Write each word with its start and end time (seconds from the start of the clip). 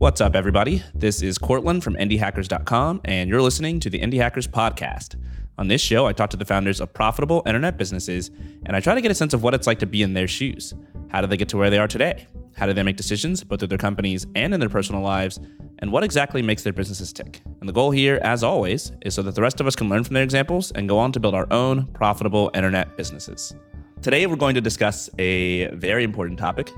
What's 0.00 0.22
up, 0.22 0.34
everybody? 0.34 0.82
This 0.94 1.20
is 1.20 1.36
Courtland 1.36 1.84
from 1.84 1.94
IndieHackers.com, 1.96 3.02
and 3.04 3.28
you're 3.28 3.42
listening 3.42 3.80
to 3.80 3.90
the 3.90 4.00
Indie 4.00 4.16
Hackers 4.16 4.46
Podcast. 4.46 5.16
On 5.58 5.68
this 5.68 5.82
show, 5.82 6.06
I 6.06 6.14
talk 6.14 6.30
to 6.30 6.38
the 6.38 6.46
founders 6.46 6.80
of 6.80 6.90
profitable 6.94 7.42
internet 7.44 7.76
businesses, 7.76 8.30
and 8.64 8.74
I 8.74 8.80
try 8.80 8.94
to 8.94 9.02
get 9.02 9.10
a 9.10 9.14
sense 9.14 9.34
of 9.34 9.42
what 9.42 9.52
it's 9.52 9.66
like 9.66 9.78
to 9.80 9.86
be 9.86 10.00
in 10.02 10.14
their 10.14 10.26
shoes. 10.26 10.72
How 11.08 11.20
do 11.20 11.26
they 11.26 11.36
get 11.36 11.50
to 11.50 11.58
where 11.58 11.68
they 11.68 11.76
are 11.76 11.86
today? 11.86 12.26
How 12.56 12.64
do 12.64 12.72
they 12.72 12.82
make 12.82 12.96
decisions, 12.96 13.44
both 13.44 13.62
in 13.62 13.68
their 13.68 13.76
companies 13.76 14.26
and 14.34 14.54
in 14.54 14.60
their 14.60 14.70
personal 14.70 15.02
lives? 15.02 15.38
And 15.80 15.92
what 15.92 16.02
exactly 16.02 16.40
makes 16.40 16.62
their 16.62 16.72
businesses 16.72 17.12
tick? 17.12 17.42
And 17.60 17.68
the 17.68 17.74
goal 17.74 17.90
here, 17.90 18.20
as 18.22 18.42
always, 18.42 18.92
is 19.02 19.14
so 19.14 19.20
that 19.24 19.34
the 19.34 19.42
rest 19.42 19.60
of 19.60 19.66
us 19.66 19.76
can 19.76 19.90
learn 19.90 20.04
from 20.04 20.14
their 20.14 20.24
examples 20.24 20.72
and 20.72 20.88
go 20.88 20.98
on 20.98 21.12
to 21.12 21.20
build 21.20 21.34
our 21.34 21.46
own 21.52 21.84
profitable 21.88 22.50
internet 22.54 22.96
businesses. 22.96 23.54
Today, 24.00 24.26
we're 24.26 24.36
going 24.36 24.54
to 24.54 24.62
discuss 24.62 25.10
a 25.18 25.66
very 25.74 26.04
important 26.04 26.38
topic 26.38 26.70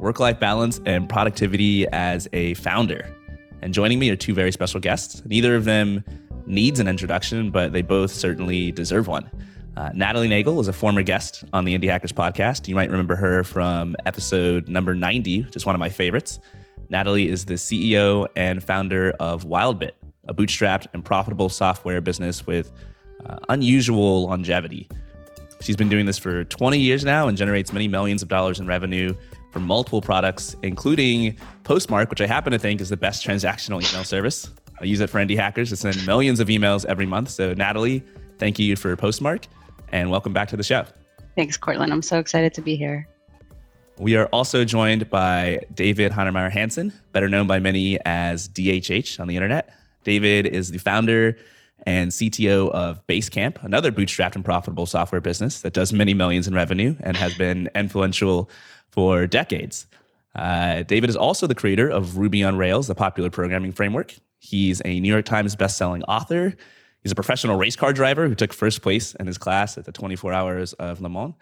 work 0.00 0.18
life 0.18 0.40
balance 0.40 0.80
and 0.86 1.08
productivity 1.08 1.86
as 1.88 2.26
a 2.32 2.54
founder. 2.54 3.14
And 3.60 3.74
joining 3.74 3.98
me 3.98 4.08
are 4.10 4.16
two 4.16 4.32
very 4.32 4.50
special 4.50 4.80
guests. 4.80 5.22
Neither 5.26 5.54
of 5.54 5.66
them 5.66 6.02
needs 6.46 6.80
an 6.80 6.88
introduction, 6.88 7.50
but 7.50 7.72
they 7.72 7.82
both 7.82 8.10
certainly 8.10 8.72
deserve 8.72 9.06
one. 9.06 9.30
Uh, 9.76 9.90
Natalie 9.94 10.28
Nagele 10.28 10.58
is 10.60 10.68
a 10.68 10.72
former 10.72 11.02
guest 11.02 11.44
on 11.52 11.66
the 11.66 11.78
Indie 11.78 11.88
Hackers 11.88 12.12
podcast. 12.12 12.66
You 12.66 12.74
might 12.74 12.90
remember 12.90 13.14
her 13.14 13.44
from 13.44 13.94
episode 14.06 14.68
number 14.68 14.94
90, 14.94 15.42
just 15.44 15.66
one 15.66 15.74
of 15.74 15.78
my 15.78 15.90
favorites. 15.90 16.40
Natalie 16.88 17.28
is 17.28 17.44
the 17.44 17.54
CEO 17.54 18.26
and 18.34 18.64
founder 18.64 19.12
of 19.20 19.44
WildBit, 19.44 19.92
a 20.26 20.34
bootstrapped 20.34 20.86
and 20.94 21.04
profitable 21.04 21.50
software 21.50 22.00
business 22.00 22.46
with 22.46 22.72
uh, 23.26 23.36
unusual 23.50 24.24
longevity. 24.24 24.88
She's 25.60 25.76
been 25.76 25.90
doing 25.90 26.06
this 26.06 26.18
for 26.18 26.44
20 26.44 26.78
years 26.78 27.04
now 27.04 27.28
and 27.28 27.36
generates 27.36 27.72
many 27.72 27.86
millions 27.86 28.22
of 28.22 28.28
dollars 28.28 28.58
in 28.58 28.66
revenue 28.66 29.14
for 29.50 29.60
multiple 29.60 30.00
products, 30.00 30.56
including 30.62 31.36
Postmark, 31.64 32.10
which 32.10 32.20
I 32.20 32.26
happen 32.26 32.52
to 32.52 32.58
think 32.58 32.80
is 32.80 32.88
the 32.88 32.96
best 32.96 33.26
transactional 33.26 33.86
email 33.88 34.04
service. 34.04 34.50
I 34.80 34.84
use 34.84 35.00
it 35.00 35.10
for 35.10 35.18
indie 35.18 35.36
hackers 35.36 35.68
to 35.70 35.76
send 35.76 36.04
millions 36.06 36.40
of 36.40 36.48
emails 36.48 36.84
every 36.86 37.06
month. 37.06 37.30
So, 37.30 37.52
Natalie, 37.54 38.02
thank 38.38 38.58
you 38.58 38.76
for 38.76 38.96
Postmark 38.96 39.46
and 39.92 40.10
welcome 40.10 40.32
back 40.32 40.48
to 40.48 40.56
the 40.56 40.62
show. 40.62 40.84
Thanks, 41.36 41.56
Courtland. 41.56 41.92
I'm 41.92 42.02
so 42.02 42.18
excited 42.18 42.54
to 42.54 42.60
be 42.60 42.76
here. 42.76 43.06
We 43.98 44.16
are 44.16 44.26
also 44.26 44.64
joined 44.64 45.10
by 45.10 45.60
David 45.74 46.12
Heinemeier 46.12 46.50
Hansson, 46.50 46.92
better 47.12 47.28
known 47.28 47.46
by 47.46 47.58
many 47.58 47.98
as 48.06 48.48
DHH 48.48 49.20
on 49.20 49.28
the 49.28 49.36
internet. 49.36 49.74
David 50.04 50.46
is 50.46 50.70
the 50.70 50.78
founder 50.78 51.36
and 51.86 52.10
CTO 52.10 52.70
of 52.70 53.06
Basecamp, 53.06 53.62
another 53.64 53.92
bootstrapped 53.92 54.34
and 54.34 54.44
profitable 54.44 54.86
software 54.86 55.20
business 55.20 55.60
that 55.62 55.72
does 55.72 55.92
many 55.92 56.14
millions 56.14 56.46
in 56.46 56.54
revenue 56.54 56.96
and 57.00 57.16
has 57.16 57.34
been 57.34 57.68
influential 57.74 58.50
for 58.90 59.26
decades. 59.26 59.86
Uh, 60.34 60.82
David 60.82 61.10
is 61.10 61.16
also 61.16 61.46
the 61.46 61.54
creator 61.54 61.88
of 61.88 62.16
Ruby 62.16 62.44
on 62.44 62.56
Rails, 62.56 62.86
the 62.86 62.94
popular 62.94 63.30
programming 63.30 63.72
framework. 63.72 64.14
He's 64.38 64.80
a 64.84 65.00
New 65.00 65.12
York 65.12 65.24
Times 65.24 65.56
bestselling 65.56 66.02
author. 66.08 66.54
He's 67.02 67.12
a 67.12 67.16
professional 67.16 67.56
race 67.56 67.76
car 67.76 67.92
driver 67.92 68.28
who 68.28 68.34
took 68.34 68.52
first 68.52 68.82
place 68.82 69.14
in 69.14 69.26
his 69.26 69.38
class 69.38 69.78
at 69.78 69.84
the 69.84 69.92
24 69.92 70.32
Hours 70.32 70.72
of 70.74 71.00
Le 71.00 71.08
Mans. 71.08 71.34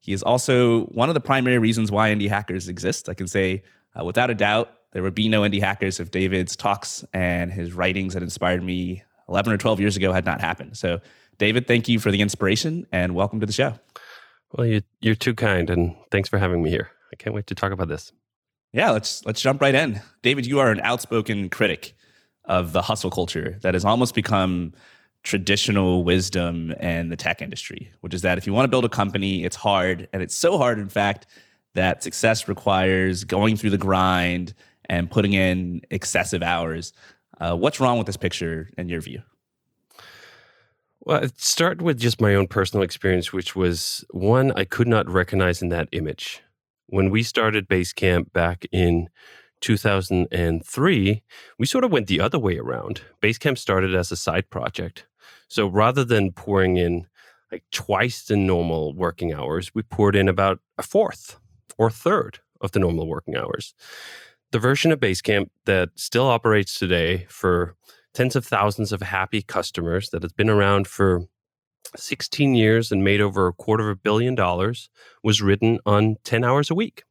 He 0.00 0.12
is 0.12 0.22
also 0.22 0.82
one 0.86 1.08
of 1.08 1.14
the 1.14 1.20
primary 1.20 1.58
reasons 1.58 1.90
why 1.90 2.10
indie 2.10 2.28
hackers 2.28 2.68
exist. 2.68 3.08
I 3.08 3.14
can 3.14 3.26
say 3.26 3.62
uh, 3.98 4.04
without 4.04 4.30
a 4.30 4.34
doubt, 4.34 4.70
there 4.92 5.02
would 5.02 5.14
be 5.14 5.28
no 5.28 5.42
indie 5.42 5.60
hackers 5.60 5.98
if 5.98 6.10
David's 6.10 6.56
talks 6.56 7.04
and 7.12 7.50
his 7.52 7.72
writings 7.72 8.14
had 8.14 8.22
inspired 8.22 8.62
me 8.62 9.02
11 9.28 9.52
or 9.52 9.56
12 9.56 9.80
years 9.80 9.96
ago 9.96 10.12
had 10.12 10.24
not 10.24 10.40
happened. 10.40 10.76
So, 10.76 11.00
David, 11.38 11.66
thank 11.66 11.88
you 11.88 11.98
for 11.98 12.10
the 12.10 12.20
inspiration 12.20 12.86
and 12.92 13.14
welcome 13.14 13.40
to 13.40 13.46
the 13.46 13.52
show. 13.52 13.74
Well, 14.52 14.66
you, 14.66 14.82
you're 15.00 15.14
too 15.14 15.34
kind, 15.34 15.68
and 15.68 15.96
thanks 16.10 16.28
for 16.28 16.38
having 16.38 16.62
me 16.62 16.70
here. 16.70 16.90
I 17.12 17.16
can't 17.16 17.34
wait 17.34 17.46
to 17.48 17.54
talk 17.54 17.72
about 17.72 17.88
this. 17.88 18.12
Yeah, 18.72 18.90
let's 18.90 19.24
let's 19.24 19.40
jump 19.40 19.60
right 19.60 19.74
in. 19.74 20.00
David, 20.22 20.46
you 20.46 20.58
are 20.58 20.70
an 20.70 20.80
outspoken 20.80 21.48
critic 21.48 21.94
of 22.44 22.72
the 22.72 22.82
hustle 22.82 23.10
culture 23.10 23.58
that 23.62 23.74
has 23.74 23.84
almost 23.84 24.14
become 24.14 24.72
traditional 25.22 26.04
wisdom 26.04 26.72
in 26.72 27.08
the 27.08 27.16
tech 27.16 27.40
industry, 27.40 27.90
which 28.00 28.12
is 28.12 28.22
that 28.22 28.36
if 28.36 28.46
you 28.46 28.52
want 28.52 28.64
to 28.64 28.68
build 28.68 28.84
a 28.84 28.88
company, 28.88 29.44
it's 29.44 29.56
hard, 29.56 30.08
and 30.12 30.22
it's 30.22 30.34
so 30.34 30.58
hard, 30.58 30.78
in 30.78 30.88
fact, 30.88 31.26
that 31.74 32.02
success 32.02 32.46
requires 32.46 33.24
going 33.24 33.56
through 33.56 33.70
the 33.70 33.78
grind 33.78 34.54
and 34.88 35.10
putting 35.10 35.32
in 35.32 35.80
excessive 35.90 36.42
hours. 36.42 36.92
Uh, 37.40 37.56
what's 37.56 37.80
wrong 37.80 37.98
with 37.98 38.06
this 38.06 38.16
picture 38.16 38.70
in 38.78 38.88
your 38.88 39.00
view? 39.00 39.22
Well, 41.00 41.22
it 41.22 41.38
started 41.38 41.82
with 41.82 41.98
just 41.98 42.20
my 42.20 42.34
own 42.34 42.46
personal 42.46 42.82
experience, 42.82 43.32
which 43.32 43.54
was 43.54 44.04
one 44.10 44.52
I 44.52 44.64
could 44.64 44.88
not 44.88 45.08
recognize 45.08 45.60
in 45.60 45.68
that 45.68 45.88
image. 45.92 46.42
When 46.86 47.10
we 47.10 47.22
started 47.22 47.68
Basecamp 47.68 48.32
back 48.32 48.64
in 48.72 49.08
2003, 49.60 51.22
we 51.58 51.66
sort 51.66 51.84
of 51.84 51.92
went 51.92 52.06
the 52.06 52.20
other 52.20 52.38
way 52.38 52.58
around. 52.58 53.02
Basecamp 53.22 53.58
started 53.58 53.94
as 53.94 54.12
a 54.12 54.16
side 54.16 54.48
project. 54.48 55.06
So 55.48 55.66
rather 55.66 56.04
than 56.04 56.32
pouring 56.32 56.76
in 56.76 57.06
like 57.52 57.64
twice 57.70 58.24
the 58.24 58.36
normal 58.36 58.94
working 58.94 59.32
hours, 59.32 59.74
we 59.74 59.82
poured 59.82 60.16
in 60.16 60.28
about 60.28 60.60
a 60.78 60.82
fourth 60.82 61.38
or 61.78 61.90
third 61.90 62.40
of 62.60 62.72
the 62.72 62.78
normal 62.78 63.06
working 63.06 63.36
hours. 63.36 63.74
The 64.54 64.60
version 64.60 64.92
of 64.92 65.00
Basecamp 65.00 65.50
that 65.64 65.88
still 65.96 66.26
operates 66.26 66.78
today 66.78 67.26
for 67.28 67.74
tens 68.12 68.36
of 68.36 68.46
thousands 68.46 68.92
of 68.92 69.02
happy 69.02 69.42
customers 69.42 70.10
that 70.10 70.22
has 70.22 70.32
been 70.32 70.48
around 70.48 70.86
for 70.86 71.26
16 71.96 72.54
years 72.54 72.92
and 72.92 73.02
made 73.02 73.20
over 73.20 73.48
a 73.48 73.52
quarter 73.52 73.90
of 73.90 73.96
a 73.96 74.00
billion 74.00 74.36
dollars 74.36 74.90
was 75.24 75.42
written 75.42 75.80
on 75.84 76.18
10 76.22 76.44
hours 76.44 76.70
a 76.70 76.74
week. 76.76 77.02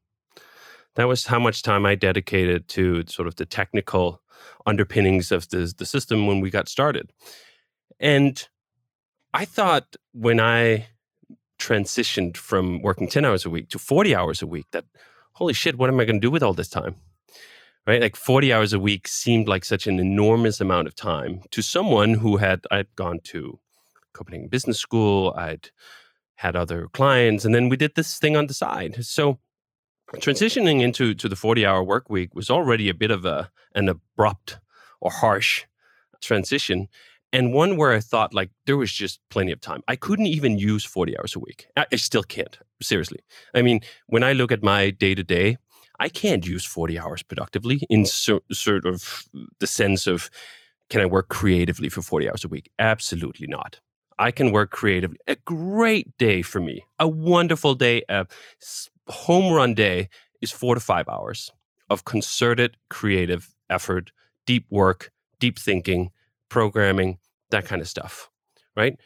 That 0.95 1.09
was 1.09 1.25
how 1.25 1.37
much 1.37 1.63
time 1.63 1.85
I 1.85 1.95
dedicated 1.95 2.69
to 2.69 3.03
sort 3.07 3.27
of 3.27 3.35
the 3.35 3.45
technical 3.45 4.21
underpinnings 4.65 5.29
of 5.29 5.49
the, 5.49 5.73
the 5.77 5.85
system 5.85 6.27
when 6.27 6.39
we 6.39 6.49
got 6.49 6.69
started. 6.69 7.11
And 7.99 8.47
I 9.33 9.43
thought 9.43 9.97
when 10.13 10.39
I 10.39 10.87
transitioned 11.59 12.37
from 12.37 12.81
working 12.81 13.09
10 13.09 13.25
hours 13.25 13.45
a 13.45 13.49
week 13.49 13.67
to 13.71 13.79
40 13.79 14.15
hours 14.15 14.41
a 14.41 14.47
week 14.47 14.67
that, 14.71 14.85
holy 15.33 15.51
shit, 15.51 15.77
what 15.77 15.89
am 15.89 15.99
I 15.99 16.05
going 16.05 16.21
to 16.21 16.25
do 16.25 16.31
with 16.31 16.41
all 16.41 16.53
this 16.53 16.69
time? 16.69 16.95
Right? 17.85 18.01
Like 18.01 18.15
40 18.15 18.53
hours 18.53 18.73
a 18.73 18.79
week 18.79 19.07
seemed 19.07 19.47
like 19.47 19.65
such 19.65 19.87
an 19.87 19.99
enormous 19.99 20.61
amount 20.61 20.87
of 20.87 20.95
time 20.95 21.41
to 21.51 21.61
someone 21.61 22.15
who 22.15 22.37
had, 22.37 22.61
I'd 22.71 22.95
gone 22.95 23.19
to 23.25 23.59
Copenhagen 24.13 24.47
Business 24.47 24.79
School, 24.79 25.33
I'd 25.35 25.69
had 26.35 26.55
other 26.55 26.87
clients, 26.93 27.45
and 27.45 27.53
then 27.53 27.69
we 27.69 27.77
did 27.77 27.95
this 27.95 28.17
thing 28.17 28.35
on 28.35 28.47
the 28.47 28.53
side. 28.53 29.03
So 29.05 29.39
transitioning 30.15 30.81
into 30.81 31.13
to 31.15 31.29
the 31.29 31.35
40 31.35 31.65
hour 31.65 31.83
work 31.83 32.09
week 32.09 32.35
was 32.35 32.49
already 32.49 32.89
a 32.89 32.93
bit 32.93 33.11
of 33.11 33.25
a 33.25 33.49
an 33.73 33.89
abrupt 33.89 34.59
or 35.01 35.11
harsh 35.11 35.65
transition 36.21 36.87
and 37.33 37.51
one 37.51 37.75
where 37.77 37.91
I 37.91 37.99
thought 37.99 38.33
like 38.33 38.51
there 38.67 38.77
was 38.77 38.91
just 38.91 39.19
plenty 39.29 39.51
of 39.51 39.59
time. 39.59 39.81
I 39.87 39.95
couldn't 39.95 40.27
even 40.27 40.59
use 40.59 40.85
40 40.85 41.17
hours 41.17 41.35
a 41.35 41.39
week. 41.39 41.67
I, 41.75 41.87
I 41.91 41.95
still 41.95 42.23
can't, 42.23 42.57
seriously. 42.81 43.19
I 43.53 43.63
mean, 43.63 43.81
when 44.05 44.23
I 44.23 44.33
look 44.33 44.51
at 44.51 44.63
my 44.63 44.91
day 44.91 45.15
to 45.15 45.23
day, 45.23 45.57
I 45.99 46.09
can't 46.09 46.45
use 46.45 46.65
40 46.65 46.99
hours 46.99 47.23
productively 47.23 47.81
in 47.89 48.05
so, 48.05 48.41
sort 48.51 48.85
of 48.85 49.23
the 49.59 49.67
sense 49.67 50.07
of 50.07 50.29
can 50.89 51.01
I 51.01 51.05
work 51.05 51.29
creatively 51.29 51.89
for 51.89 52.01
40 52.01 52.29
hours 52.29 52.43
a 52.43 52.47
week? 52.47 52.69
Absolutely 52.79 53.47
not. 53.47 53.79
I 54.19 54.31
can 54.31 54.51
work 54.51 54.71
creatively. 54.71 55.17
A 55.27 55.35
great 55.37 56.15
day 56.17 56.41
for 56.41 56.59
me, 56.59 56.83
a 56.99 57.07
wonderful 57.07 57.73
day, 57.75 58.03
a 58.09 58.27
home 59.07 59.53
run 59.53 59.73
day 59.73 60.09
is 60.41 60.51
four 60.51 60.75
to 60.75 60.81
five 60.81 61.07
hours 61.09 61.51
of 61.89 62.05
concerted 62.05 62.77
creative 62.89 63.53
effort, 63.69 64.11
deep 64.45 64.65
work, 64.69 65.11
deep 65.39 65.57
thinking, 65.57 66.11
programming, 66.49 67.17
that 67.49 67.65
kind 67.65 67.81
of 67.81 67.87
stuff, 67.87 68.29
right? 68.75 68.97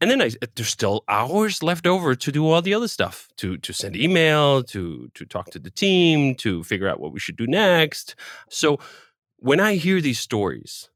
And 0.00 0.10
then 0.10 0.20
I, 0.20 0.26
uh, 0.26 0.46
there's 0.54 0.68
still 0.68 1.04
hours 1.08 1.62
left 1.62 1.86
over 1.86 2.14
to 2.14 2.32
do 2.32 2.46
all 2.48 2.62
the 2.62 2.74
other 2.74 2.88
stuff 2.88 3.28
to 3.38 3.56
to 3.58 3.72
send 3.72 3.96
email 3.96 4.62
to 4.64 5.10
to 5.14 5.24
talk 5.24 5.50
to 5.50 5.58
the 5.58 5.70
team 5.70 6.34
to 6.36 6.62
figure 6.64 6.88
out 6.88 7.00
what 7.00 7.12
we 7.12 7.20
should 7.20 7.36
do 7.36 7.46
next 7.46 8.14
so 8.50 8.78
when 9.38 9.60
i 9.60 9.74
hear 9.74 10.00
these 10.00 10.20
stories 10.20 10.90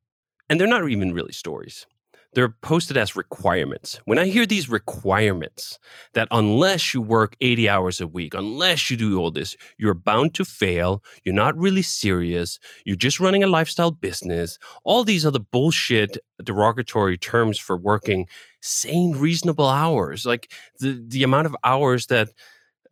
and 0.49 0.61
they're 0.61 0.67
not 0.67 0.89
even 0.89 1.13
really 1.13 1.33
stories 1.33 1.87
they're 2.33 2.55
posted 2.63 2.97
as 2.97 3.17
requirements. 3.17 4.01
When 4.05 4.19
I 4.19 4.27
hear 4.27 4.47
these 4.47 4.69
requirements 4.69 5.79
that 6.15 6.29
unless 6.31 6.95
you 6.95 7.01
work 7.01 7.35
80 7.41 7.69
hours 7.69 8.01
a 8.01 8.07
week, 8.07 8.35
unless 8.35 8.91
you 8.91 8.97
do 8.97 9.19
all 9.19 9.33
this, 9.33 9.57
you're 9.79 9.95
bound 9.95 10.35
to 10.35 10.45
fail, 10.45 11.03
you're 11.25 11.35
not 11.35 11.57
really 11.57 11.83
serious, 11.83 12.61
you're 12.85 12.97
just 12.97 13.19
running 13.19 13.43
a 13.43 13.49
lifestyle 13.49 13.91
business, 13.91 14.59
all 14.85 15.03
these 15.03 15.27
other 15.27 15.41
bullshit 15.41 16.19
derogatory 16.43 17.19
terms 17.19 17.59
for 17.59 17.77
working 17.77 18.29
sane, 18.61 19.13
reasonable 19.13 19.69
hours. 19.69 20.27
Like 20.27 20.53
the, 20.79 21.03
the 21.07 21.23
amount 21.23 21.47
of 21.47 21.57
hours 21.65 22.07
that, 22.07 22.31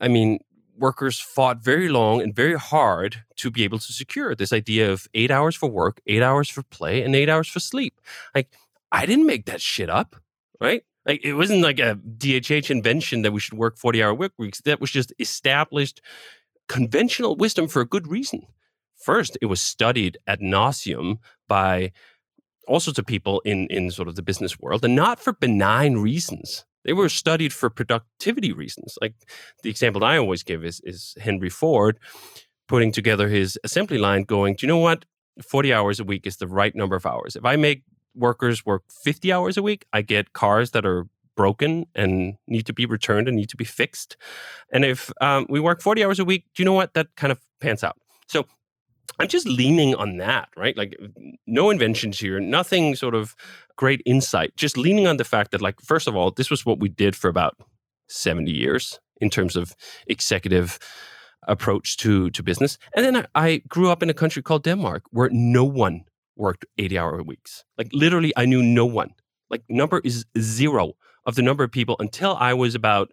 I 0.00 0.08
mean, 0.08 0.40
workers 0.76 1.18
fought 1.18 1.62
very 1.62 1.88
long 1.88 2.22
and 2.22 2.34
very 2.34 2.54
hard 2.54 3.24
to 3.36 3.50
be 3.50 3.64
able 3.64 3.78
to 3.78 3.92
secure 3.92 4.34
this 4.34 4.52
idea 4.52 4.90
of 4.90 5.06
eight 5.14 5.30
hours 5.30 5.56
for 5.56 5.68
work, 5.68 6.00
eight 6.06 6.22
hours 6.22 6.48
for 6.48 6.62
play, 6.62 7.02
and 7.02 7.14
eight 7.16 7.28
hours 7.28 7.48
for 7.48 7.60
sleep. 7.60 8.00
Like, 8.34 8.48
I 8.92 9.06
didn't 9.06 9.26
make 9.26 9.46
that 9.46 9.60
shit 9.60 9.90
up, 9.90 10.16
right? 10.60 10.84
Like 11.08 11.24
it 11.24 11.32
wasn't 11.34 11.62
like 11.62 11.78
a 11.80 11.96
DHH 11.96 12.70
invention 12.70 13.22
that 13.22 13.32
we 13.32 13.40
should 13.40 13.58
work 13.58 13.78
40 13.78 14.02
hour 14.02 14.14
work 14.14 14.32
weeks. 14.36 14.60
That 14.60 14.80
was 14.80 14.90
just 14.90 15.12
established 15.18 16.02
conventional 16.68 17.34
wisdom 17.34 17.66
for 17.66 17.80
a 17.80 17.86
good 17.86 18.06
reason. 18.06 18.46
first, 18.94 19.38
it 19.40 19.46
was 19.46 19.60
studied 19.60 20.18
ad 20.26 20.40
nauseum 20.40 21.18
by 21.48 21.92
all 22.68 22.80
sorts 22.80 22.98
of 22.98 23.06
people 23.06 23.40
in, 23.44 23.66
in 23.68 23.90
sort 23.90 24.08
of 24.08 24.16
the 24.16 24.22
business 24.22 24.58
world 24.60 24.84
and 24.84 24.94
not 24.94 25.18
for 25.18 25.32
benign 25.32 25.96
reasons. 25.96 26.64
They 26.84 26.92
were 26.92 27.08
studied 27.08 27.52
for 27.52 27.70
productivity 27.70 28.52
reasons. 28.52 28.96
Like 29.00 29.14
the 29.62 29.70
example 29.70 30.04
I 30.04 30.16
always 30.16 30.42
give 30.42 30.64
is, 30.64 30.80
is 30.84 31.14
Henry 31.20 31.50
Ford 31.50 31.98
putting 32.68 32.92
together 32.92 33.28
his 33.28 33.58
assembly 33.64 33.98
line 33.98 34.22
going, 34.22 34.54
do 34.54 34.66
you 34.66 34.68
know 34.68 34.78
what? 34.78 35.04
40 35.42 35.72
hours 35.72 36.00
a 36.00 36.04
week 36.04 36.26
is 36.26 36.36
the 36.36 36.46
right 36.46 36.74
number 36.74 36.96
of 36.96 37.06
hours. 37.06 37.36
If 37.36 37.44
I 37.44 37.56
make 37.56 37.82
workers 38.14 38.66
work 38.66 38.82
50 39.04 39.32
hours 39.32 39.56
a 39.56 39.62
week, 39.62 39.86
I 39.92 40.02
get 40.02 40.32
cars 40.32 40.72
that 40.72 40.84
are 40.84 41.06
broken 41.36 41.86
and 41.94 42.34
need 42.48 42.66
to 42.66 42.72
be 42.72 42.84
returned 42.84 43.28
and 43.28 43.36
need 43.36 43.48
to 43.48 43.56
be 43.56 43.64
fixed. 43.64 44.16
And 44.72 44.84
if 44.84 45.12
um, 45.20 45.46
we 45.48 45.60
work 45.60 45.80
40 45.80 46.04
hours 46.04 46.18
a 46.18 46.24
week, 46.24 46.44
do 46.54 46.62
you 46.62 46.64
know 46.64 46.72
what? 46.72 46.94
That 46.94 47.08
kind 47.16 47.30
of 47.30 47.38
pans 47.60 47.84
out. 47.84 47.96
So 48.26 48.46
I'm 49.18 49.28
just 49.28 49.46
leaning 49.46 49.94
on 49.94 50.18
that, 50.18 50.48
right? 50.56 50.76
Like 50.76 50.96
no 51.46 51.70
inventions 51.70 52.18
here, 52.20 52.40
nothing 52.40 52.94
sort 52.94 53.14
of 53.14 53.34
great 53.76 54.02
insight, 54.04 54.56
just 54.56 54.76
leaning 54.76 55.06
on 55.06 55.16
the 55.16 55.24
fact 55.24 55.50
that, 55.52 55.62
like, 55.62 55.80
first 55.80 56.06
of 56.08 56.14
all, 56.16 56.30
this 56.30 56.50
was 56.50 56.66
what 56.66 56.80
we 56.80 56.88
did 56.88 57.16
for 57.16 57.28
about 57.28 57.56
70 58.08 58.50
years 58.50 59.00
in 59.20 59.30
terms 59.30 59.56
of 59.56 59.74
executive 60.06 60.78
approach 61.46 61.96
to 61.96 62.30
to 62.30 62.42
business. 62.42 62.78
And 62.94 63.04
then 63.04 63.16
I, 63.16 63.24
I 63.34 63.62
grew 63.68 63.90
up 63.90 64.02
in 64.02 64.10
a 64.10 64.14
country 64.14 64.42
called 64.42 64.64
Denmark 64.64 65.04
where 65.10 65.30
no 65.30 65.64
one 65.64 66.04
worked 66.36 66.66
80 66.76 66.98
hour 66.98 67.22
weeks. 67.22 67.64
Like 67.76 67.88
literally, 67.92 68.32
I 68.36 68.44
knew 68.44 68.62
no 68.62 68.86
one. 68.86 69.14
Like 69.50 69.62
number 69.68 70.00
is 70.04 70.26
zero 70.38 70.92
of 71.26 71.34
the 71.34 71.42
number 71.42 71.64
of 71.64 71.72
people 71.72 71.96
until 71.98 72.36
I 72.36 72.54
was 72.54 72.74
about 72.74 73.10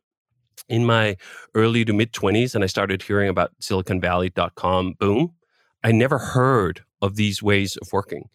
in 0.68 0.86
my 0.86 1.18
early 1.54 1.86
to 1.86 1.94
mid 1.94 2.12
20s 2.14 2.56
and 2.56 2.64
I 2.64 2.68
started 2.68 3.02
hearing 3.02 3.30
about 3.30 3.52
siliconvalley.com 3.62 4.94
boom. 5.00 5.34
I 5.86 5.92
never 5.92 6.18
heard 6.18 6.84
of 7.00 7.16
these 7.16 7.44
ways 7.44 7.78
of 7.78 7.94
working. 7.94 8.30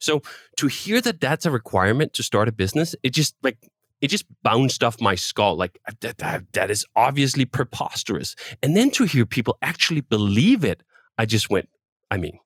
So 0.00 0.22
to 0.56 0.68
hear 0.68 1.02
that 1.02 1.20
that's 1.20 1.44
a 1.44 1.50
requirement 1.50 2.14
to 2.14 2.22
start 2.22 2.48
a 2.48 2.52
business, 2.52 2.96
it 3.02 3.10
just 3.10 3.36
like 3.42 3.58
it 4.00 4.08
just 4.08 4.24
bounced 4.42 4.82
off 4.82 5.00
my 5.02 5.14
skull 5.14 5.54
like 5.54 5.78
that, 6.00 6.16
that, 6.18 6.52
that 6.54 6.70
is 6.70 6.86
obviously 6.96 7.44
preposterous. 7.44 8.34
And 8.62 8.74
then 8.74 8.90
to 8.92 9.04
hear 9.04 9.26
people 9.26 9.58
actually 9.60 10.00
believe 10.00 10.64
it, 10.64 10.82
I 11.18 11.26
just 11.26 11.50
went, 11.50 11.68
I 12.10 12.16
mean, 12.16 12.38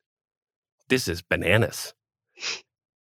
this 0.88 1.06
is 1.06 1.22
bananas. 1.22 1.94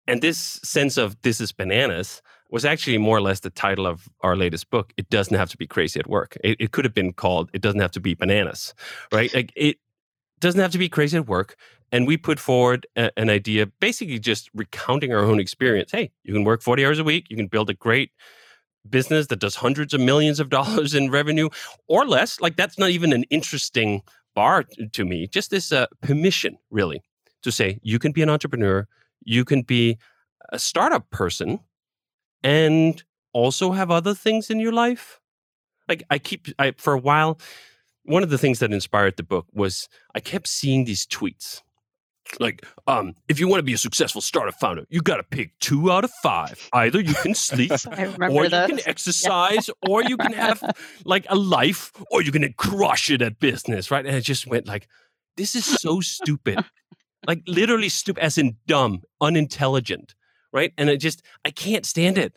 And 0.06 0.20
this 0.20 0.60
sense 0.62 0.98
of 0.98 1.20
this 1.22 1.40
is 1.40 1.52
bananas 1.52 2.20
was 2.50 2.66
actually 2.66 2.98
more 2.98 3.16
or 3.16 3.22
less 3.22 3.40
the 3.40 3.50
title 3.50 3.86
of 3.86 4.08
our 4.20 4.36
latest 4.36 4.68
book. 4.68 4.92
It 4.98 5.08
doesn't 5.08 5.36
have 5.36 5.50
to 5.50 5.56
be 5.56 5.66
crazy 5.66 5.98
at 5.98 6.06
work. 6.06 6.36
It, 6.44 6.60
it 6.60 6.72
could 6.72 6.84
have 6.84 6.94
been 6.94 7.12
called 7.14 7.50
It 7.52 7.62
Doesn't 7.62 7.80
Have 7.80 7.92
to 7.92 8.00
Be 8.00 8.14
Bananas, 8.14 8.74
right? 9.10 9.32
Like 9.34 9.52
it 9.56 9.78
doesn't 10.46 10.60
have 10.60 10.70
to 10.72 10.78
be 10.78 10.88
crazy 10.88 11.16
at 11.16 11.26
work. 11.26 11.56
And 11.90 12.06
we 12.06 12.16
put 12.16 12.38
forward 12.38 12.86
a, 12.96 13.10
an 13.18 13.30
idea, 13.30 13.66
basically 13.80 14.18
just 14.18 14.48
recounting 14.54 15.12
our 15.12 15.20
own 15.20 15.40
experience. 15.40 15.90
Hey, 15.90 16.12
you 16.22 16.32
can 16.32 16.44
work 16.44 16.62
40 16.62 16.86
hours 16.86 16.98
a 16.98 17.04
week. 17.04 17.26
You 17.28 17.36
can 17.36 17.48
build 17.48 17.68
a 17.68 17.74
great 17.74 18.12
business 18.88 19.26
that 19.26 19.40
does 19.40 19.56
hundreds 19.56 19.92
of 19.92 20.00
millions 20.00 20.38
of 20.38 20.48
dollars 20.48 20.94
in 20.94 21.10
revenue 21.10 21.48
or 21.88 22.06
less. 22.06 22.40
Like 22.40 22.56
that's 22.56 22.78
not 22.78 22.90
even 22.90 23.12
an 23.12 23.24
interesting 23.24 24.02
bar 24.34 24.64
to 24.92 25.04
me. 25.04 25.26
Just 25.26 25.50
this 25.50 25.72
uh, 25.72 25.86
permission, 26.00 26.58
really, 26.70 27.02
to 27.42 27.50
say 27.50 27.80
you 27.82 27.98
can 27.98 28.12
be 28.12 28.22
an 28.22 28.30
entrepreneur, 28.30 28.86
you 29.24 29.44
can 29.44 29.62
be 29.62 29.98
a 30.52 30.58
startup 30.60 31.10
person, 31.10 31.58
and 32.44 33.02
also 33.32 33.72
have 33.72 33.90
other 33.90 34.14
things 34.14 34.48
in 34.50 34.60
your 34.60 34.72
life. 34.72 35.20
Like 35.88 36.04
I 36.08 36.18
keep, 36.18 36.48
I 36.58 36.72
for 36.76 36.92
a 36.92 36.98
while, 36.98 37.40
one 38.06 38.22
of 38.22 38.30
the 38.30 38.38
things 38.38 38.58
that 38.60 38.72
inspired 38.72 39.16
the 39.16 39.22
book 39.22 39.46
was 39.52 39.88
I 40.14 40.20
kept 40.20 40.48
seeing 40.48 40.84
these 40.84 41.06
tweets. 41.06 41.62
Like 42.40 42.66
um 42.88 43.14
if 43.28 43.38
you 43.38 43.46
want 43.46 43.60
to 43.60 43.64
be 43.64 43.72
a 43.72 43.78
successful 43.78 44.20
startup 44.20 44.54
founder 44.54 44.84
you 44.88 45.00
got 45.00 45.18
to 45.18 45.22
pick 45.22 45.56
two 45.60 45.92
out 45.92 46.02
of 46.02 46.10
five. 46.22 46.68
Either 46.72 47.00
you 47.00 47.14
can 47.14 47.34
sleep 47.34 47.70
or 48.20 48.44
you 48.44 48.50
can 48.50 48.80
exercise 48.84 49.68
yeah. 49.68 49.88
or 49.88 50.02
you 50.02 50.16
can 50.16 50.32
have 50.32 50.60
like 51.04 51.24
a 51.28 51.36
life 51.36 51.92
or 52.10 52.22
you 52.22 52.32
can 52.32 52.52
crush 52.54 53.10
it 53.10 53.22
at 53.22 53.38
business 53.38 53.92
right? 53.92 54.04
And 54.04 54.16
i 54.16 54.20
just 54.20 54.46
went 54.46 54.66
like 54.66 54.88
this 55.36 55.54
is 55.54 55.64
so 55.64 56.00
stupid. 56.00 56.58
Like 57.26 57.42
literally 57.46 57.88
stupid 57.88 58.22
as 58.22 58.38
in 58.38 58.56
dumb 58.66 59.02
unintelligent 59.20 60.16
right? 60.52 60.72
And 60.76 60.90
i 60.90 60.96
just 60.96 61.22
i 61.44 61.50
can't 61.52 61.86
stand 61.86 62.18
it. 62.18 62.32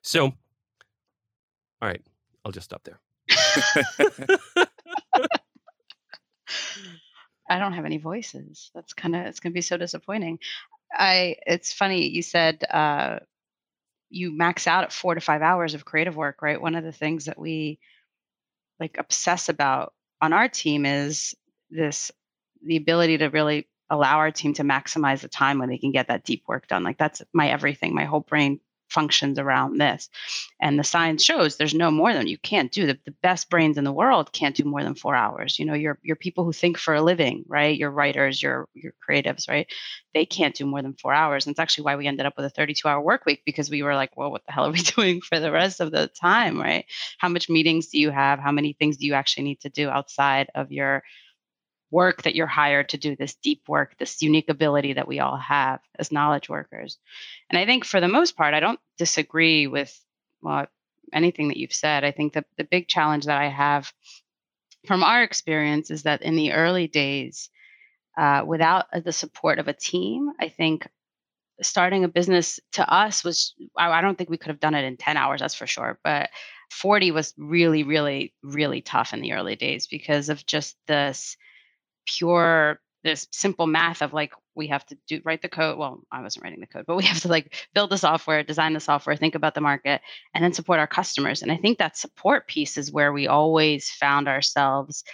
So 0.00 0.32
all 1.82 1.88
right 1.88 2.02
i'll 2.44 2.52
just 2.52 2.64
stop 2.64 2.84
there 2.84 2.98
I 7.48 7.58
don't 7.58 7.74
have 7.74 7.84
any 7.84 7.98
voices. 7.98 8.70
That's 8.74 8.92
kind 8.92 9.16
of 9.16 9.26
it's 9.26 9.40
going 9.40 9.52
to 9.52 9.54
be 9.54 9.62
so 9.62 9.76
disappointing. 9.76 10.38
I 10.92 11.36
it's 11.46 11.72
funny 11.72 12.08
you 12.08 12.22
said 12.22 12.64
uh, 12.70 13.20
you 14.10 14.36
max 14.36 14.66
out 14.66 14.84
at 14.84 14.92
four 14.92 15.14
to 15.14 15.20
five 15.20 15.42
hours 15.42 15.74
of 15.74 15.84
creative 15.84 16.16
work, 16.16 16.42
right? 16.42 16.60
One 16.60 16.74
of 16.74 16.84
the 16.84 16.92
things 16.92 17.24
that 17.26 17.38
we 17.38 17.78
like 18.78 18.96
obsess 18.98 19.48
about 19.48 19.94
on 20.20 20.32
our 20.32 20.48
team 20.48 20.86
is 20.86 21.34
this 21.70 22.10
the 22.64 22.76
ability 22.76 23.18
to 23.18 23.26
really 23.26 23.68
allow 23.90 24.18
our 24.18 24.30
team 24.30 24.54
to 24.54 24.62
maximize 24.62 25.20
the 25.20 25.28
time 25.28 25.58
when 25.58 25.68
they 25.68 25.78
can 25.78 25.92
get 25.92 26.08
that 26.08 26.24
deep 26.24 26.44
work 26.46 26.66
done. 26.68 26.82
Like 26.82 26.98
that's 26.98 27.22
my 27.32 27.48
everything. 27.48 27.94
My 27.94 28.04
whole 28.04 28.20
brain 28.20 28.60
functions 28.92 29.38
around 29.38 29.78
this. 29.78 30.08
And 30.60 30.78
the 30.78 30.84
science 30.84 31.24
shows 31.24 31.56
there's 31.56 31.74
no 31.74 31.90
more 31.90 32.12
than 32.12 32.28
you 32.28 32.38
can't 32.38 32.70
do. 32.70 32.86
The, 32.86 32.98
the 33.04 33.14
best 33.22 33.50
brains 33.50 33.78
in 33.78 33.84
the 33.84 33.92
world 33.92 34.32
can't 34.32 34.54
do 34.54 34.64
more 34.64 34.82
than 34.82 34.94
four 34.94 35.14
hours. 35.14 35.58
You 35.58 35.64
know, 35.64 35.74
you're 35.74 35.98
you're 36.02 36.16
people 36.16 36.44
who 36.44 36.52
think 36.52 36.78
for 36.78 36.94
a 36.94 37.02
living, 37.02 37.44
right? 37.48 37.76
Your 37.76 37.90
writers, 37.90 38.42
your 38.42 38.68
your 38.74 38.92
creatives, 39.08 39.48
right? 39.48 39.66
They 40.14 40.26
can't 40.26 40.54
do 40.54 40.66
more 40.66 40.82
than 40.82 40.94
four 40.94 41.14
hours. 41.14 41.46
And 41.46 41.52
it's 41.52 41.60
actually 41.60 41.84
why 41.84 41.96
we 41.96 42.06
ended 42.06 42.26
up 42.26 42.34
with 42.36 42.46
a 42.46 42.50
32 42.50 42.86
hour 42.86 43.00
work 43.00 43.24
week 43.24 43.42
because 43.46 43.70
we 43.70 43.82
were 43.82 43.94
like, 43.94 44.16
well, 44.16 44.30
what 44.30 44.44
the 44.46 44.52
hell 44.52 44.66
are 44.66 44.72
we 44.72 44.82
doing 44.96 45.20
for 45.20 45.40
the 45.40 45.52
rest 45.52 45.80
of 45.80 45.90
the 45.90 46.08
time, 46.08 46.60
right? 46.60 46.84
How 47.18 47.28
much 47.28 47.48
meetings 47.48 47.88
do 47.88 47.98
you 47.98 48.10
have? 48.10 48.38
How 48.38 48.52
many 48.52 48.74
things 48.74 48.98
do 48.98 49.06
you 49.06 49.14
actually 49.14 49.44
need 49.44 49.60
to 49.60 49.70
do 49.70 49.88
outside 49.88 50.50
of 50.54 50.70
your 50.70 51.02
work 51.92 52.22
that 52.22 52.34
you're 52.34 52.46
hired 52.46 52.88
to 52.88 52.96
do 52.96 53.14
this 53.14 53.34
deep 53.34 53.68
work, 53.68 53.96
this 53.98 54.22
unique 54.22 54.48
ability 54.48 54.94
that 54.94 55.06
we 55.06 55.20
all 55.20 55.36
have 55.36 55.78
as 55.98 56.10
knowledge 56.10 56.48
workers. 56.48 56.98
And 57.50 57.58
I 57.58 57.66
think 57.66 57.84
for 57.84 58.00
the 58.00 58.08
most 58.08 58.36
part, 58.36 58.54
I 58.54 58.60
don't 58.60 58.80
disagree 58.98 59.66
with 59.66 59.96
well, 60.40 60.66
anything 61.12 61.48
that 61.48 61.58
you've 61.58 61.72
said. 61.72 62.02
I 62.02 62.10
think 62.10 62.32
that 62.32 62.46
the 62.56 62.64
big 62.64 62.88
challenge 62.88 63.26
that 63.26 63.40
I 63.40 63.48
have 63.48 63.92
from 64.86 65.04
our 65.04 65.22
experience 65.22 65.90
is 65.90 66.02
that 66.04 66.22
in 66.22 66.34
the 66.34 66.52
early 66.52 66.88
days, 66.88 67.50
uh, 68.16 68.42
without 68.44 68.86
the 69.04 69.12
support 69.12 69.58
of 69.58 69.68
a 69.68 69.72
team, 69.72 70.30
I 70.40 70.48
think 70.48 70.88
starting 71.60 72.04
a 72.04 72.08
business 72.08 72.58
to 72.72 72.92
us 72.92 73.22
was, 73.22 73.54
I, 73.76 73.90
I 73.90 74.00
don't 74.00 74.16
think 74.16 74.30
we 74.30 74.38
could 74.38 74.48
have 74.48 74.60
done 74.60 74.74
it 74.74 74.84
in 74.84 74.96
10 74.96 75.16
hours, 75.16 75.40
that's 75.40 75.54
for 75.54 75.66
sure. 75.66 75.98
But 76.02 76.30
40 76.70 77.10
was 77.10 77.34
really, 77.36 77.82
really, 77.84 78.34
really 78.42 78.80
tough 78.80 79.12
in 79.12 79.20
the 79.20 79.34
early 79.34 79.56
days 79.56 79.86
because 79.86 80.30
of 80.30 80.44
just 80.46 80.76
this 80.86 81.36
pure 82.06 82.80
this 83.04 83.26
simple 83.32 83.66
math 83.66 84.00
of 84.02 84.12
like 84.12 84.32
we 84.54 84.68
have 84.68 84.84
to 84.86 84.96
do 85.08 85.20
write 85.24 85.42
the 85.42 85.48
code 85.48 85.78
well 85.78 86.00
i 86.12 86.20
wasn't 86.20 86.42
writing 86.42 86.60
the 86.60 86.66
code 86.66 86.84
but 86.86 86.96
we 86.96 87.04
have 87.04 87.20
to 87.20 87.28
like 87.28 87.54
build 87.74 87.90
the 87.90 87.98
software 87.98 88.42
design 88.42 88.72
the 88.72 88.80
software 88.80 89.16
think 89.16 89.34
about 89.34 89.54
the 89.54 89.60
market 89.60 90.00
and 90.34 90.44
then 90.44 90.52
support 90.52 90.78
our 90.78 90.86
customers 90.86 91.42
and 91.42 91.50
i 91.50 91.56
think 91.56 91.78
that 91.78 91.96
support 91.96 92.46
piece 92.46 92.78
is 92.78 92.92
where 92.92 93.12
we 93.12 93.26
always 93.26 93.90
found 93.90 94.28
ourselves 94.28 95.04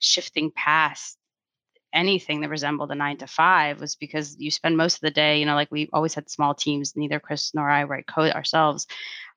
shifting 0.00 0.50
past 0.54 1.16
anything 1.92 2.40
that 2.40 2.50
resembled 2.50 2.90
a 2.90 2.94
nine 2.94 3.16
to 3.18 3.26
five 3.26 3.80
was 3.80 3.96
because 3.96 4.36
you 4.38 4.50
spend 4.50 4.76
most 4.76 4.96
of 4.96 5.00
the 5.00 5.10
day, 5.10 5.40
you 5.40 5.46
know, 5.46 5.54
like 5.54 5.70
we 5.70 5.88
always 5.92 6.14
had 6.14 6.30
small 6.30 6.54
teams, 6.54 6.96
neither 6.96 7.20
Chris 7.20 7.52
nor 7.54 7.68
I 7.68 7.84
write 7.84 8.06
code 8.06 8.32
ourselves, 8.32 8.86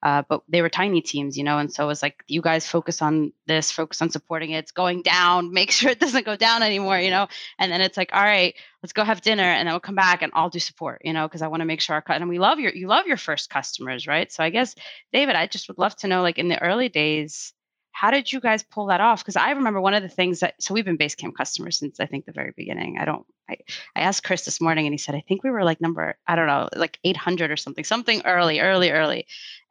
uh, 0.02 0.22
but 0.28 0.42
they 0.48 0.62
were 0.62 0.68
tiny 0.68 1.00
teams, 1.00 1.36
you 1.36 1.44
know, 1.44 1.58
and 1.58 1.72
so 1.72 1.84
it 1.84 1.86
was 1.86 2.02
like, 2.02 2.22
you 2.26 2.42
guys 2.42 2.66
focus 2.66 3.02
on 3.02 3.32
this, 3.46 3.70
focus 3.70 4.02
on 4.02 4.10
supporting 4.10 4.50
it. 4.50 4.58
It's 4.58 4.72
going 4.72 5.02
down, 5.02 5.52
make 5.52 5.70
sure 5.72 5.90
it 5.90 6.00
doesn't 6.00 6.26
go 6.26 6.36
down 6.36 6.62
anymore, 6.62 6.98
you 6.98 7.10
know, 7.10 7.28
and 7.58 7.72
then 7.72 7.80
it's 7.80 7.96
like, 7.96 8.10
all 8.12 8.22
right, 8.22 8.54
let's 8.82 8.92
go 8.92 9.02
have 9.02 9.20
dinner 9.20 9.42
and 9.42 9.66
then 9.66 9.72
we'll 9.72 9.80
come 9.80 9.94
back 9.94 10.22
and 10.22 10.32
I'll 10.34 10.50
do 10.50 10.58
support, 10.58 11.02
you 11.04 11.12
know, 11.12 11.26
because 11.26 11.42
I 11.42 11.48
want 11.48 11.62
to 11.62 11.66
make 11.66 11.80
sure 11.80 11.94
our 11.94 12.02
cut 12.02 12.20
and 12.20 12.28
we 12.28 12.38
love 12.38 12.60
your, 12.60 12.72
you 12.74 12.86
love 12.86 13.06
your 13.06 13.16
first 13.16 13.50
customers, 13.50 14.06
right? 14.06 14.30
So 14.30 14.44
I 14.44 14.50
guess, 14.50 14.74
David, 15.12 15.36
I 15.36 15.46
just 15.46 15.68
would 15.68 15.78
love 15.78 15.96
to 15.96 16.08
know, 16.08 16.22
like 16.22 16.38
in 16.38 16.48
the 16.48 16.62
early 16.62 16.88
days, 16.88 17.52
how 17.94 18.10
did 18.10 18.30
you 18.32 18.40
guys 18.40 18.64
pull 18.64 18.86
that 18.86 19.00
off? 19.00 19.20
Because 19.20 19.36
I 19.36 19.52
remember 19.52 19.80
one 19.80 19.94
of 19.94 20.02
the 20.02 20.08
things 20.08 20.40
that 20.40 20.60
so 20.60 20.74
we've 20.74 20.84
been 20.84 20.98
Basecamp 20.98 21.36
customers 21.36 21.78
since 21.78 22.00
I 22.00 22.06
think 22.06 22.26
the 22.26 22.32
very 22.32 22.52
beginning. 22.56 22.98
I 22.98 23.04
don't. 23.04 23.24
I, 23.48 23.58
I 23.94 24.00
asked 24.00 24.24
Chris 24.24 24.44
this 24.44 24.60
morning 24.60 24.86
and 24.86 24.92
he 24.92 24.98
said 24.98 25.14
I 25.14 25.22
think 25.28 25.44
we 25.44 25.50
were 25.50 25.62
like 25.62 25.80
number 25.80 26.16
I 26.26 26.34
don't 26.34 26.48
know 26.48 26.68
like 26.74 26.98
800 27.04 27.52
or 27.52 27.56
something 27.56 27.84
something 27.84 28.22
early 28.24 28.58
early 28.58 28.90
early, 28.90 29.28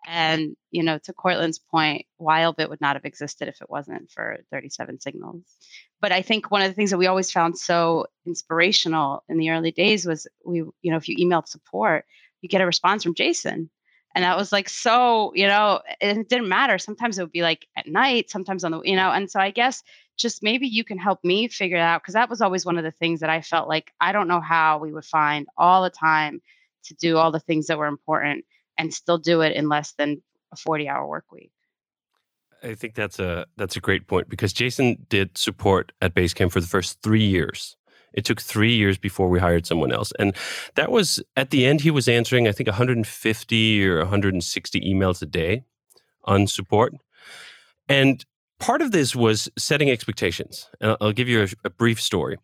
and 0.08 0.56
you 0.72 0.84
know 0.84 1.00
to 1.00 1.12
Courtland's 1.12 1.60
point, 1.60 2.06
Wildbit 2.20 2.70
would 2.70 2.80
not 2.80 2.96
have 2.96 3.04
existed 3.04 3.50
if 3.50 3.62
it 3.62 3.70
wasn't 3.70 4.10
for 4.10 4.38
37 4.52 5.02
Signals. 5.02 5.44
But 6.00 6.14
I 6.14 6.22
think 6.22 6.50
one 6.50 6.62
of 6.62 6.70
the 6.70 6.76
things 6.76 6.92
that 6.92 6.98
we 6.98 7.08
always 7.08 7.30
found 7.30 7.58
so 7.58 8.06
inspirational 8.26 9.26
in 9.28 9.38
the 9.38 9.50
early 9.50 9.72
days 9.72 10.06
was 10.06 10.28
we 10.46 10.60
you 10.60 10.92
know 10.92 10.98
if 10.98 11.10
you 11.10 11.18
emailed 11.18 11.50
support, 11.50 12.06
you 12.40 12.48
get 12.48 12.62
a 12.62 12.66
response 12.66 13.04
from 13.04 13.16
Jason 13.16 13.70
and 14.16 14.24
that 14.24 14.38
was 14.38 14.52
like 14.52 14.70
so 14.70 15.32
you 15.36 15.48
know 15.48 15.82
it 16.02 16.30
didn't 16.30 16.50
matter 16.50 16.78
sometimes 16.78 17.18
it 17.18 17.24
would 17.24 17.32
be 17.32 17.42
like 17.42 17.68
at 17.76 17.88
night 17.88 18.30
sometimes 18.30 18.64
on 18.64 18.72
the 18.72 18.82
you 18.84 18.96
know 18.96 19.12
and 19.12 19.30
so 19.30 19.40
i 19.40 19.52
guess 19.52 19.84
just 20.16 20.44
maybe 20.44 20.68
you 20.68 20.84
can 20.84 20.98
help 20.98 21.24
me 21.24 21.48
figure 21.48 21.78
it 21.78 21.82
out 21.82 22.02
because 22.02 22.14
that 22.14 22.30
was 22.30 22.42
always 22.42 22.66
one 22.66 22.78
of 22.78 22.84
the 22.84 22.92
things 22.92 23.20
that 23.20 23.30
i 23.30 23.42
felt 23.42 23.68
like 23.68 23.92
i 24.00 24.12
don't 24.12 24.28
know 24.28 24.42
how 24.42 24.78
we 24.78 24.92
would 24.92 25.06
find 25.06 25.48
all 25.58 25.84
the 25.84 25.90
time 25.90 26.42
to 26.84 26.94
do 26.96 27.18
all 27.18 27.32
the 27.32 27.40
things 27.40 27.68
that 27.68 27.78
were 27.78 27.88
important 27.88 28.46
and 28.78 28.94
still 28.94 29.18
do 29.18 29.42
it 29.42 29.56
in 29.56 29.70
less 29.70 29.94
than 29.94 30.22
a 30.52 30.56
40 30.56 30.88
hour 30.88 31.08
work 31.08 31.32
week. 31.32 31.52
I 32.62 32.76
think 32.76 32.96
that's 32.96 33.20
a 33.20 33.46
that's 33.58 33.76
a 33.76 33.82
great 33.82 34.08
point 34.08 34.30
because 34.30 34.54
jason 34.54 35.06
did 35.10 35.38
support 35.38 35.92
at 36.02 36.14
basecamp 36.14 36.54
for 36.54 36.62
the 36.62 36.68
first 36.68 37.02
three 37.02 37.26
years 37.26 37.76
it 38.14 38.26
took 38.26 38.42
three 38.42 38.74
years 38.74 38.98
before 38.98 39.30
we 39.30 39.40
hired 39.40 39.66
someone 39.66 39.92
else. 39.92 40.12
And 40.20 40.36
that 40.76 40.92
was 40.92 41.22
at 41.36 41.50
the 41.50 41.66
end, 41.66 41.82
he 41.82 41.92
was 41.92 42.08
answering, 42.08 42.48
I 42.48 42.52
think, 42.52 42.68
150 42.68 43.88
or 43.88 43.98
160 44.00 44.82
emails 44.82 45.22
a 45.22 45.26
day 45.26 45.64
on 46.24 46.48
support. 46.48 46.94
And 47.90 48.24
part 48.60 48.82
of 48.82 48.92
this 48.92 49.16
was 49.16 49.50
setting 49.58 49.90
expectations. 49.90 50.70
And 50.80 50.98
I'll 51.02 51.12
give 51.12 51.30
you 51.30 51.44
a, 51.44 51.48
a 51.66 51.70
brief 51.70 52.02
story. 52.02 52.38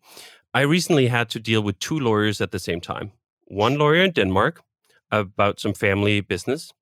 I 0.52 0.62
recently 0.62 1.06
had 1.06 1.30
to 1.30 1.40
deal 1.40 1.62
with 1.62 1.78
two 1.78 1.98
lawyers 1.98 2.40
at 2.40 2.50
the 2.50 2.58
same 2.58 2.80
time 2.80 3.12
one 3.46 3.78
lawyer 3.78 4.04
in 4.04 4.12
Denmark 4.12 4.62
about 5.10 5.58
some 5.58 5.74
family 5.74 6.20
business, 6.20 6.72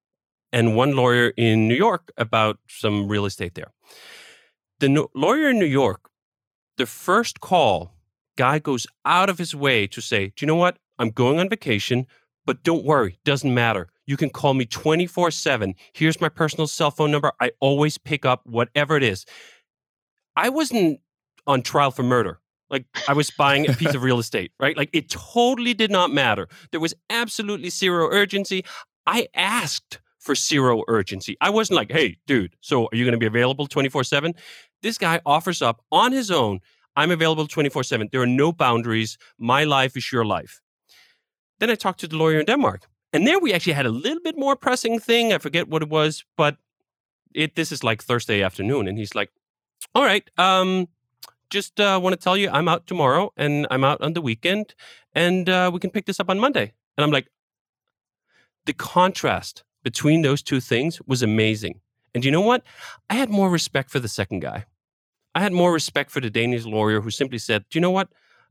and 0.53 0.77
one 0.77 0.95
lawyer 0.95 1.33
in 1.37 1.69
New 1.69 1.75
York 1.75 2.11
about 2.17 2.59
some 2.69 3.09
real 3.09 3.25
estate 3.25 3.55
there. 3.55 3.73
The 4.81 4.89
no- 4.89 5.11
lawyer 5.15 5.49
in 5.49 5.59
New 5.59 5.67
York, 5.67 6.11
the 6.77 6.87
first 6.87 7.41
call 7.41 7.93
guy 8.39 8.61
goes 8.61 8.87
out 9.05 9.29
of 9.29 9.37
his 9.37 9.55
way 9.55 9.87
to 9.89 10.01
say, 10.01 10.29
Do 10.29 10.33
you 10.41 10.47
know 10.47 10.55
what? 10.55 10.79
I'm 10.99 11.11
going 11.11 11.39
on 11.39 11.49
vacation, 11.49 12.07
but 12.47 12.63
don't 12.63 12.85
worry, 12.85 13.19
doesn't 13.25 13.53
matter. 13.53 13.89
You 14.07 14.17
can 14.17 14.31
call 14.31 14.55
me 14.55 14.65
24 14.65 15.31
7. 15.33 15.75
Here's 15.93 16.21
my 16.21 16.31
personal 16.31 16.67
cell 16.67 16.91
phone 16.91 17.11
number. 17.11 17.33
I 17.41 17.51
always 17.61 17.99
pick 17.99 18.25
up 18.25 18.47
whatever 18.47 18.97
it 18.97 19.03
is. 19.03 19.27
I 20.37 20.49
wasn't 20.49 21.01
on 21.47 21.63
trial 21.63 21.91
for 21.91 22.05
murder. 22.05 22.41
Like 22.71 22.87
I 23.09 23.13
was 23.13 23.31
buying 23.31 23.69
a 23.69 23.75
piece 23.75 23.95
of 23.95 24.03
real 24.03 24.19
estate, 24.19 24.53
right? 24.61 24.77
Like 24.77 24.91
it 24.93 25.11
totally 25.11 25.75
did 25.75 25.91
not 25.91 26.13
matter. 26.13 26.49
There 26.71 26.81
was 26.81 26.95
absolutely 27.11 27.71
zero 27.71 28.09
urgency. 28.11 28.65
I 29.07 29.29
asked 29.35 30.01
for 30.19 30.35
zero 30.35 30.85
urgency. 30.87 31.37
I 31.41 31.51
wasn't 31.51 31.77
like, 31.77 31.91
hey, 31.91 32.19
dude, 32.27 32.55
so 32.61 32.85
are 32.87 32.97
you 32.97 33.05
going 33.05 33.13
to 33.13 33.19
be 33.19 33.27
available 33.27 33.67
24 33.67 34.05
7? 34.05 34.35
This 34.83 34.97
guy 34.97 35.21
offers 35.27 35.61
up 35.61 35.83
on 35.91 36.13
his 36.13 36.31
own 36.31 36.61
I'm 36.99 37.13
available 37.13 37.47
24 37.47 37.85
7. 37.85 38.09
There 38.11 38.21
are 38.21 38.27
no 38.27 38.53
boundaries. 38.53 39.19
My 39.39 39.63
life 39.63 39.97
is 39.97 40.11
your 40.11 40.25
life. 40.25 40.61
Then 41.61 41.71
I 41.71 41.77
talked 41.77 42.01
to 42.01 42.09
the 42.09 42.17
lawyer 42.17 42.41
in 42.41 42.47
Denmark. 42.47 42.89
And 43.13 43.25
there 43.25 43.39
we 43.39 43.55
actually 43.55 43.75
had 43.75 43.87
a 43.87 43.91
little 43.91 44.21
bit 44.21 44.37
more 44.37 44.57
pressing 44.57 44.99
thing. 44.99 45.33
I 45.33 45.39
forget 45.39 45.69
what 45.69 45.83
it 45.83 45.89
was, 45.89 46.25
but 46.37 46.57
it 47.33 47.55
this 47.55 47.71
is 47.71 47.85
like 47.85 48.03
Thursday 48.03 48.43
afternoon. 48.43 48.89
And 48.89 48.99
he's 48.99 49.15
like, 49.15 49.31
All 49.95 50.03
right, 50.03 50.29
um, 50.39 50.89
just 51.51 51.79
uh, 51.79 52.01
want 52.03 52.15
to 52.15 52.25
tell 52.25 52.37
you 52.37 52.51
I'm 52.51 52.69
out 52.69 52.89
tomorrow 52.89 53.33
and 53.37 53.67
I'm 53.71 53.85
out 53.85 54.01
on 54.03 54.13
the 54.15 54.21
weekend 54.21 54.75
and 55.15 55.49
uh, 55.49 55.71
we 55.73 55.79
can 55.79 55.91
pick 55.91 56.07
this 56.07 56.21
up 56.21 56.29
on 56.29 56.41
Monday. 56.41 56.73
And 56.97 57.05
I'm 57.05 57.13
like, 57.13 57.29
the 58.67 58.73
contrast 58.73 59.63
between 59.85 60.23
those 60.23 60.43
two 60.43 60.61
things 60.61 61.01
was 61.07 61.23
amazing. 61.23 61.81
And 62.13 62.25
you 62.25 62.33
know 62.33 62.41
what? 62.41 62.65
I 63.09 63.15
had 63.15 63.31
more 63.31 63.51
respect 63.51 63.89
for 63.91 64.01
the 64.01 64.09
second 64.09 64.41
guy. 64.41 64.65
I 65.39 65.41
had 65.41 65.53
more 65.53 65.73
respect 65.73 66.11
for 66.11 66.21
the 66.21 66.31
Danish 66.31 66.65
lawyer 66.65 67.01
who 67.01 67.13
simply 67.13 67.39
said, 67.39 67.65
"Do 67.71 67.79
you 67.79 67.81
know 67.81 67.93
what? 67.93 68.09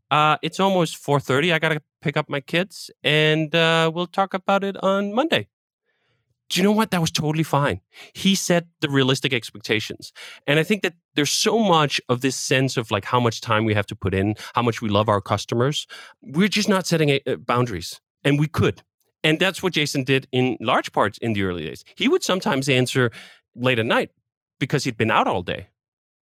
Uh, 0.10 0.38
it's 0.42 0.58
almost 0.58 0.96
4:30. 0.96 1.52
I 1.52 1.60
got 1.60 1.74
to 1.74 1.82
pick 2.02 2.16
up 2.16 2.30
my 2.30 2.40
kids, 2.40 2.90
and 3.04 3.54
uh, 3.54 3.92
we'll 3.94 4.08
talk 4.08 4.34
about 4.34 4.64
it 4.64 4.78
on 4.82 5.14
Monday." 5.14 5.50
Do 6.50 6.58
you 6.58 6.64
know 6.64 6.72
what? 6.72 6.92
That 6.92 7.02
was 7.02 7.12
totally 7.12 7.44
fine. 7.44 7.82
He 8.14 8.36
set 8.36 8.68
the 8.80 8.88
realistic 8.88 9.34
expectations. 9.34 10.14
And 10.48 10.60
I 10.62 10.64
think 10.64 10.82
that 10.84 10.94
there's 11.16 11.30
so 11.48 11.60
much 11.60 12.00
of 12.08 12.22
this 12.22 12.38
sense 12.38 12.78
of 12.78 12.90
like 12.90 13.04
how 13.04 13.20
much 13.20 13.42
time 13.42 13.66
we 13.66 13.74
have 13.74 13.88
to 13.88 13.96
put 13.98 14.14
in, 14.14 14.36
how 14.56 14.62
much 14.62 14.82
we 14.82 14.88
love 14.88 15.10
our 15.10 15.20
customers. 15.20 15.88
We're 16.22 16.48
just 16.48 16.70
not 16.70 16.88
setting 16.88 17.10
a, 17.10 17.20
uh, 17.28 17.36
boundaries. 17.36 18.00
And 18.24 18.40
we 18.40 18.48
could. 18.48 18.82
And 19.26 19.42
that's 19.42 19.62
what 19.62 19.74
Jason 19.74 20.06
did 20.06 20.26
in 20.32 20.56
large 20.62 20.94
parts 20.94 21.18
in 21.18 21.34
the 21.34 21.44
early 21.44 21.66
days. 21.66 21.84
He 21.98 22.08
would 22.08 22.24
sometimes 22.24 22.70
answer 22.70 23.12
late 23.56 23.80
at 23.80 23.86
night 23.86 24.12
because 24.58 24.86
he'd 24.86 24.96
been 24.96 25.12
out 25.12 25.28
all 25.28 25.44
day 25.44 25.68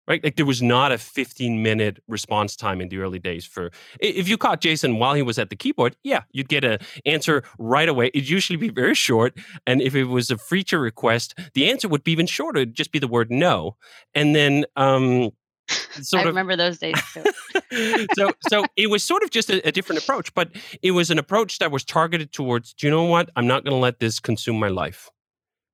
right? 0.07 0.24
Like 0.24 0.35
there 0.35 0.45
was 0.45 0.62
not 0.62 0.91
a 0.91 0.97
15 0.97 1.62
minute 1.62 2.00
response 2.07 2.55
time 2.55 2.81
in 2.81 2.89
the 2.89 3.00
early 3.00 3.19
days 3.19 3.45
for 3.45 3.71
if 4.00 4.27
you 4.27 4.38
caught 4.38 4.62
Jason 4.62 5.00
while 5.00 5.13
he 5.13 5.21
was 5.21 5.39
at 5.39 5.50
the 5.50 5.55
keyboard, 5.55 5.95
yeah, 6.03 6.24
you'd 6.31 6.50
get 6.50 6.63
an 6.63 6.79
answer 7.05 7.43
right 7.57 7.89
away. 7.89 8.12
It'd 8.13 8.29
usually 8.29 8.57
be 8.57 8.69
very 8.69 8.95
short. 8.95 9.38
And 9.65 9.81
if 9.81 9.95
it 9.95 10.05
was 10.05 10.31
a 10.31 10.38
feature 10.38 10.79
request, 10.79 11.38
the 11.53 11.69
answer 11.69 11.88
would 11.88 12.03
be 12.03 12.12
even 12.12 12.27
shorter. 12.27 12.62
It'd 12.62 12.75
just 12.75 12.91
be 12.91 13.00
the 13.00 13.07
word 13.07 13.31
no. 13.31 13.77
And 14.13 14.35
then 14.35 14.65
um 14.75 15.31
Sort 15.67 16.19
I 16.19 16.21
of, 16.21 16.27
remember 16.27 16.55
those 16.55 16.77
days 16.77 17.01
too. 17.12 18.05
so, 18.15 18.31
so 18.50 18.65
it 18.75 18.88
was 18.88 19.03
sort 19.03 19.24
of 19.24 19.31
just 19.31 19.50
a, 19.50 19.67
a, 19.67 19.71
different 19.71 20.03
approach, 20.03 20.31
but 20.35 20.51
it 20.83 20.91
was 20.91 21.09
an 21.09 21.17
approach 21.17 21.57
that 21.57 21.71
was 21.71 21.83
targeted 21.83 22.31
towards. 22.31 22.74
Do 22.74 22.85
you 22.85 22.91
know 22.91 23.05
what? 23.05 23.31
I'm 23.35 23.47
not 23.47 23.63
going 23.63 23.71
to 23.71 23.79
let 23.79 24.00
this 24.00 24.19
consume 24.19 24.59
my 24.59 24.67
life. 24.67 25.09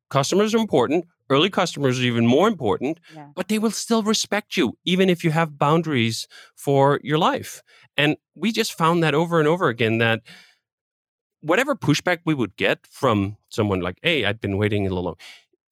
Customers 0.09 0.53
are 0.53 0.59
important. 0.59 1.05
Early 1.31 1.49
customers 1.49 1.97
are 1.97 2.03
even 2.03 2.27
more 2.27 2.49
important, 2.49 2.99
yeah. 3.15 3.27
but 3.33 3.47
they 3.47 3.57
will 3.57 3.71
still 3.71 4.03
respect 4.03 4.57
you, 4.57 4.77
even 4.83 5.09
if 5.09 5.23
you 5.23 5.31
have 5.31 5.57
boundaries 5.57 6.27
for 6.57 6.99
your 7.03 7.17
life. 7.17 7.63
And 7.95 8.17
we 8.35 8.51
just 8.51 8.73
found 8.73 9.01
that 9.01 9.13
over 9.15 9.39
and 9.39 9.47
over 9.47 9.69
again 9.69 9.97
that 9.99 10.23
whatever 11.39 11.73
pushback 11.73 12.19
we 12.25 12.33
would 12.33 12.57
get 12.57 12.85
from 12.85 13.37
someone 13.47 13.79
like, 13.79 13.97
hey, 14.03 14.25
I'd 14.25 14.41
been 14.41 14.57
waiting 14.57 14.85
a 14.85 14.89
little 14.89 15.05
long, 15.05 15.15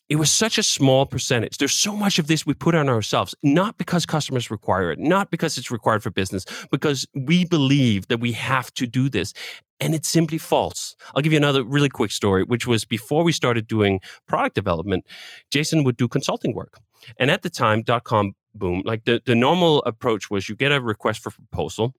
it 0.10 0.16
was 0.16 0.32
such 0.32 0.58
a 0.58 0.64
small 0.64 1.06
percentage. 1.06 1.60
There's 1.60 1.74
so 1.74 1.96
much 1.96 2.18
of 2.18 2.26
this 2.26 2.46
we 2.46 2.56
put 2.56 2.74
on 2.74 2.90
ourselves, 2.90 3.36
not 3.44 3.78
because 3.78 4.08
customers 4.08 4.50
require 4.50 4.92
it, 4.92 4.98
not 4.98 5.30
because 5.30 5.58
it's 5.58 5.70
required 5.70 6.02
for 6.02 6.10
business, 6.10 6.46
because 6.72 7.08
we 7.14 7.46
believe 7.46 8.08
that 8.08 8.20
we 8.20 8.32
have 8.32 8.74
to 8.74 8.88
do 8.88 9.08
this. 9.08 9.34
And 9.80 9.94
it's 9.94 10.10
simply 10.10 10.40
false. 10.40 10.96
I'll 11.16 11.22
give 11.22 11.32
you 11.32 11.38
another 11.38 11.64
really 11.64 11.90
quick 11.90 12.12
story, 12.12 12.44
which 12.44 12.66
was 12.66 12.86
before 12.86 13.24
we 13.24 13.32
started 13.32 13.68
doing 13.68 14.02
product 14.28 14.56
development, 14.56 15.06
Jason 15.52 15.84
would 15.84 15.96
do 15.96 16.08
consulting 16.08 16.54
work. 16.54 16.80
And 17.18 17.30
at 17.30 17.44
the 17.44 17.50
time, 17.50 17.84
dot 17.84 18.04
com 18.04 18.34
boom, 18.56 18.82
like 18.84 19.06
the, 19.06 19.22
the 19.26 19.36
normal 19.36 19.84
approach 19.84 20.30
was 20.32 20.50
you 20.50 20.56
get 20.56 20.72
a 20.72 20.82
request 20.82 21.22
for 21.22 21.32
proposal, 21.32 21.94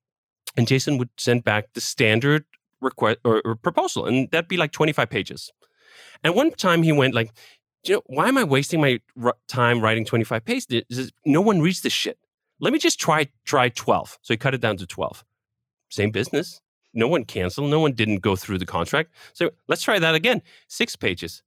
and 0.56 0.66
Jason 0.66 0.98
would 0.98 1.10
send 1.16 1.44
back 1.44 1.72
the 1.74 1.80
standard 1.80 2.44
request 2.80 3.18
or, 3.24 3.40
or 3.44 3.54
proposal, 3.54 4.04
and 4.04 4.28
that'd 4.30 4.48
be 4.48 4.56
like 4.56 4.72
25 4.72 5.08
pages. 5.08 5.52
And 6.22 6.34
one 6.34 6.50
time 6.50 6.82
he 6.82 6.92
went 6.92 7.14
like, 7.14 7.30
you 7.84 7.94
know, 7.94 8.02
why 8.06 8.28
am 8.28 8.38
I 8.38 8.44
wasting 8.44 8.80
my 8.80 9.00
r- 9.22 9.36
time 9.48 9.80
writing 9.80 10.04
25 10.04 10.44
pages? 10.44 11.12
No 11.24 11.40
one 11.40 11.60
reads 11.60 11.80
this 11.80 11.92
shit. 11.92 12.18
Let 12.60 12.72
me 12.72 12.78
just 12.78 13.00
try 13.00 13.28
try 13.44 13.70
12. 13.70 14.18
So 14.22 14.34
he 14.34 14.38
cut 14.38 14.54
it 14.54 14.60
down 14.60 14.76
to 14.78 14.86
12. 14.86 15.24
Same 15.88 16.10
business, 16.10 16.60
no 16.92 17.08
one 17.08 17.24
canceled. 17.24 17.70
No 17.70 17.80
one 17.80 17.92
didn't 17.92 18.18
go 18.18 18.36
through 18.36 18.58
the 18.58 18.66
contract. 18.66 19.10
So 19.32 19.50
let's 19.68 19.82
try 19.82 19.98
that 19.98 20.14
again. 20.14 20.42
Six 20.68 20.94
pages, 20.96 21.42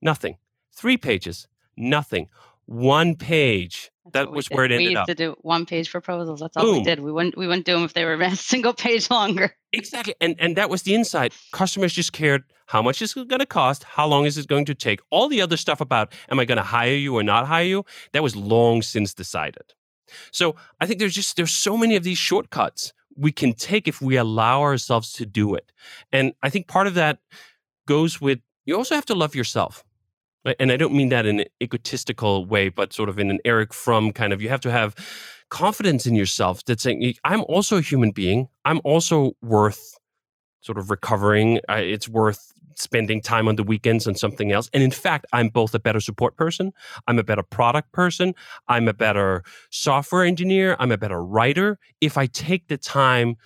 nothing. 0.00 0.38
Three 0.72 0.96
pages, 0.96 1.48
nothing. 1.76 2.28
One 2.66 3.16
page. 3.16 3.90
That's 4.04 4.26
that 4.26 4.32
was 4.32 4.48
where 4.48 4.64
it 4.64 4.72
ended 4.72 4.78
we 4.78 4.90
used 4.90 4.96
up. 4.98 5.06
to 5.06 5.14
do 5.14 5.36
one 5.42 5.64
page 5.64 5.90
proposals. 5.90 6.40
That's 6.40 6.56
all 6.56 6.64
Boom. 6.64 6.78
we 6.78 6.84
did. 6.84 7.00
We 7.00 7.12
wouldn't 7.12 7.36
we 7.36 7.46
wouldn't 7.46 7.66
do 7.66 7.74
them 7.74 7.84
if 7.84 7.94
they 7.94 8.04
were 8.04 8.14
a 8.20 8.36
single 8.36 8.72
page 8.72 9.10
longer. 9.10 9.54
Exactly, 9.72 10.14
and 10.20 10.36
and 10.38 10.56
that 10.56 10.70
was 10.70 10.82
the 10.82 10.94
insight. 10.94 11.32
Customers 11.52 11.92
just 11.92 12.12
cared 12.12 12.44
how 12.66 12.82
much 12.82 13.02
is 13.02 13.16
it 13.16 13.28
going 13.28 13.40
to 13.40 13.46
cost, 13.46 13.84
how 13.84 14.06
long 14.06 14.24
is 14.24 14.38
it 14.38 14.46
going 14.46 14.64
to 14.64 14.74
take. 14.74 15.00
All 15.10 15.28
the 15.28 15.42
other 15.42 15.56
stuff 15.56 15.80
about 15.80 16.12
am 16.30 16.40
I 16.40 16.44
going 16.44 16.56
to 16.56 16.64
hire 16.64 16.94
you 16.94 17.14
or 17.16 17.22
not 17.22 17.46
hire 17.46 17.64
you, 17.64 17.84
that 18.12 18.22
was 18.22 18.34
long 18.34 18.82
since 18.82 19.14
decided. 19.14 19.74
So 20.30 20.56
I 20.80 20.86
think 20.86 20.98
there's 20.98 21.14
just 21.14 21.36
there's 21.36 21.52
so 21.52 21.76
many 21.76 21.96
of 21.96 22.02
these 22.02 22.18
shortcuts 22.18 22.92
we 23.16 23.32
can 23.32 23.52
take 23.52 23.86
if 23.86 24.00
we 24.00 24.16
allow 24.16 24.62
ourselves 24.62 25.12
to 25.12 25.26
do 25.26 25.54
it. 25.54 25.70
And 26.12 26.32
I 26.42 26.50
think 26.50 26.66
part 26.66 26.86
of 26.86 26.94
that 26.94 27.18
goes 27.86 28.20
with 28.20 28.40
you 28.64 28.76
also 28.76 28.94
have 28.94 29.06
to 29.06 29.14
love 29.14 29.34
yourself. 29.34 29.84
And 30.58 30.72
I 30.72 30.76
don't 30.76 30.94
mean 30.94 31.08
that 31.10 31.26
in 31.26 31.40
an 31.40 31.46
egotistical 31.62 32.44
way, 32.44 32.68
but 32.68 32.92
sort 32.92 33.08
of 33.08 33.18
in 33.18 33.30
an 33.30 33.38
Erich 33.44 33.72
Fromm 33.72 34.12
kind 34.12 34.32
of, 34.32 34.42
you 34.42 34.48
have 34.48 34.60
to 34.62 34.70
have 34.70 34.94
confidence 35.50 36.06
in 36.06 36.14
yourself 36.14 36.64
that 36.64 36.80
saying, 36.80 37.14
I'm 37.24 37.42
also 37.42 37.76
a 37.76 37.80
human 37.80 38.10
being. 38.10 38.48
I'm 38.64 38.80
also 38.84 39.32
worth 39.40 39.98
sort 40.60 40.78
of 40.78 40.90
recovering. 40.90 41.60
It's 41.68 42.08
worth 42.08 42.52
spending 42.74 43.20
time 43.20 43.48
on 43.48 43.56
the 43.56 43.62
weekends 43.62 44.06
on 44.06 44.14
something 44.14 44.50
else. 44.50 44.70
And 44.72 44.82
in 44.82 44.90
fact, 44.90 45.26
I'm 45.32 45.48
both 45.48 45.74
a 45.74 45.78
better 45.78 46.00
support 46.00 46.36
person, 46.36 46.72
I'm 47.06 47.18
a 47.18 47.22
better 47.22 47.42
product 47.42 47.92
person, 47.92 48.34
I'm 48.66 48.88
a 48.88 48.94
better 48.94 49.44
software 49.70 50.24
engineer, 50.24 50.76
I'm 50.78 50.90
a 50.90 50.96
better 50.96 51.22
writer 51.22 51.78
if 52.00 52.16
I 52.16 52.26
take 52.26 52.68
the 52.68 52.78
time 52.78 53.36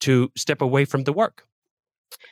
to 0.00 0.32
step 0.34 0.62
away 0.62 0.86
from 0.86 1.04
the 1.04 1.12
work. 1.12 1.46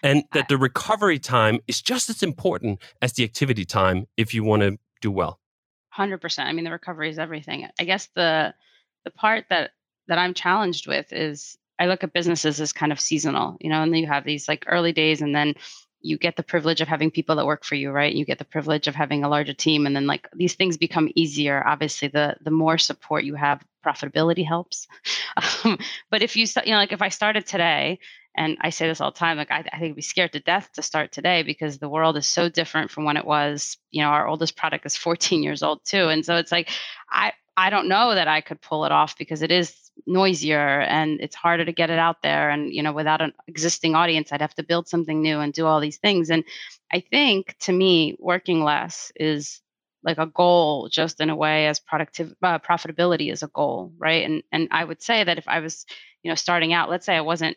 And 0.03 0.25
that 0.33 0.49
the 0.49 0.59
recovery 0.59 1.19
time 1.19 1.61
is 1.67 1.81
just 1.83 2.09
as 2.11 2.23
important 2.23 2.81
as 3.03 3.13
the 3.13 3.25
activity 3.25 3.65
time 3.65 4.07
if 4.17 4.35
you 4.35 4.45
want 4.45 4.63
to 4.63 4.79
do 5.01 5.11
well. 5.11 5.41
100%. 5.97 6.39
I 6.45 6.53
mean 6.53 6.65
the 6.65 6.71
recovery 6.71 7.11
is 7.11 7.19
everything. 7.19 7.69
I 7.79 7.85
guess 7.85 8.09
the 8.15 8.55
the 9.05 9.11
part 9.11 9.47
that 9.51 9.73
that 10.07 10.19
I'm 10.19 10.35
challenged 10.35 10.87
with 10.87 11.13
is 11.13 11.59
I 11.79 11.87
look 11.87 12.03
at 12.03 12.13
businesses 12.13 12.61
as 12.61 12.73
kind 12.73 12.93
of 12.93 13.01
seasonal, 13.01 13.57
you 13.61 13.71
know, 13.71 13.83
and 13.83 13.93
then 13.93 14.01
you 14.01 14.09
have 14.09 14.25
these 14.25 14.49
like 14.49 14.65
early 14.67 14.93
days 14.93 15.23
and 15.23 15.35
then 15.35 15.55
you 16.01 16.17
get 16.17 16.37
the 16.37 16.43
privilege 16.43 16.81
of 16.81 16.89
having 16.89 17.11
people 17.11 17.37
that 17.37 17.47
work 17.47 17.65
for 17.65 17.75
you 17.75 17.91
right 17.91 18.15
you 18.15 18.25
get 18.25 18.39
the 18.39 18.45
privilege 18.45 18.87
of 18.87 18.95
having 18.95 19.25
a 19.25 19.29
larger 19.29 19.53
team 19.53 19.87
and 19.87 19.97
then 19.97 20.07
like 20.07 20.29
these 20.33 20.55
things 20.55 20.77
become 20.77 21.11
easier 21.15 21.67
obviously 21.67 22.09
the 22.09 22.37
the 22.43 22.51
more 22.51 22.79
support 22.79 23.25
you 23.25 23.35
have 23.35 23.65
profitability 23.85 24.47
helps 24.47 24.87
um, 25.65 25.79
but 26.11 26.23
if 26.23 26.37
you 26.37 26.47
you 26.65 26.73
know 26.73 26.79
like 26.79 26.93
if 26.93 27.03
i 27.03 27.09
started 27.09 27.47
today 27.47 27.99
and 28.39 28.57
i 28.61 28.71
say 28.71 28.87
this 28.87 29.01
all 29.01 29.11
the 29.11 29.19
time 29.19 29.37
like 29.37 29.51
I, 29.51 29.65
I 29.73 29.79
think 29.79 29.97
be 29.97 30.03
scared 30.03 30.33
to 30.33 30.41
death 30.41 30.71
to 30.75 30.83
start 30.83 31.13
today 31.13 31.43
because 31.43 31.79
the 31.79 31.89
world 31.89 32.17
is 32.17 32.27
so 32.27 32.49
different 32.49 32.91
from 32.91 33.05
when 33.05 33.17
it 33.17 33.27
was 33.27 33.77
you 33.91 34.03
know 34.03 34.09
our 34.09 34.27
oldest 34.27 34.57
product 34.57 34.87
is 34.87 34.97
14 34.97 35.43
years 35.43 35.63
old 35.63 35.85
too 35.85 36.09
and 36.09 36.25
so 36.25 36.37
it's 36.37 36.53
like 36.53 36.71
i 37.11 37.33
i 37.57 37.69
don't 37.69 37.89
know 37.89 38.15
that 38.15 38.29
i 38.29 38.41
could 38.41 38.61
pull 38.63 38.85
it 38.85 38.93
off 38.93 39.19
because 39.19 39.43
it 39.43 39.51
is 39.51 39.75
noisier 40.07 40.81
and 40.81 41.21
it's 41.21 41.35
harder 41.35 41.65
to 41.65 41.73
get 41.73 41.91
it 41.91 41.99
out 41.99 42.23
there 42.23 42.51
and 42.51 42.73
you 42.73 42.83
know 42.83 42.93
without 42.93 43.21
an 43.21 43.33
existing 43.49 43.95
audience 43.95 44.33
i'd 44.33 44.41
have 44.41 44.55
to 44.55 44.63
build 44.63 44.89
something 44.89 45.21
new 45.21 45.41
and 45.41 45.53
do 45.53 45.67
all 45.67 45.81
these 45.81 45.99
things 45.99 46.31
and 46.31 46.45
i 46.93 47.01
think 47.01 47.57
to 47.59 47.73
me 47.73 48.17
working 48.21 48.63
less 48.63 49.11
is 49.17 49.61
like 50.05 50.19
a 50.19 50.27
goal 50.27 50.89
just 50.89 51.21
in 51.21 51.29
a 51.29 51.35
way 51.35 51.67
as 51.67 51.81
productive 51.81 52.33
uh, 52.43 52.61
profitability 52.61 53.33
is 53.33 53.43
a 53.43 53.49
goal 53.49 53.93
right? 53.99 54.25
And 54.25 54.43
and 54.53 54.69
i 54.71 54.85
would 54.85 55.03
say 55.03 55.25
that 55.25 55.39
if 55.39 55.49
i 55.49 55.59
was 55.59 55.85
you 56.23 56.31
know 56.31 56.37
starting 56.37 56.73
out 56.73 56.89
let's 56.89 57.05
say 57.05 57.17
i 57.17 57.21
wasn't 57.21 57.57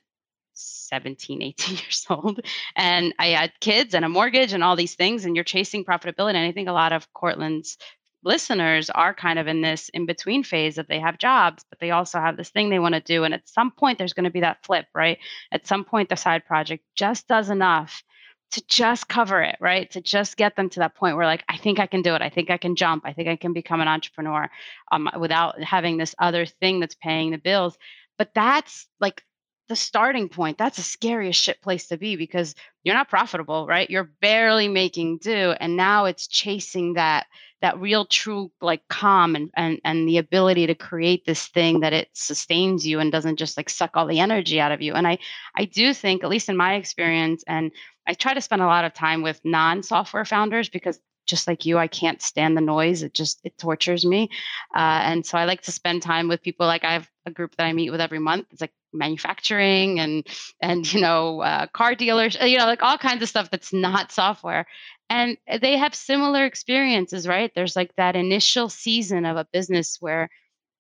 17 0.61 1.41
18 1.43 1.75
years 1.77 2.05
old 2.09 2.39
and 2.75 3.13
i 3.19 3.27
had 3.27 3.51
kids 3.59 3.93
and 3.93 4.05
a 4.05 4.09
mortgage 4.09 4.53
and 4.53 4.63
all 4.63 4.75
these 4.75 4.95
things 4.95 5.25
and 5.25 5.35
you're 5.35 5.43
chasing 5.43 5.85
profitability 5.85 6.35
and 6.35 6.47
i 6.47 6.51
think 6.51 6.69
a 6.69 6.73
lot 6.73 6.93
of 6.93 7.11
Courtland's 7.13 7.77
listeners 8.23 8.89
are 8.89 9.13
kind 9.13 9.39
of 9.39 9.47
in 9.47 9.61
this 9.61 9.89
in 9.89 10.05
between 10.05 10.43
phase 10.43 10.75
that 10.75 10.87
they 10.87 10.99
have 10.99 11.17
jobs, 11.17 11.63
but 11.69 11.79
they 11.79 11.91
also 11.91 12.19
have 12.19 12.37
this 12.37 12.49
thing 12.49 12.69
they 12.69 12.79
want 12.79 12.93
to 12.93 13.01
do. 13.01 13.23
And 13.23 13.33
at 13.33 13.49
some 13.49 13.71
point, 13.71 13.97
there's 13.97 14.13
going 14.13 14.25
to 14.25 14.29
be 14.29 14.41
that 14.41 14.63
flip, 14.63 14.85
right? 14.93 15.17
At 15.51 15.67
some 15.67 15.83
point, 15.83 16.09
the 16.09 16.15
side 16.15 16.45
project 16.45 16.83
just 16.95 17.27
does 17.27 17.49
enough 17.49 18.03
to 18.51 18.61
just 18.67 19.07
cover 19.07 19.41
it, 19.41 19.55
right? 19.59 19.89
To 19.91 20.01
just 20.01 20.35
get 20.37 20.55
them 20.55 20.69
to 20.71 20.81
that 20.81 20.95
point 20.95 21.15
where, 21.15 21.25
like, 21.25 21.43
I 21.47 21.57
think 21.57 21.79
I 21.79 21.87
can 21.87 22.01
do 22.01 22.15
it. 22.15 22.21
I 22.21 22.29
think 22.29 22.49
I 22.49 22.57
can 22.57 22.75
jump. 22.75 23.03
I 23.05 23.13
think 23.13 23.29
I 23.29 23.37
can 23.37 23.53
become 23.53 23.81
an 23.81 23.87
entrepreneur 23.87 24.49
um, 24.91 25.09
without 25.19 25.61
having 25.63 25.97
this 25.97 26.13
other 26.19 26.45
thing 26.45 26.79
that's 26.79 26.95
paying 26.95 27.31
the 27.31 27.37
bills. 27.37 27.77
But 28.17 28.33
that's 28.35 28.87
like 28.99 29.23
the 29.71 29.75
starting 29.77 30.27
point. 30.27 30.57
That's 30.57 30.79
a 30.79 30.83
scariest 30.83 31.41
shit 31.41 31.61
place 31.61 31.87
to 31.87 31.97
be 31.97 32.17
because 32.17 32.55
you're 32.83 32.93
not 32.93 33.07
profitable, 33.07 33.65
right? 33.65 33.89
You're 33.89 34.11
barely 34.19 34.67
making 34.67 35.19
do. 35.19 35.55
And 35.61 35.77
now 35.77 36.03
it's 36.03 36.27
chasing 36.27 36.95
that 36.95 37.27
that 37.61 37.79
real 37.79 38.03
true 38.03 38.51
like 38.59 38.85
calm 38.89 39.33
and, 39.33 39.49
and 39.55 39.79
and 39.85 40.09
the 40.09 40.17
ability 40.17 40.67
to 40.67 40.75
create 40.75 41.23
this 41.25 41.47
thing 41.47 41.79
that 41.79 41.93
it 41.93 42.09
sustains 42.11 42.85
you 42.85 42.99
and 42.99 43.13
doesn't 43.13 43.39
just 43.39 43.55
like 43.55 43.69
suck 43.69 43.91
all 43.95 44.07
the 44.07 44.19
energy 44.19 44.59
out 44.59 44.71
of 44.71 44.81
you 44.81 44.93
and 44.95 45.07
i 45.07 45.15
i 45.55 45.65
do 45.65 45.93
think 45.93 46.23
at 46.23 46.29
least 46.31 46.49
in 46.49 46.57
my 46.57 46.73
experience 46.73 47.43
and 47.45 47.71
i 48.07 48.15
try 48.15 48.33
to 48.33 48.41
spend 48.41 48.63
a 48.63 48.65
lot 48.65 48.83
of 48.83 48.95
time 48.95 49.21
with 49.21 49.39
non-software 49.43 50.25
founders 50.25 50.69
because 50.69 50.99
just 51.25 51.47
like 51.47 51.65
you 51.65 51.77
i 51.77 51.87
can't 51.87 52.21
stand 52.21 52.55
the 52.55 52.61
noise 52.61 53.03
it 53.03 53.13
just 53.13 53.39
it 53.43 53.57
tortures 53.57 54.05
me 54.05 54.29
uh, 54.75 55.01
and 55.03 55.25
so 55.25 55.37
i 55.37 55.45
like 55.45 55.61
to 55.61 55.71
spend 55.71 56.01
time 56.01 56.27
with 56.27 56.41
people 56.41 56.65
like 56.65 56.83
i 56.83 56.93
have 56.93 57.09
a 57.25 57.31
group 57.31 57.55
that 57.55 57.65
i 57.65 57.73
meet 57.73 57.91
with 57.91 58.01
every 58.01 58.19
month 58.19 58.47
it's 58.51 58.61
like 58.61 58.73
manufacturing 58.93 59.99
and 59.99 60.27
and 60.61 60.91
you 60.93 60.99
know 60.99 61.41
uh, 61.41 61.65
car 61.67 61.95
dealers 61.95 62.35
you 62.41 62.57
know 62.57 62.65
like 62.65 62.83
all 62.83 62.97
kinds 62.97 63.21
of 63.21 63.29
stuff 63.29 63.49
that's 63.49 63.71
not 63.71 64.11
software 64.11 64.65
and 65.11 65.37
they 65.61 65.75
have 65.77 65.93
similar 65.93 66.45
experiences 66.45 67.27
right? 67.27 67.51
There's 67.53 67.75
like 67.75 67.93
that 67.97 68.15
initial 68.15 68.69
season 68.69 69.25
of 69.25 69.35
a 69.35 69.45
business 69.51 69.97
where 69.99 70.29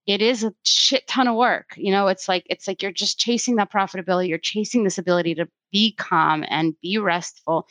it 0.07 0.21
is 0.21 0.43
a 0.43 0.53
shit 0.63 1.05
ton 1.05 1.27
of 1.27 1.35
work 1.35 1.73
you 1.75 1.91
know? 1.91 2.07
It's 2.07 2.29
like 2.29 2.45
it's 2.49 2.67
like 2.67 2.81
you're 2.81 2.93
just 2.93 3.19
chasing 3.19 3.57
that 3.57 3.71
profitability 3.71 4.29
you're 4.29 4.37
chasing 4.37 4.83
this 4.83 4.97
ability 4.97 5.35
to 5.35 5.49
be 5.71 5.93
calm 5.93 6.45
and 6.47 6.79
be 6.81 6.97
restful 6.97 7.67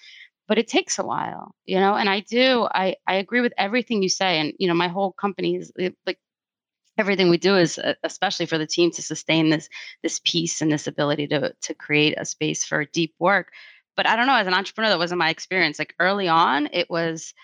but 0.51 0.59
it 0.59 0.69
takes 0.69 0.99
a 0.99 1.05
while 1.07 1.55
you 1.65 1.81
know 1.81 1.95
and 1.95 2.11
i 2.11 2.21
do 2.21 2.69
i 2.75 2.97
i 3.07 3.15
agree 3.15 3.41
with 3.41 3.55
everything 3.57 4.03
you 4.03 4.11
say 4.11 4.41
and 4.41 4.53
you 4.59 4.69
know 4.69 4.75
my 4.75 4.89
whole 4.89 5.13
company 5.13 5.57
is 5.57 5.73
like 6.07 6.19
everything 6.99 7.31
we 7.31 7.39
do 7.39 7.57
is 7.57 7.79
uh, 7.79 7.95
especially 8.03 8.47
for 8.47 8.59
the 8.59 8.67
team 8.67 8.91
to 8.91 9.01
sustain 9.01 9.49
this 9.49 9.69
this 10.03 10.21
peace 10.25 10.61
and 10.61 10.73
this 10.73 10.89
ability 10.89 11.29
to 11.29 11.55
to 11.63 11.75
create 11.75 12.15
a 12.19 12.27
space 12.27 12.65
for 12.65 12.85
deep 12.85 13.15
work 13.21 13.53
but 13.97 14.09
I 14.09 14.17
don't 14.17 14.27
know, 14.27 14.37
as 14.37 14.47
an 14.47 14.55
entrepreneur, 14.55 14.89
that 14.89 14.99
wasn't 14.99 15.19
my 15.19 15.29
experience. 15.29 15.79
Like 15.79 15.95
early 15.99 16.27
on, 16.27 16.71
it 16.73 16.89
was 16.89 17.35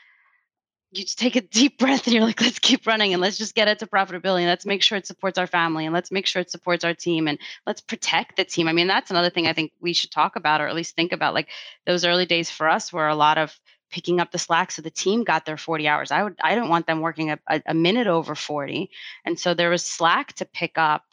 you 0.93 1.05
take 1.05 1.37
a 1.37 1.41
deep 1.41 1.79
breath 1.79 2.07
and 2.07 2.15
you're 2.15 2.25
like, 2.25 2.41
let's 2.41 2.59
keep 2.59 2.87
running 2.87 3.13
and 3.13 3.21
let's 3.21 3.39
just 3.39 3.55
get 3.55 3.69
it 3.69 3.79
to 3.81 3.87
profitability. 3.87 4.41
And 4.41 4.49
let's 4.49 4.67
make 4.67 4.83
sure 4.83 4.99
it 4.99 5.07
supports 5.07 5.39
our 5.39 5.47
family 5.47 5.85
and 5.85 5.95
let's 5.95 6.11
make 6.11 6.27
sure 6.27 6.41
it 6.41 6.51
supports 6.51 6.85
our 6.85 6.95
team 6.95 7.29
and 7.29 7.39
let's 7.67 7.81
protect 7.81 8.37
the 8.37 8.45
team. 8.45 8.69
I 8.69 8.73
mean, 8.73 8.87
that's 8.87 9.11
another 9.11 9.31
thing 9.31 9.47
I 9.47 9.53
think 9.53 9.73
we 9.81 9.93
should 9.93 10.11
talk 10.11 10.37
about 10.37 10.61
or 10.61 10.69
at 10.69 10.75
least 10.75 10.97
think 10.97 11.13
about. 11.13 11.35
Like 11.35 11.49
those 11.87 12.05
early 12.05 12.27
days 12.27 12.51
for 12.51 12.69
us 12.69 12.93
were 12.93 13.09
a 13.09 13.17
lot 13.17 13.39
of 13.39 13.59
picking 13.91 14.21
up 14.21 14.33
the 14.33 14.39
slack 14.39 14.73
so 14.73 14.83
the 14.83 14.91
team 14.91 15.23
got 15.23 15.45
their 15.45 15.57
40 15.57 15.87
hours. 15.87 16.11
I 16.11 16.23
would 16.23 16.35
I 16.43 16.55
don't 16.55 16.69
want 16.69 16.87
them 16.87 17.01
working 17.01 17.31
a, 17.31 17.39
a 17.67 17.75
minute 17.75 18.07
over 18.07 18.35
40. 18.35 18.91
And 19.25 19.39
so 19.39 19.55
there 19.55 19.71
was 19.71 19.85
slack 19.85 20.33
to 20.35 20.45
pick 20.45 20.77
up 20.77 21.05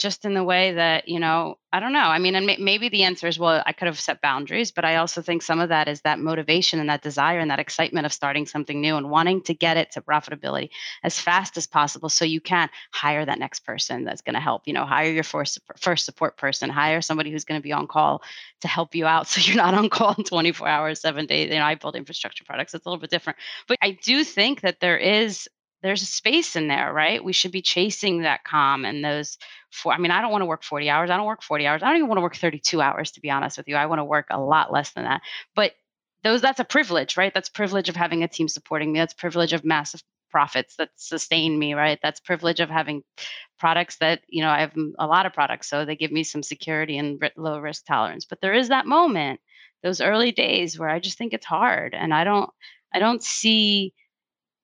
just 0.00 0.24
in 0.24 0.34
the 0.34 0.42
way 0.42 0.72
that 0.72 1.06
you 1.08 1.20
know 1.20 1.56
i 1.72 1.78
don't 1.78 1.92
know 1.92 1.98
i 1.98 2.18
mean 2.18 2.34
and 2.34 2.46
may, 2.46 2.56
maybe 2.56 2.88
the 2.88 3.04
answer 3.04 3.26
is 3.26 3.38
well 3.38 3.62
i 3.66 3.72
could 3.72 3.86
have 3.86 4.00
set 4.00 4.20
boundaries 4.22 4.70
but 4.70 4.84
i 4.84 4.96
also 4.96 5.20
think 5.20 5.42
some 5.42 5.60
of 5.60 5.68
that 5.68 5.86
is 5.88 6.00
that 6.00 6.18
motivation 6.18 6.80
and 6.80 6.88
that 6.88 7.02
desire 7.02 7.38
and 7.38 7.50
that 7.50 7.60
excitement 7.60 8.06
of 8.06 8.12
starting 8.12 8.46
something 8.46 8.80
new 8.80 8.96
and 8.96 9.10
wanting 9.10 9.42
to 9.42 9.52
get 9.54 9.76
it 9.76 9.92
to 9.92 10.00
profitability 10.00 10.70
as 11.04 11.20
fast 11.20 11.56
as 11.56 11.66
possible 11.66 12.08
so 12.08 12.24
you 12.24 12.40
can 12.40 12.68
hire 12.92 13.24
that 13.24 13.38
next 13.38 13.60
person 13.60 14.04
that's 14.04 14.22
going 14.22 14.34
to 14.34 14.40
help 14.40 14.66
you 14.66 14.72
know 14.72 14.86
hire 14.86 15.12
your 15.12 15.22
first 15.22 15.60
first 15.76 16.06
support 16.06 16.36
person 16.38 16.70
hire 16.70 17.02
somebody 17.02 17.30
who's 17.30 17.44
going 17.44 17.60
to 17.60 17.62
be 17.62 17.72
on 17.72 17.86
call 17.86 18.22
to 18.60 18.68
help 18.68 18.94
you 18.94 19.06
out 19.06 19.26
so 19.28 19.40
you're 19.40 19.56
not 19.56 19.74
on 19.74 19.90
call 19.90 20.14
24 20.14 20.66
hours 20.66 21.00
7 21.00 21.26
days 21.26 21.50
you 21.50 21.58
know 21.58 21.64
i 21.64 21.74
build 21.74 21.94
infrastructure 21.94 22.44
products 22.44 22.74
it's 22.74 22.86
a 22.86 22.88
little 22.88 23.00
bit 23.00 23.10
different. 23.10 23.38
But 23.68 23.76
i 23.82 23.92
do 24.02 24.24
think 24.24 24.62
that 24.62 24.80
there 24.80 24.96
is 24.96 25.48
there's 25.82 26.02
a 26.02 26.06
space 26.06 26.56
in 26.56 26.68
there, 26.68 26.92
right? 26.92 27.24
We 27.24 27.32
should 27.32 27.52
be 27.52 27.62
chasing 27.62 28.22
that 28.22 28.44
calm 28.44 28.84
and 28.84 29.04
those 29.04 29.38
for 29.70 29.92
I 29.92 29.98
mean, 29.98 30.10
I 30.10 30.20
don't 30.20 30.32
want 30.32 30.42
to 30.42 30.46
work 30.46 30.62
40 30.62 30.90
hours. 30.90 31.10
I 31.10 31.16
don't 31.16 31.26
work 31.26 31.42
40 31.42 31.66
hours. 31.66 31.82
I 31.82 31.88
don't 31.88 31.96
even 31.96 32.08
want 32.08 32.18
to 32.18 32.22
work 32.22 32.36
32 32.36 32.80
hours 32.80 33.12
to 33.12 33.20
be 33.20 33.30
honest 33.30 33.56
with 33.56 33.68
you. 33.68 33.76
I 33.76 33.86
want 33.86 33.98
to 34.00 34.04
work 34.04 34.26
a 34.30 34.40
lot 34.40 34.72
less 34.72 34.92
than 34.92 35.04
that. 35.04 35.22
But 35.54 35.72
those 36.22 36.42
that's 36.42 36.60
a 36.60 36.64
privilege, 36.64 37.16
right? 37.16 37.32
That's 37.32 37.48
privilege 37.48 37.88
of 37.88 37.96
having 37.96 38.22
a 38.22 38.28
team 38.28 38.48
supporting 38.48 38.92
me. 38.92 38.98
That's 38.98 39.14
privilege 39.14 39.52
of 39.52 39.64
massive 39.64 40.02
profits 40.30 40.76
that 40.76 40.90
sustain 40.96 41.58
me, 41.58 41.74
right? 41.74 41.98
That's 42.02 42.20
privilege 42.20 42.60
of 42.60 42.70
having 42.70 43.02
products 43.58 43.96
that, 43.98 44.20
you 44.28 44.42
know, 44.42 44.50
I 44.50 44.60
have 44.60 44.74
a 44.98 45.06
lot 45.06 45.26
of 45.26 45.32
products 45.32 45.68
so 45.68 45.84
they 45.84 45.96
give 45.96 46.12
me 46.12 46.24
some 46.24 46.42
security 46.42 46.98
and 46.98 47.20
low 47.36 47.58
risk 47.58 47.84
tolerance. 47.86 48.24
But 48.24 48.40
there 48.40 48.54
is 48.54 48.68
that 48.68 48.86
moment, 48.86 49.40
those 49.82 50.00
early 50.00 50.32
days 50.32 50.78
where 50.78 50.88
I 50.88 51.00
just 51.00 51.18
think 51.18 51.32
it's 51.32 51.46
hard 51.46 51.94
and 51.94 52.12
I 52.12 52.24
don't 52.24 52.50
I 52.92 52.98
don't 52.98 53.22
see 53.22 53.94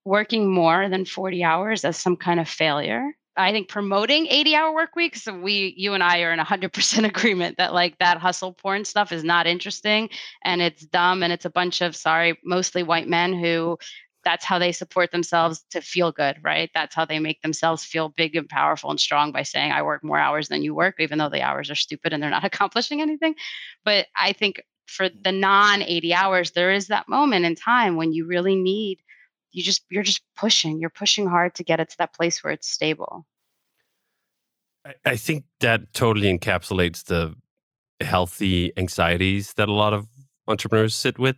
working 0.07 0.49
more 0.49 0.89
than 0.89 1.05
40 1.05 1.43
hours 1.43 1.85
as 1.85 1.97
some 1.97 2.17
kind 2.17 2.39
of 2.39 2.49
failure. 2.49 3.13
I 3.37 3.53
think 3.53 3.69
promoting 3.69 4.29
80 4.29 4.55
hour 4.55 4.73
work 4.73 4.97
weeks, 4.97 5.27
we, 5.27 5.75
you 5.77 5.93
and 5.93 6.03
I 6.03 6.23
are 6.23 6.33
in 6.33 6.39
100% 6.39 7.05
agreement 7.09 7.59
that 7.59 7.75
like 7.75 7.99
that 7.99 8.19
hustle 8.19 8.55
porn 8.55 8.85
stuff 8.85 9.13
is 9.13 9.25
not 9.25 9.47
interesting 9.47 10.09
and 10.45 10.63
it's 10.63 10.87
dumb 10.87 11.23
and 11.23 11.33
it's 11.33 11.45
a 11.45 11.51
bunch 11.51 11.83
of, 11.83 11.95
sorry, 11.95 12.39
mostly 12.45 12.83
white 12.83 13.09
men 13.09 13.35
who 13.35 13.77
that's 14.25 14.45
how 14.45 14.59
they 14.59 14.73
support 14.73 15.13
themselves 15.13 15.65
to 15.71 15.81
feel 15.81 16.11
good, 16.11 16.37
right? 16.43 16.71
That's 16.75 16.95
how 16.95 17.05
they 17.05 17.21
make 17.21 17.43
themselves 17.43 17.85
feel 17.85 18.09
big 18.09 18.35
and 18.35 18.49
powerful 18.49 18.91
and 18.91 18.99
strong 18.99 19.31
by 19.31 19.43
saying, 19.43 19.71
I 19.71 19.83
work 19.83 20.03
more 20.03 20.19
hours 20.19 20.49
than 20.49 20.63
you 20.63 20.75
work, 20.75 20.97
even 20.99 21.19
though 21.19 21.29
the 21.29 21.43
hours 21.43 21.71
are 21.71 21.77
stupid 21.77 22.13
and 22.13 22.23
they're 22.23 22.31
not 22.31 22.45
accomplishing 22.53 23.01
anything. 23.01 23.35
But 23.85 24.07
I 24.17 24.33
think 24.33 24.63
for 24.87 25.09
mm. 25.09 25.23
the 25.23 25.33
non 25.33 25.83
80 25.83 26.15
hours, 26.15 26.51
there 26.53 26.73
is 26.73 26.89
that 26.89 27.09
moment 27.09 27.45
in 27.45 27.55
time 27.55 27.97
when 27.97 28.13
you 28.13 28.27
really 28.27 28.57
need 28.57 28.99
you 29.57 29.63
just 29.63 29.85
you're 29.91 30.03
just 30.03 30.23
pushing 30.37 30.79
you're 30.79 30.91
pushing 30.91 31.27
hard 31.27 31.55
to 31.55 31.65
get 31.65 31.81
it 31.81 31.89
to 31.89 31.99
that 31.99 32.13
place 32.13 32.45
where 32.45 32.53
it's 32.53 32.69
stable 32.69 33.27
i 35.05 35.17
think 35.17 35.45
that 35.61 35.93
totally 35.93 36.39
encapsulates 36.39 37.05
the 37.05 37.35
healthy 38.01 38.73
anxieties 38.77 39.55
that 39.55 39.69
a 39.69 39.73
lot 39.73 39.95
of 39.95 40.07
entrepreneurs 40.47 40.95
sit 40.95 41.19
with 41.19 41.37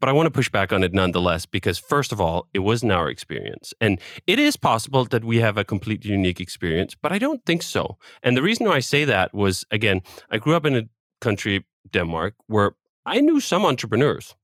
but 0.00 0.08
I 0.08 0.12
want 0.12 0.26
to 0.28 0.30
push 0.30 0.48
back 0.48 0.72
on 0.72 0.82
it 0.82 0.94
nonetheless 0.94 1.44
because, 1.44 1.78
first 1.78 2.10
of 2.10 2.22
all, 2.22 2.48
it 2.54 2.60
wasn't 2.60 2.92
our 2.92 3.10
experience. 3.10 3.74
And 3.82 4.00
it 4.26 4.38
is 4.38 4.56
possible 4.56 5.04
that 5.04 5.24
we 5.24 5.40
have 5.40 5.58
a 5.58 5.64
completely 5.64 6.10
unique 6.10 6.40
experience, 6.40 6.94
but 6.94 7.12
I 7.12 7.18
don't 7.18 7.44
think 7.44 7.62
so. 7.62 7.98
And 8.22 8.34
the 8.34 8.42
reason 8.42 8.66
why 8.66 8.76
I 8.76 8.80
say 8.80 9.04
that 9.04 9.34
was, 9.34 9.62
again, 9.70 10.00
I 10.30 10.38
grew 10.38 10.54
up 10.54 10.64
in 10.64 10.74
a 10.74 10.88
country, 11.20 11.66
Denmark, 11.90 12.34
where 12.46 12.72
I 13.04 13.20
knew 13.20 13.40
some 13.40 13.66
entrepreneurs 13.66 14.34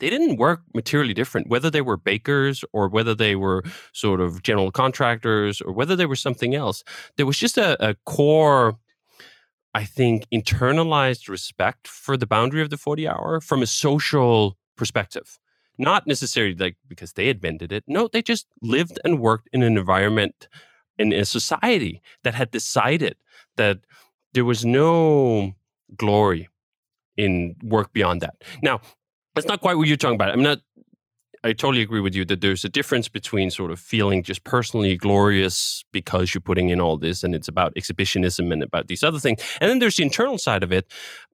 they 0.00 0.10
didn't 0.10 0.36
work 0.36 0.62
materially 0.74 1.14
different, 1.14 1.48
whether 1.48 1.70
they 1.70 1.80
were 1.80 1.96
bakers 1.96 2.64
or 2.72 2.88
whether 2.88 3.14
they 3.14 3.36
were 3.36 3.62
sort 3.92 4.20
of 4.20 4.42
general 4.42 4.70
contractors 4.70 5.60
or 5.60 5.72
whether 5.72 5.94
they 5.94 6.06
were 6.06 6.16
something 6.16 6.54
else. 6.54 6.82
There 7.16 7.26
was 7.26 7.38
just 7.38 7.58
a, 7.58 7.90
a 7.90 7.94
core, 8.06 8.78
I 9.74 9.84
think, 9.84 10.24
internalized 10.32 11.28
respect 11.28 11.86
for 11.86 12.16
the 12.16 12.26
boundary 12.26 12.62
of 12.62 12.70
the 12.70 12.76
40 12.76 13.06
hour 13.06 13.40
from 13.40 13.62
a 13.62 13.66
social 13.66 14.56
perspective. 14.76 15.38
Not 15.78 16.06
necessarily 16.06 16.54
like 16.54 16.76
because 16.88 17.12
they 17.12 17.28
invented 17.28 17.72
it. 17.72 17.84
No, 17.86 18.08
they 18.08 18.22
just 18.22 18.46
lived 18.60 18.98
and 19.04 19.20
worked 19.20 19.48
in 19.52 19.62
an 19.62 19.78
environment 19.78 20.48
in 20.98 21.12
a 21.12 21.24
society 21.24 22.02
that 22.24 22.34
had 22.34 22.50
decided 22.50 23.16
that 23.56 23.78
there 24.34 24.44
was 24.44 24.64
no 24.64 25.54
glory 25.96 26.48
in 27.16 27.56
work 27.62 27.92
beyond 27.92 28.20
that. 28.20 28.34
Now, 28.62 28.80
that's 29.34 29.46
not 29.46 29.60
quite 29.60 29.76
what 29.76 29.86
you're 29.86 29.96
talking 29.96 30.16
about. 30.16 30.30
I'm 30.30 30.42
not 30.42 30.60
I 31.42 31.52
totally 31.52 31.80
agree 31.80 32.00
with 32.00 32.14
you 32.14 32.24
that 32.26 32.42
there's 32.42 32.64
a 32.64 32.68
difference 32.68 33.08
between 33.08 33.50
sort 33.50 33.70
of 33.70 33.80
feeling 33.80 34.22
just 34.22 34.44
personally 34.44 34.96
glorious 34.96 35.84
because 35.90 36.34
you're 36.34 36.42
putting 36.42 36.68
in 36.68 36.80
all 36.80 36.98
this 36.98 37.24
and 37.24 37.34
it's 37.34 37.48
about 37.48 37.72
exhibitionism 37.76 38.52
and 38.52 38.62
about 38.62 38.88
these 38.88 39.02
other 39.02 39.18
things. 39.18 39.40
And 39.60 39.70
then 39.70 39.78
there's 39.78 39.96
the 39.96 40.02
internal 40.02 40.36
side 40.36 40.62
of 40.62 40.70
it, 40.70 40.86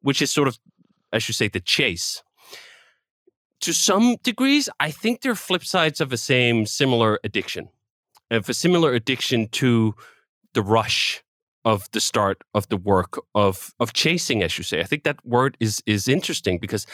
which 0.02 0.22
is 0.22 0.30
sort 0.30 0.46
of, 0.46 0.58
I 1.12 1.18
should 1.18 1.34
say, 1.34 1.48
the 1.48 1.60
chase. 1.60 2.22
To 3.62 3.72
some 3.72 4.16
degrees, 4.22 4.68
I 4.78 4.92
think 4.92 5.22
they're 5.22 5.34
flip 5.34 5.64
sides 5.64 6.00
of 6.00 6.10
the 6.10 6.18
same 6.18 6.66
similar 6.66 7.18
addiction, 7.24 7.70
of 8.30 8.48
a 8.48 8.54
similar 8.54 8.92
addiction 8.92 9.48
to 9.52 9.96
the 10.54 10.62
rush 10.62 11.24
of 11.64 11.90
the 11.90 12.00
start 12.00 12.42
of 12.54 12.68
the 12.68 12.76
work 12.76 13.18
of 13.34 13.74
of 13.80 13.92
chasing, 13.92 14.42
as 14.42 14.56
you 14.56 14.62
say. 14.62 14.78
I 14.78 14.84
think 14.84 15.02
that 15.02 15.18
word 15.26 15.56
is 15.58 15.82
is 15.84 16.06
interesting 16.06 16.58
because 16.58 16.86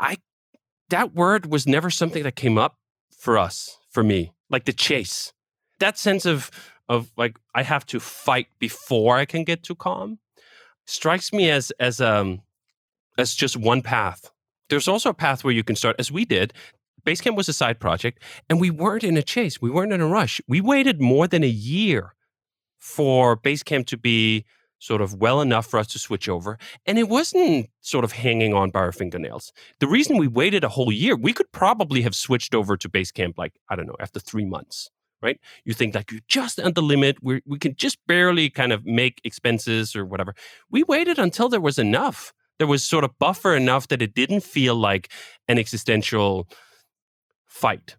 I 0.00 0.18
that 0.90 1.14
word 1.14 1.46
was 1.46 1.66
never 1.66 1.90
something 1.90 2.22
that 2.22 2.36
came 2.36 2.58
up 2.58 2.78
for 3.18 3.38
us, 3.38 3.78
for 3.90 4.04
me, 4.04 4.32
like 4.50 4.64
the 4.64 4.72
chase. 4.72 5.32
That 5.80 5.98
sense 5.98 6.26
of 6.26 6.50
of 6.88 7.10
like 7.16 7.38
I 7.54 7.62
have 7.62 7.86
to 7.86 8.00
fight 8.00 8.48
before 8.58 9.16
I 9.16 9.24
can 9.24 9.44
get 9.44 9.62
to 9.64 9.74
calm 9.74 10.18
strikes 10.86 11.32
me 11.32 11.50
as 11.50 11.72
as 11.80 12.00
um 12.00 12.42
as 13.18 13.34
just 13.34 13.56
one 13.56 13.82
path. 13.82 14.30
There's 14.68 14.88
also 14.88 15.10
a 15.10 15.14
path 15.14 15.44
where 15.44 15.54
you 15.54 15.64
can 15.64 15.76
start 15.76 15.96
as 15.98 16.10
we 16.10 16.24
did. 16.24 16.52
Basecamp 17.04 17.36
was 17.36 17.48
a 17.48 17.52
side 17.52 17.78
project 17.78 18.22
and 18.48 18.60
we 18.60 18.70
weren't 18.70 19.04
in 19.04 19.16
a 19.16 19.22
chase. 19.22 19.60
We 19.60 19.70
weren't 19.70 19.92
in 19.92 20.00
a 20.00 20.06
rush. 20.06 20.40
We 20.48 20.60
waited 20.60 21.00
more 21.00 21.28
than 21.28 21.44
a 21.44 21.48
year 21.48 22.14
for 22.78 23.36
Basecamp 23.36 23.86
to 23.86 23.96
be 23.96 24.44
sort 24.78 25.00
of 25.00 25.14
well 25.14 25.40
enough 25.40 25.66
for 25.66 25.78
us 25.78 25.86
to 25.88 25.98
switch 25.98 26.28
over. 26.28 26.58
And 26.86 26.98
it 26.98 27.08
wasn't 27.08 27.70
sort 27.80 28.04
of 28.04 28.12
hanging 28.12 28.54
on 28.54 28.70
by 28.70 28.80
our 28.80 28.92
fingernails. 28.92 29.52
The 29.80 29.86
reason 29.86 30.18
we 30.18 30.28
waited 30.28 30.64
a 30.64 30.68
whole 30.68 30.92
year, 30.92 31.16
we 31.16 31.32
could 31.32 31.50
probably 31.52 32.02
have 32.02 32.14
switched 32.14 32.54
over 32.54 32.76
to 32.76 32.88
Basecamp 32.88 33.34
like, 33.36 33.54
I 33.68 33.76
don't 33.76 33.86
know, 33.86 33.96
after 34.00 34.20
three 34.20 34.44
months, 34.44 34.90
right? 35.22 35.40
You 35.64 35.74
think 35.74 35.94
like 35.94 36.10
you're 36.10 36.20
just 36.28 36.58
at 36.58 36.74
the 36.74 36.82
limit. 36.82 37.16
we 37.22 37.40
we 37.46 37.58
can 37.58 37.74
just 37.76 37.98
barely 38.06 38.50
kind 38.50 38.72
of 38.72 38.84
make 38.84 39.20
expenses 39.24 39.96
or 39.96 40.04
whatever. 40.04 40.34
We 40.70 40.82
waited 40.82 41.18
until 41.18 41.48
there 41.48 41.60
was 41.60 41.78
enough. 41.78 42.32
There 42.58 42.66
was 42.66 42.82
sort 42.82 43.04
of 43.04 43.18
buffer 43.18 43.54
enough 43.54 43.88
that 43.88 44.02
it 44.02 44.14
didn't 44.14 44.42
feel 44.42 44.74
like 44.74 45.10
an 45.48 45.58
existential 45.58 46.48
fight 47.46 47.96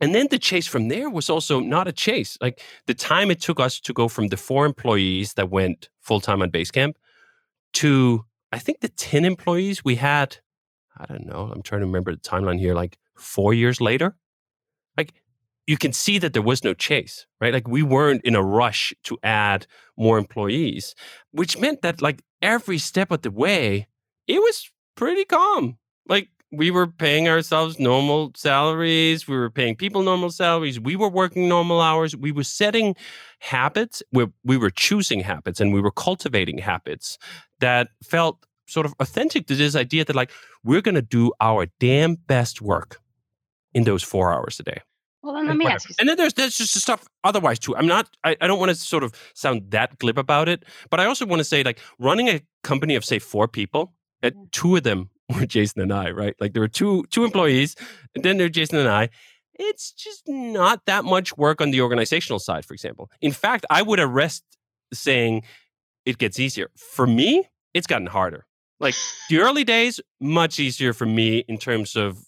and 0.00 0.14
then 0.14 0.28
the 0.30 0.38
chase 0.38 0.66
from 0.66 0.88
there 0.88 1.08
was 1.08 1.30
also 1.30 1.60
not 1.60 1.88
a 1.88 1.92
chase. 1.92 2.36
Like 2.40 2.60
the 2.86 2.94
time 2.94 3.30
it 3.30 3.40
took 3.40 3.60
us 3.60 3.80
to 3.80 3.92
go 3.92 4.08
from 4.08 4.28
the 4.28 4.36
four 4.36 4.66
employees 4.66 5.34
that 5.34 5.50
went 5.50 5.88
full 6.00 6.20
time 6.20 6.42
on 6.42 6.50
Basecamp 6.50 6.94
to 7.74 8.24
I 8.52 8.58
think 8.58 8.80
the 8.80 8.88
10 8.88 9.24
employees 9.24 9.84
we 9.84 9.96
had, 9.96 10.38
I 10.96 11.06
don't 11.06 11.26
know, 11.26 11.50
I'm 11.52 11.62
trying 11.62 11.80
to 11.80 11.86
remember 11.86 12.12
the 12.12 12.20
timeline 12.20 12.58
here, 12.58 12.74
like 12.74 12.98
four 13.16 13.52
years 13.54 13.80
later. 13.80 14.16
Like 14.96 15.14
you 15.66 15.76
can 15.76 15.92
see 15.92 16.18
that 16.18 16.32
there 16.32 16.42
was 16.42 16.62
no 16.62 16.74
chase, 16.74 17.26
right? 17.40 17.52
Like 17.52 17.68
we 17.68 17.82
weren't 17.82 18.22
in 18.24 18.36
a 18.36 18.42
rush 18.42 18.94
to 19.04 19.18
add 19.22 19.66
more 19.96 20.18
employees, 20.18 20.94
which 21.32 21.58
meant 21.58 21.82
that 21.82 22.00
like 22.02 22.22
every 22.40 22.78
step 22.78 23.10
of 23.10 23.22
the 23.22 23.30
way, 23.30 23.88
it 24.26 24.40
was 24.40 24.70
pretty 24.94 25.24
calm. 25.24 25.78
Like 26.08 26.28
we 26.52 26.70
were 26.70 26.86
paying 26.86 27.28
ourselves 27.28 27.78
normal 27.78 28.32
salaries. 28.36 29.26
We 29.26 29.36
were 29.36 29.50
paying 29.50 29.76
people 29.76 30.02
normal 30.02 30.30
salaries. 30.30 30.78
We 30.78 30.96
were 30.96 31.08
working 31.08 31.48
normal 31.48 31.80
hours. 31.80 32.16
We 32.16 32.32
were 32.32 32.44
setting 32.44 32.94
habits. 33.40 34.02
We, 34.12 34.26
we 34.44 34.56
were 34.56 34.70
choosing 34.70 35.20
habits 35.20 35.60
and 35.60 35.72
we 35.72 35.80
were 35.80 35.90
cultivating 35.90 36.58
habits 36.58 37.18
that 37.60 37.88
felt 38.02 38.46
sort 38.66 38.86
of 38.86 38.94
authentic 39.00 39.46
to 39.46 39.54
this 39.54 39.76
idea 39.76 40.04
that, 40.04 40.16
like, 40.16 40.30
we're 40.64 40.80
going 40.80 40.94
to 40.94 41.02
do 41.02 41.32
our 41.40 41.66
damn 41.80 42.14
best 42.14 42.60
work 42.60 43.00
in 43.74 43.84
those 43.84 44.02
four 44.02 44.32
hours 44.32 44.58
a 44.60 44.62
day. 44.62 44.80
Well, 45.22 45.34
then 45.34 45.48
let 45.48 45.56
me 45.56 45.66
ask 45.66 45.88
you. 45.88 45.94
And 45.98 46.08
then 46.08 46.16
there's 46.16 46.34
there's 46.34 46.56
just 46.56 46.74
stuff 46.80 47.08
otherwise 47.24 47.58
too. 47.58 47.76
I'm 47.76 47.88
not. 47.88 48.08
I, 48.22 48.36
I 48.40 48.46
don't 48.46 48.60
want 48.60 48.70
to 48.70 48.76
sort 48.76 49.02
of 49.02 49.12
sound 49.34 49.72
that 49.72 49.98
glib 49.98 50.18
about 50.18 50.48
it, 50.48 50.64
but 50.88 51.00
I 51.00 51.06
also 51.06 51.26
want 51.26 51.40
to 51.40 51.44
say 51.44 51.64
like 51.64 51.80
running 51.98 52.28
a 52.28 52.40
company 52.62 52.94
of 52.94 53.04
say 53.04 53.18
four 53.18 53.48
people, 53.48 53.92
eh, 54.22 54.28
at 54.28 54.34
two 54.52 54.76
of 54.76 54.84
them 54.84 55.10
were 55.34 55.46
Jason 55.46 55.82
and 55.82 55.92
I, 55.92 56.10
right? 56.10 56.34
Like 56.40 56.52
there 56.52 56.62
were 56.62 56.68
two 56.68 57.04
two 57.10 57.24
employees, 57.24 57.76
and 58.14 58.24
then 58.24 58.38
there 58.38 58.48
Jason 58.48 58.78
and 58.78 58.88
I. 58.88 59.10
It's 59.58 59.90
just 59.92 60.28
not 60.28 60.82
that 60.84 61.04
much 61.04 61.36
work 61.38 61.62
on 61.62 61.70
the 61.70 61.80
organizational 61.80 62.38
side, 62.38 62.66
for 62.66 62.74
example. 62.74 63.10
In 63.22 63.32
fact, 63.32 63.64
I 63.70 63.80
would 63.80 63.98
arrest 63.98 64.44
saying 64.92 65.44
it 66.04 66.18
gets 66.18 66.38
easier. 66.38 66.70
For 66.76 67.06
me, 67.06 67.48
it's 67.72 67.86
gotten 67.86 68.06
harder. 68.06 68.44
Like 68.78 68.94
the 69.30 69.38
early 69.38 69.64
days, 69.64 70.00
much 70.20 70.60
easier 70.60 70.92
for 70.92 71.06
me 71.06 71.38
in 71.48 71.56
terms 71.56 71.96
of. 71.96 72.18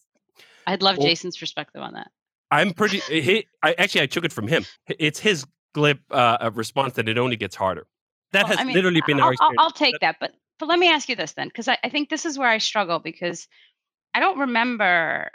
I'd 0.67 0.83
love 0.83 0.97
well, 0.97 1.07
Jason's 1.07 1.37
perspective 1.37 1.83
on 1.83 1.93
that. 1.95 2.11
I'm 2.51 2.73
pretty. 2.73 3.01
He, 3.01 3.47
I 3.63 3.75
actually 3.75 4.03
I 4.03 4.07
took 4.07 4.25
it 4.25 4.33
from 4.33 4.49
him. 4.49 4.65
It's 4.99 5.21
his 5.21 5.45
glib 5.75 5.99
uh, 6.11 6.51
response 6.55 6.95
that 6.95 7.09
it 7.09 7.19
only 7.19 7.37
gets 7.37 7.55
harder. 7.55 7.87
That 8.33 8.45
well, 8.45 8.49
has 8.53 8.59
I 8.59 8.65
mean, 8.65 8.75
literally 8.75 9.03
been 9.07 9.21
I'll, 9.21 9.27
our 9.27 9.33
experience. 9.33 9.57
I'll 9.59 9.71
take 9.71 10.01
that, 10.01 10.17
but 10.19 10.33
but 10.59 10.69
let 10.69 10.79
me 10.79 10.89
ask 10.89 11.09
you 11.09 11.17
this 11.17 11.33
then, 11.33 11.49
because 11.49 11.69
I, 11.69 11.79
I 11.83 11.89
think 11.89 12.09
this 12.09 12.27
is 12.27 12.39
where 12.39 12.49
I 12.49 12.59
struggle 12.59 12.99
because 12.99 13.49
I 14.15 14.21
don't 14.21 14.39
remember 14.39 15.31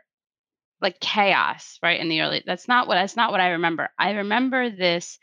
like 0.81 0.99
chaos, 0.99 1.79
right? 1.81 1.99
In 1.99 2.09
the 2.09 2.21
early 2.21 2.43
that's 2.45 2.67
not 2.67 2.87
what 2.87 2.95
that's 2.95 3.15
not 3.15 3.31
what 3.31 3.39
I 3.39 3.49
remember. 3.51 3.89
I 3.97 4.11
remember 4.11 4.69
this 4.69 5.17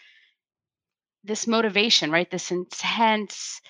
this 1.25 1.47
motivation, 1.47 2.11
right? 2.11 2.31
This 2.31 2.51
intense 2.51 3.61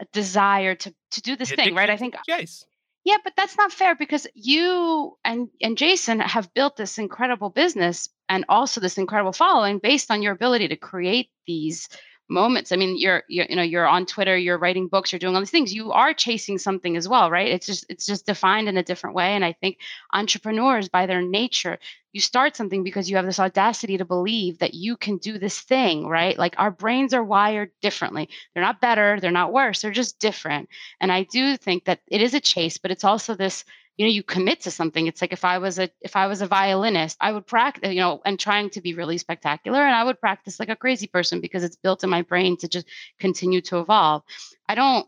uh, 0.00 0.04
desire 0.12 0.74
to 0.74 0.94
to 1.12 1.20
do 1.22 1.36
this 1.36 1.52
thing, 1.52 1.74
right? 1.74 1.90
I 1.90 1.96
think 1.96 2.14
yes. 2.26 2.64
Yeah, 3.04 3.18
but 3.22 3.34
that's 3.36 3.56
not 3.56 3.70
fair 3.70 3.94
because 3.94 4.26
you 4.34 5.16
and 5.24 5.48
and 5.62 5.78
Jason 5.78 6.18
have 6.18 6.52
built 6.52 6.76
this 6.76 6.98
incredible 6.98 7.50
business 7.50 8.08
and 8.28 8.44
also 8.48 8.80
this 8.80 8.98
incredible 8.98 9.32
following 9.32 9.78
based 9.78 10.10
on 10.10 10.22
your 10.22 10.32
ability 10.32 10.66
to 10.68 10.76
create 10.76 11.30
these 11.46 11.88
moments. 12.28 12.72
I 12.72 12.76
mean 12.76 12.96
you're, 12.98 13.22
you're 13.28 13.46
you 13.48 13.56
know 13.56 13.62
you're 13.62 13.86
on 13.86 14.06
twitter 14.06 14.36
you're 14.36 14.58
writing 14.58 14.88
books 14.88 15.12
you're 15.12 15.18
doing 15.18 15.34
all 15.34 15.40
these 15.40 15.50
things. 15.50 15.74
You 15.74 15.92
are 15.92 16.14
chasing 16.14 16.58
something 16.58 16.96
as 16.96 17.08
well 17.08 17.30
right? 17.30 17.48
It's 17.48 17.66
just 17.66 17.86
it's 17.88 18.06
just 18.06 18.26
defined 18.26 18.68
in 18.68 18.76
a 18.76 18.82
different 18.82 19.16
way. 19.16 19.34
And 19.34 19.44
i 19.44 19.52
think 19.52 19.78
entrepreneurs 20.12 20.88
by 20.88 21.06
their 21.06 21.22
nature 21.22 21.78
you 22.12 22.20
start 22.20 22.56
something 22.56 22.82
because 22.82 23.10
you 23.10 23.16
have 23.16 23.26
this 23.26 23.38
audacity 23.40 23.98
to 23.98 24.04
believe 24.04 24.58
that 24.58 24.72
you 24.74 24.96
can 24.96 25.18
do 25.18 25.38
this 25.38 25.60
thing 25.60 26.06
right? 26.06 26.38
Like 26.38 26.54
our 26.58 26.70
brains 26.70 27.12
are 27.14 27.24
wired 27.24 27.70
differently. 27.82 28.28
They're 28.54 28.64
not 28.64 28.80
better 28.80 29.18
they're 29.20 29.30
not 29.30 29.52
worse 29.52 29.82
they're 29.82 29.90
just 29.92 30.18
different. 30.18 30.68
And 31.00 31.12
i 31.12 31.22
do 31.24 31.56
think 31.56 31.84
that 31.84 32.00
it 32.08 32.20
is 32.22 32.34
a 32.34 32.40
chase 32.40 32.78
but 32.78 32.90
it's 32.90 33.04
also 33.04 33.34
this 33.34 33.64
you 33.96 34.06
know 34.06 34.12
you 34.12 34.22
commit 34.22 34.62
to 34.62 34.70
something. 34.70 35.06
It's 35.06 35.20
like 35.20 35.32
if 35.32 35.44
i 35.44 35.58
was 35.58 35.78
a 35.78 35.90
if 36.00 36.16
i 36.16 36.26
was 36.26 36.42
a 36.42 36.46
violinist 36.46 37.16
i 37.20 37.32
would 37.32 37.46
practice 37.46 37.92
you 37.92 38.00
know 38.00 38.20
and 38.24 38.38
trying 38.38 38.70
to 38.70 38.80
be 38.80 38.94
really 38.94 39.18
spectacular 39.18 39.80
and 39.80 39.94
i 39.94 40.04
would 40.04 40.20
practice 40.20 40.60
like 40.60 40.68
a 40.68 40.76
crazy 40.76 41.06
person 41.06 41.40
because 41.40 41.64
it's 41.64 41.76
built 41.76 42.04
in 42.04 42.10
my 42.10 42.22
brain 42.22 42.56
to 42.58 42.68
just 42.68 42.86
continue 43.18 43.60
to 43.62 43.78
evolve. 43.78 44.22
I 44.68 44.74
don't 44.74 45.06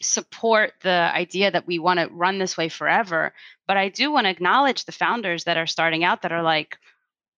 support 0.00 0.72
the 0.82 1.10
idea 1.14 1.50
that 1.50 1.66
we 1.66 1.78
want 1.78 2.00
to 2.00 2.08
run 2.08 2.38
this 2.38 2.56
way 2.56 2.68
forever 2.68 3.32
but 3.68 3.76
i 3.76 3.88
do 3.88 4.10
want 4.10 4.24
to 4.24 4.30
acknowledge 4.30 4.84
the 4.84 4.90
founders 4.90 5.44
that 5.44 5.56
are 5.56 5.66
starting 5.66 6.02
out 6.02 6.22
that 6.22 6.32
are 6.32 6.42
like 6.42 6.76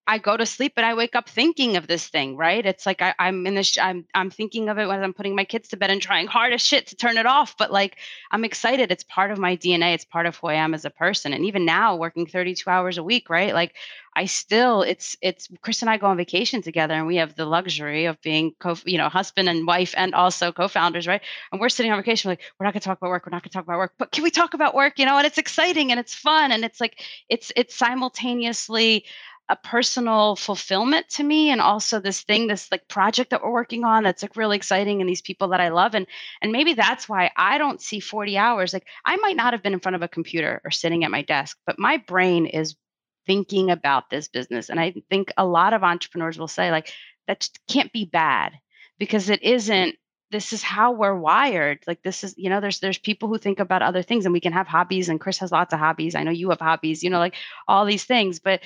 I 0.06 0.18
go 0.18 0.36
to 0.36 0.44
sleep 0.44 0.74
and 0.76 0.84
I 0.84 0.94
wake 0.94 1.14
up 1.16 1.28
thinking 1.28 1.76
of 1.76 1.86
this 1.86 2.08
thing, 2.08 2.36
right? 2.36 2.64
It's 2.64 2.84
like 2.84 3.00
I, 3.00 3.14
am 3.18 3.46
in 3.46 3.54
this, 3.54 3.78
I'm, 3.78 4.04
I'm 4.14 4.30
thinking 4.30 4.68
of 4.68 4.78
it 4.78 4.86
when 4.86 5.02
I'm 5.02 5.14
putting 5.14 5.34
my 5.34 5.44
kids 5.44 5.68
to 5.68 5.78
bed 5.78 5.90
and 5.90 6.02
trying 6.02 6.26
hard 6.26 6.52
as 6.52 6.60
shit 6.60 6.88
to 6.88 6.96
turn 6.96 7.16
it 7.16 7.24
off. 7.24 7.56
But 7.56 7.72
like, 7.72 7.96
I'm 8.30 8.44
excited. 8.44 8.92
It's 8.92 9.04
part 9.04 9.30
of 9.30 9.38
my 9.38 9.56
DNA. 9.56 9.94
It's 9.94 10.04
part 10.04 10.26
of 10.26 10.36
who 10.36 10.48
I 10.48 10.54
am 10.54 10.74
as 10.74 10.84
a 10.84 10.90
person. 10.90 11.32
And 11.32 11.46
even 11.46 11.64
now, 11.64 11.96
working 11.96 12.26
32 12.26 12.68
hours 12.68 12.98
a 12.98 13.02
week, 13.02 13.30
right? 13.30 13.54
Like, 13.54 13.74
I 14.16 14.26
still, 14.26 14.82
it's, 14.82 15.16
it's 15.22 15.48
Chris 15.60 15.82
and 15.82 15.90
I 15.90 15.96
go 15.96 16.06
on 16.06 16.16
vacation 16.16 16.62
together, 16.62 16.94
and 16.94 17.06
we 17.06 17.16
have 17.16 17.34
the 17.34 17.46
luxury 17.46 18.04
of 18.04 18.20
being 18.20 18.54
co, 18.60 18.76
you 18.84 18.98
know, 18.98 19.08
husband 19.08 19.48
and 19.48 19.66
wife, 19.66 19.92
and 19.96 20.14
also 20.14 20.52
co-founders, 20.52 21.08
right? 21.08 21.20
And 21.50 21.60
we're 21.60 21.68
sitting 21.68 21.90
on 21.90 21.98
vacation, 21.98 22.28
like, 22.28 22.40
we're 22.58 22.64
not 22.64 22.74
gonna 22.74 22.80
talk 22.82 22.98
about 22.98 23.10
work. 23.10 23.26
We're 23.26 23.30
not 23.30 23.42
gonna 23.42 23.50
talk 23.50 23.64
about 23.64 23.78
work, 23.78 23.94
but 23.98 24.12
can 24.12 24.22
we 24.22 24.30
talk 24.30 24.54
about 24.54 24.74
work? 24.74 24.98
You 24.98 25.06
know, 25.06 25.16
and 25.16 25.26
it's 25.26 25.38
exciting 25.38 25.90
and 25.90 25.98
it's 25.98 26.14
fun, 26.14 26.52
and 26.52 26.64
it's 26.64 26.80
like, 26.80 27.02
it's, 27.28 27.50
it's 27.56 27.74
simultaneously 27.74 29.04
a 29.48 29.56
personal 29.56 30.36
fulfillment 30.36 31.06
to 31.10 31.22
me 31.22 31.50
and 31.50 31.60
also 31.60 32.00
this 32.00 32.22
thing 32.22 32.46
this 32.46 32.70
like 32.72 32.88
project 32.88 33.30
that 33.30 33.42
we're 33.42 33.52
working 33.52 33.84
on 33.84 34.02
that's 34.02 34.22
like 34.22 34.36
really 34.36 34.56
exciting 34.56 35.00
and 35.00 35.08
these 35.08 35.20
people 35.20 35.48
that 35.48 35.60
I 35.60 35.68
love 35.68 35.94
and 35.94 36.06
and 36.40 36.50
maybe 36.50 36.72
that's 36.72 37.08
why 37.08 37.30
I 37.36 37.58
don't 37.58 37.80
see 37.80 38.00
40 38.00 38.38
hours 38.38 38.72
like 38.72 38.86
I 39.04 39.16
might 39.16 39.36
not 39.36 39.52
have 39.52 39.62
been 39.62 39.74
in 39.74 39.80
front 39.80 39.96
of 39.96 40.02
a 40.02 40.08
computer 40.08 40.62
or 40.64 40.70
sitting 40.70 41.04
at 41.04 41.10
my 41.10 41.22
desk 41.22 41.58
but 41.66 41.78
my 41.78 41.98
brain 41.98 42.46
is 42.46 42.74
thinking 43.26 43.70
about 43.70 44.08
this 44.08 44.28
business 44.28 44.70
and 44.70 44.80
I 44.80 44.94
think 45.10 45.30
a 45.36 45.46
lot 45.46 45.74
of 45.74 45.82
entrepreneurs 45.82 46.38
will 46.38 46.48
say 46.48 46.70
like 46.70 46.90
that 47.26 47.48
can't 47.68 47.92
be 47.92 48.06
bad 48.06 48.52
because 48.98 49.28
it 49.28 49.42
isn't 49.42 49.96
this 50.30 50.52
is 50.54 50.62
how 50.62 50.92
we're 50.92 51.14
wired 51.14 51.80
like 51.86 52.02
this 52.02 52.24
is 52.24 52.34
you 52.38 52.48
know 52.48 52.60
there's 52.60 52.80
there's 52.80 52.98
people 52.98 53.28
who 53.28 53.36
think 53.36 53.60
about 53.60 53.82
other 53.82 54.02
things 54.02 54.24
and 54.24 54.32
we 54.32 54.40
can 54.40 54.54
have 54.54 54.66
hobbies 54.66 55.10
and 55.10 55.20
chris 55.20 55.38
has 55.38 55.52
lots 55.52 55.72
of 55.74 55.78
hobbies 55.78 56.14
i 56.14 56.22
know 56.22 56.30
you 56.30 56.48
have 56.50 56.60
hobbies 56.60 57.02
you 57.02 57.10
know 57.10 57.18
like 57.18 57.36
all 57.68 57.84
these 57.84 58.04
things 58.04 58.40
but 58.40 58.60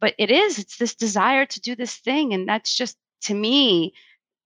but 0.00 0.14
it 0.18 0.30
is 0.30 0.58
it's 0.58 0.76
this 0.76 0.94
desire 0.94 1.46
to 1.46 1.60
do 1.60 1.74
this 1.74 1.96
thing 1.96 2.34
and 2.34 2.48
that's 2.48 2.74
just 2.74 2.96
to 3.22 3.34
me 3.34 3.92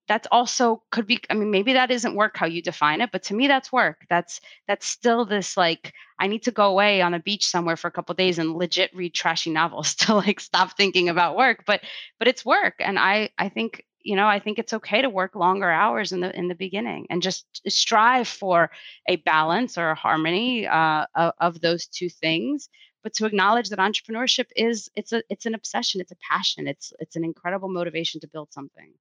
that's 0.09 0.29
also 0.33 0.83
could 0.91 1.07
be 1.07 1.21
i 1.31 1.35
mean 1.35 1.51
maybe 1.51 1.75
that 1.75 1.91
isn't 1.91 2.15
work 2.15 2.37
how 2.37 2.47
you 2.47 2.61
define 2.61 3.01
it 3.01 3.11
but 3.13 3.23
to 3.23 3.35
me 3.35 3.47
that's 3.47 3.73
work. 3.73 4.05
That's 4.09 4.41
that's 4.67 4.87
still 4.87 5.25
this 5.25 5.57
like 5.57 5.93
i 6.19 6.27
need 6.27 6.43
to 6.45 6.51
go 6.51 6.67
away 6.67 7.03
on 7.03 7.15
a 7.15 7.21
beach 7.21 7.47
somewhere 7.47 7.77
for 7.77 7.89
a 7.89 7.93
couple 7.93 8.15
days 8.15 8.39
and 8.39 8.55
legit 8.55 8.95
read 8.95 9.15
trashy 9.15 9.51
novels 9.51 9.95
to 10.03 10.15
like 10.15 10.41
stop 10.41 10.77
thinking 10.77 11.09
about 11.09 11.37
work 11.37 11.65
but 11.67 11.81
but 12.19 12.29
it's 12.29 12.45
work 12.45 12.75
and 12.81 12.99
i 12.99 13.31
i 13.39 13.49
think 13.49 13.85
you 14.03 14.17
know 14.17 14.27
i 14.27 14.39
think 14.39 14.59
it's 14.59 14.73
okay 14.73 15.03
to 15.03 15.09
work 15.09 15.35
longer 15.35 15.71
hours 15.71 16.13
in 16.13 16.21
the 16.21 16.37
in 16.37 16.49
the 16.49 16.55
beginning 16.55 17.07
and 17.09 17.23
just 17.23 17.47
strive 17.69 18.27
for 18.27 18.71
a 19.09 19.17
balance 19.17 19.79
or 19.79 19.91
a 19.91 19.95
harmony 19.95 20.67
uh, 20.67 21.07
of, 21.15 21.33
of 21.39 21.61
those 21.61 21.87
two 21.87 22.09
things 22.09 22.69
but 23.03 23.13
to 23.15 23.27
acknowledge 23.27 23.69
that 23.69 23.79
entrepreneurship 23.79 24.47
is 24.57 24.91
it's 24.95 25.13
a 25.13 25.23
it's 25.29 25.47
an 25.47 25.55
obsession 25.55 26.01
it's 26.01 26.13
a 26.13 26.17
passion 26.31 26.67
it's 26.67 26.93
it's 26.99 27.17
an 27.17 27.25
incredible 27.25 27.69
motivation 27.69 28.21
to 28.21 28.29
build 28.29 28.53
something 28.53 28.93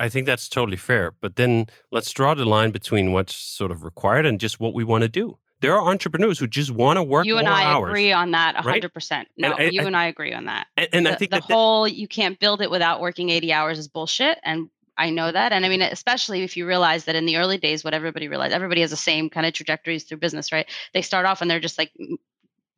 I 0.00 0.08
think 0.08 0.24
that's 0.24 0.48
totally 0.48 0.78
fair. 0.78 1.12
But 1.20 1.36
then 1.36 1.66
let's 1.92 2.10
draw 2.10 2.32
the 2.32 2.46
line 2.46 2.70
between 2.70 3.12
what's 3.12 3.36
sort 3.36 3.70
of 3.70 3.84
required 3.84 4.24
and 4.24 4.40
just 4.40 4.58
what 4.58 4.72
we 4.72 4.82
want 4.82 5.02
to 5.02 5.08
do. 5.08 5.36
There 5.60 5.76
are 5.76 5.90
entrepreneurs 5.90 6.38
who 6.38 6.46
just 6.46 6.70
want 6.70 6.96
to 6.96 7.02
work. 7.02 7.26
You 7.26 7.36
and 7.36 7.46
I 7.46 7.64
hours, 7.64 7.90
agree 7.90 8.10
on 8.10 8.30
that 8.30 8.56
100%. 8.56 8.64
Right? 8.64 9.26
No, 9.36 9.52
and 9.52 9.60
I, 9.60 9.64
you 9.64 9.82
I, 9.82 9.84
and 9.84 9.96
I 9.96 10.06
agree 10.06 10.32
on 10.32 10.46
that. 10.46 10.68
And, 10.78 10.88
and 10.92 11.06
the, 11.06 11.12
I 11.12 11.16
think 11.16 11.30
the 11.32 11.40
whole 11.40 11.86
you 11.86 12.08
can't 12.08 12.38
build 12.40 12.62
it 12.62 12.70
without 12.70 13.02
working 13.02 13.28
80 13.28 13.52
hours 13.52 13.78
is 13.78 13.88
bullshit. 13.88 14.38
And 14.42 14.70
I 14.96 15.10
know 15.10 15.30
that. 15.30 15.52
And 15.52 15.66
I 15.66 15.68
mean, 15.68 15.82
especially 15.82 16.44
if 16.44 16.56
you 16.56 16.66
realize 16.66 17.04
that 17.04 17.14
in 17.14 17.26
the 17.26 17.36
early 17.36 17.58
days, 17.58 17.84
what 17.84 17.92
everybody 17.92 18.26
realized, 18.26 18.54
everybody 18.54 18.80
has 18.80 18.90
the 18.90 18.96
same 18.96 19.28
kind 19.28 19.44
of 19.46 19.52
trajectories 19.52 20.04
through 20.04 20.18
business, 20.18 20.50
right? 20.50 20.66
They 20.94 21.02
start 21.02 21.26
off 21.26 21.42
and 21.42 21.50
they're 21.50 21.60
just 21.60 21.76
like 21.76 21.92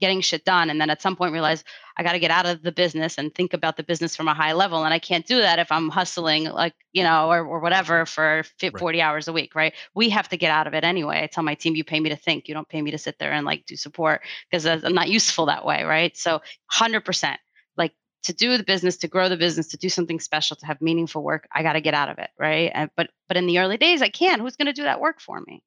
getting 0.02 0.20
shit 0.20 0.44
done 0.44 0.68
and 0.68 0.80
then 0.80 0.90
at 0.90 1.00
some 1.00 1.14
point 1.14 1.32
realize 1.32 1.62
i 1.96 2.02
got 2.02 2.12
to 2.12 2.18
get 2.18 2.32
out 2.32 2.46
of 2.46 2.62
the 2.62 2.72
business 2.72 3.18
and 3.18 3.32
think 3.34 3.54
about 3.54 3.76
the 3.76 3.84
business 3.84 4.16
from 4.16 4.26
a 4.26 4.34
high 4.34 4.52
level 4.52 4.84
and 4.84 4.92
i 4.92 4.98
can't 4.98 5.26
do 5.26 5.38
that 5.38 5.60
if 5.60 5.70
i'm 5.70 5.88
hustling 5.88 6.44
like 6.44 6.74
you 6.92 7.04
know 7.04 7.30
or, 7.30 7.46
or 7.46 7.60
whatever 7.60 8.04
for 8.04 8.42
40 8.58 8.98
right. 8.98 9.04
hours 9.04 9.28
a 9.28 9.32
week 9.32 9.54
right? 9.54 9.74
We 9.94 10.10
have 10.10 10.28
to 10.28 10.36
get 10.36 10.50
out 10.50 10.66
of 10.66 10.74
it 10.74 10.84
anyway. 10.84 11.22
I 11.22 11.26
tell 11.26 11.44
my 11.44 11.54
team 11.54 11.74
you 11.74 11.84
pay 11.84 12.00
me 12.00 12.10
to 12.10 12.16
think. 12.16 12.48
You 12.48 12.54
don't 12.54 12.68
pay 12.68 12.82
me 12.82 12.90
to 12.90 12.98
sit 12.98 13.18
there 13.18 13.32
and 13.32 13.46
like 13.46 13.66
do 13.66 13.76
support 13.76 14.22
because 14.50 14.66
i'm 14.66 14.94
not 14.94 15.08
useful 15.08 15.46
that 15.46 15.64
way 15.64 15.84
right? 15.84 16.16
So 16.16 16.40
100% 16.72 17.36
like 17.76 17.92
to 18.24 18.32
do 18.32 18.56
the 18.56 18.64
business 18.64 18.96
to 18.98 19.08
grow 19.08 19.28
the 19.28 19.36
business 19.36 19.68
to 19.68 19.76
do 19.76 19.88
something 19.88 20.20
special 20.20 20.56
to 20.56 20.66
have 20.66 20.80
meaningful 20.80 21.22
work 21.22 21.48
i 21.52 21.62
got 21.62 21.74
to 21.74 21.80
get 21.80 21.94
out 21.94 22.08
of 22.08 22.18
it 22.18 22.30
right? 22.38 22.70
And, 22.74 22.90
but 22.96 23.10
but 23.28 23.36
in 23.36 23.46
the 23.46 23.58
early 23.58 23.76
days 23.76 24.02
i 24.02 24.08
can. 24.08 24.40
Who's 24.40 24.56
going 24.56 24.66
to 24.66 24.72
do 24.72 24.84
that 24.84 25.00
work 25.00 25.20
for 25.20 25.40
me? 25.46 25.62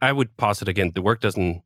I 0.00 0.12
would 0.12 0.36
posit 0.36 0.68
again 0.68 0.92
the 0.94 1.02
work 1.02 1.20
doesn't 1.20 1.62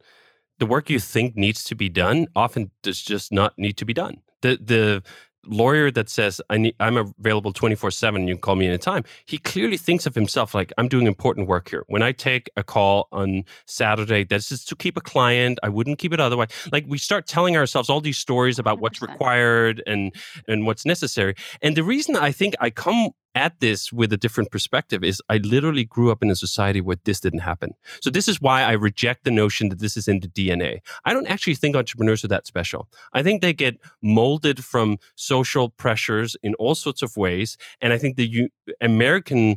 the 0.58 0.66
work 0.66 0.90
you 0.90 0.98
think 0.98 1.36
needs 1.36 1.64
to 1.64 1.74
be 1.74 1.88
done 1.88 2.26
often 2.34 2.70
does 2.82 3.00
just 3.00 3.32
not 3.32 3.58
need 3.58 3.76
to 3.78 3.84
be 3.84 3.94
done. 3.94 4.22
The 4.42 4.58
the 4.62 5.02
lawyer 5.46 5.90
that 5.90 6.08
says 6.08 6.40
I 6.50 6.58
need, 6.58 6.74
I'm 6.80 6.96
available 6.96 7.52
24 7.52 7.90
7 7.90 8.26
you 8.28 8.34
can 8.34 8.40
call 8.40 8.56
me 8.56 8.66
anytime 8.66 9.04
he 9.24 9.38
clearly 9.38 9.76
thinks 9.76 10.04
of 10.04 10.14
himself 10.14 10.54
like 10.54 10.72
I'm 10.76 10.88
doing 10.88 11.06
important 11.06 11.48
work 11.48 11.70
here 11.70 11.84
when 11.86 12.02
I 12.02 12.12
take 12.12 12.50
a 12.56 12.64
call 12.64 13.08
on 13.12 13.44
Saturday 13.66 14.24
that's 14.24 14.48
just 14.48 14.68
to 14.68 14.76
keep 14.76 14.96
a 14.96 15.00
client 15.00 15.58
I 15.62 15.68
wouldn't 15.68 15.98
keep 15.98 16.12
it 16.12 16.20
otherwise 16.20 16.48
like 16.72 16.84
we 16.88 16.98
start 16.98 17.26
telling 17.26 17.56
ourselves 17.56 17.88
all 17.88 18.00
these 18.00 18.18
stories 18.18 18.58
about 18.58 18.78
100%. 18.78 18.80
what's 18.80 19.00
required 19.00 19.82
and 19.86 20.14
and 20.48 20.66
what's 20.66 20.84
necessary 20.84 21.34
and 21.62 21.76
the 21.76 21.84
reason 21.84 22.16
I 22.16 22.32
think 22.32 22.54
I 22.60 22.70
come 22.70 23.10
at 23.38 23.60
this 23.60 23.92
with 23.92 24.12
a 24.12 24.16
different 24.16 24.50
perspective 24.50 25.04
is 25.04 25.22
I 25.28 25.36
literally 25.38 25.84
grew 25.84 26.10
up 26.10 26.22
in 26.22 26.30
a 26.30 26.36
society 26.36 26.80
where 26.80 26.96
this 27.04 27.20
didn't 27.20 27.46
happen. 27.50 27.70
So 28.00 28.10
this 28.10 28.28
is 28.28 28.40
why 28.40 28.62
I 28.62 28.72
reject 28.72 29.24
the 29.24 29.30
notion 29.30 29.68
that 29.68 29.78
this 29.78 29.96
is 29.96 30.08
in 30.08 30.20
the 30.20 30.28
DNA. 30.28 30.80
I 31.04 31.12
don't 31.12 31.28
actually 31.28 31.54
think 31.54 31.76
entrepreneurs 31.76 32.24
are 32.24 32.28
that 32.28 32.46
special. 32.46 32.88
I 33.12 33.22
think 33.22 33.40
they 33.40 33.52
get 33.52 33.78
molded 34.02 34.64
from 34.64 34.98
social 35.14 35.70
pressures 35.70 36.36
in 36.42 36.54
all 36.54 36.74
sorts 36.74 37.02
of 37.02 37.16
ways, 37.16 37.56
and 37.80 37.92
I 37.92 37.98
think 37.98 38.16
the 38.16 38.28
U- 38.28 38.48
American 38.80 39.56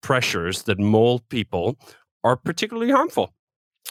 pressures 0.00 0.62
that 0.62 0.78
mold 0.78 1.28
people 1.28 1.76
are 2.24 2.36
particularly 2.36 2.92
harmful 2.92 3.32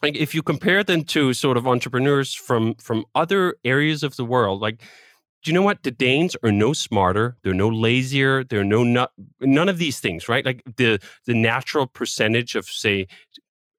like 0.01 0.15
if 0.15 0.33
you 0.35 0.41
compare 0.43 0.83
them 0.83 1.03
to 1.03 1.33
sort 1.33 1.57
of 1.57 1.67
entrepreneurs 1.67 2.33
from 2.33 2.75
from 2.75 3.03
other 3.15 3.55
areas 3.65 4.03
of 4.03 4.15
the 4.15 4.25
world 4.25 4.61
like 4.61 4.81
do 5.47 5.51
you 5.51 5.53
know 5.53 5.61
what? 5.61 5.83
The 5.83 5.91
Danes 5.91 6.35
are 6.43 6.51
no 6.51 6.73
smarter. 6.73 7.37
They're 7.41 7.53
no 7.53 7.69
lazier. 7.69 8.43
They're 8.43 8.65
no 8.65 8.83
none 9.39 9.69
of 9.69 9.77
these 9.77 10.01
things, 10.01 10.27
right? 10.27 10.45
Like 10.45 10.61
the 10.75 10.99
the 11.25 11.33
natural 11.33 11.87
percentage 11.87 12.55
of 12.55 12.65
say 12.65 13.07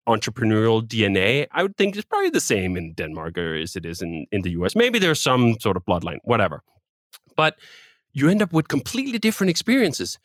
entrepreneurial 0.09 0.83
DNA, 0.83 1.47
I 1.53 1.63
would 1.63 1.77
think 1.77 1.95
is 1.95 2.07
probably 2.07 2.31
the 2.31 2.41
same 2.41 2.75
in 2.79 2.95
Denmark 2.95 3.37
as 3.37 3.77
it 3.77 3.85
is 3.85 4.01
in, 4.01 4.25
in 4.33 4.41
the 4.41 4.53
US. 4.53 4.75
Maybe 4.75 4.99
there's 4.99 5.21
some 5.21 5.61
sort 5.61 5.77
of 5.77 5.85
bloodline, 5.85 6.21
whatever. 6.25 6.63
But 7.37 7.59
you 8.15 8.31
end 8.31 8.41
up 8.41 8.55
with 8.55 8.69
completely 8.69 9.19
different 9.19 9.51
experiences. 9.51 10.19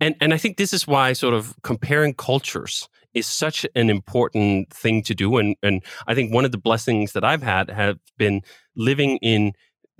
And 0.00 0.14
and 0.18 0.32
I 0.32 0.38
think 0.38 0.56
this 0.56 0.72
is 0.72 0.86
why 0.86 1.12
sort 1.12 1.34
of 1.34 1.54
comparing 1.62 2.14
cultures 2.14 2.88
is 3.12 3.26
such 3.26 3.66
an 3.74 3.90
important 3.90 4.72
thing 4.72 5.02
to 5.02 5.14
do. 5.14 5.36
And 5.36 5.56
and 5.62 5.84
I 6.06 6.14
think 6.14 6.32
one 6.32 6.46
of 6.46 6.52
the 6.52 6.64
blessings 6.68 7.12
that 7.12 7.22
I've 7.22 7.42
had 7.42 7.68
have 7.68 7.98
been 8.16 8.40
living 8.74 9.18
in 9.18 9.52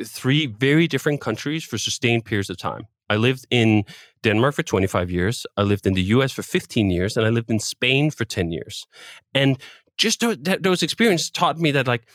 three 0.05 0.47
very 0.47 0.87
different 0.87 1.21
countries 1.21 1.65
for 1.65 1.79
sustained 1.79 2.25
periods 2.25 2.51
of 2.51 2.57
time. 2.57 2.87
I 3.09 3.17
lived 3.17 3.47
in 3.51 3.85
Denmark 4.23 4.55
for 4.55 4.63
25 4.63 5.11
years, 5.11 5.47
I 5.57 5.63
lived 5.63 5.87
in 5.87 5.95
the 5.95 6.03
US 6.03 6.33
for 6.33 6.43
15 6.43 6.91
years, 6.91 7.17
and 7.17 7.27
I 7.27 7.31
lived 7.31 7.51
in 7.51 7.59
Spain 7.59 8.11
for 8.11 8.25
10 8.25 8.53
years. 8.53 8.87
And 9.35 9.59
just 9.97 10.21
those 10.21 10.83
experiences 10.83 11.31
taught 11.31 11.59
me 11.59 11.73
that, 11.73 11.87
like, 11.87 12.07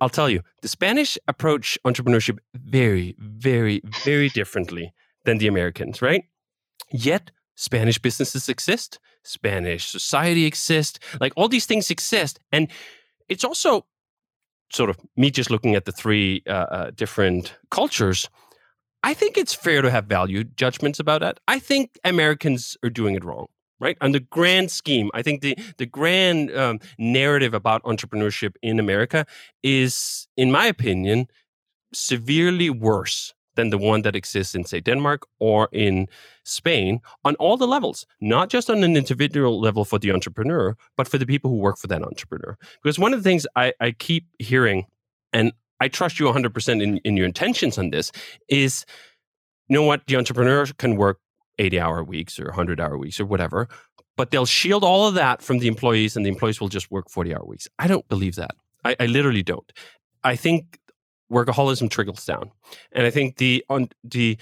I'll 0.00 0.08
tell 0.08 0.30
you, 0.30 0.42
the 0.62 0.68
Spanish 0.68 1.18
approach 1.26 1.76
entrepreneurship 1.84 2.38
very, 2.54 3.16
very, 3.18 3.82
very 4.04 4.28
differently 4.28 4.92
than 5.24 5.38
the 5.38 5.48
Americans, 5.48 6.00
right? 6.00 6.24
Yet, 6.92 7.32
Spanish 7.56 7.98
businesses 7.98 8.48
exist, 8.48 9.00
Spanish 9.24 9.88
society 9.88 10.46
exists, 10.46 11.00
like 11.20 11.32
all 11.36 11.48
these 11.48 11.66
things 11.66 11.90
exist. 11.90 12.38
And 12.52 12.70
it's 13.28 13.44
also 13.44 13.86
sort 14.72 14.90
of 14.90 14.98
me 15.16 15.30
just 15.30 15.50
looking 15.50 15.74
at 15.74 15.84
the 15.84 15.92
three 15.92 16.42
uh, 16.46 16.50
uh, 16.50 16.90
different 16.90 17.56
cultures, 17.70 18.28
I 19.02 19.14
think 19.14 19.36
it's 19.36 19.54
fair 19.54 19.82
to 19.82 19.90
have 19.90 20.06
value 20.06 20.44
judgments 20.44 20.98
about 21.00 21.20
that. 21.20 21.40
I 21.46 21.58
think 21.58 21.98
Americans 22.04 22.76
are 22.82 22.90
doing 22.90 23.14
it 23.14 23.24
wrong, 23.24 23.46
right? 23.80 23.96
On 24.00 24.12
the 24.12 24.20
grand 24.20 24.70
scheme, 24.70 25.10
I 25.14 25.22
think 25.22 25.40
the 25.40 25.56
the 25.78 25.86
grand 25.86 26.54
um, 26.54 26.80
narrative 26.98 27.54
about 27.54 27.82
entrepreneurship 27.84 28.54
in 28.62 28.78
America 28.78 29.24
is, 29.62 30.26
in 30.36 30.50
my 30.50 30.66
opinion, 30.66 31.28
severely 31.92 32.70
worse 32.70 33.34
than 33.58 33.70
the 33.70 33.76
one 33.76 34.02
that 34.02 34.14
exists 34.14 34.54
in, 34.54 34.64
say, 34.64 34.80
Denmark 34.80 35.26
or 35.40 35.68
in 35.72 36.06
Spain 36.44 37.00
on 37.24 37.34
all 37.36 37.56
the 37.56 37.66
levels, 37.66 38.06
not 38.20 38.50
just 38.50 38.70
on 38.70 38.84
an 38.84 38.96
individual 38.96 39.60
level 39.60 39.84
for 39.84 39.98
the 39.98 40.12
entrepreneur, 40.12 40.76
but 40.96 41.08
for 41.08 41.18
the 41.18 41.26
people 41.26 41.50
who 41.50 41.56
work 41.56 41.76
for 41.76 41.88
that 41.88 42.02
entrepreneur. 42.02 42.56
Because 42.80 43.00
one 43.00 43.12
of 43.12 43.18
the 43.18 43.28
things 43.28 43.48
I, 43.56 43.72
I 43.80 43.90
keep 43.90 44.26
hearing, 44.38 44.86
and 45.32 45.52
I 45.80 45.88
trust 45.88 46.20
you 46.20 46.26
100% 46.26 46.80
in, 46.80 46.98
in 46.98 47.16
your 47.16 47.26
intentions 47.26 47.78
on 47.78 47.90
this, 47.90 48.12
is 48.48 48.86
you 49.68 49.74
know 49.74 49.82
what? 49.82 50.06
The 50.06 50.16
entrepreneur 50.16 50.66
can 50.78 50.94
work 50.94 51.18
80 51.58 51.80
hour 51.80 52.04
weeks 52.04 52.38
or 52.38 52.44
100 52.44 52.80
hour 52.80 52.96
weeks 52.96 53.18
or 53.18 53.26
whatever, 53.26 53.68
but 54.16 54.30
they'll 54.30 54.46
shield 54.46 54.84
all 54.84 55.08
of 55.08 55.14
that 55.14 55.42
from 55.42 55.58
the 55.58 55.66
employees 55.66 56.16
and 56.16 56.24
the 56.24 56.30
employees 56.30 56.60
will 56.60 56.68
just 56.68 56.92
work 56.92 57.10
40 57.10 57.34
hour 57.34 57.44
weeks. 57.44 57.66
I 57.78 57.88
don't 57.88 58.06
believe 58.08 58.36
that. 58.36 58.52
I, 58.84 58.94
I 59.00 59.06
literally 59.06 59.42
don't. 59.42 59.70
I 60.22 60.36
think 60.36 60.78
workaholism 61.32 61.90
trickles 61.90 62.24
down. 62.24 62.50
And 62.92 63.06
I 63.06 63.10
think 63.10 63.36
the 63.36 63.64
on 63.68 63.88
the 64.04 64.38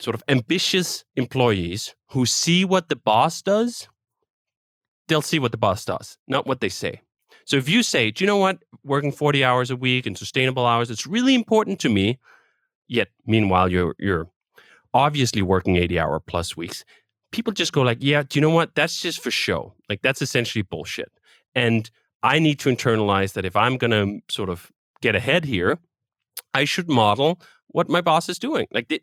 sort 0.00 0.14
of 0.14 0.22
ambitious 0.28 1.04
employees 1.16 1.94
who 2.10 2.24
see 2.24 2.64
what 2.64 2.88
the 2.88 2.96
boss 2.96 3.42
does, 3.42 3.88
they'll 5.08 5.22
see 5.22 5.38
what 5.38 5.50
the 5.50 5.58
boss 5.58 5.84
does, 5.84 6.18
not 6.28 6.46
what 6.46 6.60
they 6.60 6.68
say. 6.68 7.00
So 7.44 7.56
if 7.56 7.68
you 7.68 7.82
say, 7.82 8.10
do 8.10 8.22
you 8.22 8.26
know 8.26 8.36
what, 8.36 8.62
working 8.84 9.10
40 9.10 9.42
hours 9.42 9.70
a 9.70 9.76
week 9.76 10.06
and 10.06 10.16
sustainable 10.16 10.66
hours, 10.66 10.90
it's 10.90 11.06
really 11.06 11.34
important 11.34 11.80
to 11.80 11.88
me, 11.88 12.18
yet 12.86 13.08
meanwhile 13.26 13.70
you're 13.70 13.94
you're 13.98 14.28
obviously 14.94 15.42
working 15.42 15.76
80 15.76 15.98
hour 15.98 16.20
plus 16.20 16.56
weeks, 16.56 16.84
people 17.32 17.52
just 17.52 17.72
go 17.72 17.82
like, 17.82 17.98
yeah, 18.00 18.22
do 18.22 18.38
you 18.38 18.40
know 18.40 18.50
what? 18.50 18.74
That's 18.74 19.00
just 19.00 19.22
for 19.22 19.30
show. 19.30 19.74
Like 19.88 20.02
that's 20.02 20.22
essentially 20.22 20.62
bullshit. 20.62 21.10
And 21.54 21.90
I 22.22 22.38
need 22.38 22.58
to 22.60 22.68
internalize 22.68 23.32
that 23.34 23.44
if 23.44 23.56
I'm 23.56 23.76
going 23.76 23.90
to 23.90 24.20
sort 24.32 24.48
of 24.48 24.70
get 25.02 25.14
ahead 25.14 25.44
here, 25.44 25.78
I 26.54 26.64
should 26.64 26.88
model 26.88 27.40
what 27.68 27.88
my 27.88 28.00
boss 28.00 28.28
is 28.28 28.38
doing. 28.38 28.66
Like 28.70 29.02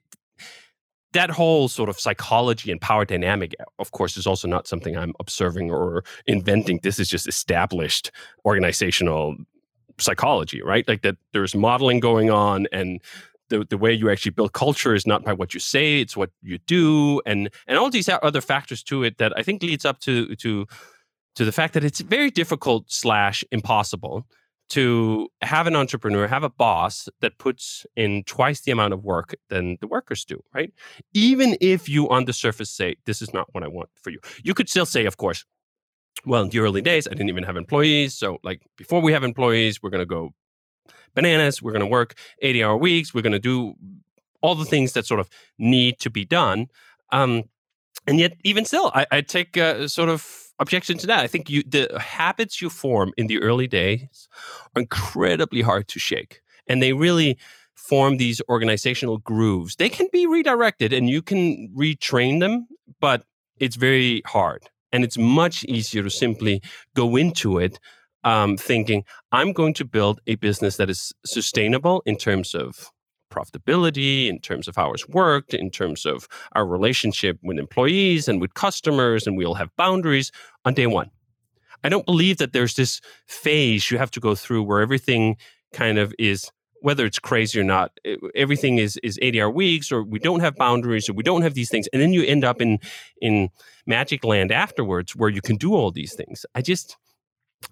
that 1.13 1.29
whole 1.29 1.69
sort 1.69 1.87
of 1.87 1.97
psychology 1.99 2.71
and 2.71 2.81
power 2.81 3.05
dynamic, 3.05 3.55
uh, 3.59 3.63
of 3.79 3.91
course, 3.91 4.17
is 4.17 4.27
also 4.27 4.47
not 4.47 4.67
something 4.67 4.97
I'm 4.97 5.13
observing 5.19 5.71
or 5.71 6.03
inventing. 6.27 6.81
This 6.83 6.99
is 6.99 7.09
just 7.09 7.27
established 7.27 8.11
organizational 8.45 9.35
psychology, 9.97 10.61
right? 10.61 10.85
Like 10.87 11.03
that 11.03 11.15
there's 11.31 11.55
modeling 11.55 12.01
going 12.01 12.29
on 12.29 12.67
and 12.71 13.01
the, 13.49 13.65
the 13.69 13.77
way 13.77 13.93
you 13.93 14.09
actually 14.09 14.31
build 14.31 14.53
culture 14.53 14.93
is 14.93 15.05
not 15.07 15.23
by 15.23 15.31
what 15.31 15.53
you 15.53 15.59
say, 15.59 16.01
it's 16.01 16.17
what 16.17 16.31
you 16.41 16.57
do, 16.57 17.21
and 17.25 17.49
and 17.67 17.77
all 17.77 17.89
these 17.89 18.09
other 18.09 18.41
factors 18.41 18.81
to 18.83 19.03
it 19.03 19.19
that 19.19 19.33
I 19.37 19.43
think 19.43 19.61
leads 19.61 19.85
up 19.85 19.99
to 19.99 20.35
to 20.37 20.65
to 21.35 21.45
the 21.45 21.51
fact 21.51 21.75
that 21.75 21.83
it's 21.83 22.01
very 22.01 22.31
difficult 22.31 22.91
slash 22.91 23.43
impossible 23.51 24.25
to 24.69 25.29
have 25.41 25.67
an 25.67 25.75
entrepreneur, 25.75 26.27
have 26.27 26.43
a 26.43 26.49
boss 26.49 27.07
that 27.21 27.37
puts 27.37 27.85
in 27.95 28.23
twice 28.23 28.61
the 28.61 28.71
amount 28.71 28.93
of 28.93 29.03
work 29.03 29.35
than 29.49 29.77
the 29.79 29.87
workers 29.87 30.25
do, 30.25 30.41
right? 30.53 30.73
Even 31.13 31.55
if 31.61 31.87
you 31.87 32.09
on 32.09 32.25
the 32.25 32.33
surface 32.33 32.69
say, 32.69 32.95
this 33.05 33.21
is 33.21 33.33
not 33.33 33.47
what 33.53 33.63
I 33.63 33.67
want 33.67 33.89
for 34.01 34.09
you. 34.09 34.19
You 34.43 34.53
could 34.53 34.69
still 34.69 34.85
say, 34.85 35.05
of 35.05 35.17
course, 35.17 35.45
well, 36.25 36.41
in 36.41 36.49
the 36.49 36.59
early 36.59 36.81
days, 36.81 37.07
I 37.07 37.11
didn't 37.11 37.29
even 37.29 37.43
have 37.43 37.57
employees. 37.57 38.15
So, 38.15 38.39
like, 38.43 38.61
before 38.77 39.01
we 39.01 39.11
have 39.13 39.23
employees, 39.23 39.83
we're 39.83 39.91
going 39.91 40.01
to 40.01 40.05
go 40.05 40.33
bananas. 41.13 41.61
We're 41.61 41.71
going 41.71 41.81
to 41.81 41.87
work 41.87 42.15
80 42.41 42.63
hour 42.63 42.77
weeks. 42.77 43.13
We're 43.13 43.21
going 43.21 43.33
to 43.33 43.39
do 43.39 43.75
all 44.41 44.55
the 44.55 44.65
things 44.65 44.93
that 44.93 45.05
sort 45.05 45.19
of 45.19 45.29
need 45.57 45.99
to 45.99 46.09
be 46.09 46.25
done. 46.25 46.67
Um, 47.11 47.43
and 48.07 48.19
yet, 48.19 48.37
even 48.43 48.65
still, 48.65 48.91
I, 48.93 49.05
I 49.11 49.21
take 49.21 49.57
a 49.57 49.87
sort 49.89 50.09
of 50.09 50.44
objection 50.59 50.97
to 50.99 51.07
that. 51.07 51.19
I 51.19 51.27
think 51.27 51.49
you 51.49 51.63
the 51.63 51.99
habits 51.99 52.61
you 52.61 52.69
form 52.69 53.11
in 53.17 53.27
the 53.27 53.41
early 53.41 53.67
days 53.67 54.27
are 54.75 54.81
incredibly 54.81 55.61
hard 55.61 55.87
to 55.89 55.99
shake, 55.99 56.41
and 56.67 56.81
they 56.81 56.93
really 56.93 57.37
form 57.75 58.17
these 58.17 58.41
organizational 58.49 59.17
grooves. 59.19 59.75
They 59.75 59.89
can 59.89 60.07
be 60.11 60.25
redirected, 60.27 60.93
and 60.93 61.09
you 61.09 61.21
can 61.21 61.69
retrain 61.75 62.39
them, 62.39 62.67
but 62.99 63.23
it's 63.59 63.75
very 63.75 64.21
hard, 64.25 64.63
and 64.91 65.03
it's 65.03 65.17
much 65.17 65.63
easier 65.65 66.03
to 66.03 66.09
simply 66.09 66.61
go 66.95 67.15
into 67.15 67.57
it. 67.59 67.79
Um, 68.23 68.57
thinking, 68.57 69.03
I'm 69.31 69.53
going 69.53 69.75
to 69.75 69.85
build 69.85 70.19
a 70.25 70.33
business 70.33 70.77
that 70.77 70.89
is 70.89 71.13
sustainable 71.23 72.01
in 72.07 72.17
terms 72.17 72.55
of 72.55 72.89
profitability, 73.35 74.27
in 74.27 74.39
terms 74.39 74.67
of 74.67 74.77
hours 74.77 75.07
worked, 75.09 75.53
in 75.53 75.69
terms 75.69 76.05
of 76.05 76.27
our 76.53 76.65
relationship 76.65 77.37
with 77.43 77.57
employees 77.57 78.27
and 78.27 78.39
with 78.39 78.53
customers, 78.53 79.27
and 79.27 79.37
we'll 79.37 79.55
have 79.55 79.75
boundaries 79.75 80.31
on 80.63 80.73
day 80.73 80.87
one. 80.87 81.09
I 81.83 81.89
don't 81.89 82.05
believe 82.05 82.37
that 82.37 82.53
there's 82.53 82.75
this 82.75 83.01
phase 83.27 83.91
you 83.91 83.97
have 83.97 84.11
to 84.11 84.19
go 84.19 84.33
through 84.33 84.63
where 84.63 84.81
everything 84.81 85.37
kind 85.73 85.97
of 85.97 86.13
is 86.17 86.51
whether 86.81 87.05
it's 87.05 87.19
crazy 87.19 87.59
or 87.59 87.63
not 87.63 87.97
everything 88.35 88.77
is 88.77 88.97
is 88.97 89.17
80 89.21 89.41
hour 89.41 89.49
weeks 89.49 89.91
or 89.91 90.03
we 90.03 90.19
don't 90.19 90.41
have 90.41 90.55
boundaries 90.55 91.09
or 91.09 91.13
we 91.13 91.23
don't 91.23 91.41
have 91.41 91.55
these 91.55 91.69
things 91.69 91.87
and 91.91 92.01
then 92.01 92.13
you 92.13 92.23
end 92.23 92.43
up 92.43 92.61
in 92.61 92.79
in 93.21 93.49
magic 93.85 94.23
land 94.23 94.51
afterwards 94.51 95.15
where 95.15 95.29
you 95.29 95.41
can 95.41 95.55
do 95.55 95.73
all 95.73 95.91
these 95.91 96.13
things 96.13 96.45
i 96.53 96.61
just 96.61 96.97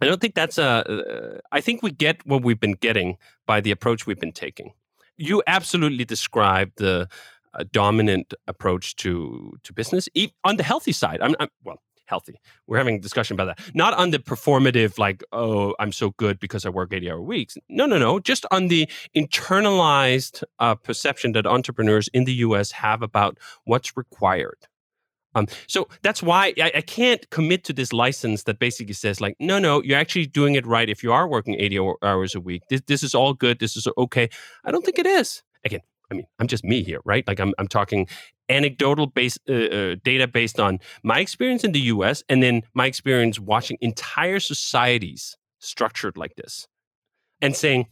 i 0.02 0.06
don't 0.06 0.19
think 0.19 0.36
that's 0.36 0.58
a 0.58 0.63
uh, 0.65 1.38
i 1.52 1.62
think 1.62 1.84
we 1.84 1.91
get 1.91 2.26
what 2.26 2.43
we've 2.43 2.60
been 2.60 2.73
getting 2.73 3.17
by 3.45 3.62
the 3.62 3.71
approach 3.71 4.08
we've 4.08 4.19
been 4.19 4.32
taking 4.32 4.73
you 5.17 5.43
absolutely 5.47 6.06
described 6.06 6.73
the 6.78 7.08
uh, 7.54 7.63
dominant 7.71 8.34
approach 8.47 8.95
to 8.97 9.54
to 9.63 9.73
business 9.73 10.10
on 10.43 10.58
the 10.58 10.63
healthy 10.63 10.91
side. 10.91 11.19
I'm, 11.21 11.36
I'm, 11.39 11.49
well 11.63 11.82
healthy. 12.06 12.39
We're 12.67 12.78
having 12.78 12.95
a 12.95 12.99
discussion 12.99 13.34
about 13.39 13.56
that. 13.56 13.76
Not 13.76 13.93
on 13.93 14.12
the 14.12 14.19
performative, 14.19 14.97
like 14.97 15.23
oh 15.32 15.73
I'm 15.80 15.91
so 15.91 16.12
good 16.12 16.39
because 16.39 16.65
I 16.65 16.69
work 16.69 16.93
80 16.93 17.12
hour 17.12 17.21
weeks. 17.21 17.58
No, 17.69 17.86
no, 17.86 17.97
no. 17.97 18.19
Just 18.19 18.45
on 18.52 18.67
the 18.67 18.89
internalized 19.15 20.43
uh, 20.60 20.76
perception 20.76 21.32
that 21.34 21.45
entrepreneurs 21.45 22.10
in 22.13 22.26
the 22.26 22.34
U.S. 22.47 22.71
have 22.71 23.02
about 23.02 23.38
what's 23.65 23.95
required. 23.95 24.67
Um, 25.36 25.48
so 25.67 25.88
that's 26.02 26.22
why 26.22 26.54
I, 26.60 26.72
I, 26.76 26.82
can't 26.82 27.28
commit 27.30 27.63
to 27.65 27.74
this 27.74 27.91
license 27.91 28.43
that 28.43 28.60
basically 28.60 28.93
says 28.93 29.19
like, 29.19 29.36
no, 29.39 29.60
no, 29.60 29.82
you're 29.82 29.98
actually 29.98 30.28
doing 30.28 30.56
it 30.56 30.65
right 30.65 30.89
if 30.89 31.04
you 31.04 31.12
are 31.12 31.28
working 31.28 31.56
80 31.60 31.80
hours 32.04 32.36
a 32.36 32.39
week. 32.39 32.63
This, 32.69 32.82
this 32.86 33.04
is 33.04 33.15
all 33.15 33.34
good. 33.34 33.60
This 33.60 33.76
is 33.76 33.88
okay. 33.98 34.30
I 34.63 34.72
don't 34.72 34.86
think 34.86 35.00
it 35.00 35.08
is. 35.08 35.43
Again, 35.65 35.82
I 36.12 36.15
mean, 36.15 36.28
I'm 36.39 36.48
just 36.48 36.63
me 36.63 36.84
here, 36.84 37.00
right? 37.06 37.28
Like 37.28 37.39
I'm, 37.39 37.54
I'm 37.58 37.67
talking 37.67 38.08
anecdotal 38.50 39.08
based 39.08 39.39
uh, 39.50 39.54
uh, 39.54 39.96
data 40.04 40.28
based 40.28 40.60
on 40.60 40.80
my 41.04 41.19
experience 41.19 41.63
in 41.63 41.72
the 41.72 41.80
U.S. 41.82 42.24
and 42.30 42.43
then 42.43 42.62
my 42.74 42.86
experience 42.86 43.39
watching 43.39 43.78
entire 43.82 44.39
societies 44.39 45.38
structured 45.60 46.17
like 46.17 46.36
this, 46.36 46.67
and 47.41 47.56
saying 47.56 47.88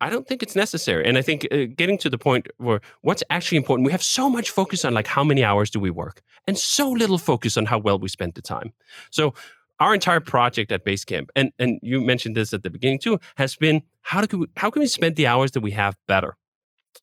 I 0.00 0.10
don't 0.10 0.26
think 0.26 0.42
it's 0.42 0.54
necessary. 0.54 1.06
And 1.06 1.16
I 1.16 1.22
think 1.22 1.46
uh, 1.50 1.64
getting 1.74 1.96
to 1.98 2.10
the 2.10 2.18
point 2.18 2.48
where 2.58 2.80
what's 3.00 3.22
actually 3.30 3.56
important, 3.56 3.86
we 3.86 3.92
have 3.92 4.02
so 4.02 4.28
much 4.28 4.50
focus 4.50 4.84
on 4.84 4.92
like 4.92 5.06
how 5.06 5.24
many 5.24 5.42
hours 5.42 5.70
do 5.70 5.80
we 5.80 5.90
work 5.90 6.22
and 6.46 6.58
so 6.58 6.90
little 6.90 7.18
focus 7.18 7.56
on 7.56 7.66
how 7.66 7.78
well 7.78 7.98
we 7.98 8.08
spend 8.08 8.34
the 8.34 8.42
time. 8.42 8.72
So 9.10 9.34
our 9.80 9.94
entire 9.94 10.20
project 10.20 10.70
at 10.72 10.84
Basecamp, 10.84 11.28
and, 11.34 11.52
and 11.58 11.78
you 11.82 12.00
mentioned 12.00 12.36
this 12.36 12.52
at 12.52 12.62
the 12.62 12.70
beginning 12.70 12.98
too, 12.98 13.18
has 13.36 13.56
been 13.56 13.82
how, 14.02 14.20
do 14.22 14.46
how 14.56 14.70
can 14.70 14.80
we 14.80 14.86
spend 14.86 15.16
the 15.16 15.26
hours 15.26 15.52
that 15.52 15.60
we 15.60 15.70
have 15.72 15.96
better? 16.06 16.36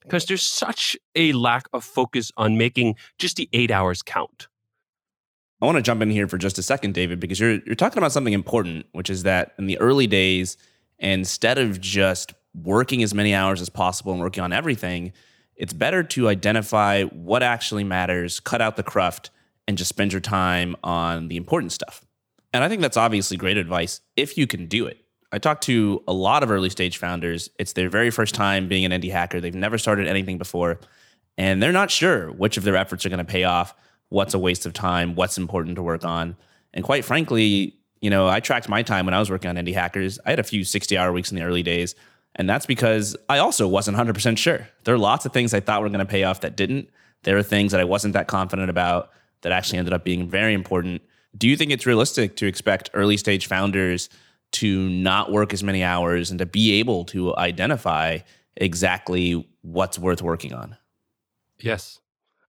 Because 0.01 0.25
there's 0.25 0.43
such 0.43 0.97
a 1.15 1.33
lack 1.33 1.67
of 1.73 1.83
focus 1.83 2.31
on 2.37 2.57
making 2.57 2.95
just 3.17 3.37
the 3.37 3.49
eight 3.53 3.71
hours 3.71 4.01
count. 4.01 4.47
I 5.61 5.65
want 5.65 5.77
to 5.77 5.81
jump 5.81 6.01
in 6.01 6.09
here 6.09 6.27
for 6.27 6.37
just 6.37 6.57
a 6.57 6.63
second, 6.63 6.93
David, 6.93 7.19
because 7.19 7.39
you're, 7.39 7.59
you're 7.65 7.75
talking 7.75 7.97
about 7.97 8.11
something 8.11 8.33
important, 8.33 8.85
which 8.91 9.09
is 9.09 9.23
that 9.23 9.53
in 9.57 9.65
the 9.65 9.79
early 9.79 10.07
days, 10.07 10.57
instead 10.99 11.57
of 11.57 11.79
just 11.79 12.33
working 12.53 13.03
as 13.03 13.13
many 13.13 13.33
hours 13.33 13.61
as 13.61 13.69
possible 13.69 14.11
and 14.11 14.21
working 14.21 14.43
on 14.43 14.53
everything, 14.53 15.13
it's 15.55 15.73
better 15.73 16.03
to 16.03 16.29
identify 16.29 17.03
what 17.03 17.43
actually 17.43 17.83
matters, 17.83 18.39
cut 18.39 18.61
out 18.61 18.75
the 18.75 18.83
cruft, 18.83 19.29
and 19.67 19.77
just 19.77 19.89
spend 19.89 20.11
your 20.11 20.21
time 20.21 20.75
on 20.83 21.27
the 21.27 21.37
important 21.37 21.71
stuff. 21.71 22.05
And 22.51 22.63
I 22.63 22.69
think 22.69 22.81
that's 22.81 22.97
obviously 22.97 23.37
great 23.37 23.57
advice 23.57 24.01
if 24.15 24.37
you 24.37 24.45
can 24.47 24.67
do 24.67 24.85
it. 24.85 24.99
I 25.31 25.39
talked 25.39 25.63
to 25.63 26.03
a 26.07 26.13
lot 26.13 26.43
of 26.43 26.51
early 26.51 26.69
stage 26.69 26.97
founders. 26.97 27.49
It's 27.57 27.73
their 27.73 27.89
very 27.89 28.11
first 28.11 28.35
time 28.35 28.67
being 28.67 28.85
an 28.85 28.91
indie 28.91 29.11
hacker. 29.11 29.41
They've 29.41 29.55
never 29.55 29.79
started 29.79 30.07
anything 30.07 30.37
before, 30.37 30.79
and 31.37 31.61
they're 31.61 31.71
not 31.71 31.89
sure 31.89 32.31
which 32.31 32.57
of 32.57 32.63
their 32.63 32.75
efforts 32.75 33.05
are 33.05 33.09
going 33.09 33.25
to 33.25 33.31
pay 33.31 33.43
off, 33.43 33.73
what's 34.09 34.35
a 34.35 34.39
waste 34.39 34.67
of 34.67 34.73
time, 34.73 35.15
what's 35.15 35.39
important 35.39 35.75
to 35.77 35.81
work 35.81 36.05
on. 36.05 36.35
And 36.73 36.83
quite 36.83 37.03
frankly, 37.03 37.75
you 37.99 38.09
know, 38.11 38.27
I 38.27 38.41
tracked 38.41 38.69
my 38.69 38.83
time 38.83 39.05
when 39.05 39.13
I 39.15 39.19
was 39.19 39.31
working 39.31 39.49
on 39.49 39.55
indie 39.55 39.73
hackers. 39.73 40.19
I 40.25 40.29
had 40.29 40.39
a 40.39 40.43
few 40.43 40.63
60 40.63 40.95
hour 40.97 41.11
weeks 41.11 41.31
in 41.31 41.37
the 41.37 41.43
early 41.43 41.63
days. 41.63 41.95
And 42.35 42.49
that's 42.49 42.65
because 42.65 43.15
I 43.29 43.37
also 43.37 43.67
wasn't 43.67 43.97
100% 43.97 44.37
sure. 44.37 44.67
There 44.83 44.95
are 44.95 44.99
lots 44.99 45.25
of 45.25 45.33
things 45.33 45.53
I 45.53 45.59
thought 45.59 45.81
were 45.81 45.89
going 45.89 45.99
to 45.99 46.05
pay 46.05 46.23
off 46.23 46.41
that 46.41 46.55
didn't. 46.55 46.89
There 47.23 47.37
are 47.37 47.43
things 47.43 47.71
that 47.71 47.81
I 47.81 47.83
wasn't 47.83 48.13
that 48.15 48.27
confident 48.27 48.69
about 48.69 49.11
that 49.41 49.51
actually 49.51 49.79
ended 49.79 49.93
up 49.93 50.03
being 50.03 50.29
very 50.29 50.53
important. 50.53 51.01
Do 51.37 51.47
you 51.47 51.55
think 51.55 51.71
it's 51.71 51.85
realistic 51.85 52.35
to 52.37 52.47
expect 52.47 52.89
early 52.93 53.17
stage 53.17 53.47
founders 53.47 54.09
to 54.53 54.89
not 54.89 55.31
work 55.31 55.53
as 55.53 55.63
many 55.63 55.83
hours 55.83 56.31
and 56.31 56.39
to 56.39 56.45
be 56.45 56.73
able 56.79 57.05
to 57.05 57.35
identify 57.37 58.19
exactly 58.55 59.47
what's 59.61 59.97
worth 59.97 60.21
working 60.21 60.53
on? 60.53 60.77
Yes. 61.59 61.99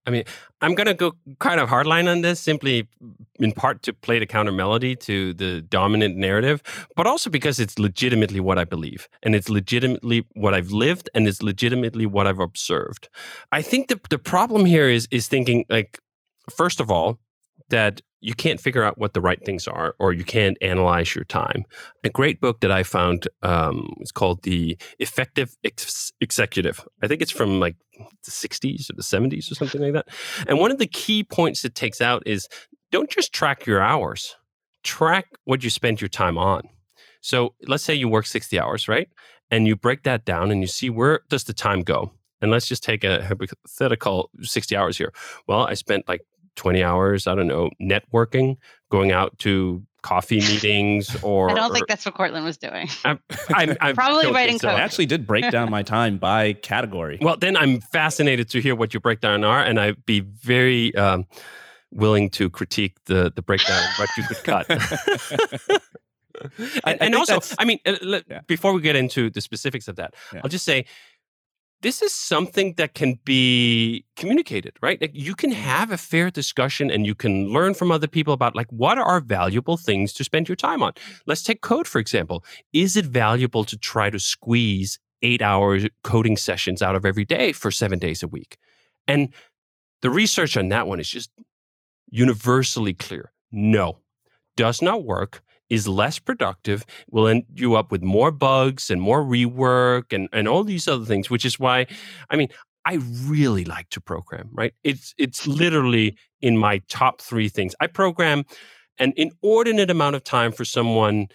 I 0.05 0.11
mean, 0.11 0.23
I'm 0.61 0.75
going 0.75 0.87
to 0.87 0.93
go 0.93 1.13
kind 1.39 1.59
of 1.59 1.69
hardline 1.69 2.09
on 2.09 2.21
this, 2.21 2.39
simply 2.39 2.87
in 3.39 3.51
part 3.51 3.81
to 3.83 3.93
play 3.93 4.19
the 4.19 4.25
counter 4.25 4.51
melody 4.51 4.95
to 4.95 5.33
the 5.33 5.61
dominant 5.61 6.15
narrative, 6.15 6.61
but 6.95 7.07
also 7.07 7.29
because 7.29 7.59
it's 7.59 7.79
legitimately 7.79 8.39
what 8.39 8.57
I 8.57 8.65
believe. 8.65 9.09
And 9.23 9.35
it's 9.35 9.49
legitimately 9.49 10.25
what 10.33 10.53
I've 10.53 10.71
lived 10.71 11.09
and 11.13 11.27
it's 11.27 11.41
legitimately 11.41 12.05
what 12.05 12.27
I've 12.27 12.39
observed. 12.39 13.09
I 13.51 13.61
think 13.61 13.87
the, 13.87 13.99
the 14.09 14.19
problem 14.19 14.65
here 14.65 14.89
is, 14.89 15.07
is 15.11 15.27
thinking, 15.27 15.65
like, 15.69 15.99
first 16.55 16.79
of 16.79 16.91
all, 16.91 17.19
that 17.69 18.01
you 18.21 18.33
can't 18.33 18.59
figure 18.59 18.83
out 18.83 18.97
what 18.97 19.13
the 19.13 19.21
right 19.21 19.43
things 19.45 19.67
are 19.67 19.95
or 19.99 20.11
you 20.11 20.23
can't 20.23 20.57
analyze 20.61 21.13
your 21.13 21.25
time. 21.25 21.63
A 22.03 22.09
great 22.09 22.41
book 22.41 22.61
that 22.61 22.71
I 22.71 22.81
found 22.81 23.27
um, 23.43 23.93
is 23.99 24.11
called 24.11 24.41
The 24.43 24.77
Effective 24.97 25.55
Ex- 25.63 26.11
Executive. 26.19 26.83
I 27.03 27.07
think 27.07 27.21
it's 27.21 27.31
from 27.31 27.59
like 27.59 27.75
the 28.23 28.31
60s 28.31 28.89
or 28.89 28.93
the 28.93 29.03
70s 29.03 29.51
or 29.51 29.55
something 29.55 29.81
like 29.81 29.93
that. 29.93 30.07
And 30.47 30.59
one 30.59 30.71
of 30.71 30.79
the 30.79 30.87
key 30.87 31.23
points 31.23 31.63
it 31.65 31.75
takes 31.75 32.01
out 32.01 32.23
is 32.25 32.47
don't 32.91 33.09
just 33.09 33.31
track 33.31 33.65
your 33.67 33.81
hours, 33.81 34.35
track 34.83 35.27
what 35.43 35.63
you 35.63 35.69
spend 35.69 36.01
your 36.01 36.09
time 36.09 36.37
on. 36.37 36.63
So 37.21 37.53
let's 37.67 37.83
say 37.83 37.93
you 37.93 38.07
work 38.07 38.25
60 38.25 38.59
hours, 38.59 38.87
right? 38.87 39.09
And 39.51 39.67
you 39.67 39.75
break 39.75 40.03
that 40.03 40.25
down 40.25 40.51
and 40.51 40.61
you 40.61 40.67
see 40.67 40.89
where 40.89 41.21
does 41.29 41.43
the 41.43 41.53
time 41.53 41.81
go? 41.81 42.11
And 42.41 42.51
let's 42.51 42.67
just 42.67 42.83
take 42.83 43.03
a 43.03 43.23
hypothetical 43.23 44.29
60 44.41 44.75
hours 44.75 44.97
here. 44.97 45.13
Well, 45.47 45.61
I 45.61 45.73
spent 45.73 46.07
like 46.07 46.21
20 46.55 46.83
hours, 46.83 47.27
I 47.27 47.35
don't 47.35 47.47
know, 47.47 47.69
networking, 47.81 48.57
going 48.89 49.11
out 49.11 49.37
to 49.39 49.83
coffee 50.01 50.39
meetings 50.39 51.17
or 51.23 51.49
I 51.49 51.55
don't 51.55 51.73
think 51.73 51.87
that's 51.87 52.05
what 52.05 52.13
Courtland 52.13 52.45
was 52.45 52.57
doing. 52.57 52.87
I'm, 53.03 53.19
I'm, 53.49 53.75
I'm 53.81 53.95
Probably 53.95 54.31
writing 54.31 54.59
so. 54.59 54.67
code. 54.67 54.79
I 54.79 54.81
actually 54.81 55.07
did 55.07 55.25
break 55.25 55.49
down 55.49 55.71
my 55.71 55.81
time 55.81 56.17
by 56.17 56.53
category. 56.53 57.17
Well, 57.21 57.37
then 57.37 57.57
I'm 57.57 57.81
fascinated 57.81 58.47
to 58.49 58.61
hear 58.61 58.75
what 58.75 58.93
your 58.93 59.01
breakdown 59.01 59.43
are, 59.43 59.63
and 59.63 59.79
I'd 59.79 60.05
be 60.05 60.19
very 60.19 60.93
um, 60.95 61.25
willing 61.91 62.29
to 62.31 62.51
critique 62.51 62.97
the 63.05 63.31
the 63.35 63.41
breakdown, 63.41 63.81
what 63.97 64.09
you 64.15 64.23
could 64.23 64.43
cut. 64.43 64.69
and, 66.59 66.81
I 66.83 66.97
and 67.01 67.15
also, 67.15 67.39
I 67.57 67.65
mean, 67.65 67.79
uh, 67.85 68.21
yeah. 68.29 68.41
before 68.47 68.73
we 68.73 68.81
get 68.81 68.95
into 68.95 69.29
the 69.29 69.41
specifics 69.41 69.87
of 69.87 69.95
that, 69.95 70.13
yeah. 70.33 70.41
I'll 70.43 70.49
just 70.49 70.65
say 70.65 70.85
this 71.81 72.01
is 72.01 72.13
something 72.13 72.73
that 72.77 72.93
can 72.93 73.19
be 73.25 74.05
communicated, 74.15 74.73
right? 74.81 74.99
Like 74.99 75.11
you 75.13 75.35
can 75.35 75.51
mm-hmm. 75.51 75.61
have 75.61 75.91
a 75.91 75.97
fair 75.97 76.31
discussion 76.31 76.89
and 76.89 77.05
you 77.05 77.15
can 77.15 77.49
learn 77.49 77.73
from 77.73 77.91
other 77.91 78.07
people 78.07 78.33
about 78.33 78.55
like 78.55 78.67
what 78.71 78.97
are 78.97 79.19
valuable 79.19 79.77
things 79.77 80.13
to 80.13 80.23
spend 80.23 80.49
your 80.49 80.55
time 80.55 80.81
on. 80.81 80.93
Let's 81.25 81.43
take 81.43 81.61
code 81.61 81.87
for 81.87 81.99
example. 81.99 82.43
Is 82.73 82.95
it 82.95 83.05
valuable 83.05 83.63
to 83.65 83.77
try 83.77 84.09
to 84.09 84.19
squeeze 84.19 84.99
8 85.21 85.41
hour 85.41 85.79
coding 86.03 86.37
sessions 86.37 86.81
out 86.81 86.95
of 86.95 87.05
every 87.05 87.25
day 87.25 87.51
for 87.51 87.71
7 87.71 87.99
days 87.99 88.23
a 88.23 88.27
week? 88.27 88.57
And 89.07 89.33
the 90.01 90.09
research 90.09 90.57
on 90.57 90.69
that 90.69 90.87
one 90.87 90.99
is 90.99 91.09
just 91.09 91.29
universally 92.09 92.93
clear. 92.93 93.31
No. 93.51 93.99
Does 94.57 94.81
not 94.81 95.03
work 95.03 95.41
is 95.69 95.87
less 95.87 96.19
productive, 96.19 96.85
will 97.09 97.27
end 97.27 97.43
you 97.55 97.75
up 97.75 97.91
with 97.91 98.03
more 98.03 98.31
bugs 98.31 98.89
and 98.89 99.01
more 99.01 99.23
rework 99.23 100.13
and, 100.13 100.29
and 100.31 100.47
all 100.47 100.63
these 100.63 100.87
other 100.87 101.05
things, 101.05 101.29
which 101.29 101.45
is 101.45 101.59
why, 101.59 101.87
I 102.29 102.35
mean, 102.35 102.49
I 102.85 102.99
really 103.23 103.65
like 103.65 103.89
to 103.89 104.01
program, 104.01 104.49
right? 104.53 104.73
It's 104.83 105.15
it's 105.17 105.47
literally 105.47 106.17
in 106.39 106.55
my 106.57 106.81
top 106.87 107.19
three 107.19 107.49
things. 107.49 107.73
I 107.79 107.87
program 107.87 108.43
an 108.99 109.13
inordinate 109.17 109.89
amount 109.89 110.15
of 110.15 110.23
time 110.23 110.51
for 110.51 110.65
someone 110.65 111.27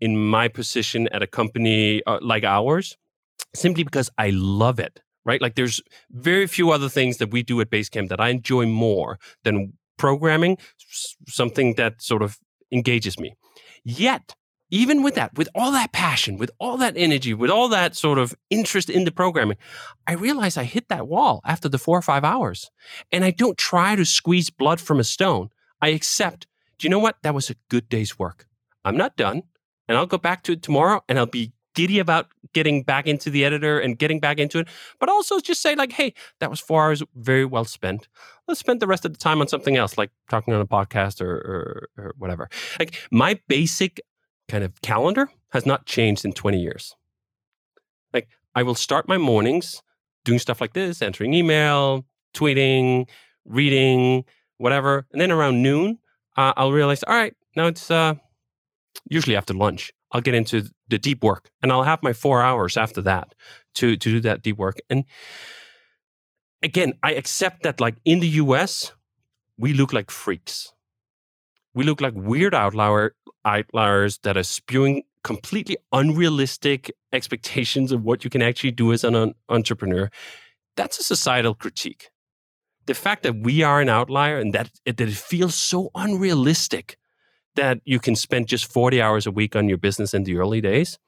in 0.00 0.16
my 0.16 0.48
position 0.48 1.08
at 1.08 1.22
a 1.22 1.26
company 1.26 2.02
uh, 2.06 2.18
like 2.22 2.44
ours, 2.44 2.96
simply 3.54 3.84
because 3.84 4.10
I 4.16 4.30
love 4.30 4.80
it, 4.80 5.02
right? 5.24 5.40
Like 5.40 5.54
there's 5.54 5.80
very 6.10 6.46
few 6.46 6.70
other 6.70 6.88
things 6.88 7.18
that 7.18 7.30
we 7.30 7.42
do 7.42 7.60
at 7.60 7.70
Basecamp 7.70 8.08
that 8.08 8.20
I 8.20 8.30
enjoy 8.30 8.66
more 8.66 9.18
than 9.44 9.74
programming, 9.98 10.56
something 11.28 11.74
that 11.74 12.00
sort 12.02 12.22
of 12.22 12.38
engages 12.72 13.18
me. 13.18 13.34
Yet, 13.88 14.34
even 14.68 15.04
with 15.04 15.14
that, 15.14 15.38
with 15.38 15.48
all 15.54 15.70
that 15.70 15.92
passion, 15.92 16.38
with 16.38 16.50
all 16.58 16.76
that 16.78 16.94
energy, 16.96 17.32
with 17.32 17.50
all 17.50 17.68
that 17.68 17.94
sort 17.94 18.18
of 18.18 18.34
interest 18.50 18.90
in 18.90 19.04
the 19.04 19.12
programming, 19.12 19.58
I 20.08 20.14
realize 20.14 20.56
I 20.56 20.64
hit 20.64 20.88
that 20.88 21.06
wall 21.06 21.40
after 21.44 21.68
the 21.68 21.78
four 21.78 21.96
or 21.96 22.02
five 22.02 22.24
hours. 22.24 22.68
And 23.12 23.24
I 23.24 23.30
don't 23.30 23.56
try 23.56 23.94
to 23.94 24.04
squeeze 24.04 24.50
blood 24.50 24.80
from 24.80 24.98
a 24.98 25.04
stone. 25.04 25.50
I 25.80 25.90
accept, 25.90 26.48
do 26.78 26.86
you 26.86 26.90
know 26.90 26.98
what? 26.98 27.18
That 27.22 27.32
was 27.32 27.48
a 27.48 27.54
good 27.68 27.88
day's 27.88 28.18
work. 28.18 28.48
I'm 28.84 28.96
not 28.96 29.16
done. 29.16 29.44
And 29.86 29.96
I'll 29.96 30.06
go 30.06 30.18
back 30.18 30.42
to 30.42 30.52
it 30.52 30.64
tomorrow 30.64 31.04
and 31.08 31.16
I'll 31.16 31.26
be 31.26 31.52
giddy 31.76 32.00
about 32.00 32.26
getting 32.52 32.82
back 32.82 33.06
into 33.06 33.30
the 33.30 33.44
editor 33.44 33.78
and 33.78 33.98
getting 33.98 34.18
back 34.18 34.38
into 34.38 34.58
it. 34.58 34.66
But 34.98 35.08
also 35.08 35.38
just 35.38 35.62
say, 35.62 35.76
like, 35.76 35.92
hey, 35.92 36.14
that 36.40 36.50
was 36.50 36.58
four 36.58 36.82
hours 36.82 37.02
very 37.14 37.44
well 37.44 37.64
spent. 37.64 38.08
Let's 38.48 38.58
spend 38.58 38.80
the 38.80 38.86
rest 38.88 39.04
of 39.04 39.12
the 39.12 39.18
time 39.18 39.40
on 39.40 39.46
something 39.46 39.76
else, 39.76 39.96
like 39.96 40.10
talking 40.28 40.54
on 40.54 40.60
a 40.60 40.66
podcast 40.66 41.20
or, 41.20 41.30
or, 41.30 41.88
or 41.98 42.14
whatever. 42.18 42.48
Like 42.80 42.98
my 43.12 43.38
basic 43.46 44.00
kind 44.48 44.64
of 44.64 44.80
calendar 44.82 45.28
has 45.50 45.66
not 45.66 45.86
changed 45.86 46.24
in 46.24 46.32
20 46.32 46.58
years. 46.58 46.96
Like 48.12 48.28
I 48.54 48.62
will 48.62 48.74
start 48.74 49.06
my 49.06 49.18
mornings 49.18 49.82
doing 50.24 50.38
stuff 50.38 50.60
like 50.60 50.72
this, 50.72 51.02
answering 51.02 51.34
email, 51.34 52.04
tweeting, 52.34 53.08
reading, 53.44 54.24
whatever. 54.58 55.06
And 55.12 55.20
then 55.20 55.30
around 55.30 55.62
noon, 55.62 55.98
uh, 56.36 56.52
I'll 56.56 56.72
realize, 56.72 57.02
all 57.02 57.14
right, 57.14 57.34
now 57.54 57.66
it's 57.66 57.90
uh, 57.90 58.14
usually 59.08 59.36
after 59.36 59.54
lunch. 59.54 59.92
I'll 60.12 60.20
get 60.20 60.34
into 60.34 60.68
the 60.88 60.98
deep 60.98 61.22
work 61.22 61.50
and 61.62 61.72
I'll 61.72 61.82
have 61.82 62.02
my 62.02 62.12
four 62.12 62.42
hours 62.42 62.76
after 62.76 63.02
that 63.02 63.34
to, 63.76 63.96
to 63.96 64.10
do 64.10 64.20
that 64.20 64.42
deep 64.42 64.56
work. 64.56 64.76
And 64.88 65.04
again, 66.62 66.94
I 67.02 67.12
accept 67.14 67.62
that 67.64 67.80
like 67.80 67.96
in 68.04 68.20
the 68.20 68.28
US, 68.28 68.92
we 69.58 69.72
look 69.72 69.92
like 69.92 70.10
freaks. 70.10 70.72
We 71.74 71.84
look 71.84 72.00
like 72.00 72.14
weird 72.16 72.54
outlier, 72.54 73.14
outliers 73.44 74.18
that 74.22 74.36
are 74.36 74.42
spewing 74.42 75.02
completely 75.22 75.76
unrealistic 75.92 76.92
expectations 77.12 77.92
of 77.92 78.02
what 78.02 78.22
you 78.22 78.30
can 78.30 78.42
actually 78.42 78.70
do 78.70 78.92
as 78.92 79.02
an 79.02 79.34
entrepreneur. 79.48 80.08
That's 80.76 81.00
a 81.00 81.02
societal 81.02 81.54
critique. 81.54 82.10
The 82.86 82.94
fact 82.94 83.24
that 83.24 83.34
we 83.36 83.62
are 83.62 83.80
an 83.80 83.88
outlier 83.88 84.38
and 84.38 84.54
that, 84.54 84.70
that 84.84 85.00
it 85.00 85.16
feels 85.16 85.56
so 85.56 85.90
unrealistic 85.94 86.96
that 87.56 87.80
you 87.84 87.98
can 87.98 88.16
spend 88.16 88.48
just 88.48 88.70
40 88.70 89.02
hours 89.02 89.26
a 89.26 89.30
week 89.30 89.56
on 89.56 89.68
your 89.68 89.78
business 89.78 90.14
in 90.14 90.24
the 90.24 90.36
early 90.36 90.60
days 90.60 90.98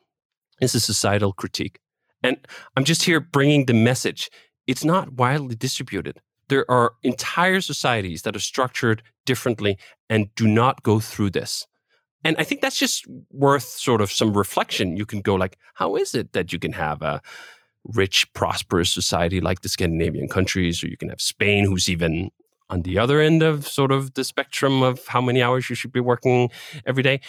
is 0.61 0.75
a 0.75 0.81
societal 0.81 1.33
critique. 1.33 1.79
And 2.23 2.39
I'm 2.77 2.85
just 2.85 3.05
here 3.05 3.21
bringing 3.21 3.67
the 3.67 3.75
message. 3.75 4.31
It's 4.67 4.85
not 4.85 5.13
widely 5.13 5.55
distributed. 5.55 6.21
There 6.49 6.69
are 6.71 6.95
entire 7.03 7.61
societies 7.61 8.23
that 8.23 8.35
are 8.35 8.41
structured 8.41 9.03
differently 9.25 9.79
and 10.09 10.35
do 10.35 10.49
not 10.49 10.83
go 10.83 10.99
through 10.99 11.31
this. 11.31 11.67
And 12.25 12.37
I 12.39 12.45
think 12.45 12.61
that's 12.61 12.79
just 12.79 13.07
worth 13.31 13.63
sort 13.63 14.01
of 14.01 14.11
some 14.11 14.37
reflection. 14.37 14.97
You 14.97 15.07
can 15.07 15.21
go 15.21 15.35
like, 15.37 15.57
how 15.75 15.97
is 15.97 16.15
it 16.15 16.33
that 16.33 16.53
you 16.53 16.59
can 16.59 16.73
have 16.73 17.03
a 17.03 17.23
rich, 17.85 18.33
prosperous 18.35 18.91
society 18.91 19.41
like 19.41 19.61
the 19.61 19.69
Scandinavian 19.69 20.29
countries, 20.29 20.83
or 20.83 20.89
you 20.89 20.97
can 20.97 21.09
have 21.11 21.21
Spain, 21.21 21.65
who's 21.65 21.89
even 21.89 22.31
on 22.71 22.83
the 22.83 22.99
other 22.99 23.21
end 23.21 23.43
of 23.43 23.67
sort 23.67 23.93
of 23.93 24.15
the 24.15 24.25
spectrum 24.25 24.83
of 24.83 25.07
how 25.09 25.21
many 25.21 25.43
hours 25.43 25.71
you 25.71 25.77
should 25.77 25.93
be 25.93 26.01
working 26.01 26.51
every 26.87 27.03
day 27.03 27.21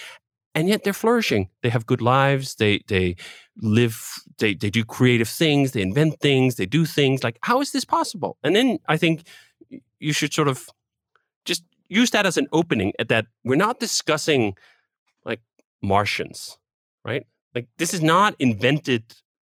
and 0.55 0.67
yet 0.67 0.83
they're 0.83 0.93
flourishing. 0.93 1.49
They 1.61 1.69
have 1.69 1.85
good 1.85 2.01
lives. 2.01 2.55
They 2.55 2.81
they 2.87 3.15
live 3.61 4.03
they 4.39 4.55
they 4.55 4.69
do 4.69 4.83
creative 4.83 5.29
things. 5.29 5.71
They 5.71 5.81
invent 5.81 6.19
things. 6.19 6.55
They 6.55 6.65
do 6.65 6.85
things. 6.85 7.23
Like 7.23 7.37
how 7.43 7.61
is 7.61 7.71
this 7.71 7.85
possible? 7.85 8.37
And 8.43 8.55
then 8.55 8.79
i 8.87 8.97
think 8.97 9.27
you 9.99 10.13
should 10.13 10.33
sort 10.33 10.47
of 10.47 10.69
just 11.45 11.63
use 11.89 12.11
that 12.11 12.25
as 12.25 12.37
an 12.37 12.47
opening 12.51 12.93
at 12.99 13.09
that 13.09 13.27
we're 13.43 13.55
not 13.55 13.79
discussing 13.79 14.55
like 15.25 15.41
martians 15.81 16.57
right? 17.05 17.25
Like 17.55 17.67
this 17.77 17.93
is 17.93 18.01
not 18.01 18.35
invented 18.39 19.03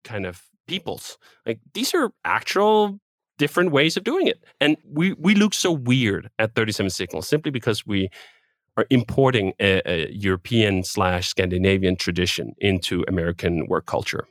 kind 0.03 0.25
of 0.25 0.43
peoples. 0.67 1.17
Like 1.45 1.59
these 1.73 1.93
are 1.93 2.11
actual 2.23 2.99
different 3.37 3.71
ways 3.71 3.97
of 3.97 4.03
doing 4.03 4.27
it. 4.27 4.43
And 4.59 4.77
we, 4.91 5.13
we 5.13 5.35
look 5.35 5.53
so 5.53 5.71
weird 5.71 6.29
at 6.39 6.55
37 6.55 6.89
Signals 6.89 7.27
simply 7.27 7.51
because 7.51 7.85
we 7.85 8.09
are 8.75 8.85
importing 8.89 9.53
a, 9.59 9.81
a 9.85 10.11
European 10.11 10.83
slash 10.83 11.27
Scandinavian 11.27 11.95
tradition 11.95 12.53
into 12.59 13.03
American 13.07 13.67
work 13.67 13.85
culture. 13.85 14.27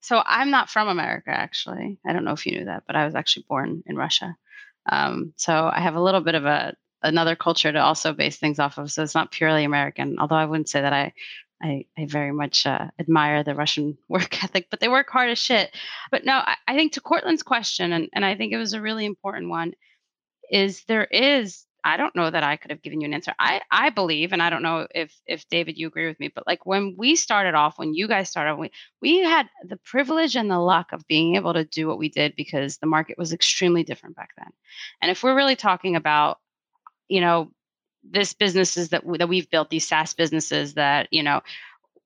So 0.00 0.22
I'm 0.26 0.50
not 0.50 0.68
from 0.68 0.88
America, 0.88 1.30
actually. 1.30 1.98
I 2.06 2.12
don't 2.12 2.24
know 2.24 2.32
if 2.32 2.46
you 2.46 2.58
knew 2.58 2.66
that, 2.66 2.84
but 2.86 2.96
I 2.96 3.06
was 3.06 3.14
actually 3.14 3.46
born 3.48 3.82
in 3.86 3.96
Russia. 3.96 4.36
Um, 4.90 5.32
so 5.36 5.70
I 5.72 5.80
have 5.80 5.94
a 5.94 6.02
little 6.02 6.20
bit 6.20 6.34
of 6.34 6.44
a 6.44 6.74
another 7.02 7.36
culture 7.36 7.70
to 7.70 7.78
also 7.78 8.14
base 8.14 8.38
things 8.38 8.58
off 8.58 8.78
of. 8.78 8.90
So 8.90 9.02
it's 9.02 9.14
not 9.14 9.30
purely 9.30 9.64
American, 9.64 10.18
although 10.18 10.36
I 10.36 10.46
wouldn't 10.46 10.70
say 10.70 10.80
that 10.80 10.92
I 10.92 11.12
I, 11.62 11.86
I 11.96 12.06
very 12.06 12.32
much 12.32 12.66
uh, 12.66 12.88
admire 12.98 13.42
the 13.42 13.54
Russian 13.54 13.96
work 14.08 14.42
ethic, 14.42 14.68
but 14.70 14.80
they 14.80 14.88
work 14.88 15.08
hard 15.10 15.30
as 15.30 15.38
shit. 15.38 15.74
But 16.10 16.24
no, 16.24 16.34
I, 16.34 16.56
I 16.68 16.74
think 16.74 16.92
to 16.92 17.00
Courtland's 17.00 17.42
question, 17.42 17.92
and, 17.92 18.08
and 18.12 18.24
I 18.24 18.36
think 18.36 18.52
it 18.52 18.58
was 18.58 18.72
a 18.72 18.80
really 18.80 19.04
important 19.04 19.48
one, 19.48 19.72
is 20.50 20.84
there 20.84 21.04
is 21.04 21.64
I 21.86 21.98
don't 21.98 22.16
know 22.16 22.30
that 22.30 22.42
I 22.42 22.56
could 22.56 22.70
have 22.70 22.80
given 22.80 23.02
you 23.02 23.06
an 23.06 23.14
answer. 23.14 23.34
I 23.38 23.60
I 23.70 23.90
believe, 23.90 24.32
and 24.32 24.42
I 24.42 24.48
don't 24.48 24.62
know 24.62 24.86
if 24.94 25.14
if 25.26 25.46
David 25.50 25.76
you 25.76 25.86
agree 25.86 26.06
with 26.06 26.18
me, 26.18 26.28
but 26.34 26.46
like 26.46 26.64
when 26.64 26.94
we 26.96 27.14
started 27.14 27.54
off, 27.54 27.78
when 27.78 27.94
you 27.94 28.08
guys 28.08 28.30
started, 28.30 28.56
we 28.56 28.70
we 29.02 29.18
had 29.18 29.50
the 29.62 29.76
privilege 29.76 30.34
and 30.34 30.50
the 30.50 30.58
luck 30.58 30.92
of 30.92 31.06
being 31.06 31.36
able 31.36 31.52
to 31.52 31.64
do 31.64 31.86
what 31.86 31.98
we 31.98 32.08
did 32.08 32.36
because 32.36 32.78
the 32.78 32.86
market 32.86 33.18
was 33.18 33.34
extremely 33.34 33.84
different 33.84 34.16
back 34.16 34.30
then. 34.38 34.50
And 35.02 35.10
if 35.10 35.22
we're 35.22 35.36
really 35.36 35.56
talking 35.56 35.94
about, 35.94 36.38
you 37.08 37.20
know, 37.20 37.50
this 38.10 38.32
businesses 38.32 38.90
that 38.90 39.02
that 39.18 39.28
we've 39.28 39.50
built 39.50 39.70
these 39.70 39.86
SaaS 39.86 40.14
businesses 40.14 40.74
that 40.74 41.08
you 41.10 41.22
know 41.22 41.42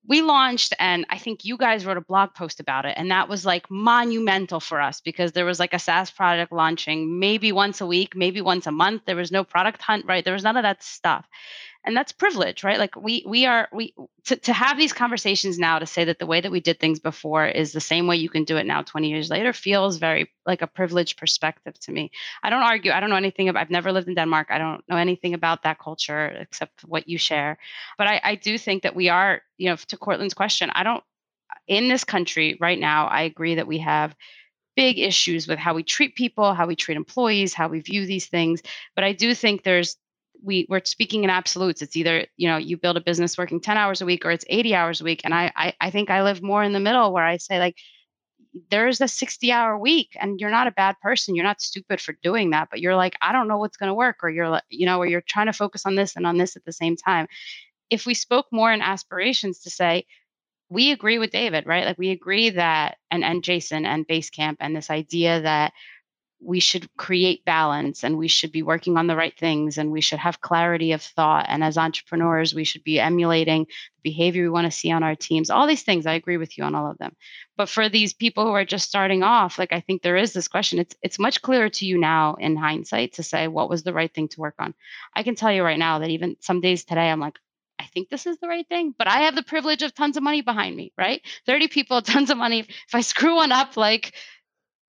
we 0.06 0.22
launched 0.22 0.72
and 0.78 1.04
I 1.10 1.18
think 1.18 1.44
you 1.44 1.58
guys 1.58 1.84
wrote 1.84 1.98
a 1.98 2.02
blog 2.02 2.34
post 2.34 2.60
about 2.60 2.86
it 2.86 2.94
and 2.96 3.10
that 3.10 3.28
was 3.28 3.44
like 3.44 3.70
monumental 3.70 4.58
for 4.58 4.80
us 4.80 5.02
because 5.02 5.32
there 5.32 5.44
was 5.44 5.60
like 5.60 5.74
a 5.74 5.78
SaaS 5.78 6.10
product 6.10 6.50
launching 6.50 7.18
maybe 7.18 7.52
once 7.52 7.82
a 7.82 7.86
week, 7.86 8.16
maybe 8.16 8.40
once 8.40 8.66
a 8.66 8.72
month. 8.72 9.02
There 9.04 9.16
was 9.16 9.30
no 9.30 9.44
product 9.44 9.82
hunt, 9.82 10.06
right? 10.06 10.24
There 10.24 10.32
was 10.32 10.44
none 10.44 10.56
of 10.56 10.62
that 10.62 10.82
stuff 10.82 11.26
and 11.88 11.96
that's 11.96 12.12
privilege 12.12 12.62
right 12.62 12.78
like 12.78 12.94
we 12.96 13.24
we 13.26 13.46
are 13.46 13.66
we 13.72 13.94
to, 14.26 14.36
to 14.36 14.52
have 14.52 14.76
these 14.76 14.92
conversations 14.92 15.58
now 15.58 15.78
to 15.78 15.86
say 15.86 16.04
that 16.04 16.18
the 16.18 16.26
way 16.26 16.38
that 16.38 16.52
we 16.52 16.60
did 16.60 16.78
things 16.78 17.00
before 17.00 17.46
is 17.46 17.72
the 17.72 17.80
same 17.80 18.06
way 18.06 18.14
you 18.14 18.28
can 18.28 18.44
do 18.44 18.58
it 18.58 18.66
now 18.66 18.82
20 18.82 19.08
years 19.08 19.30
later 19.30 19.54
feels 19.54 19.96
very 19.96 20.30
like 20.44 20.60
a 20.60 20.66
privileged 20.66 21.16
perspective 21.16 21.80
to 21.80 21.90
me 21.90 22.10
i 22.42 22.50
don't 22.50 22.62
argue 22.62 22.92
i 22.92 23.00
don't 23.00 23.08
know 23.08 23.16
anything 23.16 23.48
about 23.48 23.60
i've 23.60 23.70
never 23.70 23.90
lived 23.90 24.06
in 24.06 24.14
denmark 24.14 24.48
i 24.50 24.58
don't 24.58 24.86
know 24.86 24.96
anything 24.96 25.32
about 25.32 25.62
that 25.62 25.78
culture 25.78 26.26
except 26.26 26.84
what 26.84 27.08
you 27.08 27.16
share 27.16 27.56
but 27.96 28.06
i 28.06 28.20
i 28.22 28.34
do 28.34 28.58
think 28.58 28.82
that 28.82 28.94
we 28.94 29.08
are 29.08 29.40
you 29.56 29.70
know 29.70 29.76
to 29.76 29.96
courtland's 29.96 30.34
question 30.34 30.70
i 30.74 30.82
don't 30.82 31.02
in 31.66 31.88
this 31.88 32.04
country 32.04 32.58
right 32.60 32.78
now 32.78 33.06
i 33.06 33.22
agree 33.22 33.54
that 33.54 33.66
we 33.66 33.78
have 33.78 34.14
big 34.76 34.98
issues 35.00 35.48
with 35.48 35.58
how 35.58 35.74
we 35.74 35.82
treat 35.82 36.14
people, 36.14 36.54
how 36.54 36.64
we 36.64 36.76
treat 36.76 36.96
employees, 36.96 37.52
how 37.52 37.66
we 37.66 37.80
view 37.80 38.06
these 38.06 38.26
things. 38.26 38.62
But 38.94 39.02
I 39.02 39.12
do 39.12 39.34
think 39.34 39.64
there's 39.64 39.96
we 40.42 40.66
we're 40.68 40.84
speaking 40.84 41.24
in 41.24 41.30
absolutes. 41.30 41.82
It's 41.82 41.96
either 41.96 42.26
you 42.36 42.48
know 42.48 42.56
you 42.56 42.76
build 42.76 42.96
a 42.96 43.00
business 43.00 43.36
working 43.36 43.60
10 43.60 43.76
hours 43.76 44.00
a 44.00 44.06
week 44.06 44.24
or 44.24 44.30
it's 44.30 44.44
80 44.48 44.74
hours 44.74 45.00
a 45.00 45.04
week. 45.04 45.22
And 45.24 45.34
I, 45.34 45.52
I 45.56 45.74
i 45.80 45.90
think 45.90 46.10
i 46.10 46.22
live 46.22 46.42
more 46.42 46.62
in 46.62 46.72
the 46.72 46.80
middle 46.80 47.12
where 47.12 47.24
i 47.24 47.36
say 47.36 47.58
like 47.58 47.76
there's 48.70 49.00
a 49.00 49.08
60 49.08 49.52
hour 49.52 49.78
week 49.78 50.16
and 50.20 50.40
you're 50.40 50.50
not 50.50 50.66
a 50.66 50.72
bad 50.72 50.96
person. 51.02 51.34
You're 51.34 51.44
not 51.44 51.60
stupid 51.60 52.00
for 52.00 52.14
doing 52.22 52.50
that 52.50 52.68
but 52.70 52.80
you're 52.80 52.96
like 52.96 53.16
i 53.22 53.32
don't 53.32 53.48
know 53.48 53.58
what's 53.58 53.76
going 53.76 53.88
to 53.88 53.94
work 53.94 54.18
or 54.22 54.30
you're 54.30 54.48
like 54.48 54.64
you 54.70 54.86
know 54.86 54.98
or 54.98 55.06
you're 55.06 55.22
trying 55.22 55.46
to 55.46 55.52
focus 55.52 55.86
on 55.86 55.94
this 55.94 56.16
and 56.16 56.26
on 56.26 56.38
this 56.38 56.56
at 56.56 56.64
the 56.64 56.72
same 56.72 56.96
time. 56.96 57.26
If 57.90 58.06
we 58.06 58.14
spoke 58.14 58.46
more 58.52 58.72
in 58.72 58.82
aspirations 58.82 59.60
to 59.60 59.70
say 59.70 60.04
we 60.70 60.92
agree 60.92 61.18
with 61.18 61.30
david 61.30 61.66
right? 61.66 61.86
Like 61.86 61.98
we 61.98 62.10
agree 62.10 62.50
that 62.50 62.98
and 63.10 63.24
and 63.24 63.42
jason 63.42 63.84
and 63.84 64.06
basecamp 64.06 64.56
and 64.60 64.76
this 64.76 64.90
idea 64.90 65.40
that 65.42 65.72
we 66.40 66.60
should 66.60 66.88
create 66.96 67.44
balance 67.44 68.04
and 68.04 68.16
we 68.16 68.28
should 68.28 68.52
be 68.52 68.62
working 68.62 68.96
on 68.96 69.08
the 69.08 69.16
right 69.16 69.36
things 69.36 69.76
and 69.76 69.90
we 69.90 70.00
should 70.00 70.20
have 70.20 70.40
clarity 70.40 70.92
of 70.92 71.02
thought. 71.02 71.46
And 71.48 71.64
as 71.64 71.76
entrepreneurs 71.76 72.54
we 72.54 72.64
should 72.64 72.84
be 72.84 73.00
emulating 73.00 73.64
the 73.64 74.10
behavior 74.10 74.44
we 74.44 74.48
want 74.48 74.66
to 74.66 74.70
see 74.70 74.92
on 74.92 75.02
our 75.02 75.16
teams. 75.16 75.50
All 75.50 75.66
these 75.66 75.82
things 75.82 76.06
i 76.06 76.14
agree 76.14 76.36
with 76.36 76.56
you 76.56 76.64
on 76.64 76.74
all 76.74 76.90
of 76.90 76.98
them. 76.98 77.16
But 77.56 77.68
for 77.68 77.88
these 77.88 78.12
people 78.12 78.44
who 78.44 78.52
are 78.52 78.64
just 78.64 78.88
starting 78.88 79.22
off 79.22 79.58
like 79.58 79.72
i 79.72 79.80
think 79.80 80.02
there 80.02 80.16
is 80.16 80.32
this 80.32 80.48
question. 80.48 80.78
It's 80.78 80.94
it's 81.02 81.18
much 81.18 81.42
clearer 81.42 81.70
to 81.70 81.86
you 81.86 81.98
now 81.98 82.34
in 82.34 82.56
hindsight 82.56 83.14
to 83.14 83.22
say 83.22 83.48
what 83.48 83.70
was 83.70 83.82
the 83.82 83.92
right 83.92 84.12
thing 84.12 84.28
to 84.28 84.40
work 84.40 84.54
on. 84.58 84.74
I 85.14 85.22
can 85.22 85.34
tell 85.34 85.52
you 85.52 85.62
right 85.62 85.78
now 85.78 85.98
that 85.98 86.10
even 86.10 86.36
some 86.40 86.60
days 86.60 86.84
today 86.84 87.10
i'm 87.10 87.20
like 87.20 87.38
I 87.80 87.84
think 87.84 88.08
this 88.08 88.26
is 88.26 88.38
the 88.38 88.48
right 88.48 88.66
thing, 88.68 88.94
but 88.98 89.06
I 89.06 89.20
have 89.20 89.36
the 89.36 89.42
privilege 89.42 89.82
of 89.82 89.94
tons 89.94 90.16
of 90.16 90.22
money 90.22 90.42
behind 90.42 90.76
me, 90.76 90.92
right? 90.98 91.22
30 91.46 91.68
people, 91.68 92.02
tons 92.02 92.30
of 92.30 92.36
money. 92.36 92.60
If 92.60 92.94
I 92.94 93.02
screw 93.02 93.36
one 93.36 93.52
up, 93.52 93.76
like 93.76 94.14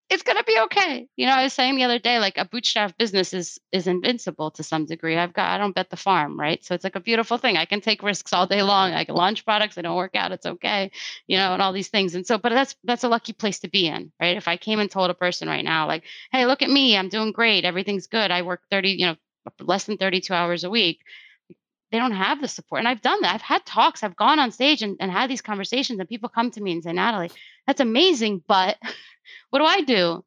it's 0.09 0.23
gonna 0.23 0.43
be 0.43 0.57
okay. 0.59 1.07
You 1.15 1.27
know, 1.27 1.33
I 1.33 1.43
was 1.43 1.53
saying 1.53 1.75
the 1.75 1.83
other 1.83 1.99
day, 1.99 2.17
like 2.17 2.37
a 2.37 2.45
bootstrap 2.45 2.97
business 2.97 3.33
is 3.33 3.59
is 3.71 3.85
invincible 3.85 4.49
to 4.51 4.63
some 4.63 4.85
degree. 4.85 5.15
I've 5.15 5.33
got 5.33 5.51
I 5.51 5.57
don't 5.59 5.75
bet 5.75 5.91
the 5.91 5.97
farm, 5.97 6.39
right? 6.39 6.63
So 6.65 6.73
it's 6.73 6.83
like 6.83 6.95
a 6.95 6.99
beautiful 6.99 7.37
thing. 7.37 7.57
I 7.57 7.65
can 7.65 7.79
take 7.79 8.01
risks 8.01 8.33
all 8.33 8.47
day 8.47 8.63
long. 8.63 8.93
I 8.93 9.03
can 9.03 9.15
launch 9.15 9.45
products. 9.45 9.77
I 9.77 9.81
don't 9.81 9.95
work 9.95 10.15
out. 10.15 10.31
It's 10.31 10.47
okay, 10.47 10.91
you 11.27 11.37
know, 11.37 11.53
and 11.53 11.61
all 11.61 11.73
these 11.73 11.89
things. 11.89 12.15
And 12.15 12.25
so, 12.25 12.39
but 12.39 12.49
that's 12.49 12.75
that's 12.83 13.03
a 13.03 13.09
lucky 13.09 13.33
place 13.33 13.59
to 13.59 13.69
be 13.69 13.87
in, 13.87 14.11
right? 14.19 14.35
If 14.35 14.47
I 14.47 14.57
came 14.57 14.79
and 14.79 14.89
told 14.89 15.11
a 15.11 15.13
person 15.15 15.47
right 15.47 15.63
now, 15.63 15.85
like, 15.87 16.03
hey, 16.31 16.47
look 16.47 16.63
at 16.63 16.71
me, 16.71 16.97
I'm 16.97 17.09
doing 17.09 17.31
great, 17.31 17.63
everything's 17.63 18.07
good. 18.07 18.31
I 18.31 18.41
work 18.41 18.61
30, 18.71 18.89
you 18.89 19.05
know, 19.05 19.15
less 19.59 19.83
than 19.83 19.97
32 19.97 20.33
hours 20.33 20.63
a 20.63 20.71
week. 20.71 21.01
They 21.91 21.97
don't 21.97 22.11
have 22.11 22.41
the 22.41 22.47
support. 22.47 22.79
And 22.79 22.87
I've 22.87 23.01
done 23.01 23.21
that. 23.21 23.33
I've 23.33 23.41
had 23.41 23.65
talks. 23.65 24.03
I've 24.03 24.15
gone 24.15 24.37
on 24.37 24.51
stage 24.51 24.83
and, 24.83 24.97
and 24.99 25.11
had 25.11 25.29
these 25.29 25.41
conversations, 25.41 25.99
and 25.99 26.09
people 26.09 26.29
come 26.29 26.51
to 26.51 26.61
me 26.61 26.71
and 26.71 26.83
say, 26.83 26.93
Natalie, 26.93 27.31
that's 27.67 27.81
amazing, 27.81 28.43
but 28.47 28.77
what 29.49 29.59
do 29.59 29.65
I 29.65 29.81
do? 29.81 30.23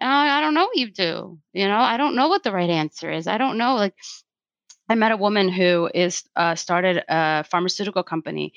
And 0.00 0.10
I, 0.10 0.38
I 0.38 0.40
don't 0.40 0.54
know 0.54 0.64
what 0.64 0.76
you 0.76 0.90
do. 0.90 1.38
You 1.52 1.68
know, 1.68 1.78
I 1.78 1.96
don't 1.96 2.16
know 2.16 2.28
what 2.28 2.42
the 2.42 2.52
right 2.52 2.70
answer 2.70 3.10
is. 3.10 3.26
I 3.26 3.38
don't 3.38 3.58
know. 3.58 3.76
Like, 3.76 3.94
I 4.88 4.94
met 4.94 5.12
a 5.12 5.16
woman 5.16 5.48
who 5.48 5.90
is 5.92 6.22
uh, 6.36 6.54
started 6.54 7.02
a 7.08 7.44
pharmaceutical 7.44 8.02
company 8.02 8.52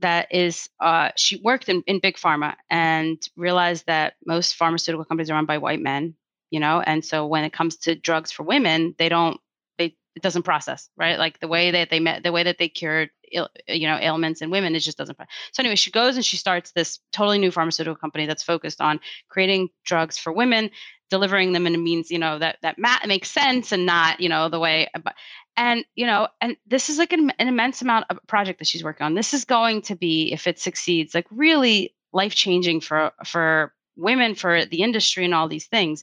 that 0.00 0.32
is 0.32 0.68
uh, 0.80 1.10
she 1.16 1.40
worked 1.42 1.68
in, 1.68 1.82
in 1.86 2.00
big 2.00 2.16
pharma 2.16 2.54
and 2.70 3.18
realized 3.36 3.86
that 3.86 4.14
most 4.24 4.56
pharmaceutical 4.56 5.04
companies 5.04 5.30
are 5.30 5.34
run 5.34 5.46
by 5.46 5.58
white 5.58 5.80
men 5.80 6.14
you 6.50 6.60
know 6.60 6.80
and 6.80 7.04
so 7.04 7.26
when 7.26 7.44
it 7.44 7.52
comes 7.52 7.76
to 7.76 7.94
drugs 7.94 8.30
for 8.30 8.42
women 8.42 8.94
they 8.98 9.08
don't 9.08 9.40
they 9.78 9.96
it 10.16 10.22
doesn't 10.22 10.42
process 10.42 10.90
right 10.96 11.18
like 11.18 11.38
the 11.40 11.48
way 11.48 11.70
that 11.70 11.90
they 11.90 12.00
met 12.00 12.22
the 12.22 12.32
way 12.32 12.42
that 12.42 12.58
they 12.58 12.68
cured 12.68 13.10
You 13.30 13.86
know 13.86 13.98
ailments 14.00 14.42
in 14.42 14.50
women 14.50 14.74
it 14.74 14.80
just 14.80 14.98
doesn't 14.98 15.16
so 15.52 15.62
anyway 15.62 15.76
she 15.76 15.90
goes 15.90 16.16
and 16.16 16.24
she 16.24 16.36
starts 16.36 16.72
this 16.72 16.98
totally 17.12 17.38
new 17.38 17.50
pharmaceutical 17.50 17.96
company 17.96 18.26
that's 18.26 18.42
focused 18.42 18.80
on 18.80 19.00
creating 19.28 19.68
drugs 19.84 20.18
for 20.18 20.32
women 20.32 20.70
delivering 21.10 21.52
them 21.52 21.66
in 21.66 21.74
a 21.74 21.78
means 21.78 22.10
you 22.10 22.18
know 22.18 22.38
that 22.38 22.56
that 22.62 22.78
mat 22.78 23.02
makes 23.06 23.30
sense 23.30 23.72
and 23.72 23.86
not 23.86 24.20
you 24.20 24.28
know 24.28 24.48
the 24.48 24.58
way 24.58 24.88
uh, 24.94 25.10
and 25.56 25.84
you 25.94 26.06
know 26.06 26.28
and 26.40 26.56
this 26.66 26.88
is 26.88 26.98
like 26.98 27.12
an, 27.12 27.30
an 27.38 27.48
immense 27.48 27.82
amount 27.82 28.06
of 28.08 28.18
project 28.26 28.58
that 28.58 28.68
she's 28.68 28.84
working 28.84 29.04
on. 29.04 29.14
This 29.14 29.34
is 29.34 29.44
going 29.44 29.82
to 29.82 29.94
be 29.94 30.32
if 30.32 30.46
it 30.46 30.58
succeeds 30.58 31.14
like 31.14 31.26
really 31.30 31.94
life 32.12 32.34
changing 32.34 32.80
for 32.80 33.12
for 33.24 33.74
women 33.96 34.34
for 34.34 34.64
the 34.64 34.82
industry 34.82 35.24
and 35.24 35.34
all 35.34 35.48
these 35.48 35.66
things. 35.66 36.02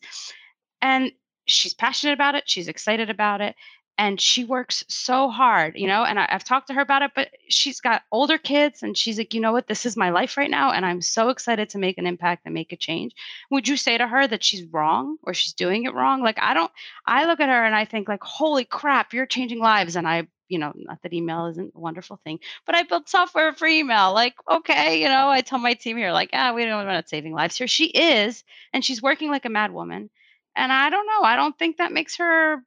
And 0.82 1.12
she's 1.48 1.74
passionate 1.74 2.14
about 2.14 2.36
it 2.36 2.44
she's 2.46 2.68
excited 2.68 3.10
about 3.10 3.42
it 3.42 3.56
and 3.98 4.22
she 4.22 4.44
works 4.44 4.84
so 4.88 5.30
hard, 5.30 5.76
you 5.76 5.88
know. 5.88 6.04
And 6.04 6.20
I, 6.20 6.28
have 6.30 6.44
talked 6.44 6.68
to 6.68 6.74
her 6.74 6.82
about 6.82 7.02
it, 7.02 7.12
but 7.16 7.30
she's 7.50 7.82
got 7.82 8.04
older 8.12 8.38
kids, 8.38 8.84
and 8.84 8.98
she's 8.98 9.18
like, 9.18 9.34
you 9.34 9.42
know 9.42 9.52
what, 9.52 9.68
this 9.68 9.86
is 9.86 9.98
my 9.98 10.12
life 10.12 10.38
right 10.38 10.50
now, 10.50 10.72
and 10.72 10.86
I'm 10.86 11.02
so 11.02 11.30
excited 11.30 11.70
to 11.70 11.80
make 11.80 11.98
an 11.98 12.08
impact 12.08 12.44
and 12.46 12.54
make 12.54 12.72
a 12.72 12.78
change. 12.78 13.14
Would 13.50 13.68
you 13.68 13.78
say 13.78 13.98
to 13.98 14.08
her 14.08 14.28
that 14.28 14.44
she's 14.44 14.68
wrong 14.72 15.18
or 15.24 15.34
she's 15.34 15.54
doing 15.54 15.86
it 15.86 15.94
wrong? 15.94 16.22
Like, 16.22 16.38
I 16.40 16.54
don't. 16.54 16.72
I 17.06 17.26
look 17.26 17.40
at 17.40 17.50
her 17.50 17.66
and 17.66 17.76
I 17.76 17.86
think, 17.86 18.08
like, 18.08 18.24
holy 18.24 18.66
crap, 18.66 19.14
you're 19.14 19.26
changing 19.26 19.60
lives, 19.60 19.96
and 19.96 20.08
I. 20.08 20.28
You 20.50 20.60
know, 20.60 20.72
not 20.78 21.02
that 21.04 21.12
email 21.12 21.48
isn't 21.48 21.74
a 21.76 21.78
wonderful 21.78 22.22
thing, 22.24 22.40
but 22.66 22.74
I 22.74 22.84
built 22.84 23.10
software 23.10 23.52
for 23.52 23.68
email. 23.68 24.14
Like, 24.14 24.34
okay, 24.50 25.02
you 25.02 25.10
know, 25.10 25.28
I 25.28 25.42
tell 25.42 25.60
my 25.60 25.74
team 25.74 25.98
here, 25.98 26.14
like, 26.14 26.30
ah, 26.32 26.54
we 26.54 26.64
don't 26.64 26.88
want 26.88 27.10
saving 27.10 27.34
lives 27.34 27.58
here. 27.58 27.68
She 27.68 27.88
is, 27.88 28.46
and 28.72 28.86
she's 28.86 29.02
working 29.02 29.30
like 29.30 29.44
a 29.44 29.50
mad 29.50 29.74
woman. 29.74 30.10
And 30.56 30.72
I 30.72 30.90
don't 30.90 31.06
know. 31.06 31.22
I 31.22 31.36
don't 31.36 31.60
think 31.60 31.78
that 31.78 31.92
makes 31.92 32.16
her 32.16 32.64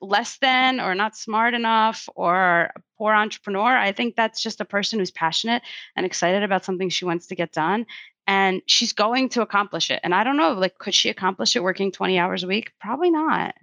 less 0.00 0.38
than 0.38 0.80
or 0.80 0.94
not 0.94 1.16
smart 1.16 1.54
enough 1.54 2.08
or 2.14 2.70
a 2.76 2.82
poor 2.98 3.14
entrepreneur. 3.14 3.76
I 3.76 3.92
think 3.92 4.16
that's 4.16 4.42
just 4.42 4.60
a 4.60 4.64
person 4.64 4.98
who's 4.98 5.10
passionate 5.10 5.62
and 5.96 6.04
excited 6.04 6.42
about 6.42 6.64
something 6.64 6.88
she 6.88 7.04
wants 7.04 7.26
to 7.28 7.34
get 7.34 7.52
done. 7.52 7.86
And 8.26 8.62
she's 8.66 8.92
going 8.92 9.28
to 9.30 9.42
accomplish 9.42 9.90
it. 9.90 10.00
And 10.02 10.14
I 10.14 10.24
don't 10.24 10.36
know, 10.36 10.52
like, 10.52 10.78
could 10.78 10.94
she 10.94 11.10
accomplish 11.10 11.56
it 11.56 11.62
working 11.62 11.92
20 11.92 12.18
hours 12.18 12.42
a 12.42 12.46
week? 12.46 12.72
Probably 12.80 13.10
not. 13.10 13.54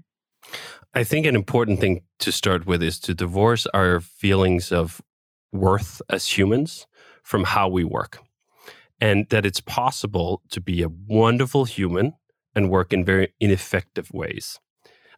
I 0.93 1.03
think 1.03 1.25
an 1.25 1.35
important 1.35 1.79
thing 1.79 2.01
to 2.19 2.31
start 2.31 2.65
with 2.65 2.83
is 2.83 2.99
to 3.01 3.13
divorce 3.13 3.65
our 3.67 4.01
feelings 4.01 4.71
of 4.71 5.01
worth 5.51 6.01
as 6.09 6.37
humans 6.37 6.85
from 7.23 7.45
how 7.45 7.69
we 7.69 7.83
work. 7.83 8.19
And 8.99 9.27
that 9.29 9.45
it's 9.45 9.61
possible 9.61 10.43
to 10.51 10.61
be 10.61 10.83
a 10.83 10.89
wonderful 10.89 11.65
human 11.65 12.13
and 12.53 12.69
work 12.69 12.93
in 12.93 13.03
very 13.03 13.33
ineffective 13.39 14.11
ways 14.13 14.59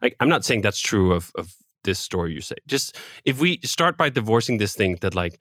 like 0.02 0.16
i'm 0.20 0.28
not 0.28 0.44
saying 0.44 0.60
that's 0.60 0.80
true 0.80 1.12
of 1.12 1.30
of 1.36 1.54
this 1.84 1.98
story 1.98 2.32
you 2.32 2.40
say 2.40 2.56
just 2.66 2.96
if 3.24 3.40
we 3.40 3.58
start 3.62 3.96
by 3.96 4.08
divorcing 4.08 4.58
this 4.58 4.74
thing 4.74 4.96
that 5.00 5.14
like 5.14 5.40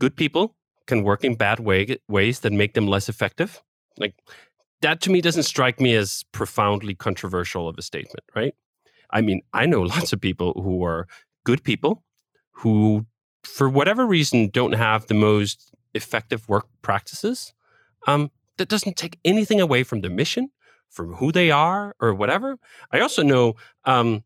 good 0.00 0.16
people 0.16 0.56
can 0.86 1.02
work 1.02 1.24
in 1.24 1.34
bad 1.34 1.60
way, 1.60 1.96
ways 2.08 2.40
that 2.40 2.52
make 2.52 2.74
them 2.74 2.86
less 2.86 3.08
effective 3.08 3.62
like 3.98 4.14
that 4.82 5.00
to 5.00 5.10
me 5.10 5.20
doesn't 5.20 5.44
strike 5.44 5.80
me 5.80 5.94
as 5.94 6.24
profoundly 6.32 6.94
controversial 6.94 7.68
of 7.68 7.78
a 7.78 7.82
statement 7.82 8.24
right? 8.34 8.54
I 9.10 9.20
mean 9.20 9.42
i 9.52 9.66
know 9.66 9.82
lots 9.96 10.12
of 10.12 10.20
people 10.20 10.52
who 10.62 10.84
are 10.84 11.06
good 11.44 11.62
people 11.62 12.02
who 12.52 13.06
for 13.42 13.68
whatever 13.68 14.06
reason 14.06 14.48
don't 14.48 14.72
have 14.72 15.06
the 15.06 15.14
most 15.14 15.70
effective 15.92 16.48
work 16.48 16.66
practices 16.82 17.52
um, 18.06 18.30
that 18.56 18.68
doesn't 18.68 18.96
take 18.96 19.18
anything 19.24 19.60
away 19.60 19.82
from 19.82 20.00
the 20.00 20.10
mission 20.10 20.50
from 20.94 21.14
who 21.14 21.32
they 21.32 21.50
are 21.50 21.94
or 22.00 22.14
whatever. 22.14 22.56
I 22.92 23.00
also 23.00 23.22
know, 23.22 23.54
um, 23.84 24.24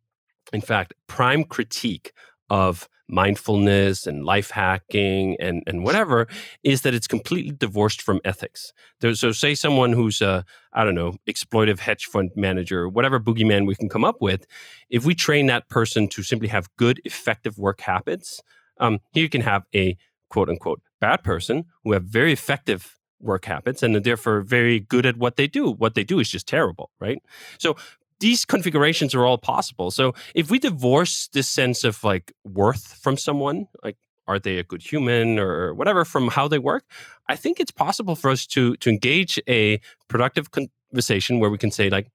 in 0.53 0.61
fact, 0.61 0.95
prime 1.07 1.45
critique 1.45 2.12
of 2.51 2.89
mindfulness 3.09 4.07
and 4.07 4.25
life 4.25 4.51
hacking 4.51 5.35
and, 5.41 5.62
and 5.66 5.83
whatever 5.83 6.27
is 6.62 6.83
that 6.83 6.93
it's 6.93 7.07
completely 7.07 7.55
divorced 7.57 8.03
from 8.03 8.21
ethics. 8.25 8.73
There's, 9.01 9.21
so, 9.21 9.33
say 9.33 9.55
someone 9.55 9.93
who's 9.93 10.21
a, 10.21 10.45
I 10.75 10.85
don't 10.85 10.95
know, 10.95 11.14
exploitive 11.27 11.79
hedge 11.79 12.05
fund 12.05 12.31
manager, 12.37 12.87
whatever 12.87 13.19
boogeyman 13.19 13.66
we 13.66 13.75
can 13.75 13.89
come 13.89 14.05
up 14.05 14.16
with, 14.21 14.47
if 14.91 15.07
we 15.07 15.14
train 15.14 15.47
that 15.47 15.69
person 15.69 16.07
to 16.09 16.23
simply 16.23 16.49
have 16.49 16.69
good, 16.77 17.01
effective 17.05 17.59
work 17.59 17.81
habits, 17.81 18.43
um, 18.79 18.99
you 19.14 19.29
can 19.31 19.41
have 19.41 19.64
a 19.75 19.97
quote 20.29 20.51
unquote 20.51 20.83
bad 21.01 21.25
person 21.25 21.64
who 21.85 21.93
have 21.93 22.05
very 22.05 22.33
effective 22.33 22.97
work 23.21 23.45
habits 23.45 23.83
and 23.83 23.97
therefore 24.05 24.41
very 24.43 24.81
good 24.81 25.07
at 25.07 25.16
what 25.16 25.37
they 25.37 25.47
do. 25.47 25.71
What 25.71 25.95
they 25.95 26.05
do 26.05 26.21
is 26.21 26.29
just 26.29 26.47
terrible, 26.47 26.91
right? 27.01 27.23
So 27.59 27.77
these 28.21 28.45
configurations 28.45 29.14
are 29.14 29.25
all 29.25 29.39
possible. 29.39 29.91
So 29.91 30.14
if 30.35 30.51
we 30.51 30.59
divorce 30.59 31.29
this 31.33 31.49
sense 31.49 31.85
of 31.85 32.03
like 32.03 32.33
worth 32.45 32.95
from 32.95 33.16
someone, 33.16 33.69
like 33.85 33.97
are 34.27 34.39
they 34.39 34.59
a 34.59 34.64
good 34.64 34.83
human 34.83 35.39
or 35.39 35.75
whatever 35.75 36.05
from 36.05 36.29
how 36.29 36.49
they 36.49 36.59
work, 36.59 36.85
I 37.29 37.37
think 37.37 37.61
it's 37.61 37.71
possible 37.71 38.14
for 38.14 38.31
us 38.31 38.47
to 38.49 38.77
to 38.77 38.91
engage 38.91 39.41
a 39.49 39.81
productive 40.09 40.51
conversation 40.51 41.41
where 41.41 41.51
we 41.51 41.59
can 41.59 41.71
say 41.71 41.91
like 41.91 42.11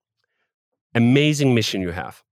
amazing 0.93 1.55
mission 1.55 1.81
you 1.81 1.91
have. 1.91 2.23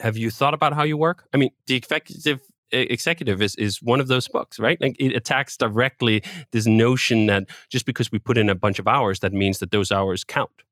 Have 0.00 0.16
you 0.16 0.30
thought 0.30 0.54
about 0.54 0.72
how 0.74 0.84
you 0.84 0.96
work? 0.96 1.28
I 1.32 1.36
mean, 1.36 1.50
the 1.66 1.76
effective 1.76 2.40
executive 2.72 3.40
is 3.42 3.54
is 3.56 3.82
one 3.82 4.00
of 4.00 4.08
those 4.08 4.28
books 4.28 4.58
right? 4.58 4.80
Like 4.80 4.96
it 4.98 5.14
attacks 5.14 5.56
directly 5.56 6.22
this 6.52 6.66
notion 6.66 7.26
that 7.26 7.48
just 7.70 7.86
because 7.86 8.12
we 8.12 8.18
put 8.18 8.38
in 8.38 8.48
a 8.48 8.54
bunch 8.54 8.78
of 8.78 8.88
hours 8.88 9.20
that 9.20 9.32
means 9.32 9.58
that 9.58 9.70
those 9.70 9.92
hours 9.92 10.24
count 10.24 10.62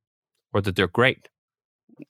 or 0.52 0.60
that 0.60 0.76
they're 0.76 0.88
great. 0.88 1.28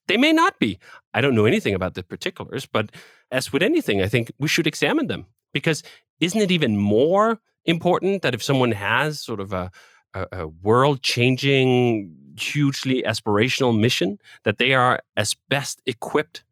They 0.09 0.17
may 0.17 0.33
not 0.33 0.59
be. 0.59 0.79
I 1.15 1.21
don't 1.21 1.37
know 1.37 1.45
anything 1.47 1.75
about 1.75 1.95
the 1.95 2.03
particulars 2.03 2.67
but 2.67 2.91
as 3.31 3.53
with 3.53 3.63
anything 3.63 4.03
i 4.03 4.09
think 4.09 4.31
we 4.39 4.49
should 4.49 4.67
examine 4.67 5.07
them 5.07 5.27
because 5.53 5.83
isn't 6.21 6.41
it 6.41 6.51
even 6.51 6.77
more 6.77 7.39
important 7.65 8.23
that 8.23 8.35
if 8.35 8.43
someone 8.43 8.73
has 8.73 9.21
sort 9.21 9.41
of 9.41 9.53
a 9.53 9.71
a, 10.15 10.27
a 10.33 10.49
world 10.49 11.03
changing 11.03 12.15
hugely 12.39 13.03
aspirational 13.03 13.79
mission 13.79 14.19
that 14.45 14.59
they 14.59 14.75
are 14.75 15.01
as 15.17 15.35
best 15.49 15.83
equipped 15.87 16.45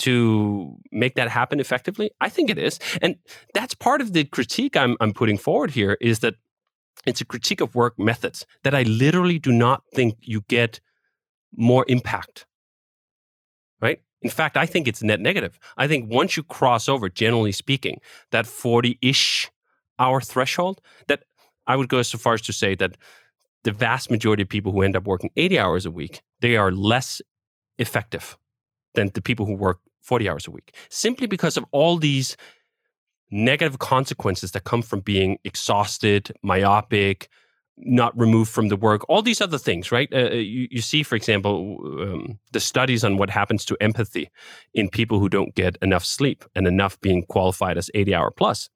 to 0.00 0.76
make 0.92 1.14
that 1.14 1.28
happen 1.28 1.60
effectively? 1.60 2.10
I 2.20 2.28
think 2.28 2.50
it 2.50 2.58
is. 2.58 2.78
And 3.00 3.16
that's 3.54 3.74
part 3.74 4.00
of 4.00 4.12
the 4.12 4.24
critique 4.24 4.76
I'm, 4.76 4.96
I'm 5.00 5.12
putting 5.12 5.38
forward 5.38 5.70
here 5.70 5.96
is 6.00 6.20
that 6.20 6.34
it's 7.06 7.20
a 7.20 7.24
critique 7.24 7.60
of 7.60 7.74
work 7.74 7.98
methods 7.98 8.46
that 8.64 8.74
I 8.74 8.82
literally 8.82 9.38
do 9.38 9.52
not 9.52 9.82
think 9.94 10.16
you 10.20 10.42
get 10.48 10.80
more 11.56 11.84
impact. 11.88 12.46
Right? 13.80 14.00
In 14.22 14.30
fact, 14.30 14.56
I 14.56 14.66
think 14.66 14.86
it's 14.86 15.02
net 15.02 15.20
negative. 15.20 15.58
I 15.76 15.88
think 15.88 16.12
once 16.12 16.36
you 16.36 16.42
cross 16.42 16.88
over, 16.88 17.08
generally 17.08 17.52
speaking, 17.52 18.00
that 18.32 18.46
40 18.46 18.98
ish 19.00 19.50
hour 19.98 20.20
threshold, 20.20 20.80
that 21.08 21.24
I 21.66 21.76
would 21.76 21.88
go 21.88 22.02
so 22.02 22.18
far 22.18 22.34
as 22.34 22.42
to 22.42 22.52
say 22.52 22.74
that 22.76 22.96
the 23.64 23.72
vast 23.72 24.10
majority 24.10 24.42
of 24.42 24.48
people 24.48 24.72
who 24.72 24.82
end 24.82 24.96
up 24.96 25.06
working 25.06 25.30
80 25.36 25.58
hours 25.58 25.86
a 25.86 25.90
week, 25.90 26.22
they 26.40 26.56
are 26.56 26.70
less 26.70 27.20
effective 27.78 28.36
than 28.94 29.10
the 29.14 29.22
people 29.22 29.46
who 29.46 29.54
work 29.54 29.80
40 30.02 30.28
hours 30.28 30.46
a 30.46 30.50
week 30.50 30.74
simply 30.88 31.26
because 31.26 31.56
of 31.56 31.64
all 31.72 31.96
these 31.96 32.36
negative 33.30 33.78
consequences 33.78 34.52
that 34.52 34.64
come 34.64 34.82
from 34.82 35.00
being 35.00 35.38
exhausted, 35.44 36.32
myopic, 36.42 37.28
not 37.82 38.18
removed 38.18 38.50
from 38.50 38.68
the 38.68 38.76
work, 38.76 39.08
all 39.08 39.22
these 39.22 39.40
other 39.40 39.58
things, 39.58 39.90
right? 39.90 40.08
Uh, 40.12 40.30
uh, 40.30 40.34
you, 40.34 40.68
you, 40.70 40.82
see, 40.82 41.02
for 41.02 41.14
example, 41.14 41.78
um, 42.00 42.38
the 42.52 42.60
studies 42.60 43.04
on 43.04 43.16
what 43.16 43.30
happens 43.30 43.64
to 43.64 43.76
empathy 43.80 44.30
in 44.74 44.88
people 44.88 45.18
who 45.18 45.28
don't 45.28 45.54
get 45.54 45.76
enough 45.80 46.04
sleep 46.04 46.44
and 46.54 46.66
enough 46.66 47.00
being 47.00 47.24
qualified 47.24 47.78
as 47.78 47.90
80 47.94 48.14
hour 48.14 48.30
plus. 48.30 48.68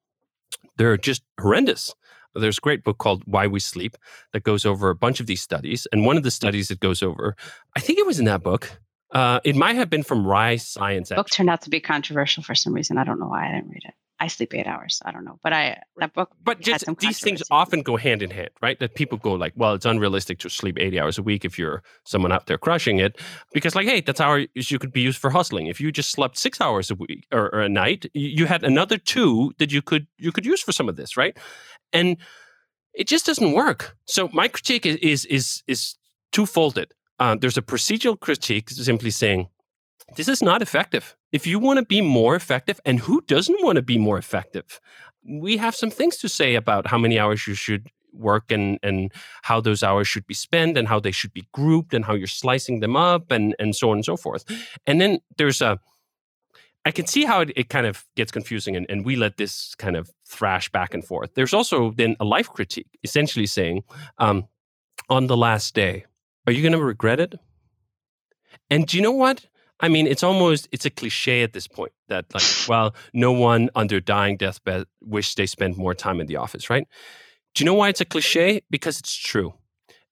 they're 0.77 0.97
just 0.97 1.23
horrendous. 1.39 1.93
There's 2.33 2.57
a 2.57 2.61
great 2.61 2.83
book 2.83 2.97
called 2.97 3.23
Why 3.25 3.47
We 3.47 3.61
Sleep 3.61 3.95
that 4.33 4.43
goes 4.43 4.65
over 4.65 4.89
a 4.89 4.95
bunch 4.95 5.21
of 5.21 5.25
these 5.27 5.41
studies. 5.41 5.87
And 5.91 6.05
one 6.05 6.17
of 6.17 6.23
the 6.23 6.31
studies 6.31 6.69
it 6.69 6.81
goes 6.81 7.01
over, 7.01 7.35
I 7.75 7.79
think 7.79 7.97
it 7.97 8.05
was 8.05 8.19
in 8.19 8.25
that 8.25 8.43
book. 8.43 8.79
Uh, 9.15 9.39
it 9.45 9.55
might 9.55 9.77
have 9.77 9.89
been 9.89 10.03
from 10.03 10.27
Rise 10.27 10.67
Science. 10.67 11.09
Book 11.09 11.29
turned 11.29 11.49
out 11.49 11.61
to 11.61 11.69
be 11.69 11.79
controversial 11.79 12.43
for 12.43 12.53
some 12.53 12.73
reason. 12.73 12.97
I 12.97 13.05
don't 13.05 13.17
know 13.17 13.27
why 13.27 13.47
I 13.47 13.51
didn't 13.53 13.69
read 13.69 13.85
it. 13.85 13.93
I 14.19 14.27
sleep 14.27 14.53
eight 14.53 14.67
hours. 14.67 14.97
So 14.97 15.03
I 15.07 15.11
don't 15.11 15.23
know, 15.23 15.39
but 15.41 15.53
I 15.53 15.81
that 15.97 16.13
book. 16.13 16.31
But 16.43 16.59
just 16.59 16.85
these 16.99 17.19
things 17.19 17.41
often 17.49 17.81
go 17.81 17.95
hand 17.95 18.21
in 18.21 18.29
hand, 18.29 18.49
right? 18.61 18.77
That 18.79 18.95
people 18.95 19.17
go 19.17 19.33
like, 19.33 19.53
well, 19.55 19.73
it's 19.73 19.85
unrealistic 19.85 20.39
to 20.39 20.49
sleep 20.49 20.77
eighty 20.79 20.99
hours 20.99 21.17
a 21.17 21.23
week 21.23 21.45
if 21.45 21.57
you're 21.57 21.81
someone 22.03 22.33
out 22.33 22.45
there 22.47 22.57
crushing 22.57 22.99
it, 22.99 23.19
because 23.53 23.73
like, 23.73 23.87
hey, 23.87 24.01
that's 24.01 24.19
how 24.19 24.39
you 24.53 24.79
could 24.79 24.91
be 24.91 25.01
used 25.01 25.17
for 25.17 25.29
hustling. 25.29 25.67
If 25.67 25.79
you 25.79 25.91
just 25.91 26.11
slept 26.11 26.37
six 26.37 26.59
hours 26.59 26.91
a 26.91 26.95
week 26.95 27.25
or, 27.31 27.53
or 27.55 27.61
a 27.61 27.69
night, 27.69 28.05
you 28.13 28.47
had 28.47 28.63
another 28.63 28.97
two 28.97 29.53
that 29.59 29.71
you 29.71 29.81
could 29.81 30.07
you 30.17 30.31
could 30.33 30.45
use 30.45 30.61
for 30.61 30.73
some 30.73 30.89
of 30.89 30.97
this, 30.97 31.15
right? 31.15 31.37
And 31.93 32.17
it 32.93 33.07
just 33.07 33.25
doesn't 33.25 33.53
work. 33.53 33.97
So 34.07 34.29
my 34.33 34.49
critique 34.49 34.85
is 34.85 34.97
is 34.97 35.25
is, 35.25 35.63
is 35.67 35.95
twofolded. 36.31 36.91
Uh, 37.19 37.35
there's 37.35 37.57
a 37.57 37.61
procedural 37.61 38.19
critique, 38.19 38.69
simply 38.69 39.09
saying 39.09 39.47
this 40.15 40.27
is 40.27 40.41
not 40.41 40.61
effective. 40.61 41.15
If 41.31 41.47
you 41.47 41.59
want 41.59 41.79
to 41.79 41.85
be 41.85 42.01
more 42.01 42.35
effective, 42.35 42.79
and 42.85 42.99
who 42.99 43.21
doesn't 43.21 43.63
want 43.63 43.77
to 43.77 43.81
be 43.81 43.97
more 43.97 44.17
effective? 44.17 44.79
We 45.23 45.57
have 45.57 45.75
some 45.75 45.89
things 45.89 46.17
to 46.17 46.29
say 46.29 46.55
about 46.55 46.87
how 46.87 46.97
many 46.97 47.17
hours 47.17 47.47
you 47.47 47.55
should 47.55 47.89
work 48.13 48.51
and 48.51 48.79
and 48.81 49.11
how 49.43 49.59
those 49.59 49.83
hours 49.83 50.07
should 50.07 50.25
be 50.25 50.33
spent 50.33 50.77
and 50.77 50.87
how 50.87 50.99
they 50.99 51.11
should 51.11 51.33
be 51.33 51.47
grouped 51.51 51.93
and 51.93 52.05
how 52.05 52.13
you're 52.13 52.27
slicing 52.27 52.79
them 52.79 52.95
up 52.95 53.31
and 53.31 53.55
and 53.59 53.75
so 53.75 53.89
on 53.89 53.97
and 53.97 54.05
so 54.05 54.15
forth. 54.15 54.45
And 54.85 55.01
then 55.01 55.19
there's 55.37 55.61
a 55.61 55.79
I 56.85 56.91
can 56.91 57.07
see 57.07 57.25
how 57.25 57.41
it, 57.41 57.51
it 57.55 57.69
kind 57.69 57.87
of 57.87 58.05
gets 58.15 58.31
confusing 58.31 58.75
and, 58.75 58.85
and 58.89 59.03
we 59.03 59.15
let 59.15 59.37
this 59.37 59.73
kind 59.75 59.95
of 59.95 60.11
thrash 60.27 60.69
back 60.69 60.93
and 60.93 61.03
forth. 61.03 61.33
There's 61.33 61.53
also 61.53 61.91
then 61.91 62.15
a 62.19 62.25
life 62.25 62.47
critique, 62.47 62.99
essentially 63.03 63.47
saying, 63.47 63.83
um, 64.19 64.47
on 65.09 65.25
the 65.25 65.35
last 65.35 65.73
day, 65.73 66.05
are 66.45 66.53
you 66.53 66.61
going 66.61 66.73
to 66.73 66.83
regret 66.83 67.19
it? 67.19 67.35
And 68.69 68.87
do 68.87 68.97
you 68.97 69.03
know 69.03 69.11
what? 69.11 69.45
I 69.79 69.89
mean, 69.89 70.07
it's 70.07 70.23
almost 70.23 70.67
it's 70.71 70.85
a 70.85 70.89
cliche 70.89 71.43
at 71.43 71.53
this 71.53 71.67
point 71.67 71.91
that 72.07 72.25
like, 72.33 72.43
well, 72.67 72.95
no 73.13 73.31
one 73.31 73.69
under 73.75 73.99
dying 73.99 74.37
deathbed 74.37 74.85
wish 75.01 75.35
they 75.35 75.45
spent 75.45 75.77
more 75.77 75.93
time 75.93 76.19
in 76.19 76.27
the 76.27 76.37
office, 76.37 76.69
right? 76.69 76.87
Do 77.53 77.63
you 77.63 77.65
know 77.65 77.73
why 77.73 77.89
it's 77.89 78.01
a 78.01 78.05
cliche? 78.05 78.61
Because 78.69 78.99
it's 78.99 79.15
true. 79.15 79.53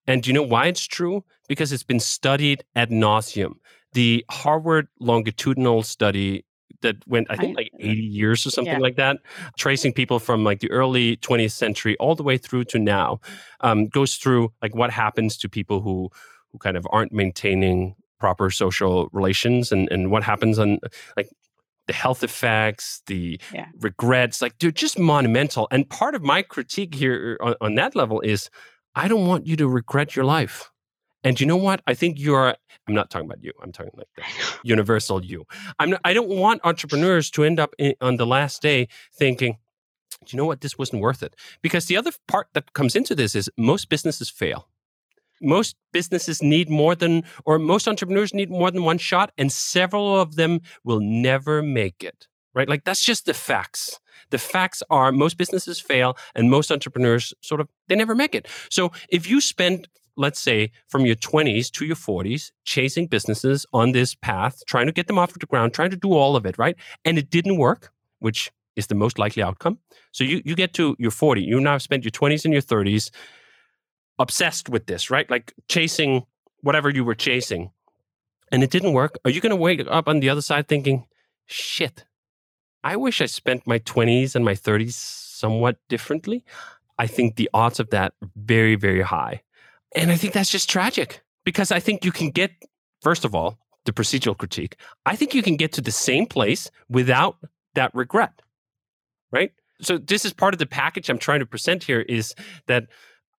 And 0.07 0.21
do 0.23 0.29
you 0.29 0.33
know 0.33 0.43
why 0.43 0.67
it's 0.67 0.85
true? 0.85 1.23
Because 1.47 1.71
it's 1.71 1.83
been 1.83 1.99
studied 1.99 2.63
ad 2.75 2.89
nauseum. 2.89 3.53
The 3.93 4.25
Harvard 4.29 4.87
longitudinal 4.99 5.83
study 5.83 6.45
that 6.81 6.95
went, 7.07 7.27
I 7.29 7.35
think, 7.35 7.55
like 7.55 7.71
80 7.79 8.01
years 8.01 8.45
or 8.45 8.49
something 8.49 8.73
yeah. 8.73 8.79
like 8.79 8.97
that, 8.97 9.17
tracing 9.57 9.93
people 9.93 10.19
from 10.19 10.43
like 10.43 10.59
the 10.59 10.71
early 10.71 11.17
20th 11.17 11.51
century 11.51 11.95
all 11.97 12.15
the 12.15 12.23
way 12.23 12.37
through 12.37 12.65
to 12.65 12.79
now, 12.79 13.19
um, 13.61 13.87
goes 13.87 14.15
through 14.15 14.51
like 14.61 14.75
what 14.75 14.91
happens 14.91 15.37
to 15.37 15.49
people 15.49 15.81
who 15.81 16.09
who 16.51 16.59
kind 16.59 16.77
of 16.77 16.87
aren't 16.91 17.11
maintaining 17.11 17.95
proper 18.19 18.49
social 18.49 19.09
relations 19.11 19.71
and, 19.71 19.89
and 19.91 20.11
what 20.11 20.23
happens 20.23 20.59
on 20.59 20.79
like 21.17 21.29
the 21.87 21.93
health 21.93 22.23
effects, 22.23 23.01
the 23.07 23.39
yeah. 23.53 23.67
regrets, 23.79 24.41
like 24.41 24.57
they're 24.59 24.71
just 24.71 24.97
monumental. 24.97 25.67
And 25.71 25.89
part 25.89 26.15
of 26.15 26.21
my 26.21 26.41
critique 26.41 26.95
here 26.95 27.37
on, 27.41 27.55
on, 27.59 27.75
that 27.75 27.95
level 27.95 28.21
is 28.21 28.49
I 28.95 29.07
don't 29.07 29.27
want 29.27 29.47
you 29.47 29.57
to 29.57 29.67
regret 29.67 30.15
your 30.15 30.23
life. 30.23 30.71
And 31.23 31.39
you 31.39 31.45
know 31.45 31.57
what? 31.57 31.81
I 31.87 31.93
think 31.93 32.19
you're 32.19 32.55
I'm 32.87 32.93
not 32.93 33.09
talking 33.09 33.27
about 33.27 33.43
you. 33.43 33.53
I'm 33.61 33.71
talking 33.71 33.91
like 33.95 34.09
the 34.15 34.23
universal 34.63 35.23
you. 35.23 35.45
I'm 35.79 35.91
not, 35.91 36.01
I 36.03 36.13
don't 36.13 36.29
want 36.29 36.61
entrepreneurs 36.63 37.29
to 37.31 37.43
end 37.43 37.59
up 37.59 37.73
in, 37.77 37.93
on 38.01 38.17
the 38.17 38.25
last 38.25 38.61
day 38.61 38.87
thinking, 39.13 39.57
do 40.25 40.35
you 40.35 40.37
know 40.37 40.45
what? 40.45 40.61
This 40.61 40.77
wasn't 40.77 41.01
worth 41.01 41.23
it. 41.23 41.35
Because 41.61 41.85
the 41.85 41.97
other 41.97 42.11
part 42.27 42.47
that 42.53 42.73
comes 42.73 42.95
into 42.95 43.15
this 43.15 43.35
is 43.35 43.49
most 43.57 43.89
businesses 43.89 44.29
fail 44.29 44.67
most 45.43 45.75
businesses 45.91 46.41
need 46.41 46.69
more 46.69 46.95
than, 46.95 47.23
or 47.45 47.59
most 47.59 47.87
entrepreneurs 47.87 48.33
need 48.33 48.49
more 48.49 48.71
than 48.71 48.83
one 48.83 48.97
shot, 48.97 49.31
and 49.37 49.51
several 49.51 50.19
of 50.19 50.35
them 50.35 50.61
will 50.83 51.01
never 51.01 51.61
make 51.61 52.03
it, 52.03 52.27
right? 52.55 52.69
Like 52.69 52.85
that's 52.85 53.03
just 53.03 53.25
the 53.25 53.33
facts. 53.33 53.99
The 54.29 54.37
facts 54.37 54.81
are 54.89 55.11
most 55.11 55.37
businesses 55.37 55.79
fail 55.79 56.17
and 56.33 56.49
most 56.49 56.71
entrepreneurs 56.71 57.33
sort 57.41 57.61
of, 57.61 57.67
they 57.87 57.95
never 57.95 58.15
make 58.15 58.33
it. 58.33 58.47
So 58.69 58.91
if 59.09 59.29
you 59.29 59.41
spend, 59.41 59.87
let's 60.15 60.39
say, 60.39 60.71
from 60.87 61.05
your 61.05 61.15
20s 61.15 61.71
to 61.71 61.85
your 61.85 61.95
40s 61.95 62.51
chasing 62.65 63.07
businesses 63.07 63.65
on 63.73 63.91
this 63.91 64.15
path, 64.15 64.63
trying 64.67 64.85
to 64.85 64.91
get 64.91 65.07
them 65.07 65.17
off 65.17 65.33
the 65.33 65.45
ground, 65.45 65.73
trying 65.73 65.89
to 65.89 65.97
do 65.97 66.13
all 66.13 66.35
of 66.35 66.45
it, 66.45 66.57
right? 66.57 66.75
And 67.05 67.17
it 67.17 67.29
didn't 67.29 67.57
work, 67.57 67.91
which 68.19 68.51
is 68.75 68.87
the 68.87 68.95
most 68.95 69.19
likely 69.19 69.43
outcome. 69.43 69.79
So 70.11 70.23
you, 70.23 70.41
you 70.45 70.55
get 70.55 70.73
to 70.75 70.95
your 70.99 71.11
40, 71.11 71.41
you 71.41 71.59
now 71.59 71.77
spent 71.77 72.03
your 72.03 72.11
20s 72.11 72.45
and 72.45 72.53
your 72.53 72.61
30s 72.61 73.11
obsessed 74.19 74.69
with 74.69 74.85
this, 74.85 75.09
right? 75.09 75.29
Like 75.29 75.53
chasing 75.67 76.25
whatever 76.61 76.89
you 76.89 77.03
were 77.03 77.15
chasing 77.15 77.71
and 78.51 78.63
it 78.63 78.69
didn't 78.69 78.93
work, 78.93 79.17
are 79.25 79.31
you 79.31 79.41
going 79.41 79.49
to 79.49 79.55
wake 79.55 79.85
up 79.89 80.07
on 80.07 80.19
the 80.19 80.29
other 80.29 80.41
side 80.41 80.67
thinking, 80.67 81.05
shit, 81.45 82.05
I 82.83 82.95
wish 82.95 83.21
I 83.21 83.25
spent 83.25 83.65
my 83.65 83.79
20s 83.79 84.35
and 84.35 84.45
my 84.45 84.53
30s 84.53 84.93
somewhat 84.93 85.77
differently? 85.89 86.43
I 86.99 87.07
think 87.07 87.35
the 87.35 87.49
odds 87.53 87.79
of 87.79 87.89
that 87.89 88.13
very, 88.35 88.75
very 88.75 89.01
high. 89.01 89.41
And 89.95 90.11
I 90.11 90.15
think 90.15 90.33
that's 90.33 90.49
just 90.49 90.69
tragic 90.69 91.21
because 91.43 91.71
I 91.71 91.79
think 91.79 92.03
you 92.03 92.11
can 92.11 92.29
get, 92.29 92.51
first 93.01 93.25
of 93.25 93.35
all, 93.35 93.59
the 93.85 93.91
procedural 93.91 94.37
critique. 94.37 94.77
I 95.05 95.15
think 95.15 95.33
you 95.33 95.43
can 95.43 95.55
get 95.55 95.73
to 95.73 95.81
the 95.81 95.91
same 95.91 96.25
place 96.25 96.71
without 96.89 97.37
that 97.75 97.93
regret, 97.93 98.41
right? 99.31 99.51
So 99.81 99.97
this 99.97 100.25
is 100.25 100.33
part 100.33 100.53
of 100.53 100.59
the 100.59 100.65
package 100.65 101.09
I'm 101.09 101.17
trying 101.17 101.39
to 101.39 101.45
present 101.45 101.83
here 101.83 102.01
is 102.01 102.33
that 102.67 102.87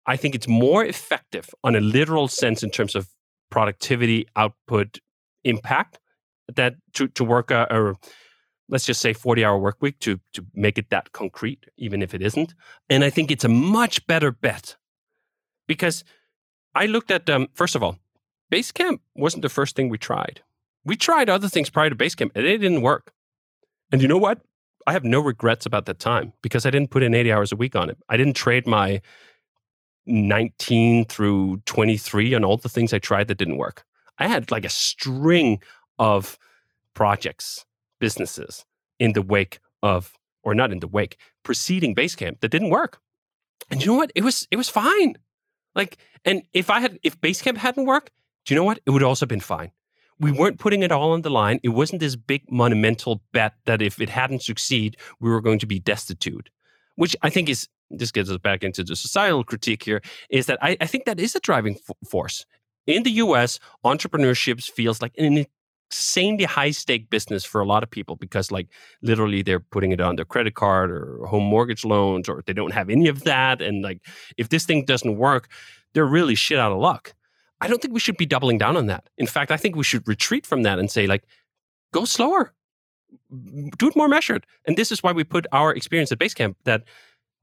I 0.06 0.16
think 0.16 0.34
it's 0.34 0.48
more 0.48 0.84
effective 0.84 1.48
on 1.64 1.74
a 1.74 1.80
literal 1.80 2.28
sense 2.28 2.62
in 2.62 2.70
terms 2.70 2.94
of 2.94 3.08
productivity, 3.50 4.26
output, 4.36 4.98
impact 5.44 5.98
that 6.54 6.74
to, 6.94 7.08
to 7.08 7.24
work 7.24 7.50
a, 7.50 7.66
a 7.70 7.94
let's 8.68 8.84
just 8.84 9.00
say 9.00 9.12
40 9.12 9.44
hour 9.44 9.58
work 9.58 9.76
week 9.80 9.98
to, 10.00 10.20
to 10.32 10.44
make 10.54 10.78
it 10.78 10.90
that 10.90 11.12
concrete, 11.12 11.64
even 11.76 12.02
if 12.02 12.14
it 12.14 12.22
isn't. 12.22 12.54
And 12.90 13.04
I 13.04 13.10
think 13.10 13.30
it's 13.30 13.44
a 13.44 13.48
much 13.48 14.06
better 14.06 14.30
bet 14.30 14.76
because 15.66 16.04
I 16.74 16.86
looked 16.86 17.10
at, 17.10 17.28
um, 17.30 17.48
first 17.54 17.74
of 17.74 17.82
all, 17.82 17.98
Basecamp 18.52 19.00
wasn't 19.14 19.42
the 19.42 19.48
first 19.48 19.76
thing 19.76 19.88
we 19.88 19.98
tried. 19.98 20.42
We 20.84 20.96
tried 20.96 21.28
other 21.28 21.48
things 21.48 21.70
prior 21.70 21.90
to 21.90 21.96
Basecamp 21.96 22.30
and 22.34 22.44
they 22.44 22.58
didn't 22.58 22.82
work. 22.82 23.12
And 23.90 24.02
you 24.02 24.08
know 24.08 24.18
what? 24.18 24.40
I 24.86 24.92
have 24.92 25.04
no 25.04 25.20
regrets 25.20 25.66
about 25.66 25.86
that 25.86 25.98
time 25.98 26.32
because 26.42 26.66
I 26.66 26.70
didn't 26.70 26.90
put 26.90 27.02
in 27.02 27.14
80 27.14 27.32
hours 27.32 27.52
a 27.52 27.56
week 27.56 27.74
on 27.74 27.88
it. 27.88 27.96
I 28.08 28.16
didn't 28.16 28.34
trade 28.34 28.66
my 28.66 29.00
19 30.06 31.06
through 31.06 31.62
23 31.64 32.34
on 32.34 32.44
all 32.44 32.56
the 32.56 32.68
things 32.68 32.92
I 32.92 32.98
tried 32.98 33.28
that 33.28 33.38
didn't 33.38 33.56
work. 33.56 33.84
I 34.18 34.28
had 34.28 34.50
like 34.50 34.64
a 34.64 34.70
string 34.70 35.62
of 35.98 36.38
projects, 36.92 37.64
businesses 37.98 38.64
in 38.98 39.14
the 39.14 39.22
wake 39.22 39.60
of, 39.82 40.12
or 40.42 40.54
not 40.54 40.70
in 40.70 40.80
the 40.80 40.86
wake, 40.86 41.16
preceding 41.42 41.94
Basecamp 41.94 42.40
that 42.40 42.50
didn't 42.50 42.70
work. 42.70 43.00
And 43.70 43.80
you 43.80 43.86
know 43.86 43.96
what? 43.96 44.12
It 44.14 44.22
was 44.22 44.46
it 44.50 44.56
was 44.56 44.68
fine. 44.68 45.16
Like, 45.74 45.98
and 46.24 46.42
if 46.52 46.70
I 46.70 46.80
had 46.80 46.98
if 47.02 47.20
Basecamp 47.20 47.56
hadn't 47.56 47.86
worked, 47.86 48.10
do 48.44 48.54
you 48.54 48.60
know 48.60 48.64
what? 48.64 48.80
It 48.86 48.90
would 48.90 49.02
also 49.02 49.24
have 49.24 49.28
been 49.28 49.40
fine. 49.40 49.72
We 50.20 50.30
weren't 50.30 50.60
putting 50.60 50.82
it 50.82 50.92
all 50.92 51.12
on 51.12 51.22
the 51.22 51.30
line. 51.30 51.58
It 51.62 51.70
wasn't 51.70 52.00
this 52.00 52.14
big 52.14 52.50
monumental 52.50 53.22
bet 53.32 53.54
that 53.66 53.82
if 53.82 54.00
it 54.00 54.08
hadn't 54.10 54.42
succeed, 54.42 54.96
we 55.20 55.28
were 55.28 55.40
going 55.40 55.58
to 55.58 55.66
be 55.66 55.80
destitute, 55.80 56.50
which 56.94 57.16
I 57.22 57.30
think 57.30 57.48
is 57.48 57.68
this 57.90 58.10
gets 58.10 58.30
us 58.30 58.38
back 58.38 58.62
into 58.62 58.84
the 58.84 58.96
societal 58.96 59.44
critique 59.44 59.82
here, 59.82 60.00
is 60.30 60.46
that 60.46 60.58
I, 60.62 60.76
I 60.80 60.86
think 60.86 61.04
that 61.04 61.20
is 61.20 61.34
a 61.34 61.40
driving 61.40 61.74
f- 61.74 61.96
force. 62.08 62.46
In 62.86 63.02
the 63.02 63.10
US, 63.12 63.58
entrepreneurship 63.84 64.62
feels 64.62 65.02
like 65.02 65.12
an 65.18 65.46
insanely 65.90 66.44
high 66.44 66.70
stake 66.70 67.08
business 67.10 67.44
for 67.44 67.60
a 67.60 67.66
lot 67.66 67.82
of 67.82 67.90
people 67.90 68.16
because 68.16 68.50
like 68.50 68.68
literally 69.02 69.42
they're 69.42 69.60
putting 69.60 69.92
it 69.92 70.00
on 70.00 70.16
their 70.16 70.24
credit 70.24 70.54
card 70.54 70.90
or 70.90 71.24
home 71.26 71.44
mortgage 71.44 71.84
loans 71.84 72.28
or 72.28 72.42
they 72.46 72.52
don't 72.52 72.72
have 72.72 72.90
any 72.90 73.08
of 73.08 73.24
that 73.24 73.62
and 73.62 73.82
like 73.82 74.00
if 74.36 74.48
this 74.48 74.64
thing 74.64 74.84
doesn't 74.84 75.16
work 75.16 75.48
they're 75.92 76.06
really 76.06 76.34
shit 76.34 76.58
out 76.58 76.72
of 76.72 76.78
luck 76.78 77.14
i 77.60 77.68
don't 77.68 77.80
think 77.80 77.94
we 77.94 78.00
should 78.00 78.16
be 78.16 78.26
doubling 78.26 78.58
down 78.58 78.76
on 78.76 78.86
that 78.86 79.08
in 79.18 79.26
fact 79.26 79.50
i 79.50 79.56
think 79.56 79.76
we 79.76 79.84
should 79.84 80.06
retreat 80.08 80.46
from 80.46 80.62
that 80.62 80.78
and 80.78 80.90
say 80.90 81.06
like 81.06 81.24
go 81.92 82.04
slower 82.04 82.52
do 83.78 83.88
it 83.88 83.94
more 83.94 84.08
measured 84.08 84.44
and 84.66 84.76
this 84.76 84.90
is 84.90 85.02
why 85.02 85.12
we 85.12 85.22
put 85.22 85.46
our 85.52 85.72
experience 85.72 86.10
at 86.10 86.18
basecamp 86.18 86.56
that 86.64 86.82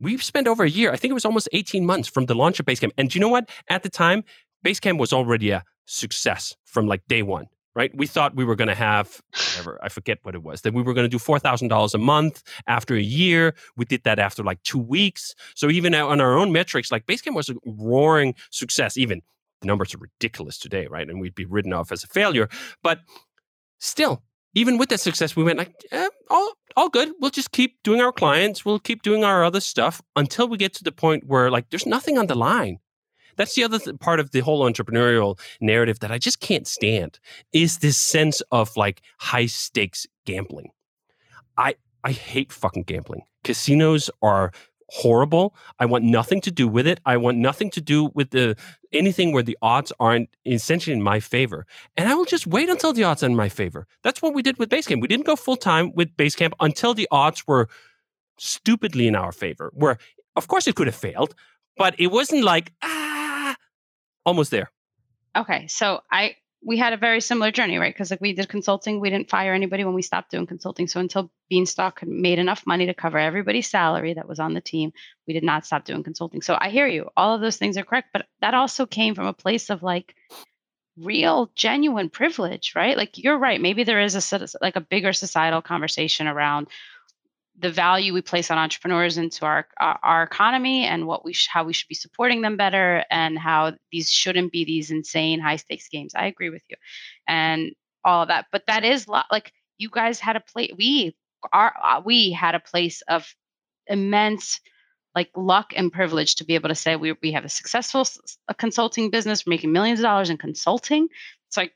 we've 0.02 0.24
spent 0.24 0.48
over 0.48 0.64
a 0.64 0.70
year. 0.70 0.92
I 0.92 0.98
think 0.98 1.12
it 1.12 1.14
was 1.14 1.26
almost 1.26 1.48
18 1.54 1.86
months 1.86 2.10
from 2.10 2.26
the 2.26 2.36
launch 2.36 2.60
of 2.60 2.66
Basecamp. 2.66 2.92
And 2.98 3.10
do 3.10 3.18
you 3.18 3.22
know 3.22 3.30
what? 3.30 3.50
At 3.70 3.84
the 3.84 3.90
time, 3.90 4.24
Basecamp 4.66 4.98
was 4.98 5.14
already 5.14 5.52
a 5.52 5.64
success 5.86 6.56
from 6.66 6.88
like 6.88 7.08
day 7.08 7.22
one, 7.22 7.48
right? 7.76 7.92
We 7.96 8.08
thought 8.08 8.36
we 8.36 8.44
were 8.44 8.56
going 8.56 8.68
to 8.68 8.76
have, 8.76 9.22
whatever, 9.32 9.80
I 9.82 9.90
forget 9.90 10.20
what 10.24 10.36
it 10.36 10.44
was, 10.44 10.62
that 10.62 10.74
we 10.74 10.82
were 10.82 10.94
going 10.94 11.06
to 11.06 11.10
do 11.10 11.18
$4,000 11.18 11.94
a 11.94 11.98
month 11.98 12.44
after 12.68 12.96
a 12.96 13.02
year. 13.02 13.56
We 13.78 13.86
did 13.86 14.04
that 14.04 14.20
after 14.20 14.44
like 14.44 14.62
two 14.64 14.80
weeks. 14.80 15.36
So 15.56 15.70
even 15.70 15.96
on 15.96 16.20
our 16.20 16.38
own 16.38 16.52
metrics, 16.52 16.92
like 16.92 17.06
Basecamp 17.06 17.36
was 17.36 17.50
a 17.50 17.56
roaring 17.66 18.36
success. 18.50 18.98
Even 18.98 19.22
the 19.62 19.68
numbers 19.68 19.94
are 19.96 20.00
ridiculous 20.00 20.58
today, 20.58 20.88
right? 20.88 21.10
And 21.10 21.22
we'd 21.22 21.36
be 21.36 21.46
written 21.46 21.72
off 21.72 21.92
as 21.92 22.04
a 22.04 22.08
failure. 22.08 22.50
But 22.84 23.00
still, 23.80 24.22
even 24.54 24.78
with 24.78 24.90
that 24.90 25.00
success, 25.00 25.36
we 25.36 25.44
went 25.44 25.58
like, 25.58 25.74
eh, 25.92 26.10
all, 26.30 26.54
all 26.76 26.90
good. 26.90 27.12
We'll 27.20 27.32
just 27.32 27.52
keep 27.52 27.82
doing 27.84 28.02
our 28.02 28.12
clients. 28.12 28.66
We'll 28.66 28.80
keep 28.80 29.02
doing 29.02 29.24
our 29.24 29.46
other 29.46 29.62
stuff 29.62 30.02
until 30.16 30.48
we 30.48 30.58
get 30.58 30.74
to 30.76 30.84
the 30.84 30.92
point 30.92 31.26
where 31.26 31.50
like 31.50 31.70
there's 31.70 31.86
nothing 31.86 32.18
on 32.18 32.28
the 32.28 32.36
line. 32.36 32.80
That's 33.42 33.56
the 33.56 33.64
other 33.64 33.80
th- 33.80 33.98
part 33.98 34.20
of 34.20 34.30
the 34.30 34.42
whole 34.42 34.62
entrepreneurial 34.70 35.40
narrative 35.60 35.98
that 36.02 36.12
I 36.12 36.20
just 36.20 36.42
can't 36.42 36.68
stand 36.68 37.20
is 37.52 37.80
this 37.80 37.98
sense 37.98 38.42
of 38.52 38.78
like 38.78 39.02
high 39.18 39.48
stakes 39.48 40.06
gambling. 40.28 40.70
I 41.58 41.74
I 42.04 42.12
hate 42.12 42.52
fucking 42.52 42.84
gambling. 42.84 43.24
Casinos 43.44 44.12
are 44.22 44.52
horrible. 44.90 45.56
I 45.80 45.88
want 45.88 46.04
nothing 46.04 46.40
to 46.42 46.52
do 46.52 46.68
with 46.68 46.86
it. 46.86 47.00
I 47.08 47.18
want 47.18 47.40
nothing 47.40 47.72
to 47.72 47.82
do 47.82 48.12
with 48.14 48.30
the 48.30 48.56
anything 48.94 49.32
where 49.32 49.42
the 49.42 49.58
odds 49.64 49.92
aren't 50.00 50.30
essentially 50.46 50.96
in 50.96 51.02
my 51.02 51.20
favor. 51.20 51.66
And 51.98 52.08
I 52.08 52.14
will 52.14 52.26
just 52.26 52.46
wait 52.46 52.70
until 52.70 52.94
the 52.94 53.06
odds 53.06 53.24
are 53.24 53.26
in 53.34 53.36
my 53.36 53.50
favor. 53.50 53.88
That's 54.04 54.22
what 54.22 54.36
we 54.36 54.44
did 54.44 54.60
with 54.60 54.70
Basecamp. 54.70 55.02
We 55.02 55.08
didn't 55.08 55.26
go 55.26 55.36
full 55.36 55.58
time 55.58 55.94
with 55.96 56.16
Basecamp 56.16 56.54
until 56.60 56.94
the 56.94 57.08
odds 57.10 57.48
were 57.48 57.70
stupidly 58.38 59.08
in 59.08 59.16
our 59.16 59.32
favor. 59.32 59.72
Where 59.74 59.98
of 60.36 60.48
course 60.48 60.68
it 60.68 60.76
could 60.76 60.86
have 60.86 60.96
failed, 61.10 61.34
but 61.76 61.96
it 61.98 62.12
wasn't 62.12 62.44
like 62.44 62.72
ah 62.84 63.01
almost 64.26 64.52
there. 64.52 64.72
Okay, 65.36 65.68
so 65.68 66.02
I 66.12 66.36
we 66.64 66.78
had 66.78 66.94
a 66.94 66.98
very 66.98 67.22
similar 67.22 67.52
journey, 67.52 67.78
right? 67.78 67.94
Because 67.94 68.12
like 68.12 68.22
we 68.22 68.34
did 68.34 68.48
consulting, 68.48 69.00
we 69.00 69.10
didn't 69.10 69.30
fire 69.30 69.54
anybody 69.54 69.84
when 69.84 69.96
we 69.96 70.04
stopped 70.04 70.30
doing 70.30 70.46
consulting. 70.46 70.88
So 70.88 71.00
until 71.00 71.32
Beanstalk 71.50 72.04
made 72.06 72.38
enough 72.38 72.68
money 72.68 72.86
to 72.86 72.94
cover 72.94 73.18
everybody's 73.18 73.70
salary 73.70 74.14
that 74.14 74.28
was 74.28 74.40
on 74.40 74.54
the 74.54 74.62
team, 74.62 74.94
we 75.28 75.34
did 75.34 75.44
not 75.44 75.66
stop 75.66 75.86
doing 75.86 76.04
consulting. 76.04 76.44
So 76.44 76.56
I 76.60 76.70
hear 76.70 76.86
you. 76.86 77.10
All 77.18 77.34
of 77.34 77.42
those 77.42 77.58
things 77.58 77.78
are 77.78 77.84
correct, 77.84 78.10
but 78.14 78.28
that 78.42 78.54
also 78.54 78.86
came 78.86 79.16
from 79.16 79.26
a 79.26 79.34
place 79.34 79.72
of 79.72 79.82
like 79.82 80.14
real 80.98 81.52
genuine 81.56 82.10
privilege, 82.10 82.74
right? 82.76 82.96
Like 82.96 83.18
you're 83.18 83.40
right. 83.40 83.60
Maybe 83.60 83.84
there 83.84 84.02
is 84.02 84.32
a 84.32 84.48
like 84.62 84.76
a 84.76 84.82
bigger 84.82 85.14
societal 85.14 85.64
conversation 85.64 86.28
around 86.28 86.68
the 87.62 87.72
value 87.72 88.14
we 88.14 88.22
place 88.22 88.50
on 88.50 88.58
entrepreneurs 88.58 89.18
into 89.18 89.46
our 89.46 89.68
our, 89.80 90.00
our 90.04 90.24
economy 90.24 90.86
and 90.86 91.06
what 91.06 91.24
we 91.24 91.34
sh- 91.34 91.48
how 91.52 91.64
we 91.64 91.74
should 91.74 91.88
be 91.88 91.96
supporting 91.96 92.42
them 92.42 92.58
better 92.58 93.06
and 93.10 93.38
how 93.38 93.74
these 93.92 94.10
shouldn't 94.10 94.52
be 94.52 94.66
these 94.66 94.92
insane 94.92 95.40
high 95.40 95.58
stakes 95.58 95.88
games. 95.88 96.14
I 96.16 96.26
agree 96.26 96.50
with 96.50 96.64
you, 96.70 96.76
and 97.28 97.72
all 98.04 98.24
of 98.24 98.30
that. 98.30 98.48
But 98.52 98.66
that 98.68 98.84
is 98.84 99.08
lo- 99.08 99.22
like 99.32 99.54
you 99.78 99.90
guys 99.90 100.20
had 100.20 100.36
a 100.36 100.42
place. 100.42 100.72
We 100.78 101.16
are 101.54 101.74
uh, 101.84 102.02
we 102.04 102.32
had 102.32 102.56
a 102.56 102.60
place 102.60 103.02
of 103.08 103.34
immense 103.88 104.60
like 105.16 105.30
luck 105.36 105.74
and 105.76 105.92
privilege 105.92 106.36
to 106.36 106.46
be 106.46 106.56
able 106.56 106.70
to 106.70 106.76
say 106.76 106.96
we 106.96 107.14
we 107.22 107.32
have 107.34 107.46
a 107.46 107.50
successful 107.50 108.08
a 108.48 108.56
consulting 108.56 109.10
business, 109.12 109.46
we're 109.46 109.52
making 109.52 109.72
millions 109.72 110.00
of 110.00 110.04
dollars 110.04 110.30
in 110.30 110.38
consulting. 110.38 111.08
It's 111.48 111.58
like 111.58 111.74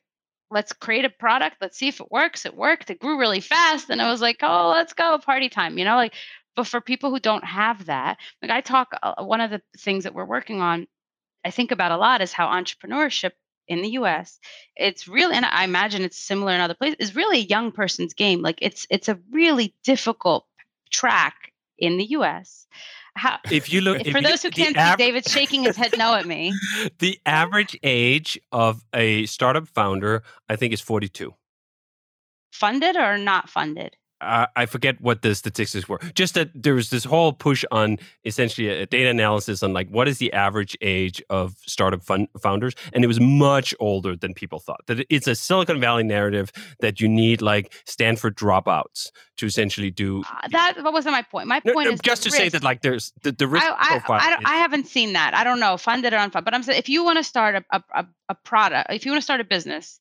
let's 0.51 0.73
create 0.73 1.05
a 1.05 1.09
product 1.09 1.57
let's 1.61 1.77
see 1.77 1.87
if 1.87 1.99
it 1.99 2.11
works 2.11 2.45
it 2.45 2.55
worked 2.55 2.89
it 2.89 2.99
grew 2.99 3.19
really 3.19 3.39
fast 3.39 3.89
and 3.89 4.01
i 4.01 4.09
was 4.11 4.21
like 4.21 4.37
oh 4.41 4.69
let's 4.69 4.93
go 4.93 5.17
party 5.17 5.49
time 5.49 5.77
you 5.77 5.85
know 5.85 5.95
like 5.95 6.13
but 6.55 6.67
for 6.67 6.81
people 6.81 7.09
who 7.09 7.19
don't 7.19 7.43
have 7.43 7.85
that 7.85 8.17
like 8.41 8.51
i 8.51 8.61
talk 8.61 8.89
uh, 9.01 9.23
one 9.23 9.41
of 9.41 9.49
the 9.49 9.61
things 9.79 10.03
that 10.03 10.13
we're 10.13 10.25
working 10.25 10.61
on 10.61 10.87
i 11.43 11.51
think 11.51 11.71
about 11.71 11.91
a 11.91 11.97
lot 11.97 12.21
is 12.21 12.31
how 12.31 12.47
entrepreneurship 12.47 13.31
in 13.67 13.81
the 13.81 13.89
us 13.89 14.39
it's 14.75 15.07
really 15.07 15.35
and 15.35 15.45
i 15.45 15.63
imagine 15.63 16.03
it's 16.03 16.19
similar 16.19 16.53
in 16.53 16.61
other 16.61 16.75
places 16.75 16.97
is 16.99 17.15
really 17.15 17.39
a 17.39 17.45
young 17.45 17.71
person's 17.71 18.13
game 18.13 18.41
like 18.41 18.59
it's 18.61 18.85
it's 18.89 19.09
a 19.09 19.19
really 19.31 19.73
difficult 19.83 20.45
track 20.91 21.51
in 21.77 21.97
the 21.97 22.05
us 22.05 22.67
how, 23.16 23.39
if 23.49 23.72
you 23.72 23.82
look 23.82 24.05
for 24.07 24.22
those 24.22 24.43
who 24.43 24.49
can't 24.49 24.76
see 24.76 24.95
David 24.97 25.28
shaking 25.28 25.63
his 25.63 25.78
head 25.78 25.95
no 25.97 26.16
at 26.16 26.26
me. 26.26 26.53
The 26.99 27.20
average 27.26 27.78
age 27.84 28.39
of 28.51 28.84
a 28.93 29.26
startup 29.26 29.68
founder, 29.68 30.24
I 30.49 30.55
think, 30.55 30.74
is 30.74 30.82
42. 30.82 31.34
Funded 32.51 32.95
or 32.95 33.18
not 33.18 33.49
funded? 33.49 33.95
Uh, 34.22 34.47
I 34.55 34.66
forget 34.66 34.99
what 35.01 35.22
the 35.22 35.36
statistics 35.36 35.89
were. 35.89 35.99
Just 36.13 36.34
that 36.36 36.49
there 36.53 36.74
was 36.74 36.89
this 36.89 37.03
whole 37.03 37.34
push 37.34 37.66
on 37.72 37.97
essentially 38.24 38.70
a, 38.70 38.86
data 38.86 39.09
analysis 39.09 39.61
on 39.61 39.74
like 39.74 39.89
what 39.89 40.07
is 40.07 40.18
the 40.20 40.32
average 40.34 40.78
age 40.82 41.22
of 41.30 41.55
startup 41.66 42.03
fun- 42.03 42.28
founders, 42.41 42.74
and 42.93 43.03
it 43.03 43.07
was 43.07 43.20
much 43.20 43.74
older 43.80 44.16
than 44.16 44.34
people 44.34 44.59
thought. 44.59 44.82
That 44.88 45.05
it's 45.09 45.28
a 45.28 45.36
Silicon 45.36 45.80
Valley 45.80 46.03
narrative 46.03 46.51
that 46.80 47.01
you 47.01 47.07
need 47.07 47.41
like 47.41 47.74
Stanford 47.86 48.36
dropouts 48.38 49.11
to 49.38 49.45
essentially 49.45 49.91
do. 49.91 50.22
Uh, 50.22 50.47
that 50.51 50.82
wasn't 50.84 51.13
my 51.13 51.22
point. 51.22 51.47
My 51.47 51.59
point 51.59 51.76
no, 51.76 51.84
no, 51.84 51.91
is 51.91 51.99
just 51.99 52.24
to 52.24 52.28
risk. 52.28 52.38
say 52.38 52.49
that 52.49 52.63
like 52.63 52.82
there's 52.82 53.11
the, 53.24 53.32
the 53.32 53.47
risk 53.47 53.66
I, 53.66 53.99
profile. 53.99 54.20
I, 54.22 54.38
I, 54.45 54.53
I, 54.53 54.57
haven't 54.57 54.88
seen 54.88 55.13
that. 55.13 55.34
I 55.34 55.43
don't 55.43 55.59
know 55.59 55.78
funded 55.78 56.13
or 56.13 56.18
unfunded, 56.18 56.45
but 56.45 56.53
I'm 56.53 56.63
saying 56.63 56.80
if 56.80 56.89
you 56.89 57.03
want 57.03 57.18
to 57.18 57.24
start 57.24 57.63
a, 57.72 57.84
a, 57.93 58.05
a 58.30 58.36
product, 58.36 58.91
if 58.91 59.05
you 59.05 59.11
want 59.11 59.22
to 59.22 59.26
start 59.26 59.41
a 59.41 59.45
business, 59.45 59.99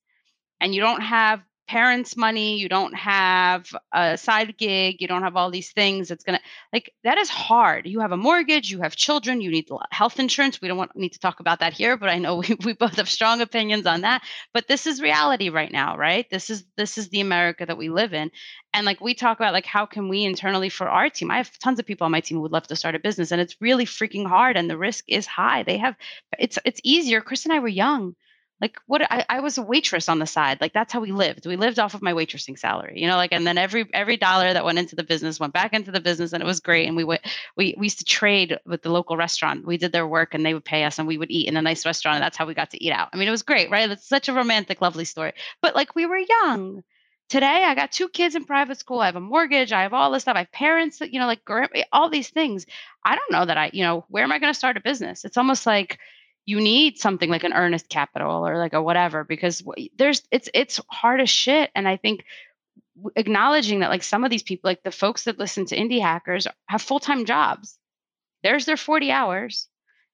and 0.61 0.75
you 0.75 0.81
don't 0.81 1.03
have 1.03 1.43
parents' 1.67 2.17
money, 2.17 2.59
you 2.59 2.69
don't 2.69 2.95
have 2.95 3.67
a 3.93 4.19
side 4.19 4.57
gig, 4.59 4.97
you 5.01 5.09
don't 5.09 5.23
have 5.23 5.37
all 5.37 5.51
these 5.51 5.73
things. 5.73 6.11
It's 6.11 6.25
gonna 6.25 6.41
like 6.73 6.93
that 7.05 7.19
is 7.19 7.29
hard. 7.29 7.87
You 7.87 8.01
have 8.01 8.13
a 8.13 8.17
mortgage, 8.17 8.71
you 8.71 8.81
have 8.83 8.97
children, 8.97 9.41
you 9.41 9.51
need 9.51 9.69
health 9.91 10.19
insurance. 10.19 10.61
We 10.61 10.69
don't 10.69 10.77
want 10.77 10.95
need 10.97 11.13
to 11.15 11.19
talk 11.19 11.41
about 11.41 11.61
that 11.61 11.73
here, 11.73 11.97
but 11.97 12.09
I 12.09 12.19
know 12.19 12.37
we, 12.49 12.57
we 12.65 12.73
both 12.75 12.97
have 12.97 13.09
strong 13.09 13.41
opinions 13.41 13.87
on 13.87 14.03
that. 14.03 14.23
But 14.53 14.69
this 14.69 14.87
is 14.87 15.01
reality 15.01 15.49
right 15.49 15.73
now, 15.73 15.97
right? 15.97 16.27
This 16.31 16.51
is 16.51 16.65
this 16.77 16.99
is 16.99 17.09
the 17.09 17.21
America 17.21 17.65
that 17.67 17.79
we 17.79 17.89
live 17.89 18.13
in. 18.13 18.31
And 18.73 18.85
like 18.85 19.01
we 19.01 19.15
talk 19.15 19.39
about 19.39 19.53
like 19.53 19.67
how 19.67 19.87
can 19.87 20.09
we 20.09 20.25
internally 20.25 20.69
for 20.69 20.89
our 20.89 21.09
team? 21.09 21.31
I 21.31 21.39
have 21.39 21.59
tons 21.59 21.79
of 21.79 21.87
people 21.87 22.05
on 22.05 22.13
my 22.13 22.21
team 22.21 22.37
who 22.37 22.43
would 22.43 22.53
love 22.53 22.67
to 22.69 22.77
start 22.77 22.95
a 22.95 22.99
business 22.99 23.33
and 23.33 23.41
it's 23.41 23.57
really 23.61 23.87
freaking 23.87 24.27
hard 24.27 24.57
and 24.57 24.69
the 24.69 24.79
risk 24.79 25.05
is 25.09 25.27
high. 25.27 25.63
They 25.63 25.79
have 25.79 25.95
it's 26.39 26.59
it's 26.65 26.81
easier. 26.85 27.21
Chris 27.21 27.45
and 27.45 27.55
I 27.55 27.61
were 27.61 27.69
young 27.69 28.15
like 28.61 28.79
what 28.87 29.03
I, 29.11 29.25
I 29.29 29.41
was 29.41 29.59
a 29.59 29.63
waitress 29.63 30.09
on 30.09 30.19
the 30.19 30.27
side 30.27 30.61
like 30.61 30.73
that's 30.73 30.93
how 30.93 31.01
we 31.01 31.13
lived. 31.13 31.47
We 31.47 31.57
lived 31.57 31.79
off 31.79 31.95
of 31.95 32.03
my 32.03 32.13
waitressing 32.13 32.59
salary 32.59 33.01
you 33.01 33.07
know 33.07 33.17
like 33.17 33.33
and 33.33 33.47
then 33.47 33.59
every 33.59 33.87
every 33.93 34.17
dollar 34.17 34.53
that 34.53 34.65
went 34.65 34.79
into 34.79 34.97
the 34.97 35.03
business 35.03 35.41
went 35.41 35.53
back 35.53 35.73
into 35.73 35.91
the 35.91 36.01
business 36.01 36.33
and 36.33 36.43
it 36.43 36.47
was 36.47 36.61
great 36.61 36.87
and 36.87 36.97
we 36.97 37.05
went 37.05 37.23
we, 37.57 37.75
we 37.77 37.87
used 37.87 37.99
to 37.99 38.05
trade 38.05 38.59
with 38.67 38.83
the 38.83 38.91
local 38.91 39.17
restaurant. 39.17 39.67
We 39.67 39.77
did 39.77 39.93
their 39.93 40.07
work 40.07 40.35
and 40.35 40.45
they 40.45 40.55
would 40.55 40.65
pay 40.65 40.85
us 40.85 40.99
and 40.99 41.09
we 41.09 41.19
would 41.19 41.31
eat 41.31 41.49
in 41.49 41.57
a 41.57 41.63
nice 41.63 41.85
restaurant 41.85 42.17
and 42.17 42.25
that's 42.25 42.37
how 42.37 42.47
we 42.47 42.55
got 42.55 42.71
to 42.71 42.83
eat 42.83 42.93
out. 42.93 43.09
I 43.13 43.17
mean 43.17 43.29
it 43.29 43.33
was 43.33 43.43
great 43.43 43.71
right? 43.71 43.91
It's 43.91 44.09
such 44.09 44.29
a 44.29 44.35
romantic 44.35 44.81
lovely 44.81 45.05
story. 45.05 45.33
But 45.61 45.75
like 45.75 45.95
we 45.95 46.07
were 46.07 46.19
young. 46.19 46.83
Today 47.31 47.65
i 47.65 47.75
got 47.75 47.91
two 47.91 48.09
kids 48.09 48.35
in 48.35 48.45
private 48.45 48.79
school. 48.79 49.01
I 49.01 49.07
have 49.07 49.17
a 49.17 49.21
mortgage. 49.21 49.73
I 49.73 49.83
have 49.83 49.95
all 49.95 50.11
this 50.11 50.23
stuff. 50.23 50.37
I 50.37 50.41
have 50.41 50.53
parents 50.53 51.01
you 51.01 51.19
know 51.19 51.27
like 51.27 51.41
all 51.93 52.09
these 52.09 52.31
things. 52.31 52.67
I 53.05 53.17
don't 53.17 53.33
know 53.33 53.45
that 53.45 53.59
i 53.59 53.71
you 53.73 53.83
know 53.83 54.05
where 54.09 54.23
am 54.23 54.33
i 54.33 54.39
going 54.39 54.53
to 54.53 54.59
start 54.59 54.77
a 54.77 54.81
business? 54.81 55.25
It's 55.25 55.37
almost 55.37 55.67
like 55.67 55.99
you 56.47 56.61
need 56.61 56.99
something 56.99 57.31
like 57.31 57.45
an 57.45 57.53
earnest 57.53 57.89
capital 57.89 58.47
or 58.47 58.59
like 58.59 58.75
a 58.75 58.83
whatever 58.83 59.25
because 59.25 59.63
there's 59.97 60.23
it's 60.31 60.49
it's 60.53 60.81
hard 60.91 61.21
as 61.21 61.31
shit. 61.31 61.71
And 61.75 61.89
i 61.89 61.97
think 61.97 62.25
acknowledging 63.17 63.81
that 63.81 63.91
like 63.91 64.03
some 64.03 64.25
of 64.25 64.31
these 64.31 64.43
people 64.43 64.69
like 64.69 64.83
the 64.83 64.91
folks 64.91 65.25
that 65.25 65.39
listen 65.39 65.67
to 65.67 65.77
indie 65.77 66.01
hackers 66.01 66.47
have 66.69 66.83
full-time 66.83 67.25
jobs. 67.25 67.79
There's 68.43 68.67
their 68.67 68.77
40 68.77 69.11
hours 69.11 69.69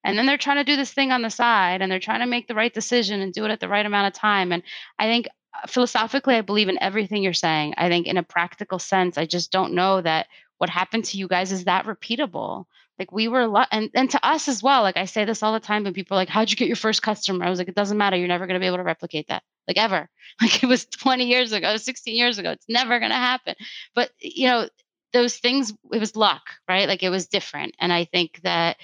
and 0.05 0.17
then 0.17 0.25
they're 0.25 0.39
trying 0.39 0.57
to 0.57 0.65
do 0.65 0.77
this 0.77 0.93
thing 0.93 1.13
on 1.13 1.23
the 1.23 1.31
side 1.31 1.83
and 1.83 1.93
they're 1.93 1.99
trying 1.99 2.21
to 2.21 2.27
make 2.27 2.47
the 2.49 2.55
right 2.55 2.73
decision 2.73 3.21
and 3.21 3.35
do 3.35 3.45
it 3.45 3.51
at 3.51 3.61
the 3.61 3.69
right 3.69 3.85
amount 3.85 4.07
of 4.07 4.19
time. 4.19 4.53
And 4.53 4.63
i 4.99 5.07
think 5.07 5.29
uh, 5.53 5.67
philosophically 5.67 6.37
i 6.37 6.43
believe 6.43 6.69
in 6.69 6.81
everything 6.81 7.23
you're 7.23 7.33
saying. 7.33 7.75
I 7.77 7.89
think 7.89 8.07
in 8.07 8.17
a 8.17 8.23
practical 8.23 8.79
sense 8.79 9.19
i 9.19 9.27
just 9.27 9.53
don't 9.53 9.75
know 9.75 10.01
that 10.01 10.29
what 10.59 10.71
happened 10.71 11.07
to 11.07 11.19
you 11.19 11.27
guys 11.27 11.53
is 11.53 11.65
that 11.65 11.87
repeatable 11.87 12.67
like 13.01 13.11
we 13.11 13.29
were 13.29 13.47
lo- 13.47 13.65
and 13.73 13.91
and 13.95 14.11
to 14.11 14.25
us 14.25 14.47
as 14.47 14.63
well 14.63 14.83
like 14.83 14.99
i 14.99 15.07
say 15.07 15.25
this 15.25 15.43
all 15.43 15.55
the 15.55 15.59
time 15.59 15.87
and 15.87 15.95
people 15.95 16.17
are 16.17 16.21
like 16.21 16.29
how'd 16.29 16.51
you 16.51 16.57
get 16.57 16.69
your 16.69 16.77
first 16.77 17.03
customer? 17.03 17.45
I 17.45 17.51
was 17.51 17.59
like 17.59 17.69
it 17.69 17.75
doesn't 17.75 17.99
matter. 17.99 18.17
You're 18.17 18.29
never 18.29 18.47
going 18.47 18.55
to 18.55 18.61
be 18.61 18.67
able 18.67 18.77
to 18.77 18.85
replicate 18.85 19.29
that 19.29 19.43
like 19.67 19.79
ever. 19.79 20.09
Like 20.41 20.63
it 20.63 20.67
was 20.67 20.87
20 20.87 21.25
years 21.25 21.53
ago 21.53 21.77
16 21.77 22.15
years 22.15 22.39
ago. 22.39 22.53
It's 22.53 22.69
never 22.69 22.99
going 22.99 23.11
to 23.11 23.17
happen. 23.17 23.57
But 23.95 24.11
you 24.21 24.47
know 24.47 24.69
those 25.13 25.37
things 25.39 25.73
it 25.93 25.99
was 25.99 26.15
luck 26.15 26.43
right? 26.69 26.87
Like 26.87 27.03
it 27.03 27.11
was 27.11 27.27
different. 27.27 27.75
And 27.81 27.93
i 27.93 28.05
think 28.05 28.41
that 28.43 28.77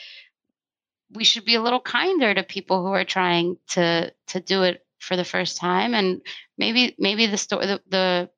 we 1.12 1.23
should 1.23 1.45
be 1.45 1.55
a 1.55 1.62
little 1.62 1.81
kinder 1.81 2.35
to 2.35 2.43
people 2.43 2.85
who 2.85 2.93
are 2.93 3.05
trying 3.05 3.59
to 3.69 4.12
to 4.29 4.41
do 4.41 4.62
it 4.62 4.85
for 4.99 5.17
the 5.17 5.25
first 5.25 5.59
time. 5.59 5.95
And 5.95 6.23
maybe 6.57 6.97
maybe 6.99 7.27
the 7.27 7.39
story 7.39 7.67
the, 7.67 7.83
the 7.89 8.31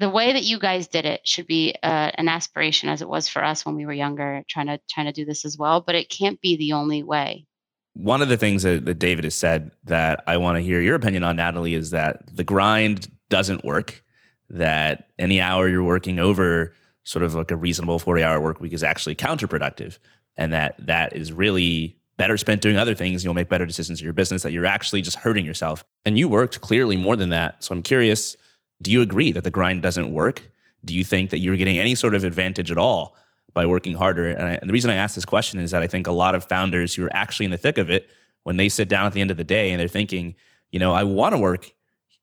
the 0.00 0.10
way 0.10 0.32
that 0.32 0.44
you 0.44 0.58
guys 0.58 0.88
did 0.88 1.04
it 1.04 1.20
should 1.24 1.46
be 1.46 1.74
uh, 1.82 2.10
an 2.14 2.26
aspiration 2.26 2.88
as 2.88 3.02
it 3.02 3.08
was 3.08 3.28
for 3.28 3.44
us 3.44 3.66
when 3.66 3.76
we 3.76 3.84
were 3.86 3.92
younger 3.92 4.42
trying 4.48 4.66
to 4.66 4.80
trying 4.88 5.06
to 5.06 5.12
do 5.12 5.24
this 5.24 5.44
as 5.44 5.56
well 5.56 5.80
but 5.80 5.94
it 5.94 6.08
can't 6.08 6.40
be 6.40 6.56
the 6.56 6.72
only 6.72 7.02
way. 7.02 7.46
One 7.94 8.22
of 8.22 8.28
the 8.28 8.36
things 8.36 8.62
that, 8.62 8.84
that 8.86 8.98
david 8.98 9.24
has 9.24 9.34
said 9.34 9.70
that 9.84 10.24
i 10.26 10.36
want 10.36 10.56
to 10.56 10.62
hear 10.62 10.80
your 10.80 10.94
opinion 10.94 11.22
on 11.22 11.36
natalie 11.36 11.74
is 11.74 11.90
that 11.90 12.24
the 12.34 12.44
grind 12.44 13.10
doesn't 13.28 13.64
work 13.64 14.02
that 14.48 15.10
any 15.18 15.40
hour 15.40 15.68
you're 15.68 15.84
working 15.84 16.18
over 16.18 16.74
sort 17.04 17.22
of 17.22 17.34
like 17.34 17.50
a 17.50 17.56
reasonable 17.56 17.98
40 17.98 18.22
hour 18.22 18.40
work 18.40 18.60
week 18.60 18.72
is 18.72 18.82
actually 18.82 19.14
counterproductive 19.14 19.98
and 20.36 20.52
that 20.52 20.74
that 20.78 21.14
is 21.14 21.32
really 21.32 21.96
better 22.16 22.36
spent 22.36 22.60
doing 22.60 22.76
other 22.76 22.94
things. 22.94 23.24
You'll 23.24 23.32
make 23.32 23.48
better 23.48 23.64
decisions 23.64 23.98
in 23.98 24.04
your 24.04 24.12
business 24.12 24.42
that 24.42 24.52
you're 24.52 24.66
actually 24.66 25.00
just 25.00 25.16
hurting 25.16 25.46
yourself. 25.46 25.82
And 26.04 26.18
you 26.18 26.28
worked 26.28 26.60
clearly 26.60 26.98
more 26.98 27.16
than 27.16 27.30
that. 27.30 27.64
So 27.64 27.74
i'm 27.74 27.82
curious 27.82 28.36
do 28.82 28.90
you 28.90 29.02
agree 29.02 29.32
that 29.32 29.44
the 29.44 29.50
grind 29.50 29.82
doesn't 29.82 30.12
work? 30.12 30.50
Do 30.84 30.94
you 30.94 31.04
think 31.04 31.30
that 31.30 31.38
you're 31.38 31.56
getting 31.56 31.78
any 31.78 31.94
sort 31.94 32.14
of 32.14 32.24
advantage 32.24 32.70
at 32.70 32.78
all 32.78 33.16
by 33.52 33.66
working 33.66 33.94
harder? 33.94 34.28
And, 34.28 34.42
I, 34.42 34.52
and 34.52 34.68
the 34.68 34.72
reason 34.72 34.90
I 34.90 34.94
ask 34.94 35.14
this 35.14 35.24
question 35.24 35.60
is 35.60 35.70
that 35.72 35.82
I 35.82 35.86
think 35.86 36.06
a 36.06 36.12
lot 36.12 36.34
of 36.34 36.44
founders 36.44 36.94
who 36.94 37.04
are 37.04 37.14
actually 37.14 37.44
in 37.44 37.50
the 37.50 37.58
thick 37.58 37.78
of 37.78 37.90
it, 37.90 38.08
when 38.44 38.56
they 38.56 38.68
sit 38.68 38.88
down 38.88 39.06
at 39.06 39.12
the 39.12 39.20
end 39.20 39.30
of 39.30 39.36
the 39.36 39.44
day 39.44 39.70
and 39.70 39.80
they're 39.80 39.88
thinking, 39.88 40.34
you 40.70 40.78
know, 40.78 40.92
I 40.92 41.04
want 41.04 41.34
to 41.34 41.38
work 41.38 41.70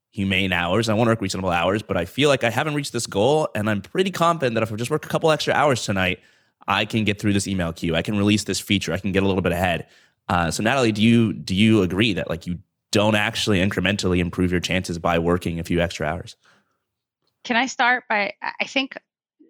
humane 0.09 0.51
hours. 0.51 0.89
I 0.89 0.93
want 0.93 1.07
to 1.07 1.11
work 1.11 1.21
reasonable 1.21 1.51
hours, 1.51 1.83
but 1.83 1.95
I 1.95 2.05
feel 2.05 2.29
like 2.29 2.43
I 2.43 2.49
haven't 2.49 2.73
reached 2.73 2.93
this 2.93 3.05
goal. 3.05 3.49
And 3.53 3.69
I'm 3.69 3.81
pretty 3.81 4.09
confident 4.09 4.55
that 4.55 4.63
if 4.63 4.71
I 4.71 4.75
just 4.75 4.89
work 4.89 5.05
a 5.05 5.09
couple 5.09 5.29
extra 5.31 5.53
hours 5.53 5.83
tonight, 5.83 6.19
I 6.67 6.85
can 6.85 7.03
get 7.03 7.21
through 7.21 7.33
this 7.33 7.47
email 7.47 7.71
queue. 7.71 7.95
I 7.95 8.01
can 8.01 8.17
release 8.17 8.43
this 8.43 8.59
feature. 8.59 8.93
I 8.93 8.97
can 8.97 9.11
get 9.11 9.21
a 9.21 9.27
little 9.27 9.43
bit 9.43 9.51
ahead. 9.51 9.87
Uh, 10.27 10.51
so 10.51 10.63
Natalie, 10.63 10.91
do 10.91 11.01
you 11.01 11.33
do 11.33 11.55
you 11.55 11.83
agree 11.83 12.13
that 12.13 12.29
like 12.29 12.47
you 12.47 12.59
don't 12.91 13.15
actually 13.15 13.59
incrementally 13.59 14.19
improve 14.19 14.51
your 14.51 14.61
chances 14.61 14.99
by 14.99 15.19
working 15.19 15.59
a 15.59 15.63
few 15.63 15.81
extra 15.81 16.07
hours? 16.07 16.35
Can 17.43 17.55
I 17.55 17.65
start 17.67 18.03
by 18.09 18.33
I 18.41 18.65
think 18.65 18.97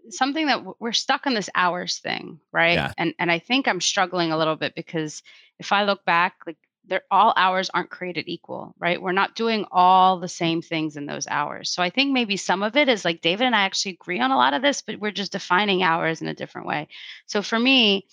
something 0.10 0.48
that 0.48 0.80
we're 0.80 0.94
stuck 0.94 1.28
on 1.28 1.34
this 1.34 1.50
hours 1.56 2.00
thing, 2.00 2.40
right? 2.52 2.74
Yeah. 2.74 2.94
And 2.98 3.14
and 3.20 3.32
I 3.32 3.40
think 3.40 3.68
I'm 3.68 3.82
struggling 3.82 4.32
a 4.32 4.38
little 4.38 4.56
bit 4.56 4.76
because 4.76 5.24
if 5.60 5.72
I 5.72 5.84
look 5.84 6.06
back, 6.06 6.36
like 6.46 6.58
they're 6.88 7.02
all 7.12 7.34
hours 7.36 7.70
aren't 7.74 7.90
created 7.90 8.26
equal, 8.28 8.74
right? 8.80 9.02
We're 9.02 9.12
not 9.12 9.36
doing 9.36 9.66
all 9.72 10.20
the 10.20 10.28
same 10.28 10.62
things 10.62 10.96
in 10.96 11.06
those 11.06 11.28
hours. 11.28 11.70
So 11.70 11.84
I 11.84 11.90
think 11.90 12.14
maybe 12.14 12.38
some 12.38 12.64
of 12.64 12.78
it 12.78 12.88
is 12.88 13.04
like 13.04 13.22
David 13.22 13.46
and 13.46 13.56
I 13.56 13.62
actually 13.62 13.94
agree 13.94 14.20
on 14.20 14.32
a 14.32 14.38
lot 14.38 14.54
of 14.54 14.62
this, 14.62 14.82
but 14.82 15.00
we're 15.00 15.12
just 15.12 15.34
defining 15.34 15.84
hours 15.84 16.22
in 16.22 16.28
a 16.28 16.34
different 16.34 16.68
way. 16.68 16.88
So 17.26 17.42
for 17.42 17.60
me, 17.60 18.08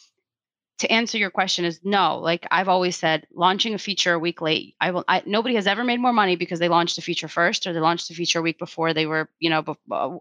to 0.78 0.90
answer 0.90 1.18
your 1.18 1.30
question 1.30 1.64
is 1.64 1.80
no 1.84 2.18
like 2.18 2.46
i've 2.50 2.68
always 2.68 2.96
said 2.96 3.26
launching 3.32 3.74
a 3.74 3.78
feature 3.78 4.14
a 4.14 4.18
week 4.18 4.40
late 4.40 4.74
i 4.80 4.90
will 4.90 5.04
I, 5.08 5.22
nobody 5.24 5.54
has 5.54 5.66
ever 5.66 5.84
made 5.84 6.00
more 6.00 6.12
money 6.12 6.36
because 6.36 6.58
they 6.58 6.68
launched 6.68 6.98
a 6.98 7.02
feature 7.02 7.28
first 7.28 7.66
or 7.66 7.72
they 7.72 7.80
launched 7.80 8.10
a 8.10 8.14
feature 8.14 8.40
a 8.40 8.42
week 8.42 8.58
before 8.58 8.92
they 8.92 9.06
were 9.06 9.28
you 9.38 9.50
know 9.50 9.64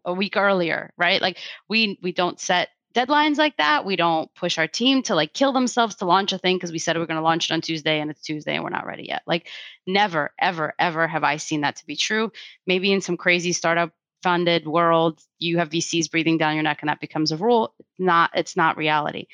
a 0.06 0.14
week 0.14 0.38
earlier 0.38 0.94
right? 0.98 1.22
Like 1.22 1.38
we 1.68 2.00
we 2.02 2.12
don't 2.12 2.40
set 2.40 2.70
deadlines 2.94 3.38
like 3.38 3.58
that. 3.58 3.86
We 3.86 3.96
don't 3.96 4.34
push 4.36 4.58
our 4.58 4.68
team 4.68 5.02
to 5.04 5.16
like 5.16 5.34
kill 5.34 5.52
themselves 5.52 5.96
to 5.96 6.06
launch 6.06 6.32
a 6.32 6.38
thing 6.38 6.58
because 6.58 6.72
we 6.72 6.80
said 6.80 6.96
we 6.96 7.04
are 7.04 7.08
going 7.08 7.18
to 7.18 7.24
launch 7.24 7.50
it 7.50 7.54
on 7.54 7.62
tuesday 7.62 8.00
and 8.00 8.12
it's 8.12 8.22
tuesday 8.22 8.56
and 8.56 8.64
we're 8.64 8.70
not 8.70 8.86
ready 8.86 9.06
yet. 9.08 9.24
Like 9.26 9.48
never 9.88 10.32
ever 10.40 10.74
ever 10.80 11.08
have 11.08 11.24
i 11.24 11.38
seen 11.38 11.62
that 11.62 11.78
to 11.78 11.86
be 11.86 11.96
true. 11.96 12.32
Maybe 12.68 12.92
in 12.92 13.02
some 13.02 13.18
crazy 13.18 13.54
startup 13.54 13.92
funded 14.22 14.66
world 14.66 15.20
you 15.38 15.58
have 15.58 15.70
vcs 15.70 16.10
breathing 16.10 16.38
down 16.38 16.54
your 16.54 16.64
neck 16.64 16.78
and 16.82 16.88
that 16.90 17.02
becomes 17.02 17.32
a 17.32 17.38
rule. 17.38 17.74
Not 18.00 18.32
it's 18.36 18.56
not 18.56 18.78
reality 18.78 19.28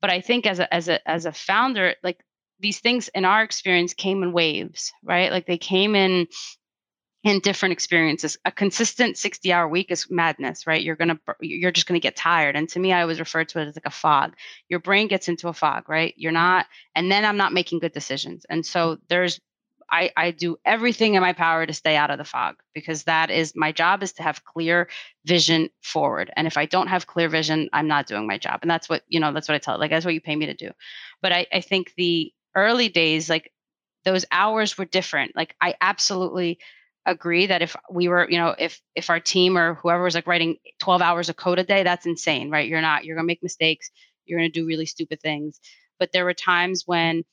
but 0.00 0.10
i 0.10 0.20
think 0.20 0.46
as 0.46 0.58
a 0.58 0.74
as 0.74 0.88
a 0.88 1.08
as 1.08 1.26
a 1.26 1.32
founder 1.32 1.94
like 2.02 2.18
these 2.60 2.80
things 2.80 3.08
in 3.08 3.24
our 3.24 3.42
experience 3.42 3.94
came 3.94 4.22
in 4.22 4.32
waves 4.32 4.92
right? 5.02 5.30
Like 5.30 5.46
they 5.46 5.58
came 5.58 5.94
in 5.94 6.26
in 7.24 7.40
different 7.40 7.72
experiences. 7.72 8.38
A 8.44 8.52
consistent 8.52 9.18
60 9.18 9.52
hour 9.52 9.68
week 9.68 9.90
is 9.90 10.06
madness 10.10 10.66
right? 10.66 10.82
You're 10.82 10.96
gonna 10.96 11.18
you're 11.40 11.72
just 11.72 11.86
gonna 11.86 12.00
get 12.00 12.16
tired. 12.16 12.56
And 12.56 12.68
to 12.70 12.78
me 12.78 12.92
i 12.92 13.02
always 13.02 13.20
refer 13.20 13.44
to 13.44 13.60
it 13.60 13.68
as 13.68 13.76
like 13.76 13.86
a 13.86 13.90
fog. 13.90 14.34
Your 14.68 14.80
brain 14.80 15.08
gets 15.08 15.28
into 15.28 15.48
a 15.48 15.52
fog 15.52 15.88
right? 15.88 16.14
You're 16.16 16.32
not 16.32 16.66
and 16.94 17.10
then 17.10 17.24
i'm 17.24 17.36
not 17.36 17.52
making 17.52 17.80
good 17.80 17.92
decisions. 17.92 18.46
And 18.48 18.64
so 18.64 18.96
mm. 18.96 19.00
there's 19.08 19.40
I, 19.90 20.10
I 20.16 20.30
do 20.32 20.56
everything 20.64 21.14
in 21.14 21.20
my 21.20 21.32
power 21.32 21.64
to 21.64 21.72
stay 21.72 21.96
out 21.96 22.10
of 22.10 22.18
the 22.18 22.24
fog 22.24 22.56
because 22.74 23.04
that 23.04 23.30
is 23.30 23.52
my 23.54 23.72
job 23.72 24.02
is 24.02 24.12
to 24.14 24.22
have 24.22 24.44
clear 24.44 24.88
vision 25.24 25.70
forward. 25.82 26.30
And 26.36 26.46
if 26.46 26.56
I 26.56 26.66
don't 26.66 26.88
have 26.88 27.06
clear 27.06 27.28
vision, 27.28 27.68
I'm 27.72 27.86
not 27.86 28.06
doing 28.06 28.26
my 28.26 28.38
job. 28.38 28.60
And 28.62 28.70
that's 28.70 28.88
what, 28.88 29.02
you 29.08 29.20
know, 29.20 29.32
that's 29.32 29.48
what 29.48 29.54
I 29.54 29.58
tell 29.58 29.78
like 29.78 29.90
that's 29.90 30.04
what 30.04 30.14
you 30.14 30.20
pay 30.20 30.34
me 30.36 30.46
to 30.46 30.54
do. 30.54 30.70
But 31.22 31.32
I, 31.32 31.46
I 31.52 31.60
think 31.60 31.92
the 31.96 32.32
early 32.54 32.88
days, 32.88 33.30
like 33.30 33.52
those 34.04 34.24
hours 34.30 34.76
were 34.78 34.84
different. 34.84 35.36
Like 35.36 35.54
I 35.60 35.74
absolutely 35.80 36.58
agree 37.04 37.46
that 37.46 37.62
if 37.62 37.76
we 37.90 38.08
were, 38.08 38.28
you 38.28 38.38
know, 38.38 38.54
if 38.58 38.80
if 38.94 39.10
our 39.10 39.20
team 39.20 39.56
or 39.56 39.74
whoever 39.74 40.02
was 40.04 40.14
like 40.14 40.26
writing 40.26 40.56
12 40.80 41.02
hours 41.02 41.28
of 41.28 41.36
code 41.36 41.58
a 41.58 41.64
day, 41.64 41.82
that's 41.82 42.06
insane, 42.06 42.50
right? 42.50 42.68
You're 42.68 42.80
not, 42.80 43.04
you're 43.04 43.16
gonna 43.16 43.26
make 43.26 43.42
mistakes, 43.42 43.90
you're 44.24 44.38
gonna 44.38 44.48
do 44.50 44.66
really 44.66 44.86
stupid 44.86 45.20
things. 45.20 45.60
But 45.98 46.12
there 46.12 46.24
were 46.24 46.34
times 46.34 46.82
when 46.86 47.24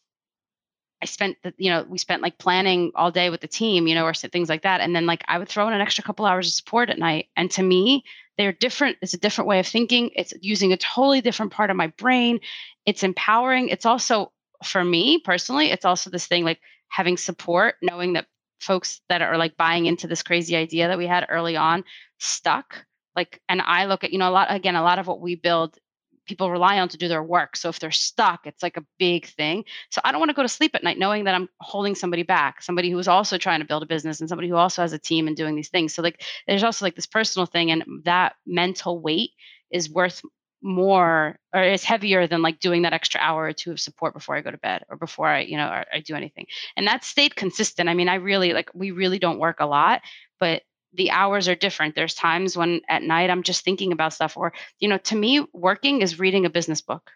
I 1.04 1.06
spent 1.06 1.36
the, 1.44 1.54
you 1.58 1.70
know, 1.70 1.84
we 1.84 1.98
spent 1.98 2.22
like 2.22 2.38
planning 2.38 2.94
all 2.96 3.12
day 3.12 3.30
with 3.30 3.42
the 3.42 3.48
team, 3.48 3.88
you 3.88 3.94
know, 3.94 4.06
or 4.06 4.14
things 4.14 4.48
like 4.48 4.62
that. 4.62 4.80
And 4.80 4.96
then 4.96 5.06
like 5.06 5.22
I 5.28 5.38
would 5.38 5.50
throw 5.50 5.68
in 5.68 5.74
an 5.74 5.82
extra 5.82 6.02
couple 6.02 6.26
hours 6.26 6.48
of 6.48 6.54
support 6.54 6.90
at 6.90 6.98
night. 6.98 7.28
And 7.36 7.52
to 7.52 7.62
me, 7.62 8.06
they're 8.38 8.54
different. 8.54 9.00
It's 9.02 9.14
a 9.14 9.20
different 9.20 9.50
way 9.50 9.60
of 9.60 9.68
thinking. 9.68 10.12
It's 10.16 10.34
using 10.40 10.72
a 10.72 10.78
totally 10.78 11.20
different 11.20 11.52
part 11.52 11.70
of 11.70 11.76
my 11.76 11.88
brain. 11.88 12.40
It's 12.86 13.04
empowering. 13.04 13.68
It's 13.68 13.86
also, 13.86 14.32
for 14.64 14.82
me 14.82 15.20
personally, 15.20 15.72
it's 15.72 15.84
also 15.84 16.10
this 16.10 16.26
thing 16.26 16.46
like 16.46 16.62
having 16.88 17.18
support, 17.18 17.76
knowing 17.82 18.14
that 18.14 18.28
folks 18.62 19.02
that 19.10 19.22
are 19.22 19.38
like 19.38 19.58
buying 19.58 19.88
into 19.88 20.08
this 20.08 20.24
crazy 20.24 20.56
idea 20.56 20.88
that 20.88 20.98
we 20.98 21.06
had 21.06 21.26
early 21.28 21.58
on 21.58 21.84
stuck. 22.20 22.86
Like, 23.14 23.42
and 23.50 23.62
I 23.62 23.88
look 23.88 24.06
at, 24.06 24.14
you 24.14 24.20
know, 24.20 24.30
a 24.30 24.32
lot, 24.32 24.48
again, 24.50 24.78
a 24.78 24.84
lot 24.84 25.00
of 25.00 25.08
what 25.08 25.20
we 25.20 25.36
build 25.36 25.78
people 26.26 26.52
rely 26.52 26.80
on 26.80 26.90
to 26.90 26.98
do 26.98 27.08
their 27.08 27.24
work. 27.24 27.56
So 27.56 27.70
if 27.70 27.80
they're 27.80 27.92
stuck, 27.92 28.46
it's 28.46 28.64
like 28.64 28.78
a 28.78 28.86
big 28.98 29.26
thing. 29.28 29.66
So 29.90 30.02
I 30.04 30.12
don't 30.12 30.20
want 30.20 30.30
to 30.30 30.36
go 30.36 30.42
to 30.42 30.50
sleep 30.50 30.76
at 30.76 30.84
night 30.84 30.98
knowing 30.98 31.26
that 31.26 31.36
I'm 31.36 31.50
holding 31.60 31.96
somebody 31.96 32.24
back, 32.24 32.62
somebody 32.62 32.90
who 32.90 33.00
is 33.00 33.08
also 33.08 33.38
trying 33.38 33.60
to 33.60 33.66
build 33.66 33.84
a 33.84 33.88
business 33.88 34.20
and 34.20 34.30
somebody 34.30 34.50
who 34.50 34.56
also 34.56 34.82
has 34.82 34.94
a 34.94 35.00
team 35.00 35.28
and 35.28 35.36
doing 35.36 35.56
these 35.56 35.70
things. 35.70 35.94
So 35.94 36.02
like 36.02 36.24
there's 36.48 36.64
also 36.64 36.86
like 36.86 36.96
this 36.96 37.06
personal 37.06 37.46
thing 37.46 37.72
and 37.72 37.84
that 38.06 38.36
mental 38.46 39.00
weight 39.00 39.32
is 39.72 39.90
worth 39.90 40.22
more 40.64 41.38
or 41.54 41.62
is 41.62 41.84
heavier 41.84 42.26
than 42.26 42.42
like 42.42 42.60
doing 42.60 42.84
that 42.84 42.94
extra 42.94 43.20
hour 43.20 43.44
or 43.44 43.54
two 43.54 43.72
of 43.72 43.80
support 43.80 44.14
before 44.14 44.36
I 44.36 44.42
go 44.42 44.50
to 44.50 44.58
bed 44.58 44.84
or 44.90 44.96
before 44.96 45.28
I, 45.28 45.42
you 45.42 45.58
know, 45.58 45.68
I 45.68 46.00
do 46.00 46.16
anything. 46.16 46.46
And 46.78 46.88
that 46.88 47.04
stayed 47.04 47.36
consistent. 47.36 47.90
I 47.90 47.94
mean, 47.94 48.08
I 48.08 48.16
really 48.16 48.54
like 48.54 48.70
we 48.74 48.92
really 48.92 49.20
don't 49.20 49.40
work 49.40 49.60
a 49.60 49.66
lot, 49.66 50.02
but 50.40 50.64
the 50.94 51.12
hours 51.12 51.48
are 51.48 51.56
different. 51.56 51.96
There's 51.96 52.14
times 52.14 52.56
when 52.56 52.82
at 52.88 53.04
night 53.04 53.30
I'm 53.30 53.44
just 53.44 53.64
thinking 53.64 53.92
about 53.92 54.14
stuff, 54.14 54.38
or, 54.38 54.54
you 54.80 54.88
know, 54.88 54.98
to 55.00 55.16
me, 55.16 55.46
working 55.54 56.02
is 56.02 56.20
reading 56.20 56.46
a 56.46 56.50
business 56.50 56.82
book. 56.82 57.12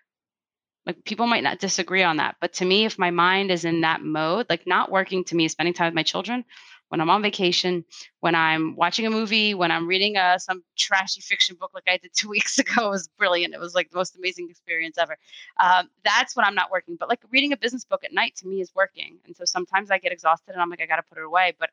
Like 0.86 1.04
people 1.04 1.28
might 1.28 1.44
not 1.44 1.60
disagree 1.60 2.04
on 2.04 2.18
that. 2.18 2.38
But 2.40 2.54
to 2.54 2.66
me, 2.66 2.86
if 2.86 2.98
my 2.98 3.12
mind 3.12 3.52
is 3.52 3.66
in 3.66 3.82
that 3.82 4.02
mode, 4.02 4.48
like 4.50 4.66
not 4.66 4.90
working 4.90 5.24
to 5.26 5.36
me 5.36 5.46
is 5.46 5.52
spending 5.52 5.74
time 5.74 5.88
with 5.88 5.96
my 5.96 6.04
children 6.04 6.46
when 6.90 7.02
I'm 7.02 7.10
on 7.10 7.22
vacation, 7.22 7.84
when 8.22 8.36
I'm 8.36 8.76
watching 8.76 9.06
a 9.06 9.10
movie, 9.10 9.54
when 9.54 9.72
I'm 9.72 9.88
reading 9.88 10.18
uh, 10.18 10.38
some 10.38 10.64
trashy 10.78 11.22
fiction 11.22 11.58
book 11.60 11.72
like 11.74 11.84
I 11.88 11.98
did 11.98 12.12
two 12.14 12.30
weeks 12.38 12.58
ago. 12.60 12.88
It 12.88 12.90
was 12.90 13.10
brilliant. 13.18 13.54
It 13.54 13.60
was 13.60 13.76
like 13.76 13.90
the 13.90 13.98
most 13.98 14.16
amazing 14.16 14.50
experience 14.50 14.98
ever. 14.98 15.18
Um, 15.60 15.90
that's 16.04 16.36
when 16.36 16.46
I'm 16.46 16.56
not 16.56 16.72
working. 16.72 16.96
But 17.00 17.10
like 17.10 17.20
reading 17.32 17.54
a 17.54 17.58
business 17.58 17.86
book 17.86 18.04
at 18.04 18.14
night 18.14 18.36
to 18.38 18.48
me 18.48 18.62
is 18.62 18.72
working. 18.74 19.18
And 19.26 19.36
so 19.36 19.44
sometimes 19.46 19.92
I 19.92 19.98
get 19.98 20.12
exhausted 20.12 20.54
and 20.54 20.62
I'm 20.62 20.70
like, 20.70 20.82
I 20.82 20.86
got 20.86 20.98
to 20.98 21.04
put 21.04 21.18
it 21.18 21.26
away. 21.26 21.54
But 21.60 21.70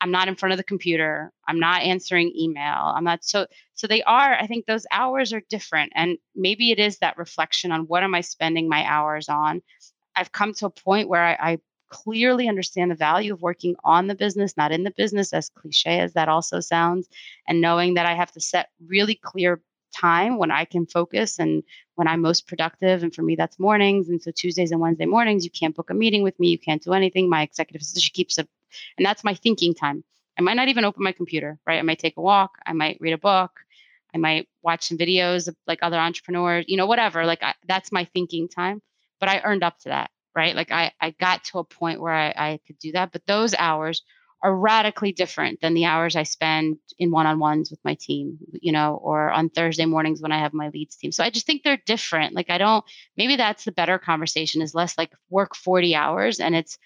I'm 0.00 0.10
not 0.10 0.28
in 0.28 0.36
front 0.36 0.52
of 0.52 0.58
the 0.58 0.64
computer. 0.64 1.32
I'm 1.48 1.58
not 1.58 1.82
answering 1.82 2.32
email. 2.36 2.92
I'm 2.94 3.04
not 3.04 3.24
so 3.24 3.46
so 3.74 3.86
they 3.86 4.02
are 4.02 4.34
I 4.34 4.46
think 4.46 4.66
those 4.66 4.86
hours 4.90 5.32
are 5.32 5.42
different 5.48 5.92
and 5.94 6.18
maybe 6.34 6.70
it 6.70 6.78
is 6.78 6.98
that 6.98 7.18
reflection 7.18 7.72
on 7.72 7.82
what 7.82 8.02
am 8.02 8.14
I 8.14 8.20
spending 8.20 8.68
my 8.68 8.84
hours 8.84 9.28
on. 9.28 9.62
I've 10.14 10.32
come 10.32 10.54
to 10.54 10.66
a 10.66 10.70
point 10.70 11.08
where 11.08 11.22
I, 11.22 11.52
I 11.52 11.58
clearly 11.88 12.48
understand 12.48 12.90
the 12.90 12.96
value 12.96 13.32
of 13.32 13.42
working 13.42 13.76
on 13.84 14.06
the 14.06 14.14
business, 14.14 14.56
not 14.56 14.72
in 14.72 14.82
the 14.82 14.90
business, 14.90 15.32
as 15.32 15.50
cliche 15.50 16.00
as 16.00 16.14
that 16.14 16.28
also 16.28 16.60
sounds, 16.60 17.08
and 17.46 17.60
knowing 17.60 17.94
that 17.94 18.06
I 18.06 18.14
have 18.14 18.32
to 18.32 18.40
set 18.40 18.70
really 18.86 19.14
clear 19.14 19.60
time 19.94 20.36
when 20.38 20.50
I 20.50 20.64
can 20.64 20.86
focus 20.86 21.38
and 21.38 21.62
when 21.94 22.08
I'm 22.08 22.20
most 22.20 22.46
productive. 22.46 23.02
And 23.02 23.14
for 23.14 23.22
me, 23.22 23.36
that's 23.36 23.58
mornings. 23.58 24.08
And 24.08 24.20
so 24.20 24.30
Tuesdays 24.30 24.72
and 24.72 24.80
Wednesday 24.80 25.06
mornings, 25.06 25.44
you 25.44 25.50
can't 25.50 25.74
book 25.74 25.90
a 25.90 25.94
meeting 25.94 26.22
with 26.22 26.38
me. 26.38 26.48
You 26.48 26.58
can't 26.58 26.82
do 26.82 26.92
anything. 26.92 27.28
My 27.28 27.42
executive 27.42 27.80
assistant 27.82 28.12
keeps 28.12 28.38
it, 28.38 28.48
and 28.96 29.04
that's 29.06 29.24
my 29.24 29.34
thinking 29.34 29.74
time. 29.74 30.04
I 30.38 30.42
might 30.42 30.54
not 30.54 30.68
even 30.68 30.84
open 30.84 31.02
my 31.02 31.12
computer, 31.12 31.58
right? 31.66 31.78
I 31.78 31.82
might 31.82 31.98
take 31.98 32.16
a 32.16 32.22
walk. 32.22 32.58
I 32.66 32.72
might 32.72 32.98
read 33.00 33.14
a 33.14 33.18
book. 33.18 33.52
I 34.14 34.18
might 34.18 34.48
watch 34.62 34.88
some 34.88 34.98
videos 34.98 35.48
of 35.48 35.56
like 35.66 35.80
other 35.82 35.98
entrepreneurs, 35.98 36.64
you 36.68 36.76
know, 36.76 36.86
whatever. 36.86 37.24
Like 37.24 37.42
I, 37.42 37.54
that's 37.66 37.92
my 37.92 38.04
thinking 38.04 38.48
time. 38.48 38.82
But 39.20 39.28
I 39.28 39.40
earned 39.44 39.62
up 39.62 39.78
to 39.80 39.88
that, 39.90 40.10
right? 40.34 40.54
Like 40.54 40.70
I, 40.70 40.92
I 41.00 41.10
got 41.10 41.44
to 41.44 41.58
a 41.58 41.64
point 41.64 42.00
where 42.00 42.14
I, 42.14 42.28
I 42.36 42.60
could 42.66 42.78
do 42.78 42.92
that. 42.92 43.12
But 43.12 43.26
those 43.26 43.54
hours 43.58 44.02
are 44.42 44.54
radically 44.54 45.12
different 45.12 45.60
than 45.60 45.74
the 45.74 45.86
hours 45.86 46.14
I 46.14 46.22
spend 46.22 46.76
in 46.98 47.10
one-on-ones 47.10 47.70
with 47.70 47.80
my 47.84 47.94
team, 47.94 48.38
you 48.52 48.72
know, 48.72 49.00
or 49.02 49.30
on 49.30 49.48
Thursday 49.48 49.86
mornings 49.86 50.20
when 50.20 50.32
I 50.32 50.38
have 50.38 50.52
my 50.52 50.68
leads 50.68 50.96
team. 50.96 51.10
So 51.10 51.24
I 51.24 51.30
just 51.30 51.46
think 51.46 51.62
they're 51.62 51.80
different. 51.86 52.34
Like 52.34 52.50
I 52.50 52.58
don't 52.58 52.84
maybe 53.16 53.36
that's 53.36 53.64
the 53.64 53.72
better 53.72 53.98
conversation 53.98 54.60
is 54.60 54.74
less 54.74 54.98
like 54.98 55.12
work 55.30 55.56
40 55.56 55.94
hours 55.94 56.38
and 56.40 56.54
it's 56.54 56.78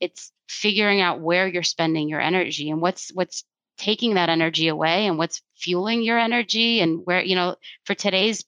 it's 0.00 0.32
figuring 0.48 1.00
out 1.00 1.20
where 1.20 1.46
you're 1.46 1.62
spending 1.62 2.08
your 2.08 2.20
energy 2.20 2.70
and 2.70 2.80
what's 2.80 3.10
what's 3.14 3.44
taking 3.78 4.14
that 4.14 4.28
energy 4.28 4.68
away 4.68 5.06
and 5.06 5.16
what's 5.16 5.42
fueling 5.56 6.02
your 6.02 6.18
energy 6.18 6.80
and 6.80 7.00
where 7.04 7.22
you 7.22 7.34
know 7.34 7.56
for 7.84 7.94
today's 7.94 8.44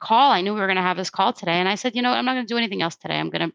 call 0.00 0.32
I 0.32 0.40
knew 0.40 0.54
we 0.54 0.60
were 0.60 0.66
going 0.66 0.76
to 0.76 0.82
have 0.82 0.96
this 0.96 1.10
call 1.10 1.32
today 1.32 1.52
and 1.52 1.68
I 1.68 1.76
said, 1.76 1.94
you 1.94 2.02
know, 2.02 2.10
I'm 2.10 2.24
not 2.24 2.34
going 2.34 2.46
to 2.46 2.52
do 2.52 2.58
anything 2.58 2.82
else 2.82 2.96
today. 2.96 3.18
I'm 3.18 3.30
going 3.30 3.50
to 3.50 3.54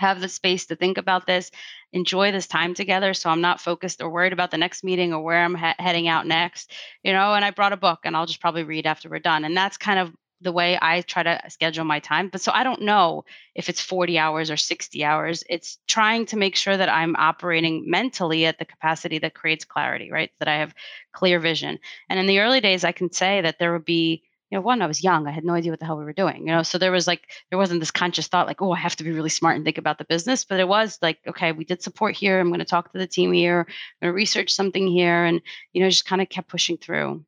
have 0.00 0.20
the 0.20 0.28
space 0.28 0.66
to 0.66 0.76
think 0.76 0.96
about 0.96 1.26
this, 1.26 1.50
enjoy 1.92 2.32
this 2.32 2.46
time 2.46 2.72
together. 2.74 3.12
So 3.12 3.28
I'm 3.28 3.42
not 3.42 3.60
focused 3.60 4.00
or 4.00 4.08
worried 4.08 4.32
about 4.32 4.50
the 4.50 4.56
next 4.56 4.82
meeting 4.82 5.12
or 5.12 5.22
where 5.22 5.44
I'm 5.44 5.54
he- 5.54 5.72
heading 5.78 6.08
out 6.08 6.26
next, 6.26 6.72
you 7.02 7.12
know. 7.12 7.34
And 7.34 7.44
I 7.44 7.50
brought 7.50 7.74
a 7.74 7.76
book 7.76 8.00
and 8.04 8.16
I'll 8.16 8.26
just 8.26 8.40
probably 8.40 8.64
read 8.64 8.86
after 8.86 9.10
we're 9.10 9.18
done. 9.18 9.44
And 9.44 9.54
that's 9.54 9.76
kind 9.76 9.98
of 9.98 10.14
the 10.40 10.52
way 10.52 10.78
I 10.80 11.02
try 11.02 11.22
to 11.22 11.40
schedule 11.48 11.84
my 11.84 12.00
time. 12.00 12.28
But 12.28 12.40
so 12.40 12.52
I 12.52 12.64
don't 12.64 12.82
know 12.82 13.24
if 13.54 13.68
it's 13.68 13.80
40 13.80 14.18
hours 14.18 14.50
or 14.50 14.56
60 14.56 15.04
hours. 15.04 15.44
It's 15.48 15.78
trying 15.86 16.26
to 16.26 16.36
make 16.36 16.56
sure 16.56 16.76
that 16.76 16.88
I'm 16.88 17.16
operating 17.16 17.84
mentally 17.88 18.46
at 18.46 18.58
the 18.58 18.64
capacity 18.64 19.18
that 19.18 19.34
creates 19.34 19.64
clarity, 19.64 20.10
right? 20.10 20.30
That 20.38 20.48
I 20.48 20.56
have 20.56 20.74
clear 21.12 21.40
vision. 21.40 21.78
And 22.08 22.18
in 22.18 22.26
the 22.26 22.40
early 22.40 22.60
days, 22.60 22.84
I 22.84 22.92
can 22.92 23.12
say 23.12 23.40
that 23.42 23.58
there 23.58 23.72
would 23.72 23.84
be 23.84 24.22
you 24.50 24.58
know, 24.58 24.62
one, 24.62 24.82
I 24.82 24.86
was 24.86 25.04
young. 25.04 25.28
I 25.28 25.30
had 25.30 25.44
no 25.44 25.54
idea 25.54 25.70
what 25.70 25.78
the 25.78 25.86
hell 25.86 25.96
we 25.96 26.04
were 26.04 26.12
doing, 26.12 26.48
you 26.48 26.52
know. 26.52 26.64
So 26.64 26.76
there 26.76 26.90
was 26.90 27.06
like, 27.06 27.28
there 27.50 27.58
wasn't 27.58 27.78
this 27.78 27.92
conscious 27.92 28.26
thought 28.26 28.48
like, 28.48 28.60
oh, 28.60 28.72
I 28.72 28.78
have 28.78 28.96
to 28.96 29.04
be 29.04 29.12
really 29.12 29.30
smart 29.30 29.54
and 29.54 29.64
think 29.64 29.78
about 29.78 29.98
the 29.98 30.04
business. 30.04 30.44
But 30.44 30.58
it 30.58 30.66
was 30.66 30.98
like, 31.00 31.18
okay, 31.28 31.52
we 31.52 31.64
did 31.64 31.82
support 31.82 32.16
here. 32.16 32.40
I'm 32.40 32.48
going 32.48 32.58
to 32.58 32.64
talk 32.64 32.90
to 32.90 32.98
the 32.98 33.06
team 33.06 33.32
here. 33.32 33.60
I'm 33.60 34.06
going 34.06 34.12
to 34.12 34.16
research 34.16 34.52
something 34.52 34.88
here, 34.88 35.24
and 35.24 35.40
you 35.72 35.82
know, 35.82 35.88
just 35.88 36.04
kind 36.04 36.20
of 36.20 36.28
kept 36.28 36.48
pushing 36.48 36.78
through. 36.78 37.24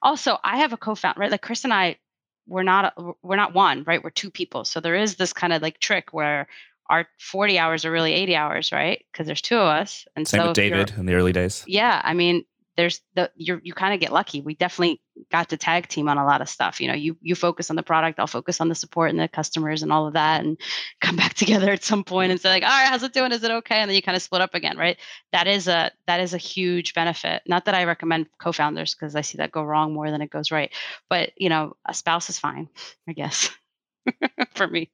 Also, 0.00 0.38
I 0.44 0.58
have 0.58 0.72
a 0.72 0.76
co-founder, 0.76 1.20
right? 1.20 1.30
Like 1.30 1.42
Chris 1.42 1.64
and 1.64 1.72
I, 1.72 1.96
we're 2.46 2.62
not 2.62 2.94
uh, 2.96 3.12
we're 3.22 3.36
not 3.36 3.54
one, 3.54 3.84
right? 3.84 4.02
We're 4.02 4.10
two 4.10 4.30
people. 4.30 4.64
So 4.64 4.80
there 4.80 4.96
is 4.96 5.16
this 5.16 5.32
kind 5.32 5.52
of 5.52 5.62
like 5.62 5.78
trick 5.78 6.12
where 6.12 6.48
our 6.88 7.06
40 7.18 7.58
hours 7.58 7.84
are 7.84 7.92
really 7.92 8.12
80 8.12 8.34
hours, 8.34 8.72
right? 8.72 9.04
Because 9.12 9.26
there's 9.26 9.40
two 9.40 9.56
of 9.56 9.66
us. 9.66 10.06
And 10.16 10.26
Same 10.26 10.40
so 10.40 10.46
with 10.48 10.56
David 10.56 10.92
in 10.98 11.06
the 11.06 11.14
early 11.14 11.32
days. 11.32 11.64
Yeah. 11.66 12.00
I 12.02 12.14
mean, 12.14 12.44
there's 12.76 13.00
the 13.14 13.30
you 13.34 13.60
you 13.62 13.74
kind 13.74 13.94
of 13.94 14.00
get 14.00 14.12
lucky. 14.12 14.40
We 14.40 14.54
definitely 14.54 15.00
got 15.30 15.50
to 15.50 15.56
tag 15.56 15.88
team 15.88 16.08
on 16.08 16.18
a 16.18 16.24
lot 16.24 16.40
of 16.40 16.48
stuff. 16.48 16.80
You 16.80 16.88
know, 16.88 16.94
you 16.94 17.16
you 17.20 17.34
focus 17.34 17.70
on 17.70 17.76
the 17.76 17.82
product, 17.82 18.18
I'll 18.18 18.26
focus 18.26 18.60
on 18.60 18.68
the 18.68 18.74
support 18.74 19.10
and 19.10 19.18
the 19.18 19.28
customers 19.28 19.82
and 19.82 19.92
all 19.92 20.06
of 20.06 20.14
that, 20.14 20.44
and 20.44 20.58
come 21.00 21.16
back 21.16 21.34
together 21.34 21.70
at 21.70 21.84
some 21.84 22.04
point 22.04 22.30
and 22.30 22.40
say 22.40 22.48
like, 22.48 22.62
all 22.62 22.68
right, 22.68 22.88
how's 22.88 23.02
it 23.02 23.12
doing? 23.12 23.32
Is 23.32 23.42
it 23.42 23.50
okay? 23.50 23.76
And 23.76 23.88
then 23.88 23.96
you 23.96 24.02
kind 24.02 24.16
of 24.16 24.22
split 24.22 24.42
up 24.42 24.54
again, 24.54 24.76
right? 24.76 24.96
That 25.32 25.46
is 25.46 25.68
a 25.68 25.90
that 26.06 26.20
is 26.20 26.34
a 26.34 26.38
huge 26.38 26.94
benefit. 26.94 27.42
Not 27.46 27.64
that 27.66 27.74
I 27.74 27.84
recommend 27.84 28.26
co-founders 28.38 28.94
because 28.94 29.16
I 29.16 29.22
see 29.22 29.38
that 29.38 29.52
go 29.52 29.62
wrong 29.62 29.92
more 29.92 30.10
than 30.10 30.22
it 30.22 30.30
goes 30.30 30.50
right, 30.50 30.72
but 31.08 31.32
you 31.36 31.48
know, 31.48 31.76
a 31.86 31.94
spouse 31.94 32.30
is 32.30 32.38
fine, 32.38 32.68
I 33.08 33.12
guess, 33.12 33.50
for 34.54 34.66
me. 34.68 34.90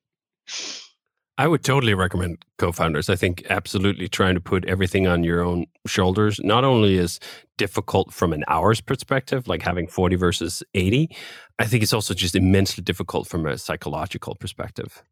I 1.38 1.48
would 1.48 1.62
totally 1.62 1.92
recommend 1.94 2.44
co-founders. 2.56 3.10
I 3.10 3.16
think 3.16 3.44
absolutely 3.50 4.08
trying 4.08 4.34
to 4.34 4.40
put 4.40 4.64
everything 4.64 5.06
on 5.06 5.22
your 5.22 5.42
own 5.42 5.66
shoulders 5.86 6.40
not 6.42 6.64
only 6.64 6.96
is 6.96 7.20
difficult 7.58 8.12
from 8.12 8.32
an 8.32 8.44
hours 8.48 8.80
perspective, 8.80 9.46
like 9.46 9.62
having 9.62 9.86
40 9.86 10.16
versus 10.16 10.62
80, 10.74 11.14
I 11.58 11.66
think 11.66 11.82
it's 11.82 11.92
also 11.92 12.14
just 12.14 12.34
immensely 12.34 12.82
difficult 12.82 13.28
from 13.28 13.46
a 13.46 13.58
psychological 13.58 14.34
perspective. 14.34 15.02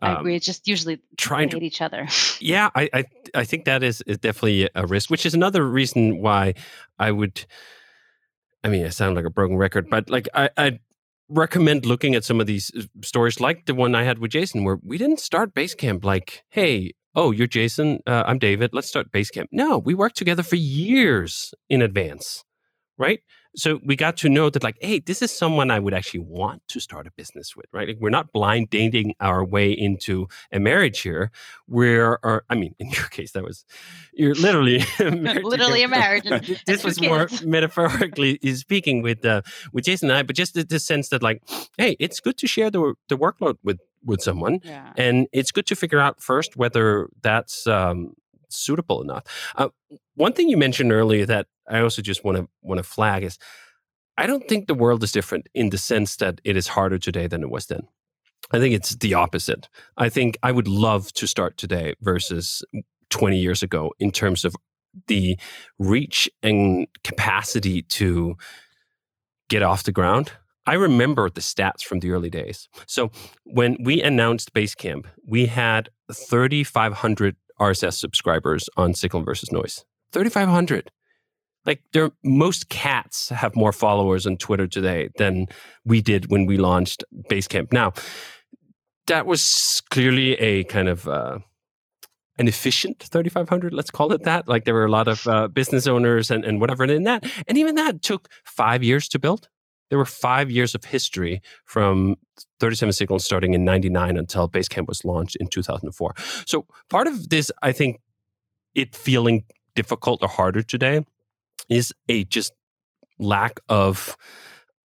I 0.00 0.12
um, 0.12 0.20
agree. 0.20 0.36
It's 0.36 0.46
just 0.46 0.66
usually 0.66 1.00
trying 1.16 1.50
to 1.50 1.56
hate 1.56 1.64
each 1.64 1.80
other. 1.80 2.08
yeah, 2.40 2.70
I, 2.74 2.88
I 2.92 3.04
I 3.34 3.44
think 3.44 3.64
that 3.66 3.82
is, 3.82 4.02
is 4.06 4.18
definitely 4.18 4.68
a 4.74 4.86
risk, 4.86 5.08
which 5.08 5.24
is 5.24 5.34
another 5.34 5.64
reason 5.68 6.20
why 6.20 6.54
I 6.98 7.10
would 7.12 7.46
I 8.64 8.68
mean, 8.68 8.86
I 8.86 8.88
sound 8.88 9.14
like 9.14 9.26
a 9.26 9.30
broken 9.30 9.56
record, 9.56 9.88
but 9.90 10.08
like 10.08 10.26
I, 10.34 10.48
I 10.56 10.78
recommend 11.28 11.86
looking 11.86 12.14
at 12.14 12.24
some 12.24 12.40
of 12.40 12.46
these 12.46 12.70
uh, 12.76 12.82
stories 13.02 13.40
like 13.40 13.66
the 13.66 13.74
one 13.74 13.94
I 13.94 14.04
had 14.04 14.18
with 14.18 14.30
Jason, 14.30 14.64
where 14.64 14.78
we 14.82 14.98
didn't 14.98 15.20
start 15.20 15.54
Basecamp 15.54 16.04
like, 16.04 16.44
hey, 16.50 16.92
oh, 17.14 17.30
you're 17.30 17.46
Jason, 17.46 18.00
uh, 18.06 18.24
I'm 18.26 18.38
David, 18.38 18.70
let's 18.72 18.88
start 18.88 19.12
Basecamp. 19.12 19.46
No, 19.52 19.78
we 19.78 19.94
worked 19.94 20.16
together 20.16 20.42
for 20.42 20.56
years 20.56 21.54
in 21.68 21.82
advance, 21.82 22.44
right? 22.98 23.20
So 23.56 23.80
we 23.84 23.96
got 23.96 24.16
to 24.16 24.28
know 24.28 24.50
that 24.50 24.62
like 24.62 24.76
hey 24.80 24.98
this 24.98 25.22
is 25.22 25.30
someone 25.30 25.70
i 25.70 25.78
would 25.78 25.94
actually 25.94 26.20
want 26.20 26.62
to 26.68 26.80
start 26.80 27.06
a 27.06 27.10
business 27.12 27.56
with 27.56 27.66
right 27.72 27.88
like 27.88 27.98
we're 28.00 28.10
not 28.10 28.32
blind 28.32 28.68
dating 28.70 29.14
our 29.20 29.44
way 29.44 29.70
into 29.70 30.26
a 30.52 30.58
marriage 30.58 31.00
here 31.00 31.30
we're 31.68 32.18
or, 32.22 32.44
i 32.50 32.54
mean 32.54 32.74
in 32.78 32.88
your 32.90 33.06
case 33.06 33.32
that 33.32 33.44
was 33.44 33.64
you're 34.12 34.34
literally 34.34 34.82
literally 34.98 35.82
a 35.82 35.88
marriage 35.88 36.24
this 36.66 36.84
was 36.84 37.00
more 37.00 37.28
metaphorically 37.44 38.38
speaking 38.54 39.02
with 39.02 39.24
uh, 39.24 39.42
with 39.72 39.84
jason 39.84 40.10
and 40.10 40.18
i 40.18 40.22
but 40.22 40.36
just 40.36 40.54
the, 40.54 40.64
the, 40.64 40.78
sense 40.78 41.08
that 41.08 41.22
like 41.22 41.42
hey 41.78 41.96
it's 41.98 42.20
good 42.20 42.36
to 42.36 42.46
share 42.46 42.70
the 42.70 42.94
the 43.08 43.16
workload 43.16 43.56
with 43.62 43.78
with 44.04 44.20
someone 44.20 44.60
yeah. 44.64 44.92
and 44.96 45.26
it's 45.32 45.50
good 45.50 45.66
to 45.66 45.74
figure 45.74 45.98
out 45.98 46.22
first 46.22 46.56
whether 46.56 47.08
that's 47.22 47.66
um, 47.66 48.12
suitable 48.54 49.02
enough. 49.02 49.24
Uh, 49.56 49.68
one 50.14 50.32
thing 50.32 50.48
you 50.48 50.56
mentioned 50.56 50.92
earlier 50.92 51.26
that 51.26 51.46
I 51.68 51.80
also 51.80 52.02
just 52.02 52.24
want 52.24 52.38
to 52.38 52.48
want 52.62 52.78
to 52.78 52.82
flag 52.82 53.22
is 53.24 53.38
I 54.16 54.26
don't 54.26 54.46
think 54.48 54.66
the 54.66 54.74
world 54.74 55.02
is 55.02 55.12
different 55.12 55.48
in 55.54 55.70
the 55.70 55.78
sense 55.78 56.16
that 56.16 56.40
it 56.44 56.56
is 56.56 56.68
harder 56.68 56.98
today 56.98 57.26
than 57.26 57.42
it 57.42 57.50
was 57.50 57.66
then. 57.66 57.88
I 58.52 58.58
think 58.58 58.74
it's 58.74 58.94
the 58.96 59.14
opposite. 59.14 59.68
I 59.96 60.08
think 60.08 60.36
I 60.42 60.52
would 60.52 60.68
love 60.68 61.12
to 61.14 61.26
start 61.26 61.56
today 61.56 61.94
versus 62.00 62.62
20 63.10 63.38
years 63.38 63.62
ago 63.62 63.92
in 63.98 64.10
terms 64.10 64.44
of 64.44 64.54
the 65.08 65.38
reach 65.78 66.30
and 66.42 66.86
capacity 67.02 67.82
to 67.82 68.36
get 69.48 69.62
off 69.62 69.82
the 69.82 69.92
ground. 69.92 70.32
I 70.66 70.74
remember 70.74 71.28
the 71.28 71.40
stats 71.40 71.82
from 71.82 72.00
the 72.00 72.10
early 72.12 72.30
days. 72.30 72.68
So 72.86 73.10
when 73.44 73.76
we 73.82 74.02
announced 74.02 74.54
Basecamp, 74.54 75.06
we 75.26 75.46
had 75.46 75.90
3,500 76.12 77.36
RSS 77.60 77.94
subscribers 77.94 78.68
on 78.76 78.94
Signal 78.94 79.24
versus 79.24 79.52
Noise. 79.52 79.84
3,500. 80.12 80.90
Like 81.66 81.82
there, 81.92 82.10
most 82.22 82.68
cats 82.68 83.30
have 83.30 83.56
more 83.56 83.72
followers 83.72 84.26
on 84.26 84.36
Twitter 84.36 84.66
today 84.66 85.08
than 85.16 85.46
we 85.84 86.02
did 86.02 86.30
when 86.30 86.46
we 86.46 86.56
launched 86.56 87.04
Basecamp. 87.30 87.72
Now, 87.72 87.92
that 89.06 89.26
was 89.26 89.82
clearly 89.90 90.34
a 90.34 90.64
kind 90.64 90.88
of 90.88 91.08
uh, 91.08 91.38
an 92.38 92.48
efficient 92.48 93.02
3500 93.02 93.72
let's 93.72 93.90
call 93.90 94.12
it 94.12 94.24
that 94.24 94.48
like 94.48 94.64
there 94.64 94.74
were 94.74 94.86
a 94.86 94.90
lot 94.90 95.06
of 95.06 95.26
uh, 95.28 95.46
business 95.46 95.86
owners 95.86 96.30
and, 96.30 96.44
and 96.44 96.60
whatever 96.60 96.84
in 96.84 97.04
that 97.04 97.24
and 97.46 97.58
even 97.58 97.76
that 97.76 98.02
took 98.02 98.28
five 98.44 98.82
years 98.82 99.06
to 99.08 99.18
build 99.18 99.48
there 99.90 99.98
were 99.98 100.04
five 100.04 100.50
years 100.50 100.74
of 100.74 100.84
history 100.84 101.40
from 101.64 102.16
37 102.60 102.92
Signals 102.92 103.24
starting 103.24 103.54
in 103.54 103.64
99 103.64 104.16
until 104.16 104.48
Basecamp 104.48 104.88
was 104.88 105.04
launched 105.04 105.36
in 105.36 105.46
2004. 105.46 106.14
So 106.46 106.66
part 106.88 107.06
of 107.06 107.28
this, 107.28 107.50
I 107.62 107.72
think, 107.72 108.00
it 108.74 108.96
feeling 108.96 109.44
difficult 109.76 110.22
or 110.22 110.28
harder 110.28 110.62
today 110.62 111.04
is 111.68 111.92
a 112.08 112.24
just 112.24 112.52
lack 113.18 113.60
of 113.68 114.16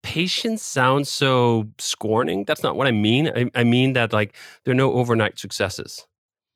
patience 0.03 0.63
sounds 0.63 1.09
so 1.09 1.69
scorning. 1.79 2.45
That's 2.45 2.63
not 2.63 2.77
what 2.77 2.87
I 2.87 2.93
mean. 2.93 3.29
I, 3.29 3.51
I 3.55 3.65
mean 3.65 3.93
that 3.95 4.13
like 4.13 4.35
there 4.65 4.73
are 4.73 4.77
no 4.77 4.93
overnight 4.93 5.39
successes. 5.39 6.07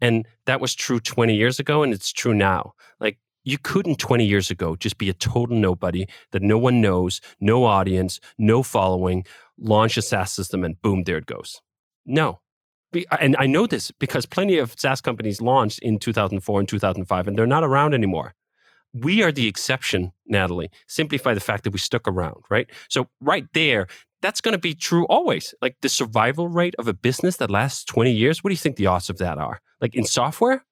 And 0.00 0.26
that 0.46 0.60
was 0.60 0.74
true 0.74 0.98
20 0.98 1.34
years 1.34 1.60
ago, 1.60 1.82
and 1.82 1.92
it's 1.92 2.12
true 2.12 2.34
now. 2.34 2.72
Like 2.98 3.18
you 3.44 3.58
couldn't 3.58 3.96
20 3.96 4.24
years 4.24 4.50
ago 4.50 4.74
just 4.76 4.98
be 4.98 5.08
a 5.08 5.14
total 5.14 5.56
nobody 5.56 6.06
that 6.32 6.42
no 6.42 6.58
one 6.58 6.80
knows, 6.80 7.20
no 7.40 7.64
audience, 7.64 8.20
no 8.38 8.62
following, 8.62 9.24
launch 9.58 9.96
a 9.96 10.02
SaaS 10.02 10.32
system, 10.32 10.64
and 10.64 10.80
boom, 10.82 11.04
there 11.04 11.18
it 11.18 11.26
goes. 11.26 11.60
No. 12.04 12.40
And 13.20 13.36
I 13.38 13.46
know 13.46 13.66
this 13.66 13.90
because 13.90 14.26
plenty 14.26 14.58
of 14.58 14.78
SaaS 14.78 15.00
companies 15.00 15.40
launched 15.40 15.78
in 15.78 15.98
2004 15.98 16.60
and 16.60 16.68
2005, 16.68 17.28
and 17.28 17.38
they're 17.38 17.46
not 17.46 17.64
around 17.64 17.94
anymore. 17.94 18.34
We 18.94 19.22
are 19.22 19.32
the 19.32 19.48
exception, 19.48 20.12
Natalie, 20.26 20.70
simply 20.86 21.18
by 21.18 21.34
the 21.34 21.40
fact 21.40 21.64
that 21.64 21.72
we 21.72 21.78
stuck 21.78 22.06
around, 22.06 22.44
right? 22.50 22.68
So, 22.88 23.08
right 23.20 23.46
there, 23.54 23.86
that's 24.20 24.40
going 24.40 24.52
to 24.52 24.58
be 24.58 24.74
true 24.74 25.04
always. 25.06 25.54
Like 25.60 25.76
the 25.82 25.88
survival 25.88 26.48
rate 26.48 26.74
of 26.78 26.88
a 26.88 26.94
business 26.94 27.36
that 27.38 27.50
lasts 27.50 27.84
20 27.84 28.12
years, 28.12 28.42
what 28.42 28.48
do 28.48 28.52
you 28.52 28.58
think 28.58 28.76
the 28.76 28.86
odds 28.86 29.10
of 29.10 29.18
that 29.18 29.38
are? 29.38 29.60
Like 29.80 29.94
in 29.94 30.04
software, 30.04 30.64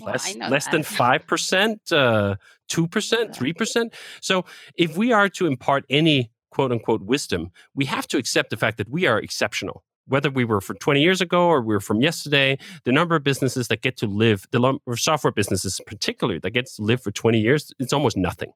less 0.00 0.34
less 0.36 0.64
that. 0.64 0.72
than 0.72 0.82
five 1.02 1.26
percent, 1.26 1.92
uh, 1.92 2.36
two 2.68 2.88
percent, 2.88 3.34
three 3.34 3.52
percent. 3.52 3.94
So 4.20 4.44
if 4.74 4.96
we 4.96 5.12
are 5.12 5.28
to 5.30 5.46
impart 5.46 5.84
any 5.90 6.30
quote 6.50 6.72
unquote 6.72 7.02
wisdom, 7.02 7.50
we 7.74 7.84
have 7.84 8.06
to 8.08 8.18
accept 8.18 8.50
the 8.50 8.56
fact 8.56 8.78
that 8.78 8.88
we 8.88 9.06
are 9.06 9.18
exceptional. 9.18 9.84
Whether 10.10 10.30
we 10.30 10.44
were 10.44 10.60
from 10.60 10.76
20 10.76 11.00
years 11.00 11.20
ago 11.20 11.46
or 11.46 11.62
we 11.62 11.74
were 11.74 11.80
from 11.80 12.00
yesterday, 12.00 12.58
the 12.84 12.92
number 12.92 13.16
of 13.16 13.24
businesses 13.24 13.68
that 13.68 13.80
get 13.80 13.96
to 13.98 14.06
live, 14.06 14.46
the 14.50 14.58
number 14.58 14.80
of 14.86 15.00
software 15.00 15.32
businesses 15.32 15.80
particularly 15.86 16.38
that 16.40 16.50
gets 16.50 16.76
to 16.76 16.82
live 16.82 17.02
for 17.02 17.10
20 17.10 17.40
years, 17.40 17.72
it's 17.78 17.92
almost 17.92 18.16
nothing 18.16 18.52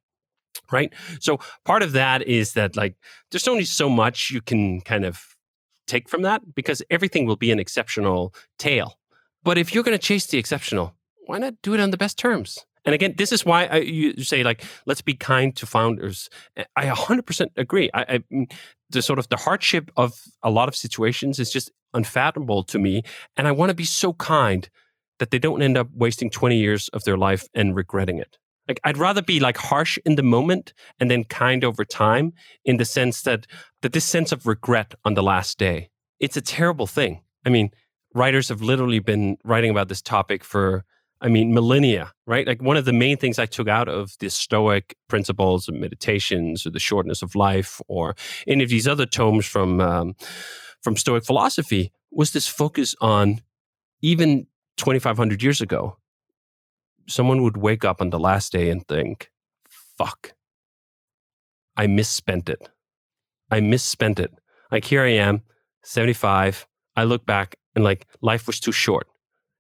right 0.70 0.94
so 1.20 1.38
part 1.64 1.82
of 1.82 1.92
that 1.92 2.22
is 2.22 2.52
that 2.52 2.76
like 2.76 2.94
there's 3.30 3.48
only 3.48 3.64
so 3.64 3.88
much 3.88 4.30
you 4.30 4.40
can 4.40 4.80
kind 4.80 5.05
of 5.05 5.34
take 5.86 6.09
from 6.09 6.22
that 6.22 6.55
because 6.55 6.80
everything 6.90 7.26
will 7.26 7.36
be 7.36 7.50
an 7.50 7.59
exceptional 7.59 8.32
tale 8.57 8.98
but 9.42 9.59
if 9.59 9.74
you're 9.74 9.82
going 9.82 9.98
to 9.98 10.02
chase 10.02 10.26
the 10.26 10.38
exceptional 10.38 10.94
why 11.26 11.38
not 11.38 11.55
do 11.62 11.74
it 11.74 11.80
on 11.80 11.90
the 11.90 11.96
best 11.96 12.18
terms? 12.18 12.66
And 12.85 12.95
again, 12.95 13.14
this 13.16 13.32
is 13.32 13.45
why 13.45 13.66
I, 13.66 13.76
you 13.78 14.22
say 14.22 14.43
like, 14.43 14.64
let's 14.87 15.01
be 15.01 15.14
kind 15.14 15.55
to 15.57 15.66
founders. 15.66 16.28
I 16.76 16.87
100% 16.87 17.49
agree. 17.57 17.91
I, 17.95 18.03
I, 18.03 18.18
mm, 18.32 18.53
the 18.91 19.03
sort 19.03 19.18
of 19.18 19.28
the 19.28 19.37
hardship 19.37 19.91
of 19.97 20.20
a 20.43 20.51
lot 20.51 20.68
of 20.68 20.76
situations 20.76 21.39
is 21.39 21.51
just 21.51 21.70
unfathomable 21.95 22.62
to 22.64 22.78
me, 22.78 23.03
and 23.37 23.49
I 23.49 23.53
want 23.53 23.70
to 23.70 23.74
be 23.74 23.85
so 23.85 24.12
kind 24.14 24.68
that 25.18 25.30
they 25.30 25.39
don't 25.39 25.62
end 25.62 25.78
up 25.78 25.89
wasting 25.95 26.28
20 26.28 26.57
years 26.57 26.89
of 26.89 27.05
their 27.05 27.16
life 27.16 27.47
and 27.55 27.74
regretting 27.74 28.18
it. 28.18 28.37
Like 28.68 28.80
I'd 28.85 28.99
rather 28.99 29.22
be 29.22 29.41
like 29.41 29.57
harsh 29.57 29.99
in 30.05 30.16
the 30.16 30.22
moment 30.22 30.72
and 30.99 31.11
then 31.11 31.24
kind 31.24 31.64
over 31.64 31.85
time, 31.85 32.32
in 32.64 32.78
the 32.78 32.85
sense 32.85 33.22
that 33.22 33.47
that 33.82 33.93
this 33.93 34.05
sense 34.05 34.32
of 34.32 34.47
regret 34.47 34.95
on 35.05 35.14
the 35.14 35.22
last 35.22 35.59
day, 35.59 35.91
it's 36.18 36.37
a 36.37 36.41
terrible 36.41 36.87
thing. 36.87 37.22
I 37.45 37.51
mean, 37.51 37.70
writers 38.14 38.49
have 38.49 38.62
literally 38.62 39.01
been 39.01 39.37
writing 39.45 39.70
about 39.70 39.89
this 39.89 40.01
topic 40.01 40.43
for 40.43 40.85
I 41.24 41.28
mean, 41.28 41.54
millennia, 41.54 42.12
right? 42.26 42.46
Like 42.46 42.60
one 42.60 42.76
of 42.76 42.84
the 42.84 42.92
main 42.92 43.16
things 43.16 43.38
I 43.38 43.46
took 43.46 43.66
out 43.66 43.88
of 43.88 44.12
the 44.20 44.28
Stoic 44.28 44.94
principles 45.08 45.68
of 45.68 45.74
meditations 45.74 46.66
or 46.66 46.70
the 46.70 46.78
shortness 46.78 47.22
of 47.22 47.34
life 47.34 47.80
or 47.88 48.14
any 48.46 48.62
of 48.62 48.68
these 48.68 48.86
other 48.86 49.06
tomes 49.06 49.46
from 49.46 49.80
um, 49.80 50.16
from 50.82 50.98
Stoic 50.98 51.24
philosophy 51.24 51.92
was 52.12 52.32
this 52.32 52.46
focus 52.46 52.94
on 53.00 53.40
even 54.02 54.46
2,500 54.76 55.42
years 55.42 55.62
ago, 55.62 55.96
someone 57.08 57.42
would 57.42 57.56
wake 57.56 57.86
up 57.86 58.02
on 58.02 58.10
the 58.10 58.18
last 58.18 58.52
day 58.52 58.68
and 58.68 58.86
think, 58.86 59.30
fuck, 59.96 60.34
I 61.74 61.86
misspent 61.86 62.50
it. 62.50 62.68
I 63.50 63.60
misspent 63.60 64.20
it. 64.20 64.30
Like 64.70 64.84
here 64.84 65.02
I 65.02 65.12
am, 65.12 65.42
75. 65.84 66.66
I 66.96 67.04
look 67.04 67.24
back 67.24 67.56
and 67.74 67.82
like 67.82 68.06
life 68.20 68.46
was 68.46 68.60
too 68.60 68.72
short. 68.72 69.08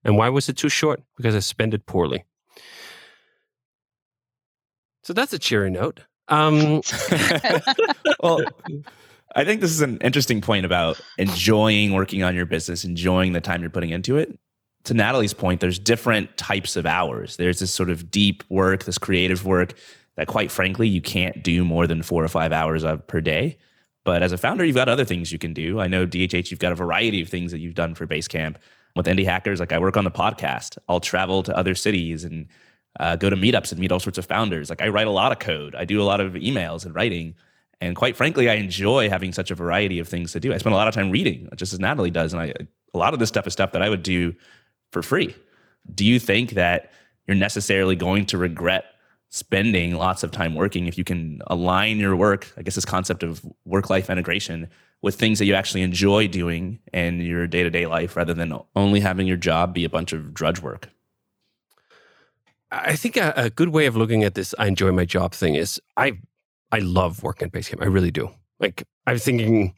And 0.04 0.16
why 0.16 0.28
was 0.28 0.48
it 0.48 0.56
too 0.56 0.68
short? 0.68 1.02
Because 1.16 1.34
I 1.34 1.40
spent 1.40 1.74
it 1.74 1.86
poorly. 1.86 2.24
So 5.02 5.12
that's 5.12 5.32
a 5.32 5.38
cheery 5.38 5.70
note. 5.70 6.00
Um, 6.28 6.82
well, 8.22 8.40
I 9.34 9.44
think 9.44 9.60
this 9.60 9.70
is 9.70 9.80
an 9.80 9.98
interesting 9.98 10.40
point 10.40 10.64
about 10.64 11.00
enjoying 11.18 11.92
working 11.92 12.22
on 12.22 12.34
your 12.34 12.46
business, 12.46 12.84
enjoying 12.84 13.32
the 13.32 13.40
time 13.40 13.60
you're 13.60 13.70
putting 13.70 13.90
into 13.90 14.16
it. 14.16 14.38
To 14.84 14.94
Natalie's 14.94 15.34
point, 15.34 15.60
there's 15.60 15.78
different 15.78 16.36
types 16.36 16.76
of 16.76 16.86
hours. 16.86 17.36
There's 17.36 17.58
this 17.58 17.72
sort 17.72 17.90
of 17.90 18.10
deep 18.10 18.44
work, 18.48 18.84
this 18.84 18.98
creative 18.98 19.44
work 19.44 19.74
that, 20.16 20.26
quite 20.26 20.50
frankly, 20.50 20.88
you 20.88 21.00
can't 21.00 21.42
do 21.42 21.64
more 21.64 21.86
than 21.86 22.02
four 22.02 22.22
or 22.22 22.28
five 22.28 22.52
hours 22.52 22.84
of 22.84 23.06
per 23.06 23.20
day. 23.20 23.58
But 24.04 24.22
as 24.22 24.32
a 24.32 24.38
founder, 24.38 24.64
you've 24.64 24.74
got 24.74 24.88
other 24.88 25.04
things 25.04 25.32
you 25.32 25.38
can 25.38 25.54
do. 25.54 25.80
I 25.80 25.88
know 25.88 26.06
DHH, 26.06 26.50
you've 26.50 26.60
got 26.60 26.72
a 26.72 26.76
variety 26.76 27.22
of 27.22 27.28
things 27.28 27.50
that 27.52 27.60
you've 27.60 27.74
done 27.74 27.94
for 27.94 28.06
Basecamp. 28.06 28.56
With 28.96 29.06
Indie 29.06 29.24
Hackers, 29.24 29.58
like 29.58 29.72
I 29.72 29.78
work 29.78 29.96
on 29.96 30.04
the 30.04 30.10
podcast, 30.10 30.78
I'll 30.88 31.00
travel 31.00 31.42
to 31.42 31.56
other 31.56 31.74
cities 31.74 32.24
and 32.24 32.46
uh, 33.00 33.16
go 33.16 33.28
to 33.28 33.36
meetups 33.36 33.72
and 33.72 33.80
meet 33.80 33.90
all 33.90 33.98
sorts 33.98 34.18
of 34.18 34.26
founders. 34.26 34.70
Like 34.70 34.82
I 34.82 34.88
write 34.88 35.08
a 35.08 35.10
lot 35.10 35.32
of 35.32 35.40
code, 35.40 35.74
I 35.74 35.84
do 35.84 36.00
a 36.00 36.04
lot 36.04 36.20
of 36.20 36.34
emails 36.34 36.84
and 36.84 36.94
writing. 36.94 37.34
And 37.80 37.96
quite 37.96 38.16
frankly, 38.16 38.48
I 38.48 38.54
enjoy 38.54 39.10
having 39.10 39.32
such 39.32 39.50
a 39.50 39.54
variety 39.54 39.98
of 39.98 40.08
things 40.08 40.32
to 40.32 40.40
do. 40.40 40.54
I 40.54 40.58
spend 40.58 40.74
a 40.74 40.76
lot 40.76 40.86
of 40.86 40.94
time 40.94 41.10
reading, 41.10 41.48
just 41.56 41.72
as 41.72 41.80
Natalie 41.80 42.10
does. 42.10 42.32
And 42.32 42.40
I, 42.40 42.54
a 42.94 42.98
lot 42.98 43.14
of 43.14 43.20
this 43.20 43.28
stuff 43.28 43.46
is 43.46 43.52
stuff 43.52 43.72
that 43.72 43.82
I 43.82 43.88
would 43.88 44.02
do 44.02 44.32
for 44.92 45.02
free. 45.02 45.34
Do 45.92 46.04
you 46.04 46.20
think 46.20 46.52
that 46.52 46.92
you're 47.26 47.36
necessarily 47.36 47.96
going 47.96 48.26
to 48.26 48.38
regret 48.38 48.84
spending 49.30 49.96
lots 49.96 50.22
of 50.22 50.30
time 50.30 50.54
working 50.54 50.86
if 50.86 50.96
you 50.96 51.02
can 51.02 51.40
align 51.48 51.98
your 51.98 52.14
work, 52.14 52.52
I 52.56 52.62
guess 52.62 52.76
this 52.76 52.84
concept 52.84 53.24
of 53.24 53.44
work 53.64 53.90
life 53.90 54.08
integration, 54.08 54.68
with 55.04 55.16
things 55.16 55.38
that 55.38 55.44
you 55.44 55.52
actually 55.52 55.82
enjoy 55.82 56.26
doing 56.26 56.80
in 56.90 57.20
your 57.20 57.46
day 57.46 57.62
to 57.62 57.68
day 57.68 57.84
life 57.86 58.16
rather 58.16 58.32
than 58.32 58.58
only 58.74 59.00
having 59.00 59.26
your 59.26 59.36
job 59.36 59.74
be 59.74 59.84
a 59.84 59.90
bunch 59.90 60.14
of 60.14 60.32
drudge 60.32 60.62
work? 60.62 60.88
I 62.70 62.96
think 62.96 63.18
a, 63.18 63.34
a, 63.36 63.50
good 63.50 63.68
way 63.68 63.84
of 63.84 63.96
looking 63.96 64.24
at 64.24 64.34
this, 64.34 64.54
I 64.58 64.66
enjoy 64.66 64.92
my 64.92 65.04
job 65.04 65.34
thing 65.34 65.56
is 65.56 65.80
I 65.98 66.18
I 66.72 66.78
love 66.78 67.22
working 67.22 67.46
at 67.46 67.52
Basecamp. 67.52 67.82
I 67.82 67.86
really 67.86 68.10
do. 68.10 68.30
Like 68.58 68.82
I'm 69.06 69.18
thinking, 69.18 69.74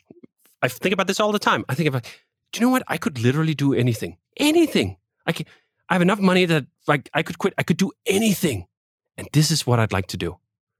I 0.63 0.69
think 0.69 0.93
about 0.93 1.09
this 1.09 1.19
all 1.19 1.33
the 1.33 1.41
time. 1.41 1.65
I 1.69 1.75
think 1.75 1.89
about, 1.89 2.05
do 2.53 2.61
you 2.61 2.65
know 2.65 2.71
what? 2.71 2.85
I 2.87 2.97
could 2.97 3.19
literally 3.19 3.55
do 3.55 3.75
anything, 3.75 4.17
anything. 4.37 4.97
I 5.27 5.33
can, 5.33 5.45
I 5.89 5.95
have 5.95 6.03
enough 6.03 6.21
money 6.21 6.45
that 6.45 6.67
like 6.87 7.11
I 7.13 7.25
could 7.25 7.39
quit. 7.39 7.53
I 7.59 7.65
could 7.65 7.77
do 7.77 7.91
anything, 8.07 8.67
and 9.19 9.29
this 9.33 9.51
is 9.51 9.67
what 9.67 9.81
I'd 9.81 9.93
like 9.93 10.07
to 10.09 10.17
do. 10.17 10.39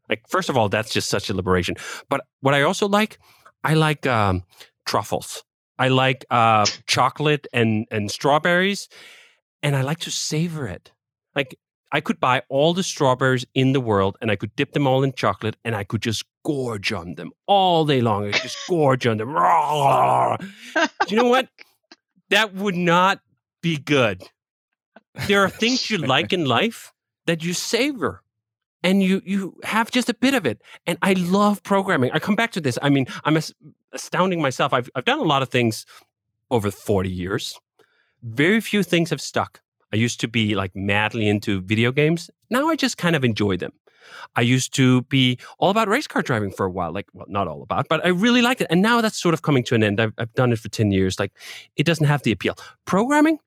Like 0.09 0.23
first 0.29 0.49
of 0.49 0.57
all, 0.57 0.69
that's 0.69 0.93
just 0.93 1.09
such 1.09 1.29
a 1.31 1.35
liberation. 1.35 1.75
But 2.09 2.21
what 2.41 2.55
I 2.55 2.63
also 2.63 2.87
like, 2.87 3.19
I 3.67 3.75
like 3.75 4.07
um, 4.07 4.45
truffles. 4.87 5.43
I 5.77 5.89
like 5.89 6.25
uh, 6.31 6.67
chocolate 6.87 7.49
and 7.53 7.87
and 7.91 8.11
strawberries, 8.11 8.89
and 9.61 9.75
I 9.75 9.83
like 9.83 9.99
to 10.01 10.11
savor 10.13 10.69
it. 10.69 10.93
Like 11.35 11.59
I 11.91 12.01
could 12.01 12.21
buy 12.21 12.43
all 12.49 12.75
the 12.75 12.85
strawberries 12.85 13.45
in 13.55 13.73
the 13.73 13.81
world 13.81 14.17
and 14.21 14.31
I 14.31 14.37
could 14.37 14.55
dip 14.55 14.73
them 14.73 14.87
all 14.87 15.03
in 15.03 15.13
chocolate 15.13 15.57
and 15.65 15.75
I 15.75 15.83
could 15.83 16.03
just 16.03 16.25
gorge 16.45 16.93
on 16.93 17.15
them 17.15 17.33
all 17.47 17.85
day 17.85 18.01
long. 18.01 18.27
I 18.27 18.31
could 18.31 18.43
just 18.43 18.59
gorge 18.69 19.07
on 19.07 19.19
them. 19.19 19.35
Do 19.35 21.15
you 21.15 21.17
know 21.17 21.29
what? 21.29 21.49
That 22.31 22.55
would 22.55 22.77
not 22.77 23.21
be 23.63 23.79
good. 23.79 24.23
There 25.27 25.43
are 25.43 25.51
things 25.51 25.91
you 25.91 25.99
like 25.99 26.33
in 26.39 26.45
life 26.45 26.93
that 27.27 27.43
you 27.43 27.53
savor 27.53 28.23
and 28.83 29.03
you 29.03 29.23
you 29.25 29.57
have 29.65 29.91
just 29.91 30.09
a 30.09 30.15
bit 30.15 30.35
of 30.35 30.47
it. 30.47 30.61
And 30.87 30.99
I 31.03 31.15
love 31.15 31.63
programming. 31.63 32.11
I 32.13 32.19
come 32.19 32.37
back 32.37 32.53
to 32.53 32.61
this. 32.61 32.79
I 32.83 32.89
mean, 32.89 33.07
I'm 33.25 33.39
astounding 33.93 34.41
myself. 34.41 34.73
I've 34.73 34.91
I've 34.95 35.05
done 35.05 35.19
a 35.19 35.25
lot 35.25 35.43
of 35.43 35.49
things 35.49 35.87
over 36.51 36.71
40 36.71 37.11
years. 37.11 37.59
Very 38.23 38.61
few 38.61 38.83
things 38.83 39.11
have 39.11 39.21
stuck. 39.21 39.61
I 39.93 39.97
used 39.97 40.21
to 40.21 40.29
be 40.29 40.55
like 40.55 40.75
madly 40.75 41.29
into 41.29 41.61
video 41.61 41.93
games. 41.93 42.31
Now 42.51 42.69
I 42.69 42.77
just 42.77 42.99
kind 42.99 43.17
of 43.17 43.25
enjoy 43.25 43.57
them. 43.57 43.73
I 44.37 44.43
used 44.43 44.75
to 44.75 45.03
be 45.03 45.39
all 45.59 45.71
about 45.71 45.89
race 45.89 46.07
car 46.07 46.23
driving 46.23 46.51
for 46.51 46.67
a 46.67 46.71
while, 46.71 46.93
like, 46.93 47.07
well, 47.13 47.27
not 47.29 47.49
all 47.49 47.63
about, 47.63 47.89
but 47.89 48.05
I 48.05 48.09
really 48.11 48.43
liked 48.43 48.61
it. 48.61 48.69
And 48.71 48.83
now 48.83 49.01
that's 49.01 49.21
sort 49.21 49.35
of 49.35 49.43
coming 49.43 49.65
to 49.65 49.75
an 49.75 49.83
end. 49.83 50.01
I've, 50.01 50.13
I've 50.19 50.33
done 50.35 50.53
it 50.53 50.59
for 50.59 50.69
10 50.69 50.93
years. 50.93 51.19
Like, 51.19 51.33
it 51.77 51.85
doesn't 51.85 52.07
have 52.07 52.23
the 52.23 52.33
appeal. 52.33 52.55
Programming 52.85 53.39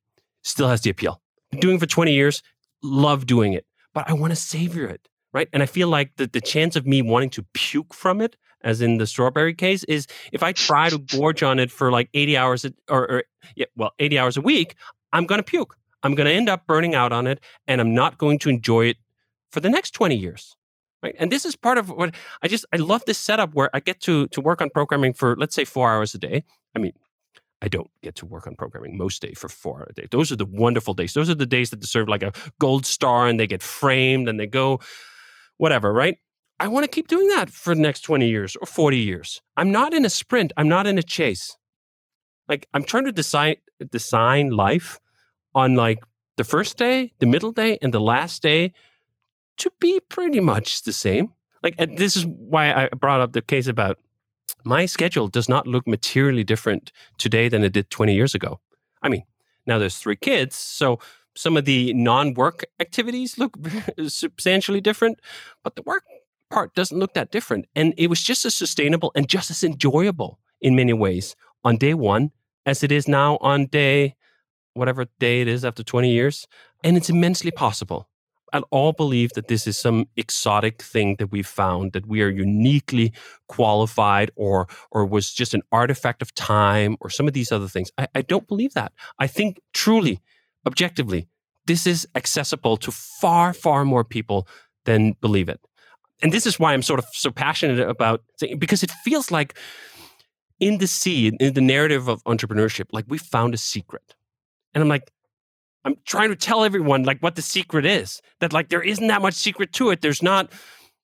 still 0.44 0.68
has 0.68 0.82
the 0.82 0.90
appeal. 0.90 1.22
Doing 1.60 1.78
it 1.78 1.80
for 1.80 1.86
20 1.86 2.14
years, 2.14 2.44
love 2.84 3.26
doing 3.26 3.54
it, 3.54 3.66
but 3.94 4.10
I 4.10 4.14
want 4.14 4.32
to 4.32 4.36
savor 4.36 4.86
it, 4.86 5.08
right? 5.34 5.48
And 5.54 5.64
I 5.64 5.66
feel 5.66 5.88
like 5.88 6.16
the, 6.18 6.28
the 6.28 6.42
chance 6.42 6.76
of 6.76 6.86
me 6.86 7.02
wanting 7.02 7.30
to 7.32 7.46
puke 7.54 7.94
from 7.94 8.22
it, 8.22 8.36
as 8.62 8.82
in 8.82 8.98
the 8.98 9.08
strawberry 9.08 9.54
case, 9.54 9.84
is 9.86 10.08
if 10.32 10.44
I 10.44 10.52
try 10.52 10.90
to 10.90 10.98
gorge 10.98 11.44
on 11.44 11.60
it 11.60 11.72
for 11.72 11.92
like 11.92 12.10
80 12.14 12.38
hours 12.38 12.66
or, 12.90 13.12
or 13.12 13.24
yeah, 13.56 13.68
well, 13.76 13.92
80 14.00 14.20
hours 14.20 14.38
a 14.38 14.42
week, 14.42 14.76
I'm 15.14 15.26
going 15.26 15.40
to 15.40 15.44
puke. 15.44 15.76
I'm 16.04 16.16
going 16.16 16.26
to 16.26 16.34
end 16.34 16.50
up 16.50 16.66
burning 16.66 16.96
out 16.96 17.12
on 17.12 17.28
it 17.28 17.40
and 17.68 17.82
I'm 17.82 17.94
not 17.94 18.18
going 18.18 18.40
to 18.40 18.50
enjoy 18.50 18.88
it 18.88 18.98
for 19.52 19.60
the 19.60 19.70
next 19.70 19.92
20 19.92 20.16
years. 20.16 20.56
Right? 21.02 21.16
And 21.18 21.32
this 21.32 21.46
is 21.46 21.56
part 21.56 21.78
of 21.78 21.90
what 21.90 22.14
I 22.42 22.50
just 22.50 22.66
I 22.74 22.78
love 22.78 23.06
this 23.06 23.18
setup 23.18 23.54
where 23.54 23.70
I 23.74 23.80
get 23.80 24.02
to 24.02 24.28
to 24.28 24.42
work 24.42 24.62
on 24.62 24.70
programming 24.70 25.14
for 25.14 25.38
let's 25.38 25.56
say 25.56 25.64
4 25.64 25.90
hours 25.90 26.14
a 26.14 26.18
day. 26.18 26.44
I 26.76 26.80
mean, 26.80 26.92
I 27.62 27.68
don't 27.68 27.90
get 28.02 28.16
to 28.16 28.26
work 28.26 28.48
on 28.48 28.56
programming 28.56 28.98
most 28.98 29.22
days 29.22 29.38
for 29.38 29.50
four 29.50 29.80
hours 29.80 29.90
a 29.92 30.02
day. 30.02 30.08
Those 30.12 30.32
are 30.32 30.36
the 30.36 30.46
wonderful 30.46 30.94
days. 30.94 31.14
Those 31.14 31.30
are 31.30 31.36
the 31.36 31.46
days 31.46 31.72
that 31.72 31.80
deserve 31.80 32.08
like 32.08 32.24
a 32.24 32.32
gold 32.60 32.86
star 32.86 33.28
and 33.28 33.40
they 33.40 33.48
get 33.48 33.62
framed 33.62 34.30
and 34.30 34.40
they 34.40 34.48
go 34.48 34.80
whatever, 35.60 35.94
right? 35.94 36.18
I 36.60 36.68
want 36.68 36.84
to 36.84 36.90
keep 36.90 37.08
doing 37.08 37.28
that 37.28 37.52
for 37.52 37.76
the 37.76 37.82
next 37.82 38.02
20 38.02 38.28
years 38.28 38.56
or 38.56 38.66
40 38.66 38.98
years. 38.98 39.42
I'm 39.56 39.72
not 39.72 39.94
in 39.94 40.04
a 40.04 40.10
sprint. 40.10 40.52
I'm 40.58 40.68
not 40.68 40.88
in 40.88 40.98
a 40.98 41.04
chase. 41.04 41.56
Like 42.48 42.68
I'm 42.74 42.84
trying 42.84 43.06
to 43.06 43.12
design 43.12 43.58
design 43.92 44.50
life 44.50 45.00
on 45.54 45.76
like 45.76 46.00
the 46.38 46.44
first 46.44 46.78
day, 46.78 47.14
the 47.20 47.26
middle 47.26 47.52
day, 47.52 47.78
and 47.82 47.94
the 47.94 48.02
last 48.02 48.42
day 48.42 48.74
to 49.58 49.72
be 49.80 50.00
pretty 50.10 50.40
much 50.40 50.84
the 50.84 50.94
same. 50.94 51.34
Like, 51.62 51.76
this 51.98 52.16
is 52.16 52.26
why 52.26 52.72
I 52.72 52.88
brought 52.96 53.20
up 53.20 53.34
the 53.34 53.42
case 53.42 53.68
about 53.68 54.00
my 54.64 54.86
schedule 54.86 55.28
does 55.28 55.50
not 55.50 55.68
look 55.68 55.86
materially 55.86 56.44
different 56.44 56.92
today 57.18 57.50
than 57.50 57.64
it 57.64 57.74
did 57.74 57.90
20 57.90 58.16
years 58.16 58.34
ago. 58.34 58.60
I 59.02 59.10
mean, 59.10 59.24
now 59.68 59.78
there's 59.78 59.98
three 59.98 60.16
kids, 60.16 60.56
so 60.56 61.00
some 61.40 61.56
of 61.56 61.64
the 61.64 61.94
non-work 61.94 62.66
activities 62.82 63.38
look 63.38 63.58
substantially 64.08 64.82
different, 64.82 65.22
but 65.64 65.78
the 65.78 65.82
work 65.84 66.04
part 66.50 66.76
doesn't 66.76 67.00
look 67.00 67.14
that 67.14 67.32
different. 67.32 67.66
And 67.78 67.94
it 67.98 68.08
was 68.08 68.22
just 68.22 68.44
as 68.44 68.54
sustainable 68.54 69.14
and 69.16 69.30
just 69.30 69.50
as 69.50 69.64
enjoyable 69.64 70.38
in 70.60 70.76
many 70.76 70.92
ways 70.92 71.38
on 71.64 71.78
day 71.78 71.94
one 71.94 72.32
as 72.66 72.84
it 72.84 72.92
is 72.92 73.08
now 73.08 73.38
on 73.40 73.68
day 73.68 74.16
whatever 74.74 75.06
day 75.20 75.40
it 75.40 75.48
is 75.48 75.64
after 75.64 75.82
20 75.82 76.12
years. 76.12 76.46
And 76.84 76.98
it's 76.98 77.10
immensely 77.10 77.52
possible. 77.52 78.10
I 78.52 78.60
all 78.72 78.92
believe 78.92 79.32
that 79.34 79.48
this 79.48 79.66
is 79.66 79.78
some 79.78 80.10
exotic 80.18 80.82
thing 80.82 81.16
that 81.20 81.32
we 81.32 81.42
found 81.42 81.94
that 81.94 82.08
we 82.08 82.22
are 82.22 82.30
uniquely 82.30 83.14
qualified 83.48 84.32
or 84.36 84.68
or 84.92 85.06
was 85.06 85.32
just 85.32 85.54
an 85.54 85.62
artifact 85.72 86.22
of 86.22 86.34
time 86.34 86.98
or 87.00 87.10
some 87.10 87.28
of 87.28 87.34
these 87.34 87.52
other 87.52 87.68
things. 87.68 87.92
I, 87.98 88.08
I 88.16 88.24
don't 88.24 88.48
believe 88.48 88.74
that. 88.74 88.92
I 89.20 89.28
think 89.28 89.62
truly, 89.74 90.20
objectively, 90.66 91.28
this 91.66 91.86
is 91.86 92.08
accessible 92.16 92.78
to 92.78 92.92
far, 92.92 93.54
far 93.54 93.86
more 93.86 94.04
people 94.04 94.48
than 94.86 95.14
believe 95.22 95.50
it. 95.50 95.60
And 96.22 96.34
this 96.34 96.46
is 96.46 96.60
why 96.60 96.74
I'm 96.74 96.82
sort 96.82 97.00
of 97.00 97.06
so 97.14 97.32
passionate 97.32 97.80
about 97.80 98.22
because 98.58 98.84
it 98.84 98.92
feels 99.04 99.32
like 99.32 99.58
in 100.60 100.80
the 100.80 100.88
sea, 100.88 101.32
in 101.40 101.54
the 101.54 101.62
narrative 101.62 102.10
of 102.10 102.24
entrepreneurship, 102.26 102.88
like 102.92 103.06
we 103.08 103.18
found 103.18 103.54
a 103.54 103.58
secret 103.58 104.16
and 104.74 104.82
I'm 104.82 104.90
like, 104.90 105.12
I'm 105.86 105.96
trying 106.06 106.30
to 106.30 106.36
tell 106.36 106.64
everyone 106.64 107.04
like 107.04 107.20
what 107.20 107.36
the 107.36 107.42
secret 107.42 107.86
is. 107.86 108.22
That 108.40 108.54
like 108.54 108.70
there 108.70 108.82
isn't 108.82 109.08
that 109.08 109.22
much 109.22 109.34
secret 109.34 109.72
to 109.74 109.90
it. 109.90 110.02
There's 110.02 110.22
not 110.22 110.52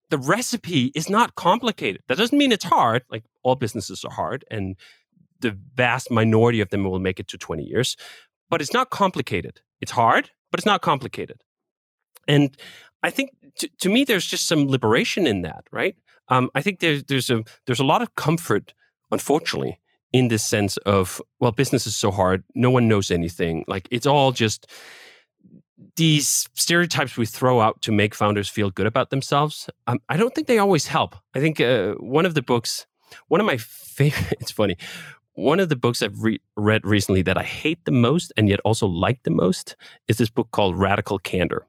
the 0.10 0.18
recipe 0.18 0.92
is 0.94 1.10
not 1.10 1.36
complicated. 1.36 2.02
That 2.08 2.18
doesn't 2.18 2.38
mean 2.38 2.52
it's 2.52 2.66
hard. 2.66 3.04
Like 3.10 3.24
all 3.44 3.56
businesses 3.56 4.04
are 4.04 4.12
hard, 4.12 4.46
and 4.52 4.76
the 5.40 5.58
vast 5.76 6.12
minority 6.12 6.62
of 6.62 6.70
them 6.70 6.84
will 6.84 7.00
make 7.00 7.20
it 7.20 7.28
to 7.30 7.38
20 7.38 7.64
years. 7.64 7.96
But 8.50 8.62
it's 8.62 8.74
not 8.74 8.90
complicated. 8.90 9.62
It's 9.82 9.92
hard, 9.92 10.32
but 10.52 10.60
it's 10.60 10.66
not 10.66 10.82
complicated. 10.82 11.42
And 12.28 12.56
I 13.04 13.10
think 13.10 13.32
to, 13.60 13.70
to 13.82 13.90
me, 13.90 14.04
there's 14.04 14.26
just 14.26 14.48
some 14.48 14.68
liberation 14.68 15.28
in 15.28 15.42
that, 15.42 15.66
right? 15.72 15.96
Um, 16.30 16.50
I 16.56 16.62
think 16.62 16.80
there's 16.80 17.04
there's 17.04 17.30
a 17.30 17.44
there's 17.66 17.80
a 17.80 17.86
lot 17.86 18.02
of 18.02 18.16
comfort, 18.16 18.74
unfortunately, 19.12 19.80
in 20.16 20.30
this 20.30 20.46
sense 20.46 20.78
of 20.86 21.22
well 21.42 21.52
business 21.52 21.86
is 21.86 21.96
so 21.96 22.10
hard 22.10 22.42
no 22.56 22.72
one 22.72 22.88
knows 22.88 23.12
anything 23.12 23.66
like 23.68 23.86
it's 23.92 24.06
all 24.06 24.32
just 24.32 24.66
these 25.98 26.48
stereotypes 26.54 27.18
we 27.18 27.26
throw 27.26 27.60
out 27.60 27.82
to 27.82 27.92
make 27.92 28.16
founders 28.16 28.48
feel 28.48 28.70
good 28.70 28.86
about 28.86 29.10
themselves 29.10 29.70
um, 29.88 30.00
i 30.08 30.16
don't 30.16 30.34
think 30.34 30.48
they 30.48 30.58
always 30.58 30.88
help 30.88 31.18
i 31.36 31.40
think 31.42 31.60
uh, 31.60 31.94
one 31.96 32.26
of 32.26 32.34
the 32.34 32.42
books 32.42 32.86
one 33.28 33.42
of 33.42 33.46
my 33.46 33.58
favorite 33.98 34.38
it's 34.40 34.52
funny 34.52 34.78
one 35.36 35.60
of 35.60 35.70
the 35.70 35.76
books 35.76 36.02
i've 36.02 36.24
re- 36.24 36.42
read 36.56 36.86
recently 36.86 37.22
that 37.22 37.38
i 37.38 37.44
hate 37.44 37.84
the 37.86 37.92
most 37.92 38.34
and 38.36 38.50
yet 38.50 38.60
also 38.66 38.88
like 38.88 39.24
the 39.24 39.32
most 39.32 39.76
is 40.08 40.18
this 40.18 40.30
book 40.30 40.50
called 40.52 40.78
radical 40.78 41.20
candor 41.20 41.66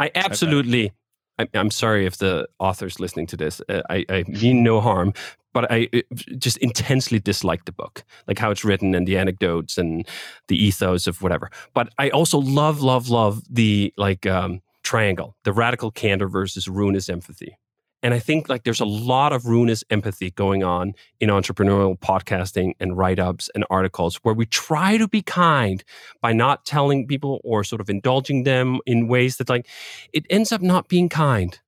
i 0.00 0.10
absolutely 0.14 0.92
I, 1.38 1.48
am 1.54 1.70
sorry 1.70 2.06
if 2.06 2.18
the 2.18 2.48
author's 2.58 2.98
listening 2.98 3.26
to 3.28 3.36
this. 3.36 3.60
Uh, 3.68 3.82
I, 3.88 4.04
I, 4.08 4.24
mean 4.26 4.62
no 4.62 4.80
harm, 4.80 5.14
but 5.52 5.70
I 5.70 5.88
just 6.36 6.56
intensely 6.58 7.18
dislike 7.18 7.64
the 7.64 7.72
book, 7.72 8.04
like 8.26 8.38
how 8.38 8.50
it's 8.50 8.64
written 8.64 8.94
and 8.94 9.06
the 9.06 9.16
anecdotes 9.16 9.78
and 9.78 10.06
the 10.48 10.62
ethos 10.62 11.06
of 11.06 11.22
whatever. 11.22 11.50
But 11.74 11.90
I 11.98 12.10
also 12.10 12.38
love, 12.38 12.80
love, 12.82 13.08
love 13.08 13.42
the 13.48 13.92
like 13.96 14.26
um, 14.26 14.62
triangle, 14.82 15.36
the 15.44 15.52
radical 15.52 15.90
candor 15.90 16.28
versus 16.28 16.68
ruinous 16.68 17.08
empathy. 17.08 17.56
And 18.02 18.14
I 18.14 18.20
think 18.20 18.48
like 18.48 18.62
there's 18.62 18.80
a 18.80 18.84
lot 18.84 19.32
of 19.32 19.46
ruinous 19.46 19.82
empathy 19.90 20.30
going 20.30 20.62
on 20.62 20.94
in 21.18 21.30
entrepreneurial 21.30 21.98
podcasting 21.98 22.74
and 22.78 22.96
write 22.96 23.18
ups 23.18 23.50
and 23.54 23.64
articles 23.70 24.16
where 24.22 24.34
we 24.34 24.46
try 24.46 24.96
to 24.96 25.08
be 25.08 25.20
kind 25.20 25.82
by 26.22 26.32
not 26.32 26.64
telling 26.64 27.08
people 27.08 27.40
or 27.42 27.64
sort 27.64 27.80
of 27.80 27.90
indulging 27.90 28.44
them 28.44 28.78
in 28.86 29.08
ways 29.08 29.38
that 29.38 29.48
like 29.48 29.66
it 30.12 30.24
ends 30.30 30.52
up 30.52 30.62
not 30.62 30.88
being 30.88 31.08
kind. 31.08 31.58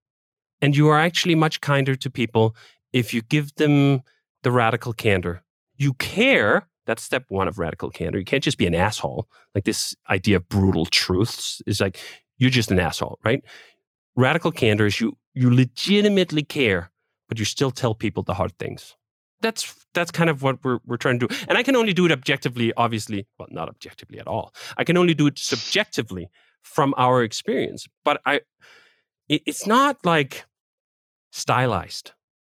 And 0.63 0.77
you 0.77 0.89
are 0.89 0.99
actually 0.99 1.35
much 1.35 1.61
kinder 1.61 1.97
to 1.97 2.11
people 2.11 2.55
if 2.93 3.13
you 3.13 3.23
give 3.23 3.55
them 3.57 4.03
the 4.43 4.53
radical 4.53 4.93
candor. 4.93 5.43
You 5.77 5.95
care. 5.95 6.69
That's 6.87 7.03
step 7.03 7.25
one 7.29 7.49
of 7.49 7.59
radical 7.59 7.91
candor. 7.91 8.19
You 8.19 8.25
can't 8.25 8.45
just 8.45 8.59
be 8.59 8.67
an 8.67 8.75
asshole. 8.75 9.29
Like 9.55 9.65
this 9.65 9.97
idea 10.09 10.37
of 10.37 10.49
brutal 10.49 10.87
truths 10.87 11.61
is 11.67 11.81
like 11.81 11.99
you're 12.39 12.51
just 12.51 12.71
an 12.71 12.79
asshole, 12.79 13.19
right? 13.25 13.43
Radical 14.17 14.53
candor 14.53 14.87
is 14.87 15.01
you 15.01 15.17
you 15.35 15.55
legitimately 15.55 16.43
care, 16.43 16.91
but 17.29 17.39
you 17.39 17.45
still 17.45 17.71
tell 17.71 17.95
people 17.95 18.23
the 18.23 18.35
hard 18.35 18.59
things. 18.59 18.97
That's 19.41 19.75
that's 19.95 20.11
kind 20.11 20.29
of 20.29 20.43
what 20.43 20.63
we're 20.63 20.81
we're 20.87 20.99
trying 20.99 21.19
to 21.21 21.27
do. 21.27 21.35
And 21.49 21.57
I 21.57 21.63
can 21.63 21.77
only 21.77 21.93
do 21.93 22.05
it 22.07 22.13
objectively, 22.13 22.73
obviously. 22.77 23.27
Well, 23.39 23.49
not 23.51 23.69
objectively 23.69 24.19
at 24.19 24.27
all. 24.27 24.55
I 24.77 24.85
can 24.85 24.97
only 24.97 25.15
do 25.15 25.27
it 25.27 25.39
subjectively 25.39 26.29
from 26.63 26.95
our 26.99 27.23
experience. 27.23 27.87
But 28.05 28.21
I 28.27 28.41
it, 29.29 29.43
it's 29.47 29.67
not 29.67 30.05
like 30.05 30.45
stylized 31.33 32.13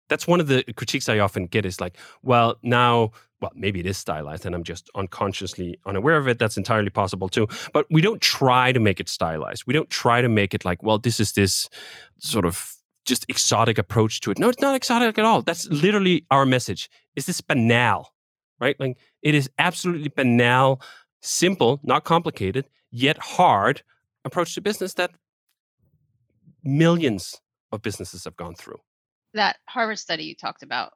that's 0.08 0.26
one 0.26 0.40
of 0.40 0.46
the 0.46 0.62
critiques 0.76 1.08
I 1.08 1.18
often 1.18 1.46
get 1.46 1.66
is 1.66 1.80
like, 1.80 1.96
well, 2.22 2.56
now, 2.62 3.12
well, 3.40 3.52
maybe 3.54 3.80
it 3.80 3.86
is 3.86 3.98
stylized 3.98 4.46
and 4.46 4.54
I'm 4.54 4.62
just 4.62 4.88
unconsciously 4.94 5.78
unaware 5.86 6.16
of 6.16 6.28
it. 6.28 6.38
That's 6.38 6.56
entirely 6.56 6.90
possible 6.90 7.28
too. 7.28 7.48
But 7.72 7.86
we 7.90 8.00
don't 8.00 8.20
try 8.20 8.72
to 8.72 8.80
make 8.80 9.00
it 9.00 9.08
stylized. 9.08 9.64
We 9.66 9.74
don't 9.74 9.90
try 9.90 10.20
to 10.20 10.28
make 10.28 10.54
it 10.54 10.64
like, 10.64 10.82
well, 10.82 10.98
this 10.98 11.20
is 11.20 11.32
this 11.32 11.68
sort 12.18 12.44
of 12.44 12.72
just 13.04 13.26
exotic 13.28 13.78
approach 13.78 14.20
to 14.20 14.30
it. 14.30 14.38
No, 14.38 14.48
it's 14.48 14.60
not 14.60 14.74
exotic 14.74 15.18
at 15.18 15.24
all. 15.24 15.42
That's 15.42 15.66
literally 15.68 16.24
our 16.30 16.46
message. 16.46 16.90
Is 17.14 17.26
this 17.26 17.40
banal, 17.40 18.12
right? 18.60 18.78
Like 18.80 18.98
it 19.22 19.34
is 19.34 19.50
absolutely 19.58 20.08
banal, 20.08 20.80
simple, 21.20 21.80
not 21.82 22.04
complicated, 22.04 22.66
yet 22.90 23.18
hard 23.18 23.82
approach 24.24 24.54
to 24.54 24.60
business 24.60 24.94
that 24.94 25.12
millions 26.64 27.40
of 27.70 27.82
businesses 27.82 28.24
have 28.24 28.36
gone 28.36 28.54
through 28.54 28.80
that 29.36 29.56
Harvard 29.66 29.98
study 29.98 30.24
you 30.24 30.34
talked 30.34 30.62
about 30.62 30.92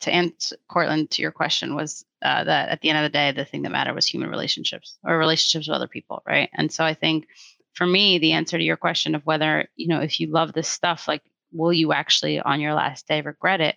to 0.00 0.12
answer 0.12 0.56
Courtland 0.68 1.10
to 1.10 1.22
your 1.22 1.30
question 1.30 1.74
was 1.74 2.04
uh, 2.22 2.44
that 2.44 2.70
at 2.70 2.80
the 2.80 2.88
end 2.88 2.98
of 2.98 3.04
the 3.04 3.16
day, 3.16 3.32
the 3.32 3.44
thing 3.44 3.62
that 3.62 3.72
mattered 3.72 3.94
was 3.94 4.06
human 4.06 4.30
relationships 4.30 4.98
or 5.04 5.18
relationships 5.18 5.68
with 5.68 5.76
other 5.76 5.88
people, 5.88 6.22
right? 6.26 6.48
And 6.54 6.72
so 6.72 6.84
I 6.84 6.94
think 6.94 7.26
for 7.74 7.86
me, 7.86 8.18
the 8.18 8.32
answer 8.32 8.56
to 8.58 8.64
your 8.64 8.76
question 8.76 9.14
of 9.14 9.24
whether 9.26 9.68
you 9.76 9.88
know 9.88 10.00
if 10.00 10.18
you 10.20 10.28
love 10.28 10.52
this 10.52 10.68
stuff, 10.68 11.06
like 11.06 11.22
will 11.52 11.72
you 11.72 11.92
actually 11.92 12.40
on 12.40 12.60
your 12.60 12.74
last 12.74 13.06
day 13.08 13.20
regret 13.20 13.60
it, 13.60 13.76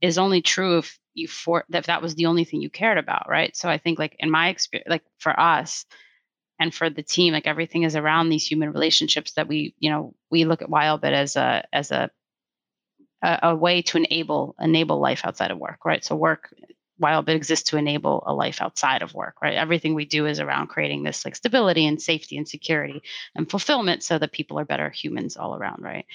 is 0.00 0.18
only 0.18 0.42
true 0.42 0.78
if 0.78 0.98
you 1.14 1.28
for 1.28 1.64
if 1.72 1.86
that 1.86 2.02
was 2.02 2.14
the 2.14 2.26
only 2.26 2.44
thing 2.44 2.60
you 2.60 2.70
cared 2.70 2.98
about, 2.98 3.28
right? 3.28 3.56
So 3.56 3.68
I 3.68 3.78
think 3.78 3.98
like 3.98 4.16
in 4.18 4.30
my 4.30 4.48
experience, 4.48 4.90
like 4.90 5.04
for 5.18 5.38
us, 5.38 5.86
and 6.60 6.74
for 6.74 6.90
the 6.90 7.02
team 7.02 7.32
like 7.32 7.46
everything 7.46 7.82
is 7.82 7.96
around 7.96 8.28
these 8.28 8.46
human 8.46 8.72
relationships 8.72 9.32
that 9.32 9.48
we 9.48 9.74
you 9.78 9.90
know 9.90 10.14
we 10.30 10.44
look 10.44 10.62
at 10.62 10.68
wildbit 10.68 11.12
as 11.12 11.36
a 11.36 11.64
as 11.72 11.90
a 11.90 12.10
a, 13.22 13.38
a 13.42 13.56
way 13.56 13.82
to 13.82 13.98
enable 13.98 14.54
enable 14.60 14.98
life 14.98 15.22
outside 15.24 15.50
of 15.50 15.58
work, 15.58 15.84
right? 15.84 16.04
So 16.04 16.16
work 16.16 16.54
while 16.98 17.20
it 17.20 17.28
exists 17.30 17.70
to 17.70 17.76
enable 17.76 18.22
a 18.26 18.32
life 18.32 18.60
outside 18.60 19.02
of 19.02 19.14
work, 19.14 19.42
right? 19.42 19.54
Everything 19.54 19.94
we 19.94 20.04
do 20.04 20.26
is 20.26 20.38
around 20.38 20.68
creating 20.68 21.02
this 21.02 21.24
like 21.24 21.34
stability 21.34 21.86
and 21.86 22.00
safety 22.00 22.36
and 22.36 22.46
security 22.46 23.02
and 23.34 23.50
fulfillment 23.50 24.04
so 24.04 24.18
that 24.18 24.30
people 24.30 24.58
are 24.58 24.64
better 24.64 24.88
humans 24.90 25.36
all 25.36 25.56
around, 25.56 25.82
right? 25.82 26.06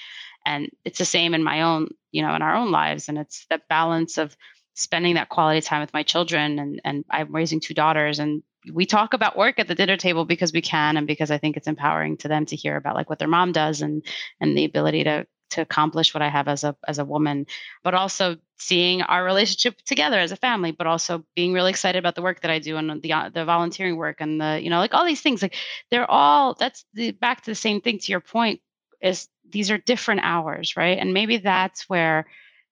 And 0.46 0.70
it's 0.84 0.98
the 0.98 1.04
same 1.04 1.34
in 1.34 1.42
my 1.42 1.62
own, 1.62 1.88
you 2.10 2.22
know, 2.22 2.34
in 2.34 2.42
our 2.42 2.54
own 2.54 2.70
lives. 2.70 3.08
And 3.08 3.18
it's 3.18 3.44
that 3.50 3.68
balance 3.68 4.16
of 4.16 4.34
spending 4.74 5.16
that 5.16 5.28
quality 5.28 5.60
time 5.60 5.80
with 5.80 5.92
my 5.92 6.04
children 6.04 6.58
and 6.58 6.80
and 6.84 7.04
I'm 7.10 7.34
raising 7.34 7.60
two 7.60 7.74
daughters 7.74 8.20
and 8.20 8.42
we 8.72 8.86
talk 8.86 9.12
about 9.12 9.36
work 9.36 9.58
at 9.58 9.66
the 9.66 9.74
dinner 9.74 9.96
table 9.96 10.24
because 10.24 10.52
we 10.52 10.62
can 10.62 10.96
and 10.96 11.06
because 11.06 11.30
I 11.30 11.38
think 11.38 11.56
it's 11.56 11.66
empowering 11.66 12.16
to 12.18 12.28
them 12.28 12.46
to 12.46 12.56
hear 12.56 12.76
about 12.76 12.94
like 12.94 13.10
what 13.10 13.18
their 13.18 13.28
mom 13.28 13.52
does 13.52 13.82
and 13.82 14.04
and 14.40 14.56
the 14.56 14.64
ability 14.64 15.04
to 15.04 15.26
to 15.50 15.62
accomplish 15.62 16.14
what 16.14 16.22
I 16.22 16.28
have 16.28 16.48
as 16.48 16.64
a 16.64 16.76
as 16.86 16.98
a 16.98 17.04
woman, 17.04 17.46
but 17.82 17.94
also 17.94 18.36
seeing 18.58 19.02
our 19.02 19.24
relationship 19.24 19.80
together 19.82 20.18
as 20.18 20.32
a 20.32 20.36
family, 20.36 20.72
but 20.72 20.86
also 20.86 21.24
being 21.34 21.52
really 21.52 21.70
excited 21.70 21.98
about 21.98 22.14
the 22.14 22.22
work 22.22 22.42
that 22.42 22.50
I 22.50 22.58
do 22.58 22.76
and 22.76 23.02
the 23.02 23.12
uh, 23.12 23.28
the 23.30 23.44
volunteering 23.44 23.96
work 23.96 24.20
and 24.20 24.40
the 24.40 24.60
you 24.62 24.70
know 24.70 24.78
like 24.78 24.94
all 24.94 25.06
these 25.06 25.20
things 25.20 25.42
like 25.42 25.56
they're 25.90 26.10
all 26.10 26.54
that's 26.54 26.84
the 26.94 27.12
back 27.12 27.42
to 27.42 27.50
the 27.50 27.54
same 27.54 27.80
thing 27.80 27.98
to 27.98 28.12
your 28.12 28.20
point 28.20 28.60
is 29.00 29.28
these 29.50 29.70
are 29.70 29.78
different 29.78 30.20
hours, 30.24 30.76
right? 30.76 30.98
And 30.98 31.14
maybe 31.14 31.38
that's 31.38 31.88
where 31.88 32.26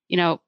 you 0.09 0.17
know 0.17 0.41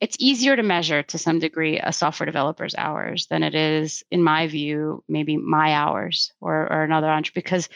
it's 0.00 0.16
easier 0.18 0.56
to 0.56 0.62
measure 0.62 1.02
to 1.02 1.18
some 1.18 1.38
degree 1.38 1.78
a 1.78 1.92
software 1.92 2.26
developer's 2.26 2.74
hours 2.76 3.26
than 3.28 3.42
it 3.42 3.54
is 3.54 4.04
in 4.10 4.22
my 4.22 4.46
view 4.46 5.02
maybe 5.08 5.36
my 5.36 5.72
hours 5.72 6.32
or, 6.40 6.70
or 6.70 6.82
another 6.82 7.08
entrepreneur 7.08 7.42
because 7.42 7.68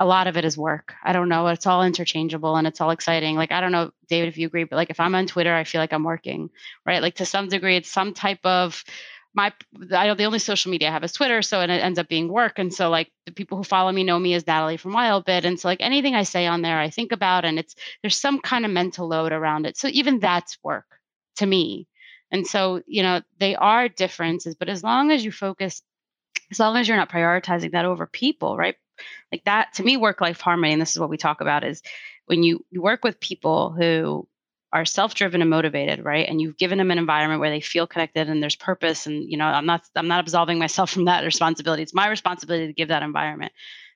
a 0.00 0.06
lot 0.06 0.26
of 0.26 0.38
it 0.38 0.46
is 0.46 0.56
work. 0.56 0.94
I 1.04 1.12
don't 1.12 1.28
know. 1.28 1.46
It's 1.48 1.66
all 1.66 1.84
interchangeable 1.84 2.56
and 2.56 2.66
it's 2.66 2.80
all 2.80 2.90
exciting. 2.90 3.36
Like, 3.36 3.52
I 3.52 3.60
don't 3.60 3.70
know, 3.70 3.92
David, 4.08 4.30
if 4.30 4.38
you 4.38 4.46
agree, 4.46 4.64
but 4.64 4.76
like 4.76 4.88
if 4.88 4.98
I'm 4.98 5.14
on 5.14 5.26
Twitter, 5.26 5.54
I 5.54 5.64
feel 5.64 5.80
like 5.80 5.92
I'm 5.92 6.04
working, 6.04 6.48
right? 6.86 7.02
Like 7.02 7.16
to 7.16 7.26
some 7.26 7.48
degree, 7.48 7.76
it's 7.76 7.90
some 7.90 8.14
type 8.14 8.40
of 8.42 8.82
my 9.34 9.52
I 9.92 10.06
know 10.06 10.14
the 10.14 10.24
only 10.24 10.40
social 10.40 10.72
media 10.72 10.88
I 10.88 10.92
have 10.92 11.04
is 11.04 11.12
Twitter, 11.12 11.42
so 11.42 11.60
it 11.60 11.70
ends 11.70 11.98
up 11.98 12.08
being 12.08 12.28
work. 12.28 12.58
And 12.58 12.72
so 12.74 12.88
like 12.88 13.12
the 13.26 13.32
people 13.32 13.58
who 13.58 13.62
follow 13.62 13.92
me 13.92 14.02
know 14.02 14.18
me 14.18 14.34
as 14.34 14.46
Natalie 14.46 14.78
from 14.78 14.92
Wildbit. 14.92 15.44
And 15.44 15.60
so 15.60 15.68
like 15.68 15.80
anything 15.80 16.14
I 16.14 16.24
say 16.24 16.46
on 16.46 16.62
there, 16.62 16.80
I 16.80 16.88
think 16.90 17.12
about 17.12 17.44
and 17.44 17.58
it's 17.58 17.74
there's 18.02 18.18
some 18.18 18.40
kind 18.40 18.64
of 18.64 18.70
mental 18.72 19.06
load 19.06 19.32
around 19.32 19.66
it. 19.66 19.76
So 19.76 19.86
even 19.88 20.18
that's 20.18 20.58
work 20.64 20.86
to 21.36 21.46
me. 21.46 21.86
And 22.32 22.46
so, 22.46 22.82
you 22.86 23.02
know, 23.02 23.20
they 23.38 23.54
are 23.54 23.88
differences, 23.88 24.54
but 24.54 24.68
as 24.68 24.82
long 24.82 25.10
as 25.10 25.24
you 25.24 25.30
focus, 25.30 25.82
as 26.50 26.58
long 26.58 26.76
as 26.76 26.88
you're 26.88 26.96
not 26.96 27.10
prioritizing 27.10 27.72
that 27.72 27.84
over 27.84 28.06
people, 28.06 28.56
right? 28.56 28.76
Like 29.32 29.44
that 29.44 29.72
to 29.74 29.82
me 29.82 29.96
work 29.96 30.20
life 30.20 30.40
harmony 30.40 30.72
and 30.72 30.80
this 30.80 30.92
is 30.92 30.98
what 30.98 31.10
we 31.10 31.16
talk 31.16 31.40
about 31.40 31.64
is 31.64 31.82
when 32.26 32.42
you, 32.42 32.64
you 32.70 32.80
work 32.80 33.02
with 33.02 33.18
people 33.20 33.70
who 33.70 34.26
are 34.72 34.84
self-driven 34.84 35.40
and 35.40 35.50
motivated 35.50 36.04
right? 36.04 36.28
And 36.28 36.40
you've 36.40 36.56
given 36.56 36.78
them 36.78 36.90
an 36.90 36.98
environment 36.98 37.40
where 37.40 37.50
they 37.50 37.60
feel 37.60 37.86
connected 37.86 38.28
and 38.28 38.42
there's 38.42 38.56
purpose 38.56 39.06
and 39.06 39.30
you 39.30 39.36
know 39.36 39.46
i'm 39.46 39.66
not 39.66 39.82
i'm 39.96 40.08
not 40.08 40.20
absolving 40.20 40.58
myself 40.58 40.90
from 40.90 41.06
that 41.06 41.24
responsibility. 41.24 41.82
It's 41.82 41.94
my 41.94 42.08
responsibility 42.08 42.68
to 42.68 42.72
give 42.72 42.88
that 42.88 43.02
environment. 43.02 43.52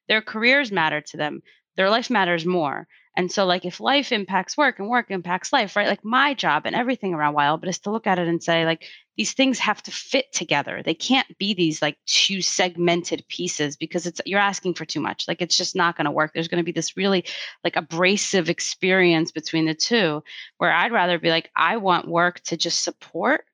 Their 0.09 0.21
careers 0.21 0.73
matter 0.73 1.01
to 1.01 1.17
them. 1.17 1.43
Their 1.77 1.91
life 1.91 2.11
matters 2.11 2.45
more 2.45 2.87
and 3.17 3.31
so, 3.31 3.47
like, 3.47 3.65
if 3.65 3.81
life 3.81 4.11
impacts 4.11 4.57
work 4.57 4.79
and 4.79 4.89
work 4.89 5.11
impacts 5.11 5.53
life, 5.53 5.77
right? 5.77 5.87
Like, 5.89 6.05
my 6.05 6.35
job 6.35 6.63
and 6.67 6.75
everything 6.75 7.15
around 7.15 7.35
Wildbit 7.35 7.69
is 7.69 7.79
to 7.81 7.91
look 7.91 8.07
at 8.07 8.19
it 8.19 8.27
and 8.27 8.43
say, 8.43 8.65
like, 8.65 8.85
these 9.17 9.33
things 9.33 9.61
have 9.61 9.81
to 9.85 9.93
fit 9.93 10.33
together. 10.33 10.83
They 10.83 10.95
can't 10.95 11.39
be 11.39 11.55
these 11.55 11.81
like 11.81 11.97
two 12.07 12.43
segmented 12.43 13.25
pieces 13.29 13.77
because 13.77 14.07
it's 14.07 14.21
you're 14.27 14.41
asking 14.41 14.75
for 14.75 14.85
too 14.85 15.01
much. 15.01 15.29
Like, 15.29 15.41
it's 15.41 15.57
just 15.57 15.77
not 15.77 15.97
going 15.97 16.07
to 16.07 16.11
work. 16.11 16.33
There's 16.35 16.49
going 16.49 16.63
to 16.63 16.65
be 16.65 16.73
this 16.73 16.97
really 16.97 17.25
like 17.63 17.77
abrasive 17.77 18.49
experience 18.51 19.31
between 19.31 19.67
the 19.67 19.75
two 19.75 20.23
where 20.59 20.73
I'd 20.73 20.93
rather 20.93 21.19
be 21.19 21.31
like, 21.31 21.51
I 21.55 21.77
want 21.77 22.09
work 22.09 22.41
to 22.45 22.57
just 22.57 22.83
support 22.83 23.45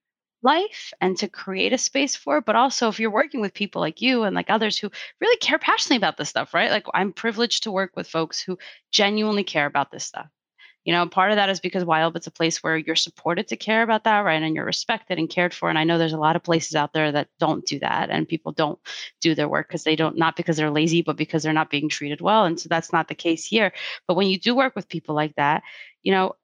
life 0.43 0.93
and 1.01 1.17
to 1.19 1.29
create 1.29 1.73
a 1.73 1.79
space 1.79 2.17
for. 2.17 2.41
But 2.41 2.57
also, 2.57 2.89
if 2.89 3.01
you're 3.01 3.11
working 3.11 3.41
with 3.41 3.55
people 3.55 3.81
like 3.81 4.01
you 4.01 4.23
and 4.25 4.35
like 4.35 4.51
others 4.51 4.79
who 4.79 4.91
really 5.21 5.37
care 5.39 5.59
passionately 5.59 5.97
about 5.97 6.17
this 6.17 6.29
stuff, 6.29 6.55
right? 6.55 6.71
Like, 6.71 6.87
I'm 6.95 7.12
privileged 7.12 7.65
to 7.65 7.73
work 7.73 7.93
with 7.97 8.09
folks 8.09 8.41
who 8.41 8.59
genuinely 8.91 9.45
care 9.45 9.67
about 9.67 9.91
this 9.91 10.05
stuff. 10.05 10.27
You 10.85 10.95
know, 10.95 11.07
part 11.07 11.31
of 11.31 11.37
that 11.37 11.51
is 11.51 11.61
because 11.61 11.85
Wildbit's 11.85 12.27
a 12.27 12.31
place 12.31 12.62
where 12.62 12.77
you're 12.77 12.97
supported 12.97 13.49
to 13.49 13.57
care 13.57 13.83
about 13.83 14.05
that, 14.05 14.21
right? 14.21 14.43
And 14.43 14.55
you're 14.55 14.65
respected 14.65 15.19
and 15.19 15.29
cared 15.29 15.53
for. 15.53 15.69
And 15.69 15.79
I 15.79 15.85
know 15.85 15.99
there's 15.99 16.15
a 16.15 16.19
lot 16.19 16.37
of 16.37 16.43
places 16.43 16.75
out 16.75 16.95
there 16.95 17.12
that 17.12 17.29
don't 17.39 17.67
do 17.67 17.79
that. 17.81 18.09
And 18.09 18.27
people 18.27 18.53
don't 18.53 18.79
do 19.21 19.35
their 19.35 19.49
work 19.49 19.69
because 19.69 19.85
they 19.85 19.95
don't, 19.95 20.17
not 20.17 20.37
because 20.37 20.57
they're 20.57 20.71
lazy, 20.71 21.03
but 21.03 21.19
because 21.19 21.43
they're 21.43 21.53
not 21.53 21.69
being 21.69 21.91
treated 21.91 22.23
well. 22.23 22.47
And 22.47 22.59
so 22.59 22.69
that's 22.71 22.95
not 22.95 23.09
the 23.09 23.15
case 23.15 23.45
here. 23.45 23.73
But 24.09 24.15
when 24.15 24.29
you 24.29 24.39
do 24.39 24.55
work 24.55 24.75
with 24.75 24.89
people 24.89 25.15
like 25.15 25.35
that, 25.37 25.62
you 26.03 26.12
know, 26.12 26.35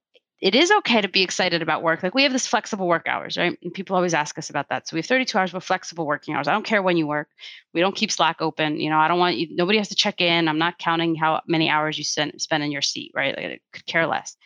it 0.40 0.54
is 0.54 0.70
okay 0.70 1.00
to 1.00 1.08
be 1.08 1.22
excited 1.22 1.62
about 1.62 1.82
work. 1.82 2.02
Like 2.02 2.14
we 2.14 2.24
have 2.24 2.32
this 2.32 2.46
flexible 2.46 2.86
work 2.86 3.06
hours, 3.08 3.38
right? 3.38 3.58
And 3.62 3.72
people 3.72 3.96
always 3.96 4.12
ask 4.12 4.36
us 4.36 4.50
about 4.50 4.68
that. 4.68 4.86
So 4.86 4.94
we 4.94 4.98
have 4.98 5.06
32 5.06 5.38
hours 5.38 5.52
with 5.52 5.64
flexible 5.64 6.06
working 6.06 6.34
hours. 6.34 6.46
I 6.46 6.52
don't 6.52 6.64
care 6.64 6.82
when 6.82 6.98
you 6.98 7.06
work. 7.06 7.28
We 7.72 7.80
don't 7.80 7.96
keep 7.96 8.12
Slack 8.12 8.42
open. 8.42 8.78
You 8.78 8.90
know, 8.90 8.98
I 8.98 9.08
don't 9.08 9.18
want 9.18 9.36
you, 9.38 9.48
nobody 9.50 9.78
has 9.78 9.88
to 9.88 9.94
check 9.94 10.20
in. 10.20 10.48
I'm 10.48 10.58
not 10.58 10.78
counting 10.78 11.14
how 11.14 11.40
many 11.46 11.70
hours 11.70 11.96
you 11.96 12.04
spend, 12.04 12.40
spend 12.40 12.62
in 12.62 12.70
your 12.70 12.82
seat, 12.82 13.12
right? 13.14 13.34
Like 13.34 13.46
I 13.46 13.60
could 13.72 13.86
care 13.86 14.06
less. 14.06 14.36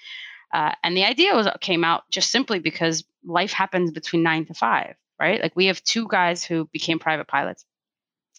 Uh, 0.55 0.73
and 0.85 0.97
the 0.97 1.05
idea 1.05 1.35
was 1.35 1.49
came 1.61 1.85
out 1.85 2.05
just 2.11 2.31
simply 2.31 2.61
because 2.61 3.05
life 3.25 3.53
happens 3.53 3.91
between 3.91 4.23
nine 4.23 4.47
to 4.47 4.55
five, 4.55 4.95
right? 5.19 5.41
Like 5.41 5.57
we 5.57 5.67
have 5.67 5.83
two 5.83 6.07
guys 6.09 6.45
who 6.45 6.69
became 6.73 7.01
private 7.01 7.27
pilots. 7.27 7.65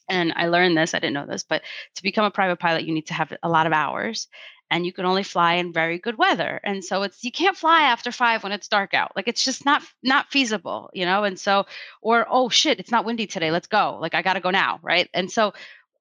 And 0.09 0.33
I 0.35 0.47
learned 0.47 0.75
this, 0.75 0.93
I 0.93 0.99
didn't 0.99 1.13
know 1.13 1.25
this, 1.25 1.43
but 1.43 1.61
to 1.95 2.03
become 2.03 2.25
a 2.25 2.31
private 2.31 2.59
pilot, 2.59 2.83
you 2.83 2.93
need 2.93 3.07
to 3.07 3.13
have 3.13 3.33
a 3.43 3.49
lot 3.49 3.67
of 3.67 3.71
hours 3.73 4.27
and 4.71 4.85
you 4.85 4.93
can 4.93 5.05
only 5.05 5.21
fly 5.21 5.55
in 5.55 5.73
very 5.73 5.99
good 5.99 6.17
weather. 6.17 6.59
And 6.63 6.83
so 6.83 7.03
it's 7.03 7.23
you 7.23 7.31
can't 7.31 7.57
fly 7.57 7.81
after 7.83 8.11
5 8.11 8.41
when 8.41 8.53
it's 8.53 8.69
dark 8.69 8.93
out. 8.93 9.11
Like 9.15 9.27
it's 9.27 9.43
just 9.43 9.65
not 9.65 9.83
not 10.01 10.31
feasible 10.31 10.89
you 10.93 11.05
know? 11.05 11.23
And 11.25 11.37
so 11.37 11.65
or 12.01 12.25
oh 12.29 12.49
shit 12.49 12.79
it's 12.79 12.91
not 12.91 13.05
windy 13.05 13.27
today 13.27 13.51
let's 13.51 13.67
go. 13.67 13.99
Like 14.01 14.15
i 14.15 14.21
got 14.23 14.33
to 14.33 14.39
go 14.39 14.49
now 14.49 14.79
right? 14.81 15.09
And 15.13 15.29
so 15.29 15.53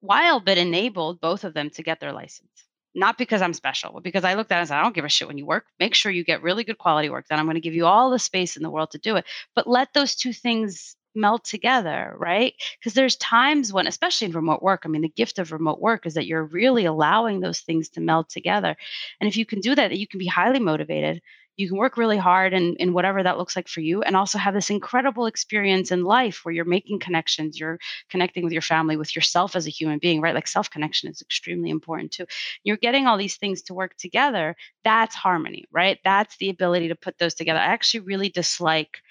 Wildbit 0.02 0.56
enabled 0.56 1.20
both 1.20 1.44
of 1.44 1.52
them 1.52 1.68
to 1.70 1.82
get 1.82 2.00
their 2.00 2.12
license. 2.12 2.48
Not 2.94 3.18
because 3.18 3.42
I'm 3.42 3.52
special, 3.52 3.92
but 3.92 4.02
because 4.02 4.24
I 4.24 4.34
looked 4.34 4.50
at 4.50 4.56
it 4.56 4.60
and 4.60 4.68
said, 4.68 4.78
I 4.78 4.82
don't 4.82 4.94
give 4.94 5.04
a 5.04 5.08
shit 5.08 5.28
when 5.28 5.38
you 5.38 5.46
work. 5.46 5.66
Make 5.78 5.94
sure 5.94 6.10
you 6.10 6.24
get 6.24 6.42
really 6.42 6.64
good 6.64 6.78
quality 6.78 7.10
work 7.10 7.26
then 7.28 7.38
I'm 7.38 7.46
going 7.46 7.54
to 7.54 7.60
give 7.60 7.74
you 7.74 7.86
all 7.86 8.10
the 8.10 8.18
space 8.18 8.56
in 8.56 8.62
the 8.62 8.70
world 8.70 8.92
to 8.92 8.98
do 8.98 9.16
it. 9.16 9.26
But 9.54 9.66
let 9.66 9.92
those 9.92 10.14
two 10.14 10.32
things 10.32 10.96
meld 11.14 11.44
together, 11.44 12.14
right? 12.18 12.54
Because 12.78 12.94
there's 12.94 13.16
times 13.16 13.72
when, 13.72 13.86
especially 13.86 14.26
in 14.26 14.32
remote 14.32 14.62
work, 14.62 14.82
I 14.84 14.88
mean, 14.88 15.02
the 15.02 15.08
gift 15.08 15.38
of 15.38 15.52
remote 15.52 15.80
work 15.80 16.06
is 16.06 16.14
that 16.14 16.26
you're 16.26 16.44
really 16.44 16.84
allowing 16.84 17.40
those 17.40 17.60
things 17.60 17.88
to 17.90 18.00
meld 18.00 18.28
together. 18.28 18.76
And 19.20 19.28
if 19.28 19.36
you 19.36 19.46
can 19.46 19.60
do 19.60 19.74
that, 19.74 19.96
you 19.96 20.06
can 20.06 20.18
be 20.18 20.26
highly 20.26 20.60
motivated. 20.60 21.22
You 21.56 21.68
can 21.68 21.76
work 21.76 21.98
really 21.98 22.16
hard 22.16 22.54
in, 22.54 22.74
in 22.76 22.94
whatever 22.94 23.22
that 23.22 23.36
looks 23.36 23.54
like 23.54 23.68
for 23.68 23.80
you, 23.80 24.00
and 24.02 24.16
also 24.16 24.38
have 24.38 24.54
this 24.54 24.70
incredible 24.70 25.26
experience 25.26 25.90
in 25.90 26.04
life 26.04 26.42
where 26.42 26.54
you're 26.54 26.64
making 26.64 27.00
connections, 27.00 27.60
you're 27.60 27.78
connecting 28.08 28.44
with 28.44 28.52
your 28.54 28.62
family, 28.62 28.96
with 28.96 29.14
yourself 29.14 29.54
as 29.54 29.66
a 29.66 29.70
human 29.70 29.98
being, 29.98 30.22
right? 30.22 30.34
Like 30.34 30.48
self 30.48 30.70
connection 30.70 31.10
is 31.10 31.20
extremely 31.20 31.68
important 31.68 32.12
too. 32.12 32.24
You're 32.64 32.78
getting 32.78 33.06
all 33.06 33.18
these 33.18 33.36
things 33.36 33.60
to 33.62 33.74
work 33.74 33.94
together. 33.98 34.56
That's 34.84 35.14
harmony, 35.14 35.66
right? 35.70 35.98
That's 36.02 36.36
the 36.38 36.48
ability 36.48 36.88
to 36.88 36.94
put 36.94 37.18
those 37.18 37.34
together. 37.34 37.58
I 37.60 37.64
actually 37.66 38.00
really 38.00 38.30
dislike 38.30 39.02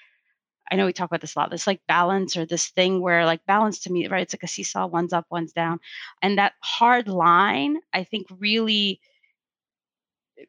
I 0.70 0.76
know 0.76 0.86
we 0.86 0.92
talk 0.92 1.10
about 1.10 1.20
this 1.20 1.36
a 1.36 1.38
lot. 1.38 1.50
This 1.50 1.66
like 1.66 1.80
balance 1.88 2.36
or 2.36 2.46
this 2.46 2.68
thing 2.68 3.00
where 3.00 3.26
like 3.26 3.44
balance 3.46 3.80
to 3.80 3.92
me, 3.92 4.06
right? 4.08 4.22
It's 4.22 4.34
like 4.34 4.42
a 4.42 4.48
seesaw, 4.48 4.86
one's 4.86 5.12
up, 5.12 5.26
one's 5.30 5.52
down. 5.52 5.80
And 6.22 6.38
that 6.38 6.54
hard 6.60 7.08
line, 7.08 7.78
I 7.92 8.04
think 8.04 8.26
really 8.38 9.00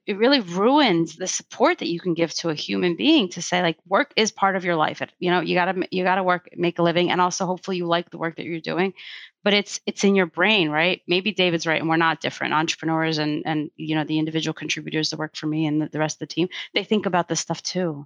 it 0.06 0.18
really 0.18 0.40
ruins 0.40 1.16
the 1.16 1.28
support 1.28 1.80
that 1.80 1.90
you 1.90 2.00
can 2.00 2.14
give 2.14 2.34
to 2.34 2.50
a 2.50 2.54
human 2.54 2.96
being 2.96 3.30
to 3.30 3.42
say 3.42 3.62
like 3.62 3.78
work 3.88 4.14
is 4.16 4.32
part 4.32 4.56
of 4.56 4.64
your 4.64 4.76
life 4.76 5.02
you 5.20 5.30
know 5.30 5.42
you 5.42 5.56
got 5.56 5.72
to 5.72 5.88
you 5.92 6.04
got 6.04 6.16
to 6.16 6.24
work 6.24 6.50
make 6.56 6.80
a 6.80 6.84
living 6.84 7.12
and 7.12 7.20
also 7.20 7.46
hopefully 7.46 7.78
you 7.78 7.86
like 7.86 8.10
the 8.10 8.18
work 8.18 8.36
that 8.36 8.46
you're 8.46 8.60
doing 8.60 8.94
but 9.44 9.54
it's 9.54 9.80
it's 9.86 10.04
in 10.04 10.16
your 10.16 10.26
brain 10.26 10.70
right 10.70 11.02
maybe 11.08 11.32
david's 11.32 11.68
right 11.68 11.82
and 11.82 11.90
we're 11.90 11.98
not 11.98 12.22
different 12.22 12.54
entrepreneurs 12.54 13.18
and 13.18 13.44
and 13.46 13.70
you 13.76 13.96
know 13.96 14.04
the 14.04 14.20
individual 14.20 14.54
contributors 14.54 15.10
that 15.10 15.20
work 15.20 15.36
for 15.36 15.48
me 15.48 15.66
and 15.66 15.82
the, 15.82 15.90
the 15.90 16.00
rest 16.00 16.16
of 16.16 16.20
the 16.20 16.34
team 16.34 16.48
they 16.74 16.84
think 16.84 17.06
about 17.06 17.28
this 17.28 17.40
stuff 17.40 17.62
too 17.62 18.06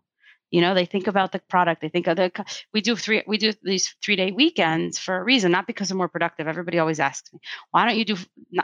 you 0.51 0.61
know 0.61 0.73
they 0.73 0.85
think 0.85 1.07
about 1.07 1.31
the 1.31 1.39
product 1.39 1.81
they 1.81 1.89
think 1.89 2.07
of 2.07 2.17
the 2.17 2.31
we 2.73 2.81
do 2.81 2.95
three 2.95 3.23
we 3.27 3.37
do 3.37 3.53
these 3.63 3.95
three 4.03 4.15
day 4.15 4.31
weekends 4.31 4.97
for 4.97 5.17
a 5.17 5.23
reason 5.23 5.51
not 5.51 5.67
because 5.67 5.89
they're 5.89 5.97
more 5.97 6.07
productive 6.09 6.47
everybody 6.47 6.79
always 6.79 6.99
asks 6.99 7.31
me 7.33 7.39
why 7.71 7.85
don't 7.85 7.97
you 7.97 8.05
do 8.05 8.15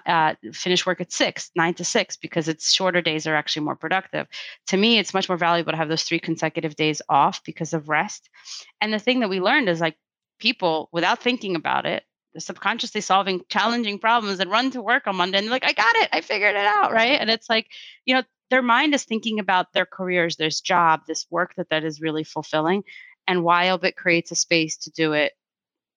uh, 0.05 0.33
finish 0.53 0.85
work 0.85 1.01
at 1.01 1.11
six 1.11 1.51
nine 1.55 1.73
to 1.73 1.83
six 1.83 2.17
because 2.17 2.47
it's 2.47 2.71
shorter 2.71 3.01
days 3.01 3.27
are 3.27 3.35
actually 3.35 3.63
more 3.63 3.75
productive 3.75 4.27
to 4.67 4.77
me 4.77 4.99
it's 4.99 5.13
much 5.13 5.29
more 5.29 5.37
valuable 5.37 5.71
to 5.71 5.77
have 5.77 5.89
those 5.89 6.03
three 6.03 6.19
consecutive 6.19 6.75
days 6.75 7.01
off 7.09 7.43
because 7.43 7.73
of 7.73 7.89
rest 7.89 8.29
and 8.79 8.93
the 8.93 8.99
thing 8.99 9.19
that 9.19 9.29
we 9.29 9.39
learned 9.39 9.69
is 9.69 9.81
like 9.81 9.97
people 10.39 10.89
without 10.91 11.21
thinking 11.21 11.55
about 11.55 11.85
it 11.85 12.03
subconsciously 12.37 13.01
solving 13.01 13.41
challenging 13.49 13.99
problems 13.99 14.39
and 14.39 14.49
run 14.49 14.71
to 14.71 14.81
work 14.81 15.07
on 15.07 15.15
Monday 15.15 15.37
and 15.37 15.47
they're 15.47 15.51
like, 15.51 15.65
I 15.65 15.73
got 15.73 15.95
it, 15.97 16.09
I 16.11 16.21
figured 16.21 16.55
it 16.55 16.65
out, 16.65 16.93
right? 16.93 17.19
And 17.19 17.29
it's 17.29 17.49
like, 17.49 17.67
you 18.05 18.15
know, 18.15 18.23
their 18.51 18.61
mind 18.61 18.93
is 18.93 19.03
thinking 19.05 19.39
about 19.39 19.73
their 19.73 19.87
careers, 19.87 20.35
this 20.35 20.61
job, 20.61 21.01
this 21.07 21.25
work 21.31 21.55
that 21.55 21.69
that 21.69 21.83
is 21.83 22.01
really 22.01 22.23
fulfilling. 22.23 22.83
And 23.27 23.39
Wildbit 23.39 23.95
creates 23.95 24.31
a 24.31 24.35
space 24.35 24.77
to 24.79 24.91
do 24.91 25.13
it 25.13 25.31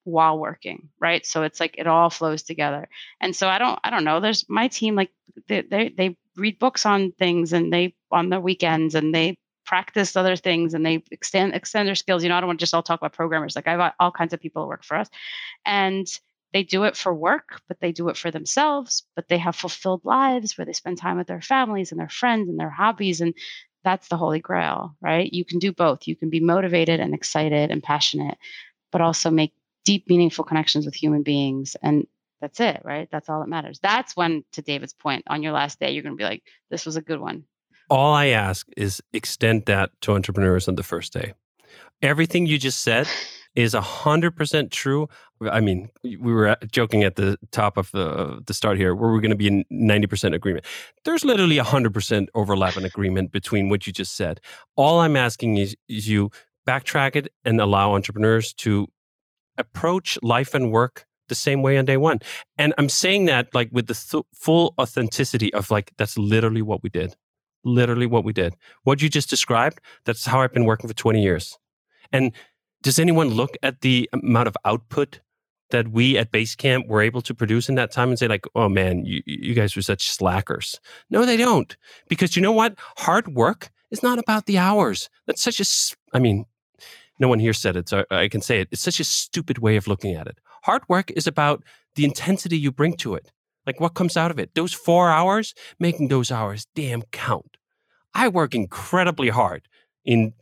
while 0.05 0.39
working, 0.39 0.89
right? 0.99 1.25
So 1.25 1.43
it's 1.43 1.59
like 1.59 1.75
it 1.77 1.85
all 1.85 2.09
flows 2.09 2.43
together. 2.43 2.87
And 3.19 3.35
so 3.35 3.47
I 3.47 3.59
don't, 3.59 3.77
I 3.83 3.89
don't 3.89 4.05
know. 4.05 4.19
There's 4.19 4.45
my 4.49 4.69
team, 4.69 4.95
like 4.95 5.11
they 5.47 5.61
they, 5.61 5.89
they 5.89 6.17
read 6.37 6.57
books 6.57 6.85
on 6.85 7.11
things 7.11 7.53
and 7.53 7.73
they 7.73 7.95
on 8.11 8.29
the 8.29 8.39
weekends 8.39 8.95
and 8.95 9.13
they 9.13 9.37
practice 9.65 10.15
other 10.15 10.35
things 10.35 10.73
and 10.73 10.85
they 10.85 11.03
extend 11.11 11.55
extend 11.55 11.87
their 11.87 11.95
skills. 11.95 12.23
You 12.23 12.29
know, 12.29 12.37
I 12.37 12.39
don't 12.39 12.47
want 12.47 12.59
to 12.59 12.63
just 12.63 12.73
all 12.73 12.83
talk 12.83 13.01
about 13.01 13.13
programmers. 13.13 13.55
Like 13.55 13.67
I 13.67 13.71
have 13.71 13.79
got 13.79 13.95
all 13.99 14.11
kinds 14.11 14.33
of 14.33 14.39
people 14.39 14.63
who 14.63 14.69
work 14.69 14.83
for 14.83 14.95
us, 14.95 15.09
and 15.65 16.07
they 16.55 16.63
do 16.63 16.85
it 16.85 16.95
for 16.95 17.13
work, 17.13 17.59
but 17.67 17.81
they 17.81 17.91
do 17.91 18.07
it 18.07 18.15
for 18.15 18.31
themselves, 18.31 19.03
but 19.13 19.27
they 19.27 19.37
have 19.37 19.57
fulfilled 19.57 19.99
lives 20.05 20.57
where 20.57 20.63
they 20.63 20.71
spend 20.71 20.97
time 20.97 21.17
with 21.17 21.27
their 21.27 21.41
families 21.41 21.91
and 21.91 21.99
their 21.99 22.07
friends 22.07 22.47
and 22.47 22.57
their 22.57 22.69
hobbies. 22.69 23.19
And 23.19 23.33
that's 23.83 24.07
the 24.07 24.15
holy 24.15 24.39
grail, 24.39 24.95
right? 25.01 25.29
You 25.33 25.43
can 25.43 25.59
do 25.59 25.73
both. 25.73 26.07
You 26.07 26.15
can 26.15 26.29
be 26.29 26.39
motivated 26.39 27.01
and 27.01 27.13
excited 27.13 27.71
and 27.71 27.83
passionate, 27.83 28.37
but 28.93 29.01
also 29.01 29.29
make 29.29 29.51
deep, 29.83 30.07
meaningful 30.07 30.45
connections 30.45 30.85
with 30.85 30.95
human 30.95 31.23
beings. 31.23 31.75
And 31.83 32.07
that's 32.39 32.61
it, 32.61 32.79
right? 32.85 33.09
That's 33.11 33.27
all 33.27 33.41
that 33.41 33.49
matters. 33.49 33.77
That's 33.83 34.15
when, 34.15 34.45
to 34.53 34.61
David's 34.61 34.93
point, 34.93 35.25
on 35.27 35.43
your 35.43 35.51
last 35.51 35.81
day, 35.81 35.91
you're 35.91 36.03
going 36.03 36.15
to 36.15 36.17
be 36.17 36.23
like, 36.23 36.43
this 36.69 36.85
was 36.85 36.95
a 36.95 37.01
good 37.01 37.19
one. 37.19 37.43
All 37.89 38.13
I 38.13 38.27
ask 38.27 38.65
is 38.77 39.03
extend 39.11 39.65
that 39.65 39.91
to 40.03 40.13
entrepreneurs 40.13 40.69
on 40.69 40.75
the 40.75 40.83
first 40.83 41.11
day. 41.11 41.33
Everything 42.01 42.45
you 42.45 42.57
just 42.57 42.79
said 42.79 43.09
is 43.55 43.73
100% 43.73 44.71
true. 44.71 45.07
I 45.41 45.61
mean, 45.61 45.89
we 46.03 46.17
were 46.17 46.49
uh, 46.49 46.55
joking 46.71 47.03
at 47.03 47.15
the 47.15 47.37
top 47.51 47.77
of 47.77 47.91
the, 47.91 48.41
the 48.45 48.53
start 48.53 48.77
here 48.77 48.93
where 48.93 49.11
we're 49.11 49.21
going 49.21 49.31
to 49.31 49.37
be 49.37 49.47
in 49.47 49.63
90% 49.71 50.35
agreement. 50.35 50.65
There's 51.05 51.23
literally 51.23 51.57
100% 51.57 52.27
overlap 52.35 52.75
and 52.75 52.85
agreement 52.85 53.31
between 53.31 53.69
what 53.69 53.87
you 53.87 53.93
just 53.93 54.15
said. 54.15 54.41
All 54.75 54.99
I'm 54.99 55.15
asking 55.15 55.57
is, 55.57 55.75
is 55.87 56.07
you 56.09 56.31
backtrack 56.67 57.15
it 57.15 57.31
and 57.45 57.61
allow 57.61 57.93
entrepreneurs 57.93 58.53
to 58.53 58.87
approach 59.57 60.19
life 60.21 60.53
and 60.53 60.71
work 60.71 61.05
the 61.27 61.35
same 61.35 61.61
way 61.61 61.77
on 61.77 61.85
day 61.85 61.97
one. 61.97 62.19
And 62.57 62.73
I'm 62.77 62.89
saying 62.89 63.25
that 63.25 63.53
like 63.53 63.69
with 63.71 63.87
the 63.87 63.93
th- 63.93 64.23
full 64.33 64.75
authenticity 64.79 65.53
of 65.53 65.71
like, 65.71 65.91
that's 65.97 66.17
literally 66.17 66.61
what 66.61 66.83
we 66.83 66.89
did. 66.89 67.15
Literally 67.63 68.05
what 68.05 68.23
we 68.23 68.33
did. 68.33 68.53
What 68.83 69.01
you 69.01 69.09
just 69.09 69.29
described, 69.29 69.79
that's 70.05 70.25
how 70.25 70.41
I've 70.41 70.53
been 70.53 70.65
working 70.65 70.87
for 70.87 70.93
20 70.93 71.21
years. 71.21 71.57
And 72.11 72.31
does 72.85 72.99
anyone 72.99 73.29
look 73.29 73.57
at 73.63 73.81
the 73.81 74.07
amount 74.13 74.47
of 74.47 74.55
output 74.63 75.19
that 75.71 75.87
we 75.87 76.19
at 76.19 76.31
Basecamp 76.31 76.87
were 76.87 77.01
able 77.01 77.23
to 77.23 77.33
produce 77.33 77.67
in 77.67 77.73
that 77.73 77.91
time 77.91 78.09
and 78.09 78.19
say, 78.19 78.27
like, 78.27 78.45
oh 78.53 78.69
man, 78.69 79.03
you, 79.03 79.23
you 79.25 79.55
guys 79.55 79.75
were 79.75 79.81
such 79.81 80.07
slackers? 80.07 80.79
No, 81.09 81.25
they 81.25 81.35
don't. 81.35 81.75
Because 82.09 82.35
you 82.35 82.43
know 82.43 82.51
what? 82.51 82.75
Hard 82.97 83.29
work 83.29 83.71
is 83.89 84.03
not 84.03 84.19
about 84.19 84.45
the 84.45 84.59
hours. 84.59 85.09
That's 85.25 85.41
such 85.41 85.59
a, 85.59 85.65
I 86.15 86.19
mean, 86.19 86.45
no 87.17 87.27
one 87.27 87.39
here 87.39 87.53
said 87.53 87.75
it, 87.75 87.89
so 87.89 88.05
I 88.11 88.27
can 88.27 88.41
say 88.41 88.59
it. 88.59 88.67
It's 88.71 88.83
such 88.83 88.99
a 88.99 89.03
stupid 89.03 89.57
way 89.57 89.77
of 89.77 89.87
looking 89.87 90.13
at 90.13 90.27
it. 90.27 90.37
Hard 90.61 90.83
work 90.87 91.09
is 91.09 91.25
about 91.25 91.63
the 91.95 92.05
intensity 92.05 92.55
you 92.55 92.71
bring 92.71 92.95
to 92.97 93.15
it. 93.15 93.31
Like 93.65 93.79
what 93.79 93.95
comes 93.95 94.15
out 94.15 94.29
of 94.29 94.37
it. 94.37 94.53
Those 94.53 94.73
four 94.73 95.09
hours, 95.09 95.55
making 95.79 96.09
those 96.09 96.29
hours 96.29 96.67
damn 96.75 97.01
count. 97.11 97.57
I 98.13 98.27
work 98.27 98.53
incredibly 98.53 99.29
hard 99.29 99.67
in 100.05 100.33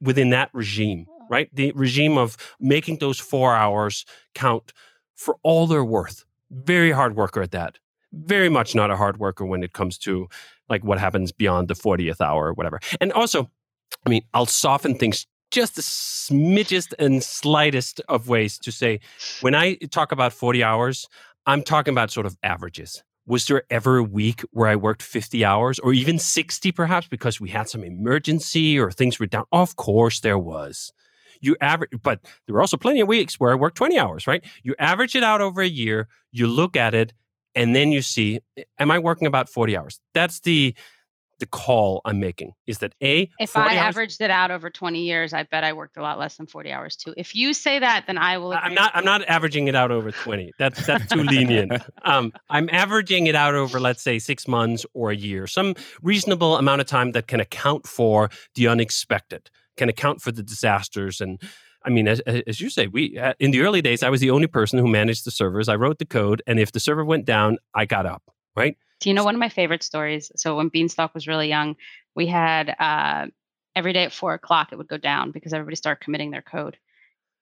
within 0.00 0.30
that 0.30 0.50
regime 0.52 1.06
right? 1.32 1.48
The 1.52 1.72
regime 1.74 2.18
of 2.18 2.36
making 2.60 2.98
those 2.98 3.18
four 3.18 3.56
hours 3.56 4.04
count 4.34 4.74
for 5.16 5.38
all 5.42 5.66
they're 5.66 5.82
worth. 5.82 6.24
Very 6.50 6.92
hard 6.92 7.16
worker 7.16 7.40
at 7.40 7.52
that. 7.52 7.78
Very 8.12 8.50
much 8.50 8.74
not 8.74 8.90
a 8.90 8.96
hard 8.96 9.16
worker 9.16 9.46
when 9.46 9.64
it 9.64 9.72
comes 9.72 9.96
to 9.98 10.28
like 10.68 10.84
what 10.84 10.98
happens 10.98 11.32
beyond 11.32 11.68
the 11.68 11.74
40th 11.74 12.20
hour 12.20 12.48
or 12.48 12.52
whatever. 12.52 12.80
And 13.00 13.12
also, 13.14 13.50
I 14.06 14.10
mean, 14.10 14.22
I'll 14.34 14.44
soften 14.44 14.94
things 14.96 15.26
just 15.50 15.76
the 15.76 15.82
smidgest 15.82 16.92
and 16.98 17.22
slightest 17.24 18.02
of 18.08 18.28
ways 18.28 18.58
to 18.58 18.70
say 18.70 19.00
when 19.40 19.54
I 19.54 19.76
talk 19.90 20.12
about 20.12 20.34
40 20.34 20.62
hours, 20.62 21.08
I'm 21.46 21.62
talking 21.62 21.92
about 21.92 22.10
sort 22.10 22.26
of 22.26 22.36
averages. 22.42 23.02
Was 23.26 23.46
there 23.46 23.62
ever 23.70 23.98
a 23.98 24.02
week 24.02 24.42
where 24.50 24.68
I 24.68 24.76
worked 24.76 25.02
50 25.02 25.44
hours 25.44 25.78
or 25.78 25.94
even 25.94 26.18
60 26.18 26.72
perhaps 26.72 27.06
because 27.06 27.40
we 27.40 27.48
had 27.48 27.68
some 27.70 27.84
emergency 27.84 28.78
or 28.78 28.90
things 28.90 29.18
were 29.18 29.26
down? 29.26 29.44
Of 29.50 29.76
course 29.76 30.20
there 30.20 30.38
was 30.38 30.92
you 31.42 31.56
average, 31.60 31.90
but 32.02 32.20
there 32.46 32.54
were 32.54 32.60
also 32.60 32.78
plenty 32.78 33.00
of 33.00 33.08
weeks 33.08 33.38
where 33.38 33.52
I 33.52 33.54
worked 33.54 33.76
20 33.76 33.98
hours, 33.98 34.26
right? 34.26 34.42
You 34.62 34.74
average 34.78 35.14
it 35.14 35.22
out 35.22 35.42
over 35.42 35.60
a 35.60 35.68
year, 35.68 36.08
you 36.30 36.46
look 36.46 36.76
at 36.76 36.94
it, 36.94 37.12
and 37.54 37.76
then 37.76 37.92
you 37.92 38.00
see, 38.00 38.40
am 38.78 38.90
I 38.90 38.98
working 38.98 39.26
about 39.26 39.50
40 39.50 39.76
hours? 39.76 40.00
That's 40.14 40.40
the 40.40 40.74
the 41.42 41.46
call 41.46 42.00
I'm 42.04 42.20
making 42.20 42.52
is 42.68 42.78
that 42.78 42.94
a 43.02 43.28
if 43.40 43.56
I 43.56 43.76
hours, 43.76 43.96
averaged 43.96 44.20
it 44.20 44.30
out 44.30 44.52
over 44.52 44.70
20 44.70 45.00
years, 45.00 45.32
I 45.32 45.42
bet 45.42 45.64
I 45.64 45.72
worked 45.72 45.96
a 45.96 46.00
lot 46.00 46.16
less 46.16 46.36
than 46.36 46.46
40 46.46 46.70
hours 46.70 46.94
too. 46.94 47.14
If 47.16 47.34
you 47.34 47.52
say 47.52 47.80
that, 47.80 48.04
then 48.06 48.16
I 48.16 48.38
will. 48.38 48.52
I'm 48.52 48.74
not. 48.74 48.92
I'm 48.94 49.04
not 49.04 49.24
averaging 49.24 49.66
it 49.66 49.74
out 49.74 49.90
over 49.90 50.12
20. 50.12 50.52
That's 50.60 50.86
that's 50.86 51.12
too 51.12 51.24
lenient. 51.24 51.72
Um, 52.04 52.32
I'm 52.48 52.68
averaging 52.70 53.26
it 53.26 53.34
out 53.34 53.56
over 53.56 53.80
let's 53.80 54.02
say 54.02 54.20
six 54.20 54.46
months 54.46 54.86
or 54.94 55.10
a 55.10 55.16
year, 55.16 55.48
some 55.48 55.74
reasonable 56.00 56.58
amount 56.58 56.80
of 56.80 56.86
time 56.86 57.10
that 57.12 57.26
can 57.26 57.40
account 57.40 57.88
for 57.88 58.30
the 58.54 58.68
unexpected 58.68 59.50
can 59.76 59.88
account 59.88 60.20
for 60.20 60.32
the 60.32 60.42
disasters 60.42 61.20
and 61.20 61.40
I 61.84 61.90
mean, 61.90 62.06
as, 62.06 62.20
as 62.20 62.60
you 62.60 62.70
say, 62.70 62.86
we 62.86 63.18
uh, 63.18 63.34
in 63.40 63.50
the 63.50 63.62
early 63.62 63.82
days, 63.82 64.04
I 64.04 64.08
was 64.08 64.20
the 64.20 64.30
only 64.30 64.46
person 64.46 64.78
who 64.78 64.86
managed 64.86 65.26
the 65.26 65.32
servers. 65.32 65.68
I 65.68 65.74
wrote 65.74 65.98
the 65.98 66.04
code, 66.04 66.40
and 66.46 66.60
if 66.60 66.70
the 66.70 66.78
server 66.78 67.04
went 67.04 67.24
down, 67.24 67.58
I 67.74 67.86
got 67.86 68.06
up. 68.06 68.22
Right? 68.54 68.76
Do 69.00 69.08
you 69.08 69.14
know 69.14 69.24
one 69.24 69.34
of 69.34 69.40
my 69.40 69.48
favorite 69.48 69.82
stories? 69.82 70.30
So 70.36 70.56
when 70.56 70.68
Beanstalk 70.68 71.12
was 71.12 71.26
really 71.26 71.48
young, 71.48 71.74
we 72.14 72.28
had 72.28 72.76
uh, 72.78 73.26
every 73.74 73.92
day 73.92 74.04
at 74.04 74.12
four 74.12 74.34
o'clock 74.34 74.68
it 74.72 74.76
would 74.76 74.88
go 74.88 74.98
down 74.98 75.30
because 75.30 75.52
everybody 75.52 75.76
started 75.76 76.04
committing 76.04 76.30
their 76.30 76.42
code. 76.42 76.76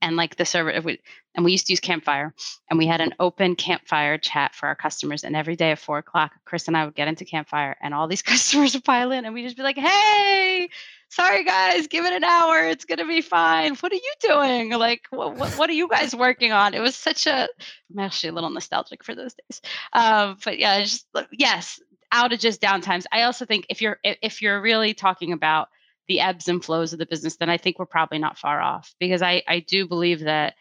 and 0.03 0.17
like 0.17 0.37
the 0.37 0.45
server 0.45 0.73
we, 0.83 1.01
and 1.35 1.45
we 1.45 1.53
used 1.53 1.67
to 1.67 1.73
use 1.73 1.81
campfire 1.81 2.35
and 2.69 2.79
we 2.79 2.87
had 2.87 3.01
an 3.01 3.15
open 3.21 3.55
campfire 3.57 4.17
chat 4.19 4.55
for 4.55 4.67
our 4.67 4.75
customers 4.75 5.25
and 5.25 5.37
every 5.37 5.57
day 5.57 5.73
at 5.73 5.79
four 5.79 5.99
o'clock 5.99 6.33
chris 6.45 6.69
and 6.69 6.77
i 6.77 6.85
would 6.85 6.95
get 6.95 7.09
into 7.09 7.25
campfire 7.25 7.77
and 7.83 7.93
all 7.93 8.09
these 8.09 8.23
customers 8.33 8.75
would 8.75 8.85
pile 8.85 9.13
in 9.13 9.25
and 9.25 9.35
we'd 9.35 9.45
just 9.45 9.57
be 9.57 9.63
like 9.63 9.77
hey 9.77 10.69
sorry 11.11 11.45
guys 11.45 11.87
give 11.87 12.05
it 12.05 12.13
an 12.13 12.25
hour 12.25 12.67
it's 12.69 12.85
going 12.85 12.99
to 12.99 13.07
be 13.07 13.21
fine. 13.21 13.75
What 13.77 13.93
are 13.93 13.97
you 13.97 14.13
doing? 14.21 14.71
Like 14.71 15.03
what, 15.11 15.37
what, 15.37 15.59
what, 15.59 15.71
are 15.71 15.75
you 15.75 15.89
guys 15.89 16.15
working 16.15 16.53
on? 16.53 16.75
It 16.75 16.81
was 16.81 16.97
such 16.97 17.27
a 17.27 17.49
i'm 17.91 17.99
actually 17.99 18.31
a 18.31 18.33
little 18.33 18.51
nostalgic 18.51 19.05
for 19.05 19.15
those 19.15 19.35
days. 19.35 19.61
Um, 19.93 20.39
but 20.45 20.59
yeah 20.59 20.81
just 20.81 21.07
yes 21.33 21.81
outages 22.13 22.59
downtimes. 22.59 23.07
I 23.13 23.23
also 23.23 23.45
think 23.45 23.67
if 23.69 23.81
you're 23.81 23.99
if 24.03 24.43
you're 24.43 24.61
really 24.61 24.95
talking 24.95 25.33
about 25.33 25.69
the 26.09 26.21
ebbs 26.21 26.49
and 26.49 26.63
flows 26.63 26.93
of 26.93 26.99
the 26.99 27.07
business, 27.07 27.37
then 27.37 27.49
I 27.49 27.57
think 27.57 27.79
we're 27.79 27.87
probably 27.87 28.19
not 28.19 28.37
far 28.37 28.61
off. 28.61 28.93
Because 28.99 29.23
I, 29.23 29.43
I 29.47 29.61
do 29.61 29.87
believe 29.87 30.21
that 30.21 30.55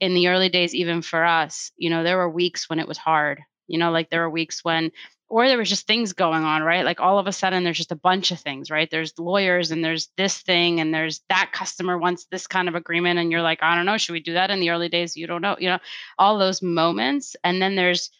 in 0.00 0.14
the 0.14 0.28
early 0.28 0.48
days, 0.48 0.74
even 0.74 1.02
for 1.02 1.24
us, 1.24 1.70
you 1.76 1.88
know, 1.88 2.02
there 2.02 2.16
were 2.16 2.28
weeks 2.28 2.68
when 2.68 2.80
it 2.80 2.88
was 2.88 2.98
hard, 2.98 3.40
you 3.68 3.78
know, 3.78 3.92
like 3.92 4.10
there 4.10 4.22
were 4.22 4.30
weeks 4.30 4.64
when, 4.64 4.90
or 5.30 5.46
there 5.46 5.58
was 5.58 5.68
just 5.68 5.86
things 5.86 6.14
going 6.14 6.44
on, 6.44 6.62
right? 6.62 6.84
Like 6.84 7.00
all 7.00 7.18
of 7.18 7.26
a 7.26 7.32
sudden 7.32 7.62
there's 7.62 7.76
just 7.76 7.92
a 7.92 7.96
bunch 7.96 8.30
of 8.30 8.40
things, 8.40 8.70
right? 8.70 8.90
There's 8.90 9.18
lawyers 9.18 9.70
and 9.70 9.84
there's 9.84 10.08
this 10.16 10.38
thing 10.38 10.80
and 10.80 10.92
there's 10.92 11.20
that 11.28 11.50
customer 11.52 11.98
wants 11.98 12.26
this 12.30 12.46
kind 12.46 12.68
of 12.68 12.74
agreement. 12.74 13.18
And 13.18 13.30
you're 13.30 13.42
like, 13.42 13.62
I 13.62 13.74
don't 13.74 13.84
know, 13.84 13.98
should 13.98 14.14
we 14.14 14.20
do 14.20 14.34
that 14.34 14.50
in 14.50 14.60
the 14.60 14.70
early 14.70 14.88
days? 14.88 15.16
You 15.16 15.26
don't 15.26 15.42
know, 15.42 15.56
you 15.58 15.68
know, 15.68 15.78
all 16.18 16.38
those 16.38 16.62
moments. 16.62 17.36
And 17.44 17.60
then 17.60 17.76
there's 17.76 18.10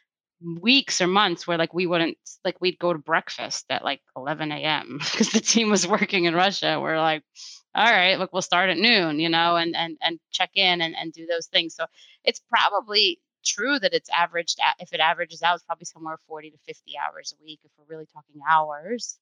weeks 0.60 1.00
or 1.00 1.06
months 1.06 1.46
where 1.46 1.58
like 1.58 1.74
we 1.74 1.86
wouldn't 1.86 2.16
like 2.44 2.60
we'd 2.60 2.78
go 2.78 2.92
to 2.92 2.98
breakfast 2.98 3.64
at 3.70 3.82
like 3.82 4.00
11 4.16 4.52
a.m 4.52 4.98
because 5.00 5.30
the 5.32 5.40
team 5.40 5.68
was 5.68 5.84
working 5.84 6.26
in 6.26 6.34
russia 6.34 6.78
we're 6.80 6.96
like 6.96 7.24
all 7.74 7.84
right 7.84 8.20
look 8.20 8.32
we'll 8.32 8.40
start 8.40 8.70
at 8.70 8.78
noon 8.78 9.18
you 9.18 9.28
know 9.28 9.56
and 9.56 9.74
and 9.74 9.98
and 10.00 10.20
check 10.30 10.50
in 10.54 10.80
and, 10.80 10.94
and 10.94 11.12
do 11.12 11.26
those 11.26 11.48
things 11.48 11.74
so 11.74 11.86
it's 12.22 12.40
probably 12.48 13.18
true 13.44 13.78
that 13.78 13.94
it's 13.94 14.10
averaged 14.10 14.58
at, 14.60 14.74
if 14.80 14.92
it 14.92 15.00
averages 15.00 15.42
out 15.42 15.54
it's 15.56 15.64
probably 15.64 15.84
somewhere 15.84 16.18
40 16.26 16.50
to 16.50 16.58
50 16.66 16.92
hours 16.98 17.34
a 17.38 17.42
week 17.42 17.60
if 17.64 17.70
we're 17.78 17.94
really 17.94 18.06
talking 18.06 18.40
hours 18.48 19.18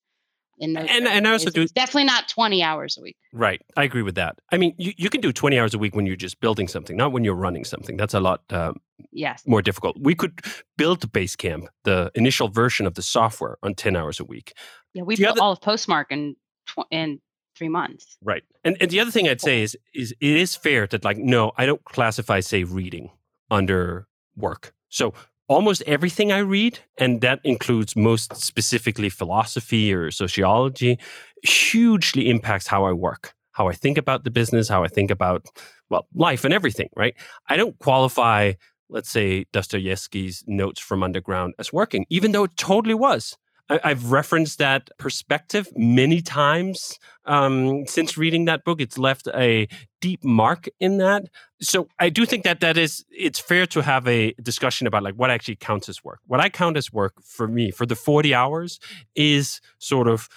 in 0.58 0.72
those 0.72 0.86
and, 0.88 1.06
and 1.06 1.26
I 1.26 1.32
also 1.32 1.50
do 1.50 1.66
definitely 1.66 2.04
not 2.04 2.28
20 2.28 2.62
hours 2.62 2.96
a 2.96 3.02
week. 3.02 3.16
Right. 3.32 3.60
I 3.76 3.84
agree 3.84 4.02
with 4.02 4.14
that. 4.14 4.38
I 4.50 4.56
mean, 4.56 4.74
you, 4.78 4.92
you 4.96 5.10
can 5.10 5.20
do 5.20 5.32
20 5.32 5.58
hours 5.58 5.74
a 5.74 5.78
week 5.78 5.94
when 5.94 6.06
you're 6.06 6.16
just 6.16 6.40
building 6.40 6.68
something, 6.68 6.96
not 6.96 7.12
when 7.12 7.24
you're 7.24 7.34
running 7.34 7.64
something. 7.64 7.96
That's 7.96 8.14
a 8.14 8.20
lot 8.20 8.42
um, 8.50 8.80
yes. 9.12 9.42
more 9.46 9.62
difficult. 9.62 9.96
We 10.00 10.14
could 10.14 10.40
build 10.76 11.00
Basecamp, 11.12 11.66
the 11.84 12.10
initial 12.14 12.48
version 12.48 12.86
of 12.86 12.94
the 12.94 13.02
software, 13.02 13.58
on 13.62 13.74
10 13.74 13.96
hours 13.96 14.18
a 14.18 14.24
week. 14.24 14.54
Yeah, 14.94 15.02
we 15.02 15.16
built 15.16 15.38
all 15.38 15.52
of 15.52 15.60
Postmark 15.60 16.10
in, 16.10 16.36
tw- 16.66 16.86
in 16.90 17.20
three 17.56 17.68
months. 17.68 18.16
Right. 18.22 18.44
And, 18.64 18.76
and 18.80 18.90
the 18.90 19.00
other 19.00 19.10
thing 19.10 19.28
I'd 19.28 19.40
say 19.40 19.62
is, 19.62 19.76
is 19.94 20.12
it 20.20 20.36
is 20.36 20.56
fair 20.56 20.86
that, 20.86 21.04
like, 21.04 21.18
no, 21.18 21.52
I 21.58 21.66
don't 21.66 21.84
classify, 21.84 22.40
say, 22.40 22.64
reading 22.64 23.10
under 23.50 24.06
work. 24.36 24.72
So 24.88 25.14
almost 25.48 25.82
everything 25.86 26.32
I 26.32 26.38
read, 26.38 26.78
and 26.98 27.20
that 27.20 27.40
includes 27.44 27.96
most 27.96 28.36
specifically 28.36 29.08
philosophy 29.08 29.92
or 29.92 30.10
sociology, 30.10 30.98
hugely 31.42 32.28
impacts 32.28 32.66
how 32.66 32.84
I 32.84 32.92
work, 32.92 33.34
how 33.52 33.68
I 33.68 33.72
think 33.72 33.98
about 33.98 34.24
the 34.24 34.30
business, 34.30 34.68
how 34.68 34.82
I 34.84 34.88
think 34.88 35.10
about, 35.10 35.46
well, 35.88 36.06
life 36.14 36.44
and 36.44 36.52
everything, 36.52 36.88
right? 36.96 37.14
I 37.48 37.56
don't 37.56 37.78
qualify, 37.78 38.54
let's 38.88 39.10
say, 39.10 39.44
Dostoevsky's 39.52 40.42
Notes 40.46 40.80
from 40.80 41.02
Underground 41.02 41.54
as 41.58 41.72
working, 41.72 42.06
even 42.10 42.32
though 42.32 42.44
it 42.44 42.56
totally 42.56 42.94
was. 42.94 43.36
I, 43.68 43.88
have 43.88 44.12
referenced 44.12 44.58
that 44.58 44.90
perspective 44.98 45.68
many 45.74 46.20
times 46.22 46.98
um, 47.24 47.86
since 47.86 48.16
reading 48.16 48.44
that 48.44 48.64
book. 48.64 48.80
It's 48.80 48.98
left 48.98 49.28
a 49.34 49.68
deep 50.00 50.22
mark 50.22 50.68
in 50.78 50.98
that. 50.98 51.24
So 51.60 51.88
I 51.98 52.08
do 52.08 52.26
think 52.26 52.44
that 52.44 52.60
that 52.60 52.76
is 52.76 53.04
it's 53.10 53.38
fair 53.38 53.66
to 53.66 53.82
have 53.82 54.06
a 54.06 54.32
discussion 54.42 54.86
about 54.86 55.02
like 55.02 55.14
what 55.14 55.30
actually 55.30 55.56
counts 55.56 55.88
as 55.88 56.04
work. 56.04 56.20
What 56.26 56.40
I 56.40 56.48
count 56.48 56.76
as 56.76 56.92
work 56.92 57.14
for 57.22 57.48
me 57.48 57.70
for 57.70 57.86
the 57.86 57.96
forty 57.96 58.34
hours 58.34 58.78
is 59.14 59.60
sort 59.78 60.06
of 60.06 60.28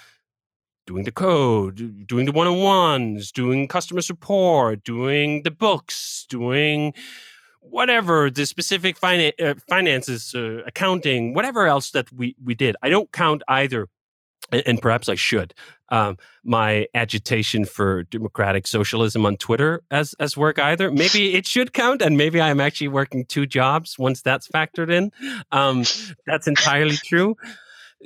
doing 0.87 1.03
the 1.03 1.11
code, 1.11 2.07
doing 2.07 2.25
the 2.25 2.31
one 2.31 2.47
on 2.47 2.57
ones, 2.57 3.31
doing 3.31 3.67
customer 3.67 4.01
support, 4.01 4.83
doing 4.83 5.43
the 5.43 5.51
books, 5.51 6.25
doing 6.29 6.95
whatever 7.61 8.29
the 8.29 8.45
specific 8.45 8.99
finan- 8.99 9.39
uh, 9.41 9.55
finances, 9.67 10.33
uh, 10.35 10.61
accounting, 10.65 11.33
whatever 11.33 11.67
else 11.67 11.91
that 11.91 12.11
we 12.11 12.35
we 12.43 12.55
did. 12.55 12.75
I 12.81 12.89
don't 12.89 13.11
count 13.11 13.43
either, 13.47 13.87
and, 14.51 14.63
and 14.65 14.81
perhaps 14.81 15.09
I 15.09 15.15
should. 15.15 15.53
Um, 15.89 16.17
my 16.43 16.87
agitation 16.93 17.65
for 17.65 18.03
democratic 18.03 18.67
socialism 18.67 19.25
on 19.25 19.37
Twitter 19.37 19.81
as 19.91 20.13
as 20.19 20.37
work 20.37 20.59
either. 20.59 20.91
Maybe 20.91 21.33
it 21.33 21.47
should 21.47 21.73
count, 21.73 22.01
and 22.01 22.17
maybe 22.17 22.39
I 22.39 22.49
am 22.49 22.59
actually 22.59 22.89
working 22.89 23.25
two 23.25 23.45
jobs 23.45 23.97
once 23.97 24.21
that's 24.21 24.47
factored 24.47 24.91
in. 24.91 25.11
Um, 25.51 25.83
that's 26.25 26.47
entirely 26.47 26.97
true. 26.97 27.35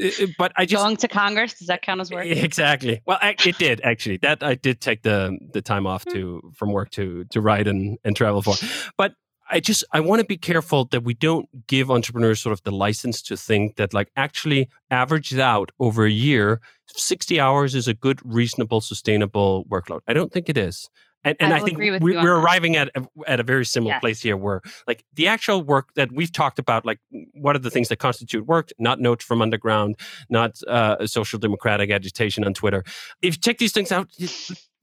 Uh, 0.02 0.08
uh, 0.08 0.28
but 0.38 0.52
I 0.56 0.66
just 0.66 0.84
going 0.84 0.98
to 0.98 1.08
Congress 1.08 1.54
does 1.54 1.68
that 1.68 1.82
count 1.82 2.02
as 2.02 2.10
work? 2.10 2.26
Exactly. 2.26 3.02
Well, 3.06 3.20
I, 3.22 3.36
it 3.46 3.58
did 3.58 3.82
actually. 3.82 4.18
That 4.18 4.44
I 4.44 4.56
did 4.56 4.82
take 4.82 5.04
the 5.04 5.38
the 5.52 5.62
time 5.62 5.86
off 5.86 6.04
hmm. 6.04 6.14
to 6.14 6.52
from 6.56 6.72
work 6.72 6.90
to 6.92 7.26
to 7.26 7.42
write 7.42 7.68
and 7.68 7.98
and 8.04 8.16
travel 8.16 8.42
for. 8.42 8.56
But 8.98 9.14
I 9.54 9.60
just 9.60 9.84
I 9.92 10.00
want 10.00 10.20
to 10.20 10.26
be 10.26 10.36
careful 10.36 10.86
that 10.86 11.04
we 11.04 11.14
don't 11.14 11.48
give 11.68 11.92
entrepreneurs 11.92 12.42
sort 12.42 12.54
of 12.54 12.64
the 12.64 12.72
license 12.72 13.22
to 13.22 13.38
think 13.38 13.76
that 13.76 13.94
like 13.94 14.12
actually 14.18 14.68
averaged 14.90 15.38
out 15.38 15.72
over 15.80 16.06
a 16.06 16.12
year, 16.12 16.60
60 16.88 17.40
hours 17.40 17.76
is 17.76 17.88
a 17.88 17.94
good, 17.94 18.20
reasonable, 18.26 18.82
sustainable 18.82 19.66
workload. 19.66 20.00
I 20.08 20.14
don't 20.14 20.32
think 20.32 20.50
it 20.50 20.58
is. 20.58 20.90
And, 21.24 21.38
and 21.40 21.54
I, 21.54 21.58
I 21.58 21.60
think 21.62 21.78
we, 21.78 22.16
are 22.16 22.40
arriving 22.40 22.76
at 22.76 22.90
a, 22.96 23.06
at 23.28 23.40
a 23.40 23.44
very 23.44 23.66
similar 23.66 23.94
yes. 23.94 24.02
place 24.02 24.22
here, 24.22 24.36
where 24.36 24.62
like 24.88 25.06
the 25.14 25.28
actual 25.28 25.62
work 25.62 25.94
that 25.96 26.12
we've 26.12 26.32
talked 26.32 26.60
about, 26.60 26.86
like 26.86 27.00
what 27.34 27.56
are 27.56 27.60
the 27.60 27.70
things 27.70 27.88
that 27.90 27.98
constitute 27.98 28.46
work? 28.46 28.70
Not 28.78 29.00
notes 29.00 29.24
from 29.24 29.42
underground, 29.42 29.96
not 30.30 30.62
uh, 30.68 31.08
social 31.08 31.40
democratic 31.40 31.92
agitation 31.92 32.44
on 32.44 32.54
Twitter. 32.54 32.84
If 33.22 33.36
you 33.36 33.42
check 33.42 33.58
these 33.58 33.72
things 33.72 33.92
out, 33.92 34.10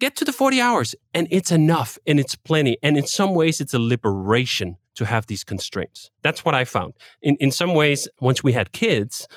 get 0.00 0.16
to 0.16 0.24
the 0.24 0.32
40 0.32 0.60
hours 0.60 0.94
and 1.14 1.28
it's 1.30 1.52
enough 1.52 1.98
and 2.06 2.18
it's 2.18 2.34
plenty. 2.34 2.78
And 2.82 2.96
in 2.96 3.06
some 3.06 3.34
ways, 3.34 3.60
it's 3.60 3.74
a 3.74 3.78
liberation 3.78 4.78
to 4.96 5.04
have 5.04 5.26
these 5.26 5.44
constraints. 5.44 6.10
That's 6.22 6.44
what 6.44 6.54
I 6.54 6.64
found. 6.64 6.94
In, 7.22 7.36
in 7.36 7.50
some 7.50 7.74
ways, 7.74 8.08
once 8.20 8.42
we 8.42 8.52
had 8.52 8.72
kids, 8.72 9.28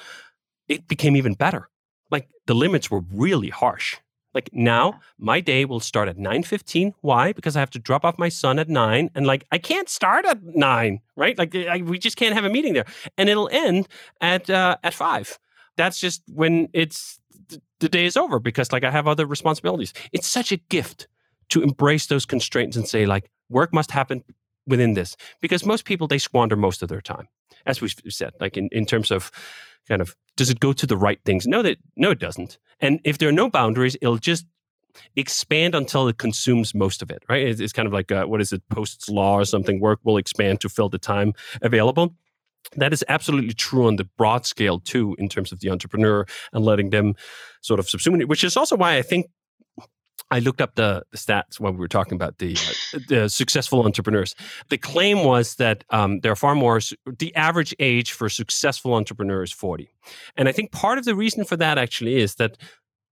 it 0.68 0.88
became 0.88 1.16
even 1.16 1.34
better. 1.34 1.70
Like 2.10 2.30
the 2.48 2.56
limits 2.56 2.90
were 2.90 3.02
really 3.14 3.50
harsh. 3.50 3.98
Like 4.34 4.50
now, 4.54 5.00
my 5.18 5.40
day 5.40 5.66
will 5.66 5.80
start 5.80 6.08
at 6.10 6.18
9:15. 6.18 6.94
Why? 7.02 7.34
Because 7.34 7.56
I 7.56 7.60
have 7.60 7.70
to 7.72 7.80
drop 7.80 8.04
off 8.06 8.18
my 8.18 8.30
son 8.30 8.60
at 8.60 8.70
9 8.70 9.10
and 9.16 9.28
like 9.28 9.46
I 9.52 9.58
can't 9.58 9.90
start 9.90 10.26
at 10.26 10.44
9, 10.44 11.00
right? 11.16 11.38
Like 11.38 11.56
I, 11.56 11.78
we 11.78 12.00
just 12.00 12.18
can't 12.18 12.36
have 12.36 12.46
a 12.46 12.50
meeting 12.50 12.74
there. 12.74 12.86
And 13.18 13.30
it'll 13.30 13.50
end 13.52 13.88
at 14.22 14.50
uh, 14.50 14.78
at 14.84 14.94
5. 14.94 15.40
That's 15.78 16.00
just 16.00 16.24
when 16.28 16.70
it's 16.74 17.20
the 17.80 17.90
day 17.90 18.06
is 18.06 18.18
over 18.18 18.40
because 18.40 18.72
like 18.72 18.84
I 18.84 18.92
have 18.92 19.08
other 19.08 19.26
responsibilities. 19.26 19.94
It's 20.12 20.28
such 20.28 20.52
a 20.52 20.58
gift 20.58 21.08
to 21.50 21.62
embrace 21.62 22.08
those 22.08 22.26
constraints 22.26 22.76
and 22.76 22.88
say 22.88 23.06
like 23.06 23.30
work 23.50 23.74
must 23.74 23.92
happen 23.92 24.24
within 24.66 24.94
this 24.94 25.16
because 25.42 25.66
most 25.66 25.86
people 25.86 26.08
they 26.08 26.18
squander 26.18 26.56
most 26.56 26.82
of 26.82 26.90
their 26.90 27.02
time 27.02 27.28
as 27.66 27.82
we've 27.82 27.94
said 28.10 28.32
like 28.40 28.58
in, 28.58 28.70
in 28.72 28.86
terms 28.86 29.12
of 29.12 29.30
kind 29.88 30.02
of 30.02 30.16
does 30.36 30.50
it 30.50 30.60
go 30.60 30.74
to 30.74 30.88
the 30.88 30.98
right 30.98 31.20
things? 31.26 31.48
No 31.48 31.62
that 31.62 31.78
no 31.96 32.12
it 32.12 32.20
doesn't. 32.20 32.58
And 32.80 33.00
if 33.04 33.18
there 33.18 33.30
are 33.30 33.34
no 33.34 33.50
boundaries 33.50 33.96
it'll 34.02 34.18
just 34.18 34.46
expand 35.16 35.74
until 35.74 36.08
it 36.08 36.18
consumes 36.20 36.76
most 36.76 37.02
of 37.02 37.10
it 37.10 37.24
right? 37.28 37.48
It's, 37.48 37.60
it's 37.60 37.74
kind 37.74 37.88
of 37.88 37.94
like 37.94 38.12
uh, 38.12 38.26
what 38.26 38.42
is 38.42 38.54
it 38.54 38.62
post's 38.70 39.10
law 39.10 39.36
or 39.36 39.46
something 39.46 39.80
work 39.80 40.00
will 40.04 40.18
expand 40.18 40.62
to 40.62 40.70
fill 40.70 40.90
the 40.90 41.00
time 41.00 41.34
available. 41.62 42.16
That 42.76 42.94
is 42.94 43.04
absolutely 43.10 43.54
true 43.54 43.88
on 43.88 43.98
the 43.98 44.06
broad 44.18 44.46
scale 44.46 44.80
too 44.80 45.16
in 45.20 45.30
terms 45.30 45.52
of 45.52 45.60
the 45.60 45.70
entrepreneur 45.70 46.26
and 46.54 46.64
letting 46.64 46.92
them 46.92 47.16
sort 47.62 47.80
of 47.80 47.88
subsume 47.88 48.22
it 48.22 48.28
which 48.28 48.44
is 48.44 48.58
also 48.58 48.76
why 48.76 48.98
i 48.98 49.02
think 49.02 49.28
I 50.34 50.40
looked 50.40 50.62
up 50.62 50.74
the, 50.74 51.04
the 51.12 51.18
stats 51.18 51.60
when 51.60 51.74
we 51.74 51.80
were 51.80 51.88
talking 51.88 52.16
about 52.16 52.40
the, 52.40 52.56
uh, 52.56 53.00
the 53.08 53.30
successful 53.30 53.86
entrepreneurs. 53.86 54.34
The 54.70 54.80
claim 54.80 55.24
was 55.24 55.56
that 55.56 55.84
um, 55.92 56.22
there 56.22 56.32
are 56.32 56.36
far 56.36 56.56
more, 56.56 56.80
the 57.20 57.36
average 57.36 57.76
age 57.78 58.14
for 58.14 58.30
successful 58.30 58.96
entrepreneurs 58.96 59.52
is 59.52 59.54
40. 59.54 59.94
And 60.36 60.50
I 60.50 60.52
think 60.52 60.72
part 60.72 60.98
of 60.98 61.06
the 61.06 61.16
reason 61.16 61.46
for 61.46 61.56
that 61.58 61.78
actually 61.78 62.16
is 62.16 62.36
that 62.36 62.58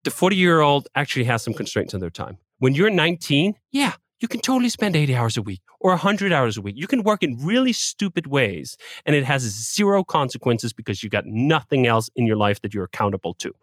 the 0.03 0.09
40 0.09 0.35
year 0.35 0.61
old 0.61 0.87
actually 0.95 1.25
has 1.25 1.43
some 1.43 1.53
constraints 1.53 1.93
on 1.93 1.99
their 1.99 2.09
time. 2.09 2.39
When 2.57 2.73
you're 2.73 2.89
19, 2.89 3.53
yeah, 3.71 3.93
you 4.19 4.27
can 4.27 4.39
totally 4.39 4.69
spend 4.69 4.95
80 4.95 5.15
hours 5.15 5.37
a 5.37 5.43
week 5.43 5.61
or 5.79 5.91
100 5.91 6.33
hours 6.33 6.57
a 6.57 6.61
week. 6.61 6.75
You 6.75 6.87
can 6.87 7.03
work 7.03 7.21
in 7.21 7.37
really 7.45 7.73
stupid 7.73 8.25
ways 8.25 8.77
and 9.05 9.15
it 9.15 9.25
has 9.25 9.43
zero 9.43 10.03
consequences 10.03 10.73
because 10.73 11.03
you've 11.03 11.11
got 11.11 11.27
nothing 11.27 11.85
else 11.85 12.09
in 12.15 12.25
your 12.25 12.37
life 12.37 12.61
that 12.61 12.73
you're 12.73 12.85
accountable 12.85 13.35
to. 13.35 13.53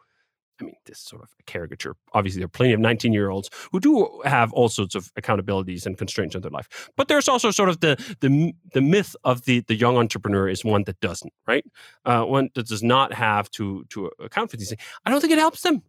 I 0.61 0.65
mean, 0.65 0.75
this 0.85 0.99
is 0.99 1.05
sort 1.05 1.23
of 1.23 1.31
caricature. 1.47 1.95
Obviously, 2.13 2.41
there 2.41 2.47
are 2.47 2.49
plenty 2.49 2.73
of 2.73 2.81
19 2.81 3.13
year 3.13 3.31
olds 3.31 3.51
who 3.73 3.81
do 3.81 4.21
have 4.25 4.53
all 4.53 4.69
sorts 4.69 4.95
of 4.95 5.13
accountabilities 5.15 5.87
and 5.87 5.97
constraints 5.97 6.35
in 6.35 6.43
their 6.43 6.51
life. 6.51 6.91
But 6.97 7.09
there's 7.09 7.29
also 7.29 7.51
sort 7.51 7.69
of 7.69 7.81
the 7.81 7.97
the, 8.21 8.53
the 8.73 8.81
myth 8.81 9.15
of 9.25 9.45
the, 9.45 9.61
the 9.61 9.75
young 9.75 9.97
entrepreneur 9.97 10.49
is 10.49 10.65
one 10.65 10.85
that 10.85 11.01
doesn't, 11.01 11.33
right? 11.47 11.65
Uh, 12.05 12.25
one 12.25 12.51
that 12.55 12.67
does 12.67 12.83
not 12.83 13.13
have 13.13 13.51
to, 13.53 13.85
to 13.91 14.11
account 14.19 14.51
for 14.51 14.57
these 14.57 14.71
things. 14.71 14.83
I 15.05 15.11
don't 15.11 15.21
think 15.21 15.33
it 15.33 15.39
helps 15.39 15.63
them. 15.63 15.83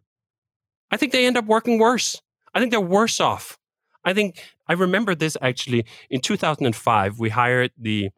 I 0.90 0.96
think 0.96 1.12
they 1.12 1.26
end 1.26 1.36
up 1.36 1.46
working 1.46 1.78
worse. 1.78 2.20
I 2.52 2.58
think 2.58 2.72
they're 2.72 2.80
worse 2.80 3.20
off 3.20 3.60
I 4.04 4.14
think 4.14 4.42
I 4.66 4.72
remember 4.74 5.14
this 5.14 5.36
actually 5.40 5.84
in 6.08 6.20
2005. 6.20 7.18
We 7.18 7.30
hired 7.30 7.72
the 7.76 8.10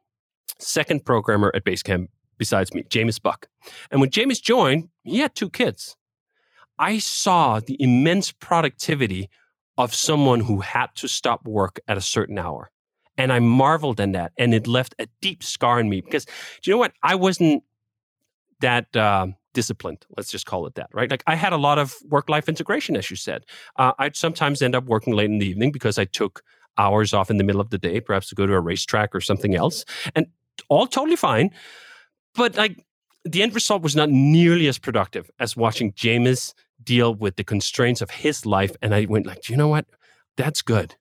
second 0.58 1.04
programmer 1.04 1.50
at 1.54 1.64
Basecamp 1.64 2.08
besides 2.38 2.72
me, 2.74 2.82
Jamis 2.84 3.20
Buck. 3.20 3.48
And 3.90 4.00
when 4.00 4.10
James 4.10 4.40
joined, 4.40 4.88
he 5.04 5.18
had 5.18 5.34
two 5.34 5.50
kids. 5.50 5.96
I 6.82 6.98
saw 6.98 7.60
the 7.60 7.76
immense 7.80 8.32
productivity 8.32 9.30
of 9.78 9.94
someone 9.94 10.40
who 10.40 10.58
had 10.58 10.88
to 10.96 11.06
stop 11.06 11.46
work 11.46 11.78
at 11.86 11.96
a 11.96 12.00
certain 12.00 12.40
hour. 12.40 12.72
And 13.16 13.32
I 13.32 13.38
marveled 13.38 14.00
in 14.00 14.12
that. 14.12 14.32
And 14.36 14.52
it 14.52 14.66
left 14.66 14.96
a 14.98 15.06
deep 15.20 15.44
scar 15.44 15.78
in 15.78 15.88
me 15.88 16.00
because, 16.00 16.24
do 16.24 16.32
you 16.64 16.72
know 16.72 16.78
what? 16.78 16.92
I 17.04 17.14
wasn't 17.14 17.62
that 18.60 18.96
uh, 18.96 19.28
disciplined. 19.54 20.06
Let's 20.16 20.32
just 20.32 20.44
call 20.46 20.66
it 20.66 20.74
that, 20.74 20.90
right? 20.92 21.08
Like 21.08 21.22
I 21.28 21.36
had 21.36 21.52
a 21.52 21.56
lot 21.56 21.78
of 21.78 21.94
work 22.08 22.28
life 22.28 22.48
integration, 22.48 22.96
as 22.96 23.08
you 23.10 23.16
said. 23.16 23.44
Uh, 23.76 23.92
I'd 24.00 24.16
sometimes 24.16 24.60
end 24.60 24.74
up 24.74 24.84
working 24.86 25.12
late 25.12 25.30
in 25.30 25.38
the 25.38 25.46
evening 25.46 25.70
because 25.70 25.98
I 25.98 26.04
took 26.04 26.42
hours 26.78 27.14
off 27.14 27.30
in 27.30 27.36
the 27.36 27.44
middle 27.44 27.60
of 27.60 27.70
the 27.70 27.78
day, 27.78 28.00
perhaps 28.00 28.28
to 28.30 28.34
go 28.34 28.44
to 28.44 28.54
a 28.54 28.60
racetrack 28.60 29.14
or 29.14 29.20
something 29.20 29.54
else. 29.54 29.84
And 30.16 30.26
all 30.68 30.88
totally 30.88 31.16
fine. 31.16 31.50
But 32.34 32.56
like 32.56 32.84
the 33.24 33.42
end 33.42 33.54
result 33.54 33.82
was 33.82 33.96
not 33.96 34.10
nearly 34.10 34.66
as 34.68 34.78
productive 34.78 35.30
as 35.38 35.56
watching 35.56 35.92
Jamis 35.92 36.54
deal 36.82 37.14
with 37.14 37.36
the 37.36 37.44
constraints 37.44 38.00
of 38.00 38.10
his 38.10 38.44
life. 38.44 38.74
And 38.82 38.94
I 38.94 39.06
went 39.08 39.26
like, 39.26 39.48
you 39.48 39.56
know 39.56 39.68
what? 39.68 39.86
That's 40.36 40.62
good. 40.62 40.96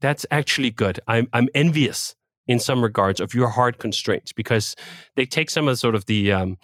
That's 0.00 0.26
actually 0.30 0.70
good. 0.70 0.98
I'm 1.06 1.28
I'm 1.32 1.48
envious 1.54 2.14
in 2.46 2.58
some 2.58 2.82
regards 2.82 3.20
of 3.20 3.34
your 3.34 3.48
hard 3.48 3.78
constraints 3.78 4.32
because 4.32 4.74
they 5.14 5.26
take 5.26 5.50
some 5.50 5.68
of 5.68 5.78
sort 5.78 5.94
of 5.94 6.06
the 6.06 6.32
um, 6.32 6.56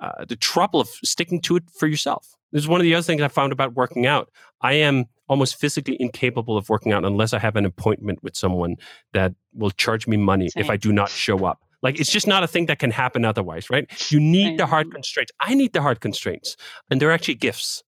uh, 0.00 0.24
the 0.26 0.36
trouble 0.36 0.80
of 0.80 0.88
sticking 1.02 1.40
to 1.42 1.56
it 1.56 1.64
for 1.78 1.86
yourself. 1.86 2.36
This 2.52 2.62
is 2.62 2.68
one 2.68 2.80
of 2.80 2.84
the 2.84 2.94
other 2.94 3.02
things 3.02 3.22
I 3.22 3.28
found 3.28 3.52
about 3.52 3.74
working 3.74 4.06
out. 4.06 4.30
I 4.60 4.74
am 4.74 5.06
almost 5.28 5.58
physically 5.58 5.96
incapable 6.00 6.56
of 6.56 6.68
working 6.68 6.92
out 6.92 7.04
unless 7.04 7.32
I 7.32 7.38
have 7.38 7.56
an 7.56 7.64
appointment 7.64 8.22
with 8.22 8.36
someone 8.36 8.76
that 9.12 9.34
will 9.52 9.70
charge 9.70 10.06
me 10.06 10.16
money 10.16 10.48
Same. 10.48 10.62
if 10.62 10.70
I 10.70 10.76
do 10.76 10.92
not 10.92 11.08
show 11.08 11.44
up. 11.44 11.60
Like 11.82 12.00
it's 12.00 12.10
just 12.10 12.26
not 12.26 12.42
a 12.42 12.46
thing 12.46 12.66
that 12.66 12.78
can 12.78 12.90
happen 12.90 13.24
otherwise, 13.24 13.70
right? 13.70 13.86
You 14.10 14.20
need 14.20 14.58
the 14.58 14.66
hard 14.66 14.90
constraints. 14.90 15.32
I 15.40 15.54
need 15.54 15.72
the 15.72 15.82
hard 15.82 16.00
constraints, 16.00 16.56
and 16.90 17.00
they're 17.00 17.12
actually 17.12 17.34
gifts. 17.34 17.82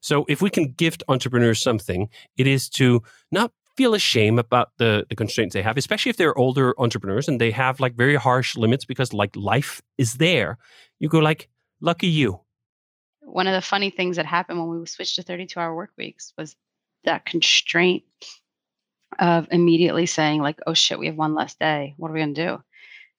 So 0.00 0.24
if 0.28 0.40
we 0.40 0.50
can 0.50 0.72
gift 0.72 1.02
entrepreneurs 1.08 1.60
something, 1.62 2.08
it 2.36 2.46
is 2.46 2.68
to 2.70 3.02
not 3.30 3.52
feel 3.76 3.94
ashamed 3.94 4.38
about 4.38 4.72
the, 4.78 5.06
the 5.08 5.16
constraints 5.16 5.54
they 5.54 5.62
have, 5.62 5.76
especially 5.76 6.10
if 6.10 6.16
they're 6.16 6.36
older 6.36 6.74
entrepreneurs 6.78 7.28
and 7.28 7.40
they 7.40 7.50
have 7.50 7.80
like 7.80 7.94
very 7.94 8.16
harsh 8.16 8.56
limits 8.56 8.84
because 8.84 9.12
like 9.12 9.34
life 9.36 9.80
is 9.98 10.14
there. 10.14 10.58
You 10.98 11.08
go 11.08 11.18
like, 11.18 11.48
lucky 11.80 12.08
you. 12.08 12.40
One 13.20 13.46
of 13.46 13.54
the 13.54 13.62
funny 13.62 13.90
things 13.90 14.16
that 14.16 14.26
happened 14.26 14.58
when 14.58 14.80
we 14.80 14.86
switched 14.86 15.16
to 15.16 15.22
32 15.22 15.58
hour 15.58 15.74
work 15.74 15.92
weeks 15.96 16.32
was 16.36 16.56
that 17.04 17.24
constraint 17.24 18.02
of 19.18 19.48
immediately 19.50 20.06
saying 20.06 20.42
like, 20.42 20.58
oh 20.66 20.74
shit, 20.74 20.98
we 20.98 21.06
have 21.06 21.16
one 21.16 21.34
less 21.34 21.54
day. 21.54 21.94
What 21.96 22.10
are 22.10 22.14
we 22.14 22.20
going 22.20 22.34
to 22.34 22.46
do? 22.46 22.62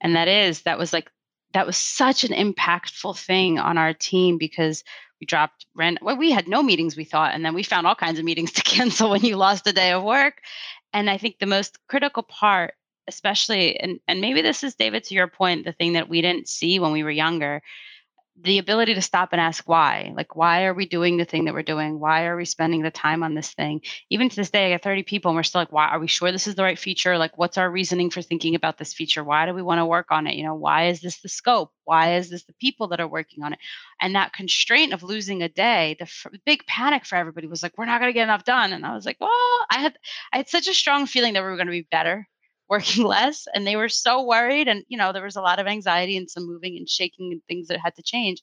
And 0.01 0.15
that 0.15 0.27
is, 0.27 0.63
that 0.63 0.77
was 0.77 0.91
like, 0.91 1.09
that 1.53 1.65
was 1.65 1.77
such 1.77 2.23
an 2.23 2.31
impactful 2.31 3.17
thing 3.17 3.59
on 3.59 3.77
our 3.77 3.93
team 3.93 4.37
because 4.37 4.83
we 5.19 5.25
dropped 5.25 5.65
rent. 5.75 5.99
Well, 6.01 6.17
we 6.17 6.31
had 6.31 6.47
no 6.47 6.63
meetings, 6.63 6.97
we 6.97 7.03
thought, 7.03 7.33
and 7.33 7.45
then 7.45 7.53
we 7.53 7.63
found 7.63 7.85
all 7.85 7.95
kinds 7.95 8.19
of 8.19 8.25
meetings 8.25 8.51
to 8.53 8.63
cancel 8.63 9.11
when 9.11 9.21
you 9.21 9.37
lost 9.37 9.67
a 9.67 9.73
day 9.73 9.91
of 9.91 10.03
work. 10.03 10.41
And 10.93 11.09
I 11.09 11.17
think 11.17 11.39
the 11.39 11.45
most 11.45 11.77
critical 11.87 12.23
part, 12.23 12.73
especially, 13.07 13.79
and, 13.79 13.99
and 14.07 14.19
maybe 14.19 14.41
this 14.41 14.63
is, 14.63 14.75
David, 14.75 15.03
to 15.05 15.15
your 15.15 15.27
point, 15.27 15.65
the 15.65 15.71
thing 15.71 15.93
that 15.93 16.09
we 16.09 16.21
didn't 16.21 16.49
see 16.49 16.79
when 16.79 16.91
we 16.91 17.03
were 17.03 17.11
younger, 17.11 17.61
the 18.39 18.57
ability 18.57 18.93
to 18.95 19.01
stop 19.01 19.29
and 19.33 19.41
ask 19.41 19.67
why 19.67 20.13
like 20.15 20.35
why 20.35 20.63
are 20.65 20.73
we 20.73 20.85
doing 20.87 21.17
the 21.17 21.25
thing 21.25 21.45
that 21.45 21.53
we're 21.53 21.63
doing? 21.63 21.99
Why 21.99 22.25
are 22.25 22.35
we 22.35 22.45
spending 22.45 22.81
the 22.81 22.89
time 22.91 23.23
on 23.23 23.35
this 23.35 23.53
thing? 23.53 23.81
Even 24.09 24.29
to 24.29 24.35
this 24.35 24.49
day 24.49 24.67
i 24.67 24.71
got 24.71 24.81
30 24.81 25.03
people 25.03 25.29
and 25.29 25.35
we're 25.35 25.43
still 25.43 25.61
like 25.61 25.71
why 25.71 25.87
are 25.87 25.99
we 25.99 26.07
sure 26.07 26.31
this 26.31 26.47
is 26.47 26.55
the 26.55 26.63
right 26.63 26.79
feature? 26.79 27.17
Like 27.17 27.37
what's 27.37 27.57
our 27.57 27.69
reasoning 27.69 28.09
for 28.09 28.21
thinking 28.21 28.55
about 28.55 28.77
this 28.77 28.93
feature? 28.93 29.23
Why 29.23 29.45
do 29.45 29.53
we 29.53 29.61
want 29.61 29.79
to 29.79 29.85
work 29.85 30.07
on 30.11 30.27
it? 30.27 30.35
You 30.35 30.45
know 30.45 30.55
why 30.55 30.87
is 30.87 31.01
this 31.01 31.21
the 31.21 31.29
scope? 31.29 31.71
Why 31.83 32.15
is 32.15 32.29
this 32.29 32.45
the 32.45 32.53
people 32.53 32.87
that 32.89 33.01
are 33.01 33.07
working 33.07 33.43
on 33.43 33.53
it? 33.53 33.59
And 34.01 34.15
that 34.15 34.33
constraint 34.33 34.93
of 34.93 35.03
losing 35.03 35.43
a 35.43 35.49
day 35.49 35.95
the 35.99 36.05
f- 36.05 36.27
big 36.45 36.65
panic 36.65 37.05
for 37.05 37.17
everybody 37.17 37.47
was 37.47 37.61
like 37.61 37.77
we're 37.77 37.85
not 37.85 37.99
going 37.99 38.09
to 38.09 38.17
get 38.17 38.23
enough 38.23 38.45
done. 38.45 38.73
And 38.73 38.85
i 38.85 38.93
was 38.95 39.05
like 39.05 39.17
well 39.19 39.29
i 39.69 39.79
had 39.79 39.97
i 40.33 40.37
had 40.37 40.49
such 40.49 40.67
a 40.67 40.73
strong 40.73 41.05
feeling 41.05 41.33
that 41.33 41.43
we 41.43 41.49
were 41.49 41.57
going 41.57 41.67
to 41.67 41.71
be 41.71 41.87
better 41.91 42.27
working 42.71 43.05
less 43.17 43.47
and 43.53 43.67
they 43.67 43.75
were 43.75 43.89
so 43.89 44.25
worried 44.25 44.67
and 44.69 44.83
you 44.87 44.97
know 44.97 45.11
there 45.13 45.23
was 45.23 45.35
a 45.35 45.41
lot 45.41 45.59
of 45.59 45.67
anxiety 45.67 46.17
and 46.17 46.31
some 46.31 46.47
moving 46.47 46.77
and 46.77 46.89
shaking 46.89 47.31
and 47.33 47.41
things 47.47 47.67
that 47.67 47.79
had 47.79 47.95
to 47.95 48.03
change. 48.03 48.41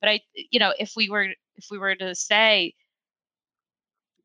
But 0.00 0.10
i 0.10 0.20
you 0.50 0.58
know 0.58 0.72
if 0.78 0.94
we 0.96 1.10
were 1.10 1.28
if 1.56 1.66
we 1.70 1.78
were 1.78 1.94
to 1.94 2.14
say 2.14 2.74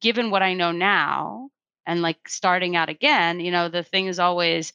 given 0.01 0.31
what 0.31 0.41
i 0.41 0.53
know 0.53 0.71
now 0.71 1.49
and 1.85 2.01
like 2.01 2.27
starting 2.27 2.75
out 2.75 2.89
again 2.89 3.39
you 3.39 3.51
know 3.51 3.69
the 3.69 3.83
thing 3.83 4.07
is 4.07 4.19
always 4.19 4.73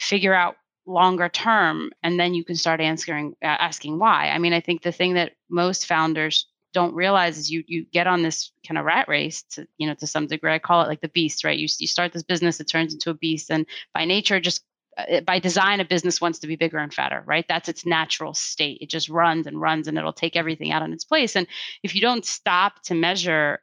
figure 0.00 0.34
out 0.34 0.56
longer 0.86 1.28
term 1.28 1.90
and 2.02 2.18
then 2.18 2.34
you 2.34 2.44
can 2.44 2.56
start 2.56 2.80
answering 2.80 3.34
asking 3.42 3.98
why. 3.98 4.30
I 4.30 4.38
mean 4.38 4.54
i 4.54 4.60
think 4.60 4.82
the 4.82 4.92
thing 4.92 5.14
that 5.14 5.32
most 5.50 5.86
founders 5.86 6.46
don't 6.72 6.94
realize 6.94 7.38
is 7.38 7.50
you 7.50 7.64
you 7.66 7.84
get 7.92 8.06
on 8.06 8.22
this 8.22 8.52
kind 8.66 8.78
of 8.78 8.84
rat 8.84 9.08
race 9.08 9.42
to 9.42 9.66
you 9.78 9.86
know 9.86 9.94
to 9.94 10.06
some 10.06 10.26
degree. 10.26 10.52
I 10.52 10.58
call 10.58 10.82
it 10.82 10.88
like 10.88 11.00
the 11.00 11.08
beast 11.08 11.44
right? 11.44 11.58
You, 11.58 11.68
you 11.78 11.86
start 11.86 12.12
this 12.12 12.22
business 12.22 12.60
it 12.60 12.68
turns 12.68 12.92
into 12.92 13.10
a 13.10 13.14
beast 13.14 13.50
and 13.50 13.66
by 13.94 14.04
nature 14.04 14.40
just 14.40 14.62
uh, 14.96 15.20
by 15.20 15.38
design 15.38 15.80
a 15.80 15.84
business 15.84 16.20
wants 16.20 16.40
to 16.40 16.46
be 16.46 16.56
bigger 16.56 16.78
and 16.78 16.92
fatter 16.92 17.22
right? 17.26 17.44
That's 17.48 17.68
its 17.68 17.86
natural 17.86 18.34
state. 18.34 18.78
It 18.80 18.90
just 18.90 19.08
runs 19.08 19.46
and 19.46 19.60
runs 19.60 19.88
and 19.88 19.98
it'll 19.98 20.12
take 20.12 20.36
everything 20.36 20.72
out 20.72 20.82
in 20.82 20.92
its 20.92 21.04
place. 21.04 21.36
And 21.36 21.46
if 21.82 21.94
you 21.94 22.00
don't 22.00 22.24
stop 22.24 22.82
to 22.84 22.94
measure 22.94 23.60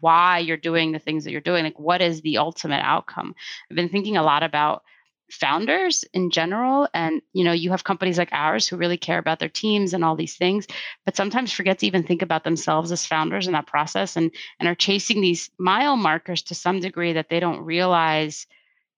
why 0.00 0.38
you're 0.38 0.56
doing 0.56 0.92
the 0.92 0.98
things 0.98 1.24
that 1.24 1.32
you're 1.32 1.40
doing 1.40 1.64
like 1.64 1.78
what 1.78 2.00
is 2.00 2.22
the 2.22 2.38
ultimate 2.38 2.82
outcome? 2.82 3.34
I've 3.70 3.76
been 3.76 3.88
thinking 3.88 4.16
a 4.16 4.22
lot 4.22 4.42
about 4.42 4.82
founders 5.32 6.04
in 6.12 6.30
general 6.30 6.86
and 6.92 7.22
you 7.32 7.42
know 7.42 7.52
you 7.52 7.70
have 7.70 7.84
companies 7.84 8.18
like 8.18 8.28
ours 8.32 8.68
who 8.68 8.76
really 8.76 8.98
care 8.98 9.16
about 9.16 9.38
their 9.38 9.48
teams 9.48 9.94
and 9.94 10.04
all 10.04 10.14
these 10.14 10.36
things 10.36 10.66
but 11.06 11.16
sometimes 11.16 11.50
forget 11.50 11.78
to 11.78 11.86
even 11.86 12.02
think 12.02 12.20
about 12.20 12.44
themselves 12.44 12.92
as 12.92 13.06
founders 13.06 13.46
in 13.46 13.54
that 13.54 13.66
process 13.66 14.14
and 14.16 14.30
and 14.60 14.68
are 14.68 14.74
chasing 14.74 15.22
these 15.22 15.50
mile 15.58 15.96
markers 15.96 16.42
to 16.42 16.54
some 16.54 16.80
degree 16.80 17.14
that 17.14 17.30
they 17.30 17.40
don't 17.40 17.64
realize 17.64 18.46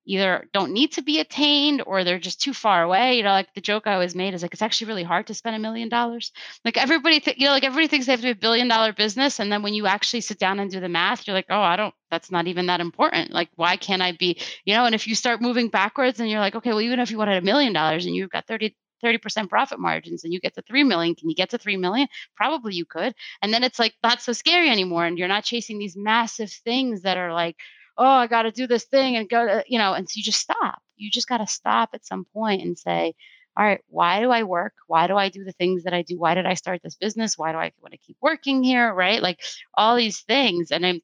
either 0.06 0.48
don't 0.52 0.72
need 0.72 0.92
to 0.92 1.02
be 1.02 1.20
attained 1.20 1.82
or 1.86 2.04
they're 2.04 2.18
just 2.18 2.40
too 2.40 2.52
far 2.52 2.82
away. 2.82 3.16
You 3.16 3.22
know, 3.22 3.30
like 3.30 3.52
the 3.54 3.60
joke 3.60 3.86
I 3.86 3.94
always 3.94 4.14
made 4.14 4.34
is 4.34 4.42
like 4.42 4.52
it's 4.52 4.62
actually 4.62 4.88
really 4.88 5.02
hard 5.02 5.26
to 5.28 5.34
spend 5.34 5.56
a 5.56 5.58
million 5.58 5.88
dollars. 5.88 6.32
Like 6.64 6.76
everybody, 6.76 7.20
th- 7.20 7.38
you 7.38 7.46
know, 7.46 7.52
like 7.52 7.64
everybody 7.64 7.88
thinks 7.88 8.06
they 8.06 8.12
have 8.12 8.20
to 8.20 8.26
be 8.26 8.30
a 8.30 8.34
billion 8.34 8.68
dollar 8.68 8.92
business, 8.92 9.40
and 9.40 9.50
then 9.50 9.62
when 9.62 9.74
you 9.74 9.86
actually 9.86 10.20
sit 10.20 10.38
down 10.38 10.60
and 10.60 10.70
do 10.70 10.80
the 10.80 10.88
math, 10.88 11.26
you're 11.26 11.34
like, 11.34 11.46
oh, 11.50 11.60
I 11.60 11.76
don't. 11.76 11.94
That's 12.10 12.30
not 12.30 12.46
even 12.46 12.66
that 12.66 12.80
important. 12.80 13.32
Like, 13.32 13.48
why 13.56 13.76
can't 13.76 14.02
I 14.02 14.12
be? 14.12 14.38
You 14.64 14.74
know, 14.74 14.84
and 14.84 14.94
if 14.94 15.06
you 15.08 15.14
start 15.14 15.40
moving 15.40 15.68
backwards, 15.68 16.20
and 16.20 16.30
you're 16.30 16.40
like, 16.40 16.54
okay, 16.54 16.70
well, 16.70 16.80
even 16.80 17.00
if 17.00 17.10
you 17.10 17.18
wanted 17.18 17.42
a 17.42 17.46
million 17.46 17.72
dollars 17.72 18.06
and 18.06 18.14
you've 18.14 18.30
got 18.30 18.46
30 18.46 18.76
30% 19.04 19.50
profit 19.50 19.78
margins 19.78 20.24
and 20.24 20.32
you 20.32 20.40
get 20.40 20.54
to 20.54 20.62
3 20.62 20.82
million 20.84 21.14
can 21.14 21.28
you 21.28 21.34
get 21.34 21.50
to 21.50 21.58
3 21.58 21.76
million 21.76 22.08
probably 22.36 22.74
you 22.74 22.86
could 22.86 23.14
and 23.42 23.52
then 23.52 23.62
it's 23.62 23.78
like 23.78 23.92
not 24.02 24.22
so 24.22 24.32
scary 24.32 24.70
anymore 24.70 25.04
and 25.04 25.18
you're 25.18 25.28
not 25.28 25.44
chasing 25.44 25.78
these 25.78 25.96
massive 25.96 26.50
things 26.50 27.02
that 27.02 27.18
are 27.18 27.32
like 27.32 27.56
oh, 27.96 28.04
I 28.04 28.26
got 28.26 28.42
to 28.42 28.50
do 28.50 28.66
this 28.66 28.84
thing 28.84 29.16
and 29.16 29.28
go 29.28 29.46
to, 29.46 29.64
you 29.66 29.78
know, 29.78 29.92
and 29.92 30.08
so 30.08 30.14
you 30.16 30.22
just 30.22 30.40
stop. 30.40 30.80
You 30.96 31.10
just 31.10 31.28
got 31.28 31.38
to 31.38 31.46
stop 31.46 31.90
at 31.94 32.06
some 32.06 32.24
point 32.32 32.62
and 32.62 32.78
say, 32.78 33.14
all 33.56 33.64
right, 33.64 33.80
why 33.88 34.20
do 34.20 34.30
I 34.30 34.42
work? 34.42 34.74
Why 34.88 35.06
do 35.06 35.16
I 35.16 35.28
do 35.28 35.44
the 35.44 35.52
things 35.52 35.84
that 35.84 35.94
I 35.94 36.02
do? 36.02 36.18
Why 36.18 36.34
did 36.34 36.46
I 36.46 36.54
start 36.54 36.80
this 36.82 36.96
business? 36.96 37.38
Why 37.38 37.52
do 37.52 37.58
I 37.58 37.72
want 37.80 37.92
to 37.92 37.98
keep 37.98 38.16
working 38.20 38.64
here? 38.64 38.92
Right? 38.92 39.22
Like 39.22 39.40
all 39.74 39.96
these 39.96 40.20
things. 40.20 40.72
And 40.72 40.84
I, 40.84 41.00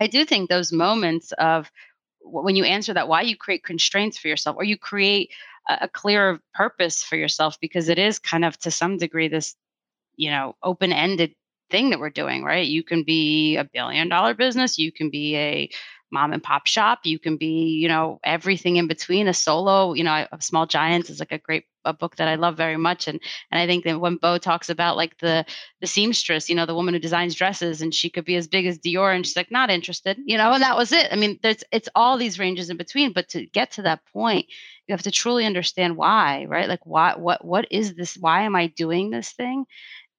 I 0.00 0.06
do 0.06 0.24
think 0.24 0.48
those 0.48 0.72
moments 0.72 1.32
of 1.38 1.70
when 2.22 2.54
you 2.54 2.64
answer 2.64 2.94
that, 2.94 3.08
why 3.08 3.22
you 3.22 3.36
create 3.36 3.64
constraints 3.64 4.18
for 4.18 4.28
yourself 4.28 4.56
or 4.56 4.64
you 4.64 4.78
create 4.78 5.30
a, 5.68 5.78
a 5.82 5.88
clear 5.88 6.40
purpose 6.54 7.02
for 7.02 7.16
yourself, 7.16 7.58
because 7.60 7.88
it 7.88 7.98
is 7.98 8.18
kind 8.18 8.44
of 8.44 8.56
to 8.60 8.70
some 8.70 8.96
degree 8.96 9.28
this, 9.28 9.56
you 10.16 10.30
know, 10.30 10.54
open 10.62 10.92
ended 10.92 11.34
thing 11.70 11.90
that 11.90 11.98
we're 11.98 12.10
doing, 12.10 12.44
right? 12.44 12.66
You 12.66 12.82
can 12.82 13.04
be 13.04 13.56
a 13.56 13.64
billion 13.64 14.08
dollar 14.08 14.34
business, 14.34 14.78
you 14.78 14.92
can 14.92 15.10
be 15.10 15.36
a 15.36 15.70
mom 16.10 16.32
and 16.32 16.42
pop 16.42 16.66
shop. 16.66 17.00
You 17.04 17.18
can 17.18 17.36
be, 17.36 17.78
you 17.80 17.88
know, 17.88 18.20
everything 18.24 18.76
in 18.76 18.86
between. 18.86 19.28
A 19.28 19.34
solo, 19.34 19.94
you 19.94 20.04
know, 20.04 20.26
a 20.30 20.40
Small 20.40 20.66
Giants 20.66 21.10
is 21.10 21.20
like 21.20 21.32
a 21.32 21.38
great 21.38 21.64
a 21.84 21.92
book 21.92 22.16
that 22.16 22.28
I 22.28 22.34
love 22.34 22.56
very 22.56 22.76
much. 22.76 23.08
And 23.08 23.20
and 23.50 23.60
I 23.60 23.66
think 23.66 23.84
that 23.84 24.00
when 24.00 24.16
Bo 24.16 24.38
talks 24.38 24.68
about 24.68 24.96
like 24.96 25.18
the 25.18 25.44
the 25.80 25.86
seamstress, 25.86 26.48
you 26.48 26.54
know, 26.54 26.66
the 26.66 26.74
woman 26.74 26.94
who 26.94 27.00
designs 27.00 27.34
dresses, 27.34 27.80
and 27.80 27.94
she 27.94 28.10
could 28.10 28.24
be 28.24 28.36
as 28.36 28.48
big 28.48 28.66
as 28.66 28.78
Dior, 28.78 29.14
and 29.14 29.26
she's 29.26 29.36
like 29.36 29.50
not 29.50 29.70
interested, 29.70 30.18
you 30.24 30.36
know, 30.36 30.52
and 30.52 30.62
that 30.62 30.76
was 30.76 30.92
it. 30.92 31.08
I 31.12 31.16
mean, 31.16 31.38
there's 31.42 31.64
it's 31.72 31.88
all 31.94 32.18
these 32.18 32.38
ranges 32.38 32.70
in 32.70 32.76
between, 32.76 33.12
but 33.12 33.28
to 33.30 33.46
get 33.46 33.72
to 33.72 33.82
that 33.82 34.04
point, 34.12 34.46
you 34.86 34.92
have 34.92 35.02
to 35.02 35.10
truly 35.10 35.46
understand 35.46 35.96
why, 35.96 36.46
right? 36.46 36.68
Like 36.68 36.84
why 36.84 37.14
what 37.16 37.44
what 37.44 37.66
is 37.70 37.94
this? 37.94 38.16
Why 38.16 38.42
am 38.42 38.56
I 38.56 38.68
doing 38.68 39.10
this 39.10 39.32
thing? 39.32 39.64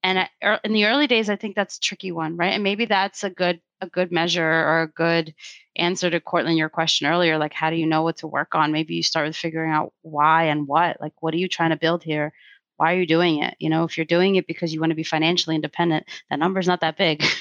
And 0.03 0.27
er, 0.43 0.59
in 0.63 0.73
the 0.73 0.85
early 0.85 1.07
days, 1.07 1.29
I 1.29 1.35
think 1.35 1.55
that's 1.55 1.77
a 1.77 1.81
tricky 1.81 2.11
one, 2.11 2.35
right? 2.37 2.53
And 2.53 2.63
maybe 2.63 2.85
that's 2.85 3.23
a 3.23 3.29
good 3.29 3.61
a 3.81 3.87
good 3.87 4.11
measure 4.11 4.43
or 4.45 4.81
a 4.83 4.87
good 4.87 5.33
answer 5.75 6.09
to 6.09 6.19
Courtland 6.19 6.57
your 6.57 6.69
question 6.69 7.07
earlier. 7.07 7.37
Like, 7.37 7.53
how 7.53 7.69
do 7.69 7.75
you 7.75 7.87
know 7.87 8.03
what 8.03 8.17
to 8.17 8.27
work 8.27 8.55
on? 8.55 8.71
Maybe 8.71 8.95
you 8.95 9.03
start 9.03 9.27
with 9.27 9.35
figuring 9.35 9.71
out 9.71 9.93
why 10.01 10.45
and 10.45 10.67
what. 10.67 10.99
Like, 11.01 11.13
what 11.21 11.33
are 11.33 11.37
you 11.37 11.47
trying 11.47 11.71
to 11.71 11.77
build 11.77 12.03
here? 12.03 12.33
Why 12.81 12.95
are 12.95 12.99
you 12.99 13.05
doing 13.05 13.43
it? 13.43 13.55
You 13.59 13.69
know 13.69 13.83
if 13.83 13.95
you're 13.95 14.05
doing 14.07 14.37
it 14.37 14.47
because 14.47 14.73
you 14.73 14.79
want 14.79 14.89
to 14.89 14.95
be 14.95 15.03
financially 15.03 15.55
independent 15.55 16.07
that 16.31 16.39
number's 16.39 16.65
not 16.65 16.81
that 16.81 16.97
big. 16.97 17.23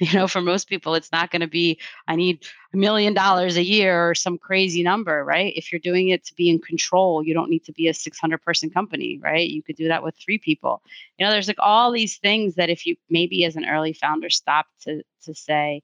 You 0.00 0.12
know 0.12 0.26
for 0.26 0.40
most 0.40 0.68
people 0.68 0.94
it's 0.94 1.12
not 1.12 1.30
going 1.30 1.40
to 1.40 1.48
be 1.48 1.78
i 2.08 2.16
need 2.16 2.46
a 2.72 2.76
million 2.76 3.14
dollars 3.14 3.56
a 3.56 3.62
year 3.62 4.08
or 4.08 4.14
some 4.14 4.38
crazy 4.38 4.82
number 4.82 5.24
right? 5.24 5.52
If 5.54 5.70
you're 5.70 5.78
doing 5.90 6.08
it 6.08 6.24
to 6.26 6.34
be 6.34 6.50
in 6.50 6.58
control 6.58 7.22
you 7.22 7.32
don't 7.32 7.50
need 7.50 7.64
to 7.66 7.72
be 7.72 7.86
a 7.86 7.94
600 7.94 8.38
person 8.42 8.70
company 8.70 9.20
right? 9.22 9.48
You 9.48 9.62
could 9.62 9.76
do 9.76 9.88
that 9.88 10.02
with 10.02 10.16
three 10.16 10.38
people. 10.38 10.82
You 11.16 11.26
know 11.26 11.30
there's 11.30 11.48
like 11.48 11.60
all 11.60 11.92
these 11.92 12.16
things 12.18 12.56
that 12.56 12.70
if 12.70 12.84
you 12.86 12.96
maybe 13.08 13.44
as 13.44 13.54
an 13.54 13.68
early 13.68 13.92
founder 13.92 14.30
stop 14.30 14.66
to 14.82 15.02
to 15.26 15.34
say 15.34 15.82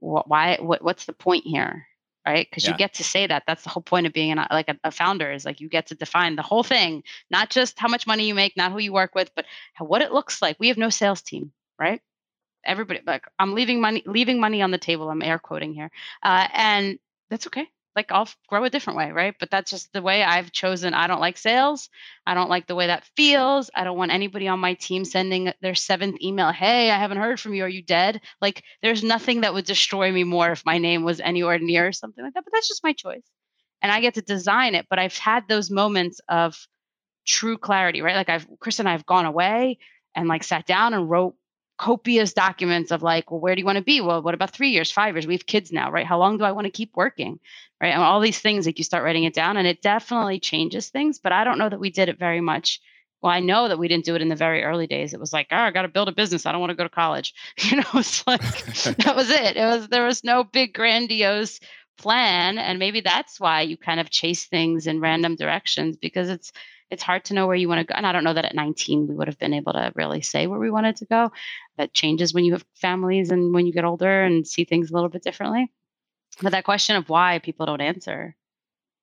why 0.00 0.58
what, 0.60 0.82
what's 0.82 1.04
the 1.04 1.12
point 1.12 1.44
here 1.46 1.86
right? 2.26 2.46
Because 2.50 2.64
yeah. 2.64 2.72
you 2.72 2.76
get 2.76 2.94
to 2.94 3.04
say 3.04 3.26
that. 3.26 3.44
That's 3.46 3.62
the 3.62 3.70
whole 3.70 3.82
point 3.82 4.06
of 4.06 4.12
being 4.12 4.32
an, 4.32 4.46
like 4.50 4.68
a, 4.68 4.76
a, 4.84 4.90
founder 4.90 5.30
is 5.30 5.44
like 5.44 5.60
you 5.60 5.68
get 5.68 5.86
to 5.86 5.94
define 5.94 6.36
the 6.36 6.42
whole 6.42 6.62
thing, 6.62 7.02
not 7.30 7.50
just 7.50 7.78
how 7.78 7.88
much 7.88 8.06
money 8.06 8.26
you 8.26 8.34
make, 8.34 8.56
not 8.56 8.72
who 8.72 8.78
you 8.78 8.92
work 8.92 9.14
with, 9.14 9.30
but 9.36 9.44
how, 9.74 9.84
what 9.84 10.02
it 10.02 10.12
looks 10.12 10.42
like. 10.42 10.56
We 10.58 10.68
have 10.68 10.76
no 10.76 10.90
sales 10.90 11.22
team, 11.22 11.52
right? 11.78 12.00
Everybody, 12.64 13.00
like 13.06 13.24
I'm 13.38 13.54
leaving 13.54 13.80
money, 13.80 14.02
leaving 14.06 14.40
money 14.40 14.60
on 14.60 14.72
the 14.72 14.78
table. 14.78 15.08
I'm 15.08 15.22
air 15.22 15.38
quoting 15.38 15.72
here, 15.72 15.90
uh, 16.22 16.48
and 16.52 16.98
that's 17.30 17.46
okay 17.46 17.68
like 17.96 18.12
I'll 18.12 18.28
grow 18.48 18.64
a 18.64 18.70
different 18.70 18.98
way, 18.98 19.10
right? 19.10 19.34
But 19.40 19.50
that's 19.50 19.70
just 19.70 19.92
the 19.92 20.02
way 20.02 20.22
I've 20.22 20.52
chosen. 20.52 20.94
I 20.94 21.06
don't 21.06 21.20
like 21.20 21.38
sales. 21.38 21.88
I 22.26 22.34
don't 22.34 22.50
like 22.50 22.66
the 22.66 22.74
way 22.74 22.88
that 22.88 23.08
feels. 23.16 23.70
I 23.74 23.84
don't 23.84 23.96
want 23.98 24.12
anybody 24.12 24.48
on 24.48 24.60
my 24.60 24.74
team 24.74 25.04
sending 25.04 25.52
their 25.62 25.74
seventh 25.74 26.20
email, 26.22 26.52
"Hey, 26.52 26.90
I 26.90 26.98
haven't 26.98 27.18
heard 27.18 27.40
from 27.40 27.54
you. 27.54 27.64
Are 27.64 27.68
you 27.68 27.82
dead?" 27.82 28.20
Like 28.40 28.62
there's 28.82 29.02
nothing 29.02 29.40
that 29.42 29.54
would 29.54 29.64
destroy 29.64 30.12
me 30.12 30.24
more 30.24 30.52
if 30.52 30.64
my 30.66 30.78
name 30.78 31.04
was 31.04 31.20
anywhere 31.20 31.58
near 31.58 31.92
something 31.92 32.22
like 32.22 32.34
that, 32.34 32.44
but 32.44 32.52
that's 32.52 32.68
just 32.68 32.84
my 32.84 32.92
choice. 32.92 33.24
And 33.82 33.92
I 33.92 34.00
get 34.00 34.14
to 34.14 34.22
design 34.22 34.74
it, 34.74 34.86
but 34.90 34.98
I've 34.98 35.16
had 35.18 35.48
those 35.48 35.70
moments 35.70 36.20
of 36.28 36.56
true 37.26 37.58
clarity, 37.58 38.02
right? 38.02 38.16
Like 38.16 38.28
I've 38.28 38.46
Chris 38.60 38.78
and 38.80 38.88
I 38.88 38.92
have 38.92 39.06
gone 39.06 39.26
away 39.26 39.78
and 40.14 40.28
like 40.28 40.44
sat 40.44 40.66
down 40.66 40.94
and 40.94 41.10
wrote 41.10 41.34
copious 41.78 42.32
documents 42.32 42.90
of 42.90 43.02
like, 43.02 43.30
well, 43.30 43.40
where 43.40 43.54
do 43.54 43.60
you 43.60 43.66
want 43.66 43.76
to 43.76 43.84
be? 43.84 44.00
Well, 44.00 44.22
what 44.22 44.34
about 44.34 44.52
three 44.52 44.70
years, 44.70 44.90
five 44.90 45.14
years? 45.14 45.26
We 45.26 45.34
have 45.34 45.46
kids 45.46 45.72
now, 45.72 45.90
right? 45.90 46.06
How 46.06 46.18
long 46.18 46.38
do 46.38 46.44
I 46.44 46.52
want 46.52 46.66
to 46.66 46.70
keep 46.70 46.96
working? 46.96 47.38
Right. 47.80 47.92
And 47.92 48.02
all 48.02 48.20
these 48.20 48.38
things, 48.38 48.66
like 48.66 48.78
you 48.78 48.84
start 48.84 49.04
writing 49.04 49.24
it 49.24 49.34
down 49.34 49.56
and 49.56 49.66
it 49.66 49.82
definitely 49.82 50.40
changes 50.40 50.88
things, 50.88 51.18
but 51.18 51.32
I 51.32 51.44
don't 51.44 51.58
know 51.58 51.68
that 51.68 51.80
we 51.80 51.90
did 51.90 52.08
it 52.08 52.18
very 52.18 52.40
much. 52.40 52.80
Well, 53.20 53.32
I 53.32 53.40
know 53.40 53.68
that 53.68 53.78
we 53.78 53.88
didn't 53.88 54.04
do 54.04 54.14
it 54.14 54.22
in 54.22 54.28
the 54.28 54.36
very 54.36 54.62
early 54.62 54.86
days. 54.86 55.12
It 55.12 55.20
was 55.20 55.32
like, 55.32 55.48
oh, 55.50 55.56
I 55.56 55.70
got 55.70 55.82
to 55.82 55.88
build 55.88 56.08
a 56.08 56.12
business. 56.12 56.46
I 56.46 56.52
don't 56.52 56.60
want 56.60 56.70
to 56.70 56.76
go 56.76 56.84
to 56.84 56.88
college. 56.88 57.34
You 57.64 57.78
know, 57.78 57.84
it's 57.94 58.26
like 58.26 58.40
that 58.98 59.14
was 59.16 59.30
it. 59.30 59.56
It 59.56 59.66
was 59.66 59.88
there 59.88 60.06
was 60.06 60.24
no 60.24 60.44
big 60.44 60.72
grandiose 60.72 61.60
plan. 61.98 62.58
And 62.58 62.78
maybe 62.78 63.00
that's 63.00 63.40
why 63.40 63.62
you 63.62 63.76
kind 63.76 64.00
of 64.00 64.10
chase 64.10 64.46
things 64.46 64.86
in 64.86 65.00
random 65.00 65.36
directions 65.36 65.96
because 65.96 66.28
it's 66.28 66.52
it's 66.90 67.02
hard 67.02 67.24
to 67.26 67.34
know 67.34 67.46
where 67.46 67.56
you 67.56 67.68
want 67.68 67.80
to 67.80 67.92
go. 67.92 67.96
And 67.96 68.06
I 68.06 68.12
don't 68.12 68.24
know 68.24 68.34
that 68.34 68.44
at 68.44 68.54
19 68.54 69.08
we 69.08 69.14
would 69.14 69.28
have 69.28 69.38
been 69.38 69.54
able 69.54 69.72
to 69.72 69.92
really 69.94 70.22
say 70.22 70.46
where 70.46 70.58
we 70.58 70.70
wanted 70.70 70.96
to 70.96 71.04
go. 71.06 71.32
That 71.78 71.92
changes 71.92 72.32
when 72.32 72.44
you 72.44 72.52
have 72.52 72.64
families 72.74 73.30
and 73.30 73.52
when 73.52 73.66
you 73.66 73.72
get 73.72 73.84
older 73.84 74.22
and 74.22 74.46
see 74.46 74.64
things 74.64 74.90
a 74.90 74.94
little 74.94 75.08
bit 75.08 75.22
differently. 75.22 75.72
But 76.42 76.52
that 76.52 76.64
question 76.64 76.96
of 76.96 77.08
why 77.08 77.38
people 77.38 77.66
don't 77.66 77.80
answer. 77.80 78.36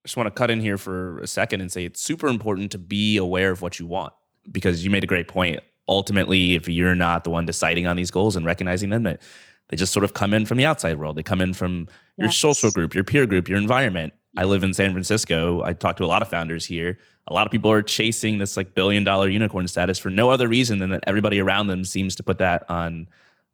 I 0.04 0.08
just 0.08 0.18
want 0.18 0.28
to 0.28 0.32
cut 0.32 0.52
in 0.52 0.60
here 0.60 0.78
for 0.78 1.20
a 1.20 1.28
second 1.28 1.62
and 1.62 1.72
say 1.72 1.86
it's 1.86 2.02
super 2.02 2.28
important 2.28 2.72
to 2.72 2.78
be 2.78 3.18
aware 3.18 3.52
of 3.52 3.62
what 3.62 3.80
you 3.80 3.88
want 3.88 4.14
because 4.52 4.84
you 4.84 4.92
made 4.92 5.04
a 5.04 5.08
great 5.08 5.28
point. 5.28 5.62
Ultimately, 5.88 6.56
if 6.56 6.68
you're 6.70 6.96
not 6.96 7.24
the 7.24 7.30
one 7.30 7.46
deciding 7.46 7.88
on 7.88 7.96
these 7.96 8.12
goals 8.12 8.36
and 8.36 8.46
recognizing 8.46 8.90
them, 8.90 9.04
that 9.04 9.22
they 9.70 9.78
just 9.78 9.94
sort 9.94 10.04
of 10.04 10.14
come 10.14 10.34
in 10.34 10.46
from 10.46 10.58
the 10.58 10.66
outside 10.66 10.98
world. 10.98 11.16
They 11.16 11.24
come 11.24 11.42
in 11.42 11.54
from 11.54 11.88
your 12.18 12.32
social 12.32 12.72
group, 12.72 12.94
your 12.94 13.04
peer 13.04 13.26
group, 13.26 13.50
your 13.50 13.58
environment. 13.58 14.14
I 14.38 14.44
live 14.46 14.64
in 14.64 14.74
San 14.74 14.92
Francisco. 14.92 15.64
I 15.64 15.74
talk 15.74 15.98
to 15.98 16.06
a 16.06 16.08
lot 16.08 16.22
of 16.22 16.28
founders 16.28 16.66
here. 16.66 16.98
A 17.28 17.34
lot 17.34 17.48
of 17.48 17.52
people 17.52 17.72
are 17.72 17.82
chasing 17.82 18.38
this 18.38 18.58
like 18.58 18.74
billion 18.74 19.04
dollar 19.04 19.30
unicorn 19.30 19.68
status 19.68 19.98
for 19.98 20.10
no 20.10 20.30
other 20.30 20.48
reason 20.48 20.80
than 20.80 20.90
that 20.90 21.04
everybody 21.08 21.40
around 21.40 21.68
them 21.68 21.86
seems 21.86 22.16
to 22.16 22.24
put 22.24 22.38
that 22.40 22.70
on 22.70 23.08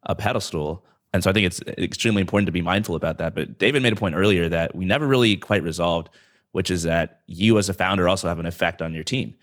a 0.04 0.14
pedestal. 0.14 0.84
And 1.12 1.22
so 1.22 1.30
I 1.30 1.32
think 1.32 1.46
it's 1.46 1.60
extremely 1.78 2.20
important 2.20 2.46
to 2.46 2.52
be 2.52 2.62
mindful 2.62 2.94
about 2.94 3.18
that. 3.18 3.34
But 3.34 3.58
David 3.58 3.82
made 3.82 3.92
a 3.92 3.96
point 3.96 4.14
earlier 4.14 4.48
that 4.48 4.74
we 4.74 4.84
never 4.84 5.06
really 5.06 5.36
quite 5.36 5.62
resolved, 5.62 6.08
which 6.52 6.70
is 6.70 6.84
that 6.84 7.20
you 7.26 7.58
as 7.58 7.68
a 7.68 7.74
founder 7.74 8.08
also 8.08 8.28
have 8.28 8.38
an 8.38 8.46
effect 8.46 8.82
on 8.82 8.94
your 8.94 9.04
team. 9.04 9.34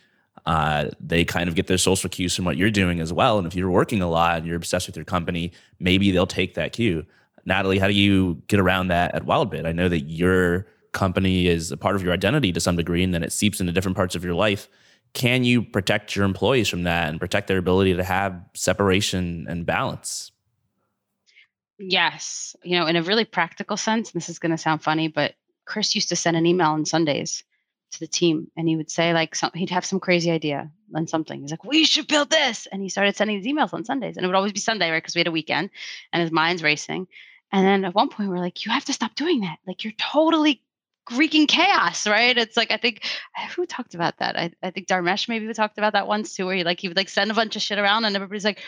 Uh, 0.45 0.89
they 0.99 1.25
kind 1.25 1.49
of 1.49 1.55
get 1.55 1.67
their 1.67 1.77
social 1.77 2.09
cues 2.09 2.35
from 2.35 2.45
what 2.45 2.55
you're 2.57 2.71
doing 2.71 2.99
as 3.01 3.11
well. 3.11 3.37
And 3.37 3.47
if 3.47 3.55
you're 3.55 3.69
working 3.69 4.01
a 4.01 4.09
lot 4.09 4.37
and 4.37 4.47
you're 4.47 4.55
obsessed 4.55 4.87
with 4.87 4.95
your 4.95 5.05
company, 5.05 5.51
maybe 5.79 6.11
they'll 6.11 6.27
take 6.27 6.53
that 6.53 6.73
cue. 6.73 7.05
Natalie, 7.45 7.79
how 7.79 7.87
do 7.87 7.93
you 7.93 8.41
get 8.47 8.59
around 8.59 8.87
that 8.89 9.13
at 9.15 9.25
Wildbit? 9.25 9.65
I 9.65 9.71
know 9.71 9.89
that 9.89 10.01
you're 10.01 10.67
company 10.91 11.47
is 11.47 11.71
a 11.71 11.77
part 11.77 11.95
of 11.95 12.03
your 12.03 12.13
identity 12.13 12.51
to 12.51 12.59
some 12.59 12.75
degree 12.75 13.03
and 13.03 13.13
then 13.13 13.23
it 13.23 13.31
seeps 13.31 13.59
into 13.59 13.71
different 13.71 13.95
parts 13.95 14.15
of 14.15 14.23
your 14.23 14.33
life 14.33 14.67
can 15.13 15.43
you 15.43 15.63
protect 15.63 16.15
your 16.15 16.25
employees 16.25 16.69
from 16.69 16.83
that 16.83 17.09
and 17.09 17.19
protect 17.19 17.47
their 17.47 17.57
ability 17.57 17.95
to 17.95 18.03
have 18.03 18.39
separation 18.53 19.45
and 19.49 19.65
balance? 19.65 20.31
Yes. 21.79 22.55
You 22.63 22.79
know 22.79 22.87
in 22.87 22.95
a 22.95 23.03
really 23.03 23.25
practical 23.25 23.77
sense 23.77 24.11
this 24.11 24.29
is 24.29 24.39
going 24.39 24.51
to 24.51 24.57
sound 24.57 24.83
funny 24.83 25.07
but 25.07 25.35
chris 25.65 25.95
used 25.95 26.09
to 26.09 26.15
send 26.15 26.37
an 26.37 26.45
email 26.45 26.69
on 26.69 26.85
sundays 26.85 27.43
to 27.91 27.99
the 27.99 28.07
team 28.07 28.51
and 28.55 28.67
he 28.67 28.75
would 28.75 28.91
say 28.91 29.13
like 29.13 29.35
some, 29.35 29.51
he'd 29.53 29.69
have 29.69 29.85
some 29.85 29.99
crazy 29.99 30.31
idea 30.31 30.71
on 30.95 31.07
something. 31.07 31.41
He's 31.41 31.51
like 31.51 31.63
we 31.63 31.83
should 31.85 32.07
build 32.07 32.29
this! 32.29 32.67
And 32.71 32.81
he 32.81 32.89
started 32.89 33.15
sending 33.15 33.41
these 33.41 33.51
emails 33.51 33.73
on 33.73 33.85
sundays 33.85 34.17
and 34.17 34.23
it 34.23 34.27
would 34.27 34.35
always 34.35 34.53
be 34.53 34.59
sunday 34.59 34.89
right 34.89 35.01
because 35.01 35.15
we 35.15 35.19
had 35.19 35.27
a 35.27 35.31
weekend 35.31 35.69
and 36.11 36.21
his 36.21 36.31
mind's 36.31 36.63
racing. 36.63 37.07
And 37.51 37.65
then 37.65 37.85
at 37.85 37.95
one 37.95 38.09
point 38.09 38.29
we're 38.29 38.39
like 38.39 38.65
you 38.65 38.71
have 38.71 38.85
to 38.85 38.93
stop 38.93 39.15
doing 39.15 39.41
that. 39.41 39.57
Like 39.65 39.83
you're 39.83 39.93
totally 39.97 40.61
wreaking 41.11 41.47
chaos, 41.47 42.07
right? 42.07 42.37
It's 42.37 42.57
like 42.57 42.71
I 42.71 42.77
think 42.77 43.03
who 43.55 43.65
talked 43.65 43.95
about 43.95 44.17
that? 44.19 44.37
I, 44.37 44.51
I 44.61 44.71
think 44.71 44.87
Dharmesh 44.87 45.29
maybe 45.29 45.47
we 45.47 45.53
talked 45.53 45.77
about 45.77 45.93
that 45.93 46.07
once 46.07 46.35
too, 46.35 46.45
where 46.45 46.55
he 46.55 46.63
like 46.63 46.79
he 46.79 46.87
would 46.87 46.97
like 46.97 47.09
send 47.09 47.31
a 47.31 47.33
bunch 47.33 47.55
of 47.55 47.61
shit 47.61 47.79
around 47.79 48.05
and 48.05 48.15
everybody's 48.15 48.45
like, 48.45 48.59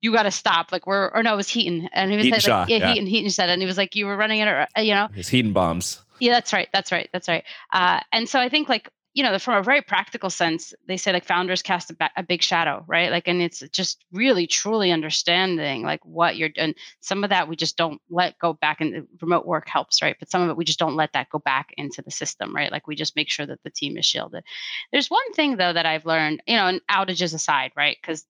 you 0.00 0.12
got 0.12 0.24
to 0.24 0.30
stop. 0.30 0.72
Like 0.72 0.86
we're 0.86 1.08
or 1.08 1.22
no, 1.22 1.34
it 1.34 1.36
was 1.36 1.48
Hiten, 1.48 1.88
and 1.92 2.10
he 2.10 2.16
was 2.16 2.26
Hiten 2.26 2.48
like, 2.48 2.68
yeah, 2.68 2.76
yeah, 2.76 2.94
Hiten, 2.94 3.10
Hiten 3.10 3.32
said, 3.32 3.48
it, 3.48 3.52
and 3.52 3.62
he 3.62 3.66
was 3.66 3.76
like, 3.76 3.94
you 3.96 4.06
were 4.06 4.16
running 4.16 4.40
it, 4.40 4.48
or 4.48 4.66
you 4.76 4.94
know, 4.94 5.08
his 5.14 5.28
Hiten 5.28 5.52
bombs. 5.52 6.02
Yeah, 6.18 6.32
that's 6.32 6.52
right. 6.52 6.68
That's 6.72 6.92
right. 6.92 7.08
That's 7.12 7.28
right. 7.28 7.44
Uh, 7.72 8.00
and 8.12 8.28
so 8.28 8.40
I 8.40 8.48
think 8.48 8.68
like 8.68 8.90
you 9.16 9.22
know, 9.22 9.38
from 9.38 9.54
a 9.54 9.62
very 9.62 9.80
practical 9.80 10.28
sense, 10.28 10.74
they 10.86 10.98
say 10.98 11.10
like 11.10 11.24
founders 11.24 11.62
cast 11.62 11.90
a, 11.90 11.94
ba- 11.94 12.10
a, 12.18 12.22
big 12.22 12.42
shadow, 12.42 12.84
right? 12.86 13.10
Like, 13.10 13.26
and 13.26 13.40
it's 13.40 13.60
just 13.70 14.04
really 14.12 14.46
truly 14.46 14.92
understanding 14.92 15.82
like 15.82 16.04
what 16.04 16.36
you're 16.36 16.50
doing. 16.50 16.74
Some 17.00 17.24
of 17.24 17.30
that 17.30 17.48
we 17.48 17.56
just 17.56 17.78
don't 17.78 17.98
let 18.10 18.38
go 18.38 18.52
back 18.52 18.82
and 18.82 18.94
uh, 18.94 19.00
remote 19.22 19.46
work 19.46 19.70
helps, 19.70 20.02
right? 20.02 20.16
But 20.18 20.30
some 20.30 20.42
of 20.42 20.50
it 20.50 20.56
we 20.58 20.66
just 20.66 20.78
don't 20.78 20.96
let 20.96 21.14
that 21.14 21.30
go 21.30 21.38
back 21.38 21.72
into 21.78 22.02
the 22.02 22.10
system, 22.10 22.54
right? 22.54 22.70
Like 22.70 22.86
we 22.86 22.94
just 22.94 23.16
make 23.16 23.30
sure 23.30 23.46
that 23.46 23.62
the 23.64 23.70
team 23.70 23.96
is 23.96 24.04
shielded. 24.04 24.44
There's 24.92 25.08
one 25.10 25.32
thing 25.32 25.56
though 25.56 25.72
that 25.72 25.86
I've 25.86 26.04
learned, 26.04 26.42
you 26.46 26.58
know, 26.58 26.66
and 26.66 26.82
outages 26.90 27.32
aside, 27.32 27.72
right? 27.74 27.96
Because 27.98 28.22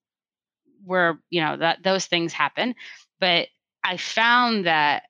we're, 0.84 1.18
you 1.30 1.40
know, 1.40 1.56
that 1.56 1.82
those 1.82 2.06
things 2.06 2.32
happen. 2.32 2.76
But 3.18 3.48
I 3.82 3.96
found 3.96 4.66
that 4.66 5.02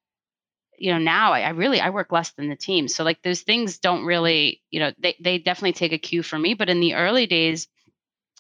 you 0.79 0.93
know 0.93 0.99
now 0.99 1.33
I, 1.33 1.41
I, 1.41 1.49
really 1.51 1.81
i 1.81 1.91
work 1.91 2.13
less 2.13 2.33
than 2.33 2.49
the 2.49 2.57
team. 2.57 2.89
So 2.89 3.05
like 3.05 3.23
those 3.23 3.43
things 3.43 3.79
don't 3.79 4.05
really 4.05 4.63
you 4.71 4.81
know 4.81 4.93
they, 4.99 5.17
they 5.21 5.39
definitely 5.39 5.73
take 5.73 5.93
a 5.93 5.99
cue 5.99 6.23
from 6.23 6.43
me. 6.43 6.55
But 6.55 6.69
in 6.69 6.81
the 6.81 6.95
early 6.95 7.27
days 7.27 7.69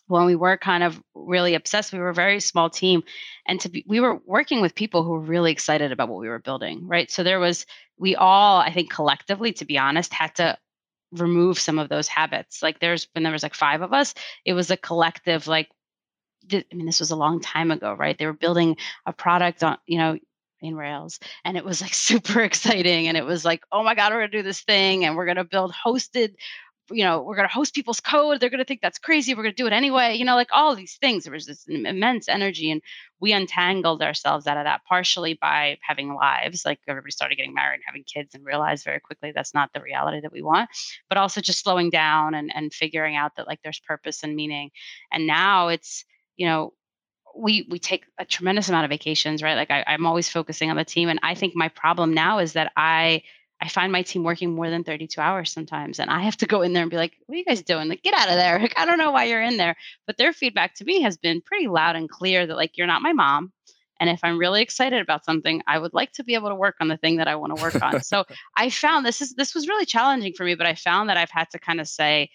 when 0.08 0.24
we 0.24 0.36
were 0.36 0.56
kind 0.56 0.84
of 0.84 1.02
really 1.14 1.54
obsessed 1.54 1.92
we 1.92 1.98
were 1.98 2.10
a 2.10 2.14
very 2.14 2.40
small 2.40 2.70
team. 2.70 3.02
And 3.46 3.60
to 3.60 3.68
be 3.68 3.84
we 3.86 4.00
were 4.00 4.20
working 4.24 4.60
with 4.60 4.74
people 4.74 5.02
who 5.02 5.10
were 5.10 5.20
really 5.20 5.52
excited 5.52 5.92
about 5.92 6.08
what 6.08 6.20
we 6.20 6.28
were 6.28 6.38
building 6.38 6.86
right? 6.86 7.10
So 7.10 7.22
there 7.22 7.40
was 7.40 7.66
we 7.98 8.14
all 8.16 8.58
i 8.60 8.72
think 8.72 8.90
collectively 8.90 9.52
to 9.54 9.64
be 9.64 9.78
honest 9.78 10.12
had 10.12 10.34
to 10.36 10.58
remove 11.12 11.58
some 11.58 11.78
of 11.78 11.88
those 11.88 12.08
habits. 12.08 12.62
Like 12.62 12.80
there's 12.80 13.08
when 13.12 13.22
there 13.22 13.32
was 13.32 13.42
like 13.42 13.54
five 13.54 13.82
of 13.82 13.92
us 13.92 14.14
it 14.44 14.52
was 14.52 14.70
a 14.70 14.76
collective 14.76 15.46
like 15.46 15.68
I 16.52 16.64
mean, 16.72 16.86
this 16.86 17.00
was 17.00 17.10
a 17.10 17.16
long 17.16 17.40
time 17.40 17.70
ago, 17.70 17.92
right? 17.92 18.16
They 18.16 18.26
were 18.26 18.32
building 18.32 18.76
a 19.04 19.12
product 19.12 19.64
on, 19.64 19.78
you 19.86 19.98
know, 19.98 20.18
Rails. 20.74 21.18
And 21.44 21.56
it 21.56 21.64
was 21.64 21.80
like 21.80 21.94
super 21.94 22.40
exciting. 22.40 23.08
And 23.08 23.16
it 23.16 23.24
was 23.24 23.44
like, 23.44 23.62
oh 23.72 23.82
my 23.82 23.94
God, 23.94 24.12
we're 24.12 24.20
going 24.20 24.30
to 24.30 24.38
do 24.38 24.42
this 24.42 24.62
thing 24.62 25.04
and 25.04 25.16
we're 25.16 25.26
going 25.26 25.36
to 25.36 25.44
build 25.44 25.72
hosted, 25.72 26.34
you 26.90 27.04
know, 27.04 27.22
we're 27.22 27.34
going 27.34 27.48
to 27.48 27.52
host 27.52 27.74
people's 27.74 28.00
code. 28.00 28.40
They're 28.40 28.50
going 28.50 28.58
to 28.58 28.64
think 28.64 28.80
that's 28.80 28.98
crazy. 28.98 29.34
We're 29.34 29.42
going 29.42 29.54
to 29.54 29.62
do 29.62 29.66
it 29.66 29.72
anyway. 29.72 30.14
You 30.16 30.24
know, 30.24 30.36
like 30.36 30.50
all 30.52 30.76
these 30.76 30.96
things. 31.00 31.24
There 31.24 31.32
was 31.32 31.46
this 31.46 31.66
immense 31.66 32.28
energy. 32.28 32.70
And 32.70 32.80
we 33.18 33.32
untangled 33.32 34.02
ourselves 34.02 34.46
out 34.46 34.56
of 34.56 34.64
that 34.64 34.82
partially 34.88 35.34
by 35.34 35.78
having 35.82 36.14
lives. 36.14 36.64
Like 36.64 36.78
everybody 36.86 37.10
started 37.10 37.36
getting 37.36 37.54
married 37.54 37.76
and 37.76 37.84
having 37.86 38.04
kids 38.04 38.34
and 38.34 38.44
realized 38.44 38.84
very 38.84 39.00
quickly 39.00 39.32
that's 39.34 39.54
not 39.54 39.72
the 39.72 39.80
reality 39.80 40.20
that 40.20 40.32
we 40.32 40.42
want. 40.42 40.70
But 41.08 41.18
also 41.18 41.40
just 41.40 41.62
slowing 41.62 41.90
down 41.90 42.34
and, 42.34 42.52
and 42.54 42.72
figuring 42.72 43.16
out 43.16 43.36
that 43.36 43.48
like 43.48 43.60
there's 43.62 43.80
purpose 43.80 44.22
and 44.22 44.36
meaning. 44.36 44.70
And 45.10 45.26
now 45.26 45.68
it's, 45.68 46.04
you 46.36 46.46
know, 46.46 46.72
we 47.36 47.66
we 47.70 47.78
take 47.78 48.06
a 48.18 48.24
tremendous 48.24 48.68
amount 48.68 48.84
of 48.84 48.90
vacations, 48.90 49.42
right? 49.42 49.54
Like 49.54 49.70
I, 49.70 49.84
I'm 49.86 50.06
always 50.06 50.28
focusing 50.28 50.70
on 50.70 50.76
the 50.76 50.84
team, 50.84 51.08
and 51.08 51.20
I 51.22 51.34
think 51.34 51.54
my 51.54 51.68
problem 51.68 52.14
now 52.14 52.38
is 52.38 52.54
that 52.54 52.72
I 52.76 53.22
I 53.60 53.68
find 53.68 53.90
my 53.90 54.02
team 54.02 54.22
working 54.22 54.54
more 54.54 54.68
than 54.68 54.84
32 54.84 55.20
hours 55.20 55.50
sometimes, 55.50 55.98
and 55.98 56.10
I 56.10 56.20
have 56.20 56.36
to 56.38 56.46
go 56.46 56.62
in 56.62 56.72
there 56.72 56.82
and 56.82 56.90
be 56.90 56.96
like, 56.96 57.12
"What 57.26 57.34
are 57.34 57.38
you 57.38 57.44
guys 57.44 57.62
doing? 57.62 57.88
Like, 57.88 58.02
get 58.02 58.14
out 58.14 58.28
of 58.28 58.36
there! 58.36 58.58
Like, 58.66 58.78
I 58.78 58.84
don't 58.84 58.98
know 58.98 59.12
why 59.12 59.24
you're 59.24 59.42
in 59.42 59.56
there." 59.56 59.76
But 60.06 60.18
their 60.18 60.32
feedback 60.32 60.74
to 60.76 60.84
me 60.84 61.02
has 61.02 61.16
been 61.16 61.40
pretty 61.40 61.68
loud 61.68 61.96
and 61.96 62.08
clear 62.08 62.46
that 62.46 62.56
like 62.56 62.76
you're 62.76 62.86
not 62.86 63.02
my 63.02 63.12
mom, 63.12 63.52
and 64.00 64.10
if 64.10 64.20
I'm 64.22 64.38
really 64.38 64.62
excited 64.62 65.00
about 65.00 65.24
something, 65.24 65.62
I 65.66 65.78
would 65.78 65.94
like 65.94 66.12
to 66.12 66.24
be 66.24 66.34
able 66.34 66.48
to 66.48 66.54
work 66.54 66.76
on 66.80 66.88
the 66.88 66.96
thing 66.96 67.16
that 67.16 67.28
I 67.28 67.36
want 67.36 67.56
to 67.56 67.62
work 67.62 67.80
on. 67.82 68.02
so 68.02 68.24
I 68.56 68.70
found 68.70 69.06
this 69.06 69.20
is 69.20 69.34
this 69.34 69.54
was 69.54 69.68
really 69.68 69.86
challenging 69.86 70.34
for 70.34 70.44
me, 70.44 70.54
but 70.54 70.66
I 70.66 70.74
found 70.74 71.08
that 71.08 71.16
I've 71.16 71.30
had 71.30 71.50
to 71.50 71.58
kind 71.58 71.80
of 71.80 71.88
say, 71.88 72.30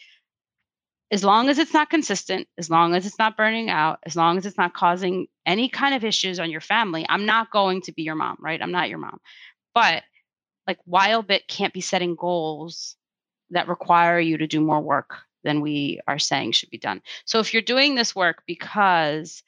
as 1.12 1.24
long 1.26 1.50
as 1.50 1.60
it's 1.60 1.74
not 1.74 1.90
consistent, 1.90 2.48
as 2.58 2.70
long 2.70 2.96
as 2.96 3.06
it's 3.06 3.20
not 3.20 3.36
burning 3.36 3.70
out, 3.70 4.00
as 4.06 4.16
long 4.16 4.38
as 4.38 4.46
it's 4.46 4.58
not 4.58 4.74
causing 4.74 5.28
any 5.46 5.68
kind 5.68 5.94
of 5.94 6.06
issues 6.06 6.40
on 6.40 6.50
your 6.50 6.62
family, 6.62 7.06
I'm 7.10 7.26
not 7.26 7.52
going 7.52 7.82
to 7.84 7.92
be 7.92 8.04
your 8.04 8.16
mom, 8.16 8.38
right? 8.40 8.62
I'm 8.62 8.72
not 8.72 8.90
your 8.90 8.98
mom. 8.98 9.20
But 9.76 10.04
like 10.66 10.80
Wildbit 10.90 11.48
can't 11.48 11.74
be 11.74 11.82
setting 11.82 12.16
goals 12.16 12.96
that 13.50 13.68
require 13.68 14.20
you 14.20 14.38
to 14.38 14.48
do 14.48 14.62
more 14.62 14.80
work 14.80 15.18
than 15.44 15.60
we 15.60 16.00
are 16.08 16.20
saying 16.20 16.54
should 16.54 16.70
be 16.70 16.78
done. 16.78 17.02
So 17.26 17.40
if 17.40 17.54
you're 17.54 17.62
doing 17.62 17.96
this 17.96 18.16
work 18.16 18.44
because 18.48 19.44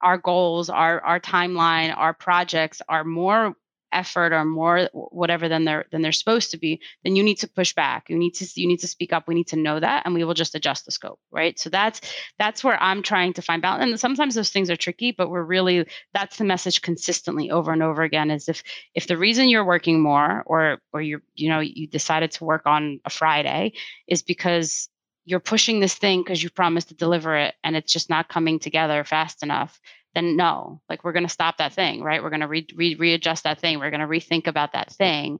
our 0.00 0.16
goals, 0.16 0.70
our 0.70 1.00
our 1.00 1.20
timeline, 1.20 1.94
our 1.96 2.14
projects 2.14 2.80
are 2.88 3.04
more 3.04 3.54
effort 3.92 4.32
or 4.32 4.44
more 4.44 4.88
whatever 4.92 5.48
than 5.48 5.64
they're 5.64 5.86
than 5.90 6.02
they're 6.02 6.12
supposed 6.12 6.50
to 6.50 6.58
be 6.58 6.80
then 7.04 7.16
you 7.16 7.22
need 7.22 7.38
to 7.38 7.48
push 7.48 7.74
back. 7.74 8.08
You 8.08 8.16
need 8.16 8.34
to 8.34 8.60
you 8.60 8.66
need 8.66 8.80
to 8.80 8.88
speak 8.88 9.12
up. 9.12 9.28
We 9.28 9.34
need 9.34 9.48
to 9.48 9.56
know 9.56 9.80
that 9.80 10.02
and 10.04 10.14
we 10.14 10.24
will 10.24 10.34
just 10.34 10.54
adjust 10.54 10.84
the 10.84 10.90
scope 10.90 11.20
right? 11.30 11.58
So 11.58 11.70
that's 11.70 12.00
that's 12.38 12.64
where 12.64 12.80
i'm 12.82 13.02
trying 13.02 13.32
to 13.34 13.42
find 13.42 13.62
balance. 13.62 13.82
And 13.82 14.00
sometimes 14.00 14.34
those 14.34 14.50
things 14.50 14.70
are 14.70 14.76
tricky 14.76 15.12
but 15.12 15.30
we're 15.30 15.42
really 15.42 15.86
that's 16.14 16.38
the 16.38 16.44
message 16.44 16.82
consistently 16.82 17.50
over 17.50 17.72
and 17.72 17.82
over 17.82 18.02
again 18.02 18.30
is 18.30 18.48
if 18.48 18.62
if 18.94 19.06
the 19.06 19.16
reason 19.16 19.48
you're 19.48 19.64
working 19.64 20.00
more 20.00 20.42
or 20.46 20.78
or 20.92 21.00
you're 21.00 21.22
you 21.34 21.48
know 21.48 21.60
you 21.60 21.86
decided 21.86 22.30
to 22.32 22.44
work 22.44 22.62
on 22.66 23.00
a 23.04 23.10
friday 23.10 23.72
is 24.06 24.22
because 24.22 24.88
you're 25.24 25.40
pushing 25.40 25.80
this 25.80 25.94
thing 25.94 26.20
because 26.20 26.42
you 26.42 26.50
promised 26.50 26.88
to 26.88 26.94
deliver 26.94 27.36
it 27.36 27.54
and 27.62 27.76
it's 27.76 27.92
just 27.92 28.10
not 28.10 28.28
coming 28.28 28.58
together 28.58 29.04
fast 29.04 29.42
enough 29.42 29.80
then 30.14 30.36
no, 30.36 30.80
like 30.88 31.04
we're 31.04 31.12
going 31.12 31.26
to 31.26 31.32
stop 31.32 31.58
that 31.58 31.72
thing, 31.72 32.02
right? 32.02 32.22
We're 32.22 32.30
going 32.30 32.40
to 32.40 32.48
re- 32.48 32.66
re- 32.74 32.96
readjust 32.96 33.44
that 33.44 33.60
thing. 33.60 33.78
We're 33.78 33.90
going 33.90 34.00
to 34.00 34.06
rethink 34.06 34.46
about 34.46 34.72
that 34.72 34.92
thing. 34.92 35.38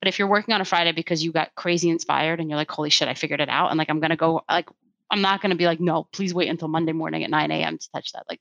But 0.00 0.08
if 0.08 0.18
you're 0.18 0.28
working 0.28 0.54
on 0.54 0.60
a 0.60 0.64
Friday 0.64 0.92
because 0.92 1.24
you 1.24 1.32
got 1.32 1.54
crazy 1.56 1.90
inspired 1.90 2.38
and 2.38 2.48
you're 2.48 2.56
like, 2.56 2.70
holy 2.70 2.90
shit, 2.90 3.08
I 3.08 3.14
figured 3.14 3.40
it 3.40 3.48
out. 3.48 3.70
And 3.70 3.78
like, 3.78 3.90
I'm 3.90 3.98
going 4.00 4.10
to 4.10 4.16
go 4.16 4.42
like 4.48 4.68
I'm 5.10 5.22
not 5.22 5.40
going 5.40 5.50
to 5.50 5.56
be 5.56 5.66
like, 5.66 5.80
no, 5.80 6.04
please 6.12 6.34
wait 6.34 6.48
until 6.48 6.68
Monday 6.68 6.92
morning 6.92 7.24
at 7.24 7.30
9 7.30 7.50
a.m. 7.50 7.78
to 7.78 7.90
touch 7.92 8.12
that. 8.12 8.26
Like, 8.28 8.40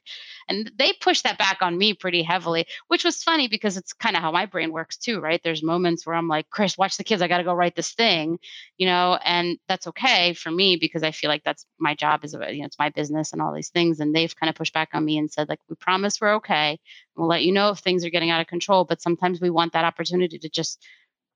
and 0.49 0.69
they 0.77 0.93
pushed 0.93 1.23
that 1.23 1.37
back 1.37 1.61
on 1.61 1.77
me 1.77 1.93
pretty 1.93 2.23
heavily, 2.23 2.65
which 2.87 3.05
was 3.05 3.23
funny 3.23 3.47
because 3.47 3.77
it's 3.77 3.93
kind 3.93 4.15
of 4.15 4.21
how 4.21 4.31
my 4.31 4.45
brain 4.45 4.71
works 4.71 4.97
too, 4.97 5.19
right? 5.19 5.39
There's 5.43 5.63
moments 5.63 6.05
where 6.05 6.15
I'm 6.15 6.27
like, 6.27 6.49
Chris, 6.49 6.77
watch 6.77 6.97
the 6.97 7.03
kids. 7.03 7.21
I 7.21 7.27
got 7.27 7.37
to 7.37 7.43
go 7.43 7.53
write 7.53 7.75
this 7.75 7.93
thing, 7.93 8.39
you 8.77 8.85
know, 8.85 9.17
and 9.23 9.57
that's 9.67 9.87
okay 9.87 10.33
for 10.33 10.51
me 10.51 10.75
because 10.75 11.03
I 11.03 11.11
feel 11.11 11.29
like 11.29 11.43
that's 11.43 11.65
my 11.79 11.95
job 11.95 12.25
is, 12.25 12.35
uh, 12.35 12.47
you 12.47 12.59
know, 12.59 12.65
it's 12.65 12.79
my 12.79 12.89
business 12.89 13.31
and 13.31 13.41
all 13.41 13.53
these 13.53 13.69
things. 13.69 13.99
And 13.99 14.13
they've 14.13 14.35
kind 14.35 14.49
of 14.49 14.55
pushed 14.55 14.73
back 14.73 14.89
on 14.93 15.05
me 15.05 15.17
and 15.17 15.31
said, 15.31 15.47
like, 15.49 15.59
we 15.69 15.75
promise 15.75 16.19
we're 16.19 16.35
okay. 16.35 16.79
We'll 17.15 17.27
let 17.27 17.43
you 17.43 17.53
know 17.53 17.69
if 17.69 17.79
things 17.79 18.03
are 18.03 18.09
getting 18.09 18.29
out 18.29 18.41
of 18.41 18.47
control. 18.47 18.83
But 18.83 19.01
sometimes 19.01 19.39
we 19.39 19.49
want 19.49 19.73
that 19.73 19.85
opportunity 19.85 20.37
to 20.39 20.49
just 20.49 20.85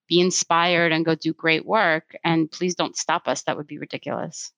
be 0.09 0.19
inspired 0.19 0.91
and 0.91 1.05
go 1.05 1.15
do 1.15 1.33
great 1.33 1.65
work. 1.65 2.15
And 2.23 2.51
please 2.51 2.75
don't 2.75 2.97
stop 2.97 3.29
us. 3.29 3.43
That 3.43 3.55
would 3.55 3.67
be 3.67 3.77
ridiculous 3.77 4.51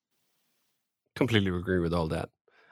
completely 1.15 1.55
agree 1.55 1.79
with 1.79 1.93
all 1.93 2.07
that. 2.07 2.29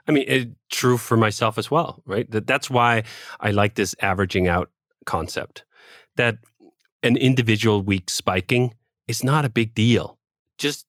I 0.08 0.12
mean, 0.12 0.26
it's 0.28 0.52
true 0.72 0.98
for 0.98 1.16
myself 1.16 1.58
as 1.58 1.70
well, 1.70 2.02
right? 2.06 2.30
That 2.32 2.48
that's 2.48 2.70
why 2.70 3.04
I 3.40 3.52
like 3.52 3.76
this 3.76 3.96
averaging 4.02 4.48
out 4.48 4.70
concept. 5.06 5.64
That 6.16 6.38
an 7.04 7.18
individual 7.18 7.82
week 7.82 8.10
spiking 8.10 8.74
is 9.08 9.24
not 9.24 9.46
a 9.46 9.50
big 9.50 9.74
deal. 9.74 10.18
Just 10.58 10.86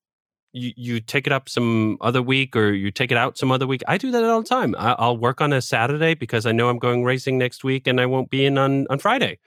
you, 0.53 0.73
you 0.77 1.01
take 1.01 1.27
it 1.27 1.33
up 1.33 1.49
some 1.49 1.97
other 2.01 2.23
week 2.23 2.55
or 2.57 2.73
you 2.73 2.91
take 2.91 3.11
it 3.11 3.17
out 3.17 3.39
some 3.39 3.51
other 3.51 3.67
week. 3.67 3.83
I 3.89 3.99
do 3.99 4.11
that 4.11 4.25
all 4.25 4.43
the 4.43 4.49
time. 4.49 4.75
I, 4.79 5.07
will 5.07 5.17
work 5.17 5.41
on 5.41 5.53
a 5.53 5.63
Saturday 5.63 6.15
because 6.15 6.47
I 6.47 6.53
know 6.53 6.69
I'm 6.69 6.79
going 6.79 7.05
racing 7.05 7.39
next 7.39 7.65
week 7.65 7.87
and 7.87 8.01
I 8.01 8.07
won't 8.07 8.31
be 8.31 8.45
in 8.45 8.59
on, 8.59 8.87
on 8.91 8.99
Friday 8.99 9.39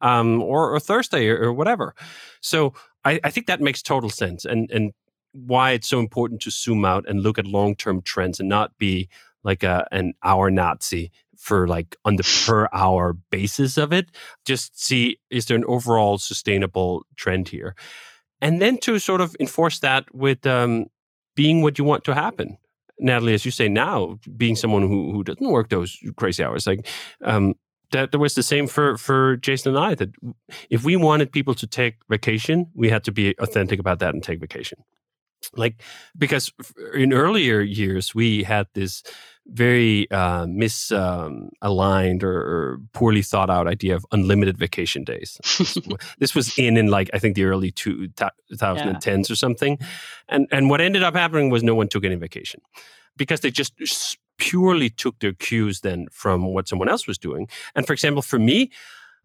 um, 0.00 0.42
or, 0.42 0.74
or 0.74 0.80
Thursday 0.80 1.28
or, 1.28 1.36
or 1.42 1.52
whatever. 1.52 1.94
So 2.40 2.74
I, 3.04 3.18
I 3.24 3.30
think 3.30 3.46
that 3.46 3.60
makes 3.60 3.82
total 3.82 4.10
sense. 4.10 4.44
And, 4.44 4.70
and 4.70 4.92
why 5.32 5.72
it's 5.72 5.88
so 5.88 5.98
important 5.98 6.40
to 6.42 6.50
zoom 6.50 6.84
out 6.84 7.08
and 7.08 7.22
look 7.22 7.38
at 7.38 7.46
long 7.46 7.74
term 7.74 8.02
trends 8.02 8.40
and 8.40 8.48
not 8.48 8.76
be 8.78 9.08
like 9.44 9.62
a, 9.62 9.86
an 9.90 10.14
hour 10.22 10.50
Nazi 10.50 11.10
for 11.36 11.66
like 11.66 11.96
on 12.04 12.16
the 12.16 12.22
per 12.46 12.68
hour 12.72 13.14
basis 13.30 13.76
of 13.76 13.92
it. 13.92 14.10
Just 14.44 14.80
see 14.80 15.18
is 15.30 15.46
there 15.46 15.56
an 15.56 15.64
overall 15.66 16.18
sustainable 16.18 17.04
trend 17.16 17.48
here, 17.48 17.74
and 18.40 18.62
then 18.62 18.78
to 18.78 18.98
sort 18.98 19.20
of 19.20 19.36
enforce 19.40 19.80
that 19.80 20.14
with 20.14 20.46
um, 20.46 20.86
being 21.34 21.62
what 21.62 21.78
you 21.78 21.84
want 21.84 22.04
to 22.04 22.14
happen. 22.14 22.58
Natalie, 22.98 23.34
as 23.34 23.44
you 23.44 23.50
say 23.50 23.68
now, 23.68 24.18
being 24.36 24.54
someone 24.54 24.82
who 24.82 25.12
who 25.12 25.24
doesn't 25.24 25.50
work 25.50 25.70
those 25.70 25.98
crazy 26.16 26.44
hours, 26.44 26.66
like 26.66 26.86
um, 27.24 27.54
that, 27.90 28.12
that 28.12 28.18
was 28.18 28.34
the 28.34 28.42
same 28.42 28.68
for 28.68 28.96
for 28.96 29.36
Jason 29.36 29.74
and 29.74 29.84
I. 29.84 29.94
That 29.94 30.10
if 30.70 30.84
we 30.84 30.94
wanted 30.96 31.32
people 31.32 31.54
to 31.54 31.66
take 31.66 31.96
vacation, 32.08 32.66
we 32.74 32.90
had 32.90 33.02
to 33.04 33.12
be 33.12 33.34
authentic 33.38 33.80
about 33.80 33.98
that 33.98 34.14
and 34.14 34.22
take 34.22 34.40
vacation 34.40 34.84
like 35.56 35.82
because 36.16 36.52
in 36.94 37.12
earlier 37.12 37.60
years 37.60 38.14
we 38.14 38.42
had 38.42 38.66
this 38.74 39.02
very 39.46 40.08
uh, 40.10 40.46
misaligned 40.46 42.22
um, 42.22 42.28
or, 42.28 42.32
or, 42.32 42.80
poorly 42.92 43.22
thought 43.22 43.50
out 43.50 43.66
idea 43.66 43.96
of 43.96 44.06
unlimited 44.12 44.56
vacation 44.56 45.02
days. 45.02 45.38
this 46.18 46.34
was 46.34 46.56
in 46.56 46.76
in 46.76 46.88
like 46.88 47.10
I 47.12 47.18
think 47.18 47.34
the 47.34 47.44
early 47.44 47.72
two, 47.72 48.08
2010s 48.52 49.04
yeah. 49.04 49.32
or 49.32 49.36
something, 49.36 49.78
and 50.28 50.46
and 50.52 50.70
what 50.70 50.80
ended 50.80 51.02
up 51.02 51.14
happening 51.14 51.50
was 51.50 51.62
no 51.62 51.74
one 51.74 51.88
took 51.88 52.04
any 52.04 52.14
vacation 52.14 52.60
because 53.16 53.40
they 53.40 53.50
just 53.50 53.74
purely 54.38 54.90
took 54.90 55.18
their 55.20 55.32
cues 55.32 55.80
then 55.80 56.06
from 56.10 56.52
what 56.52 56.68
someone 56.68 56.88
else 56.88 57.06
was 57.06 57.18
doing. 57.18 57.48
And 57.74 57.86
for 57.86 57.92
example, 57.92 58.22
for 58.22 58.38
me, 58.38 58.70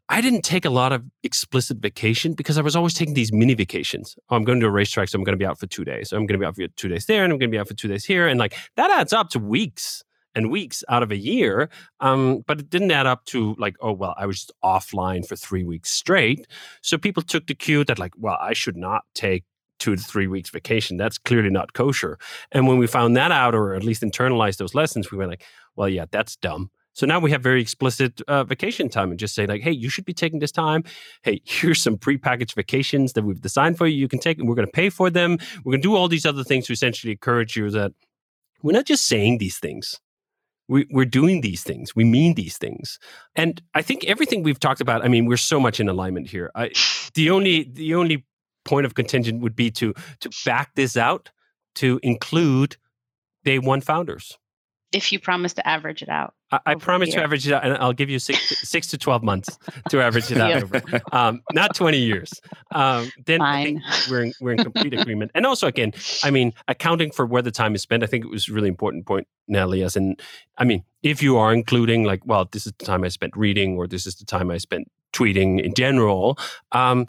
I 0.09 0.21
didn't 0.21 0.43
take 0.43 0.63
a 0.63 0.69
lot 0.69 0.93
of 0.93 1.03
explicit 1.23 1.77
vacation 1.77 2.33
because 2.33 2.57
I 2.57 2.61
was 2.61 2.75
always 2.75 2.93
taking 2.93 3.13
these 3.13 3.33
mini 3.33 3.55
vacations. 3.55 4.15
Oh, 4.29 4.37
I'm 4.37 4.45
going 4.45 4.59
to 4.61 4.67
a 4.67 4.71
racetrack, 4.71 5.09
so 5.09 5.17
I'm 5.17 5.23
going 5.23 5.37
to 5.37 5.41
be 5.41 5.45
out 5.45 5.59
for 5.59 5.67
two 5.67 5.83
days. 5.83 6.13
I'm 6.13 6.25
going 6.25 6.39
to 6.39 6.43
be 6.43 6.45
out 6.45 6.55
for 6.55 6.67
two 6.77 6.87
days 6.87 7.05
there, 7.07 7.23
and 7.23 7.33
I'm 7.33 7.39
going 7.39 7.51
to 7.51 7.55
be 7.55 7.59
out 7.59 7.67
for 7.67 7.73
two 7.73 7.89
days 7.89 8.05
here. 8.05 8.27
And 8.27 8.39
like 8.39 8.55
that 8.77 8.89
adds 8.89 9.11
up 9.11 9.29
to 9.31 9.39
weeks 9.39 10.03
and 10.33 10.51
weeks 10.51 10.83
out 10.87 11.03
of 11.03 11.11
a 11.11 11.17
year. 11.17 11.69
Um, 11.99 12.43
but 12.47 12.59
it 12.59 12.69
didn't 12.69 12.91
add 12.91 13.07
up 13.07 13.25
to 13.25 13.55
like, 13.57 13.75
oh, 13.81 13.91
well, 13.91 14.13
I 14.17 14.27
was 14.27 14.49
offline 14.63 15.27
for 15.27 15.35
three 15.35 15.63
weeks 15.63 15.89
straight. 15.89 16.47
So 16.81 16.97
people 16.97 17.23
took 17.23 17.47
the 17.47 17.55
cue 17.55 17.83
that, 17.85 17.99
like, 17.99 18.13
well, 18.17 18.37
I 18.39 18.53
should 18.53 18.77
not 18.77 19.03
take 19.13 19.43
two 19.79 19.95
to 19.95 20.01
three 20.01 20.27
weeks 20.27 20.49
vacation. 20.49 20.95
That's 20.95 21.17
clearly 21.17 21.49
not 21.49 21.73
kosher. 21.73 22.17
And 22.51 22.67
when 22.67 22.77
we 22.77 22.87
found 22.87 23.17
that 23.17 23.31
out, 23.31 23.55
or 23.55 23.73
at 23.73 23.83
least 23.83 24.03
internalized 24.03 24.57
those 24.57 24.75
lessons, 24.75 25.11
we 25.11 25.17
were 25.17 25.27
like, 25.27 25.43
well, 25.75 25.89
yeah, 25.89 26.05
that's 26.09 26.35
dumb. 26.35 26.71
So 26.97 27.05
now 27.05 27.19
we 27.19 27.29
have 27.29 27.43
very 27.43 27.61
explicit 27.61 28.21
uh, 28.27 28.43
vacation 28.43 28.89
time 28.89 29.11
and 29.11 29.19
just 29.19 29.35
say 29.35 29.45
like, 29.45 29.61
hey, 29.61 29.71
you 29.71 29.87
should 29.87 30.03
be 30.03 30.15
taking 30.15 30.39
this 30.39 30.51
time. 30.51 30.83
Hey, 31.21 31.41
here's 31.45 31.79
some 31.79 31.95
prepackaged 31.95 32.55
vacations 32.55 33.13
that 33.13 33.23
we've 33.23 33.39
designed 33.39 33.77
for 33.77 33.85
you. 33.85 33.95
You 33.95 34.07
can 34.07 34.17
take, 34.17 34.39
and 34.39 34.49
we're 34.49 34.55
going 34.55 34.67
to 34.67 34.71
pay 34.71 34.89
for 34.89 35.11
them. 35.11 35.37
We're 35.63 35.73
going 35.73 35.81
to 35.83 35.87
do 35.87 35.95
all 35.95 36.07
these 36.07 36.25
other 36.25 36.43
things 36.43 36.65
to 36.65 36.73
essentially 36.73 37.11
encourage 37.11 37.55
you 37.55 37.69
that 37.69 37.93
we're 38.63 38.71
not 38.71 38.85
just 38.85 39.05
saying 39.05 39.37
these 39.37 39.59
things. 39.59 40.01
We, 40.67 40.87
we're 40.89 41.05
doing 41.05 41.41
these 41.41 41.61
things. 41.61 41.95
We 41.95 42.03
mean 42.03 42.33
these 42.33 42.57
things. 42.57 42.97
And 43.35 43.61
I 43.75 43.83
think 43.83 44.03
everything 44.05 44.41
we've 44.41 44.59
talked 44.59 44.81
about, 44.81 45.05
I 45.05 45.07
mean, 45.07 45.27
we're 45.27 45.37
so 45.37 45.59
much 45.59 45.79
in 45.79 45.87
alignment 45.87 46.27
here. 46.27 46.49
I, 46.55 46.71
the 47.13 47.29
only 47.29 47.69
the 47.71 47.93
only 47.93 48.25
point 48.65 48.87
of 48.87 48.95
contention 48.95 49.39
would 49.41 49.55
be 49.55 49.69
to 49.71 49.93
to 50.21 50.31
back 50.45 50.73
this 50.73 50.97
out 50.97 51.29
to 51.75 51.99
include 52.01 52.75
day 53.45 53.59
one 53.59 53.81
founders 53.81 54.37
if 54.91 55.11
you 55.11 55.19
promise 55.19 55.53
to 55.53 55.67
average 55.67 56.01
it 56.01 56.09
out. 56.09 56.33
I, 56.51 56.59
I 56.65 56.75
promise 56.75 57.09
to 57.11 57.21
average 57.21 57.47
it 57.47 57.53
out, 57.53 57.65
and 57.65 57.77
I'll 57.77 57.93
give 57.93 58.09
you 58.09 58.19
six, 58.19 58.39
six 58.67 58.87
to 58.87 58.97
twelve 58.97 59.23
months 59.23 59.57
to 59.89 60.01
average 60.01 60.31
it 60.31 60.37
out 60.41 60.63
over, 60.63 60.81
um, 61.11 61.41
not 61.53 61.75
twenty 61.75 61.99
years. 61.99 62.33
Um, 62.71 63.11
then 63.25 63.39
Fine. 63.39 63.59
I 63.59 63.63
think 63.63 64.09
we're 64.09 64.23
in, 64.23 64.33
we're 64.39 64.51
in 64.53 64.57
complete 64.59 64.93
agreement. 64.93 65.31
And 65.35 65.45
also, 65.45 65.67
again, 65.67 65.93
I 66.23 66.31
mean, 66.31 66.53
accounting 66.67 67.11
for 67.11 67.25
where 67.25 67.41
the 67.41 67.51
time 67.51 67.75
is 67.75 67.81
spent, 67.81 68.03
I 68.03 68.07
think 68.07 68.23
it 68.23 68.31
was 68.31 68.47
a 68.47 68.53
really 68.53 68.69
important 68.69 69.05
point, 69.05 69.27
Natalie. 69.47 69.83
As 69.83 69.95
in, 69.95 70.15
I 70.57 70.63
mean, 70.63 70.83
if 71.03 71.21
you 71.21 71.37
are 71.37 71.53
including 71.53 72.03
like, 72.03 72.25
well, 72.25 72.47
this 72.51 72.65
is 72.65 72.73
the 72.77 72.85
time 72.85 73.03
I 73.03 73.09
spent 73.09 73.35
reading, 73.35 73.77
or 73.77 73.87
this 73.87 74.05
is 74.05 74.15
the 74.15 74.25
time 74.25 74.49
I 74.49 74.57
spent 74.57 74.89
tweeting 75.13 75.61
in 75.61 75.73
general. 75.73 76.37
Um, 76.71 77.07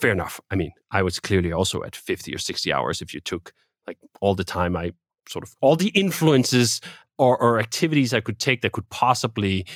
fair 0.00 0.12
enough. 0.12 0.40
I 0.50 0.54
mean, 0.54 0.72
I 0.90 1.02
was 1.02 1.18
clearly 1.18 1.52
also 1.52 1.82
at 1.82 1.96
fifty 1.96 2.34
or 2.34 2.38
sixty 2.38 2.72
hours 2.72 3.02
if 3.02 3.12
you 3.12 3.20
took 3.20 3.52
like 3.86 3.98
all 4.20 4.34
the 4.34 4.44
time 4.44 4.76
I 4.76 4.92
sort 5.28 5.42
of 5.42 5.54
all 5.60 5.76
the 5.76 5.88
influences 5.88 6.80
or, 7.18 7.40
or 7.40 7.58
activities 7.58 8.14
I 8.14 8.20
could 8.20 8.38
take 8.38 8.62
that 8.62 8.72
could 8.72 8.88
possibly 8.90 9.66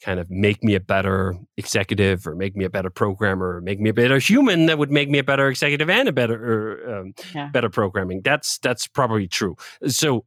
kind 0.00 0.20
of 0.20 0.30
make 0.30 0.62
me 0.62 0.74
a 0.74 0.80
better 0.80 1.36
executive 1.56 2.26
or 2.26 2.34
make 2.36 2.54
me 2.54 2.64
a 2.64 2.70
better 2.70 2.90
programmer 2.90 3.56
or 3.56 3.60
make 3.60 3.80
me 3.80 3.90
a 3.90 3.94
better 3.94 4.18
human 4.18 4.66
that 4.66 4.78
would 4.78 4.92
make 4.92 5.10
me 5.10 5.18
a 5.18 5.24
better 5.24 5.48
executive 5.48 5.90
and 5.90 6.08
a 6.08 6.12
better 6.12 6.98
um, 6.98 7.14
yeah. 7.34 7.48
better 7.48 7.68
programming. 7.68 8.20
That's 8.22 8.58
that's 8.58 8.86
probably 8.86 9.28
true. 9.28 9.56
So 9.86 10.24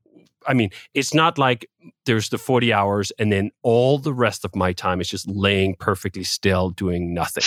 i 0.47 0.55
mean 0.55 0.71
it's 0.95 1.13
not 1.13 1.37
like 1.37 1.69
there's 2.07 2.29
the 2.29 2.37
40 2.39 2.73
hours 2.73 3.11
and 3.19 3.31
then 3.31 3.51
all 3.61 3.99
the 3.99 4.11
rest 4.11 4.43
of 4.43 4.55
my 4.55 4.73
time 4.73 4.99
is 4.99 5.07
just 5.07 5.29
laying 5.29 5.75
perfectly 5.75 6.23
still 6.23 6.71
doing 6.71 7.13
nothing 7.13 7.43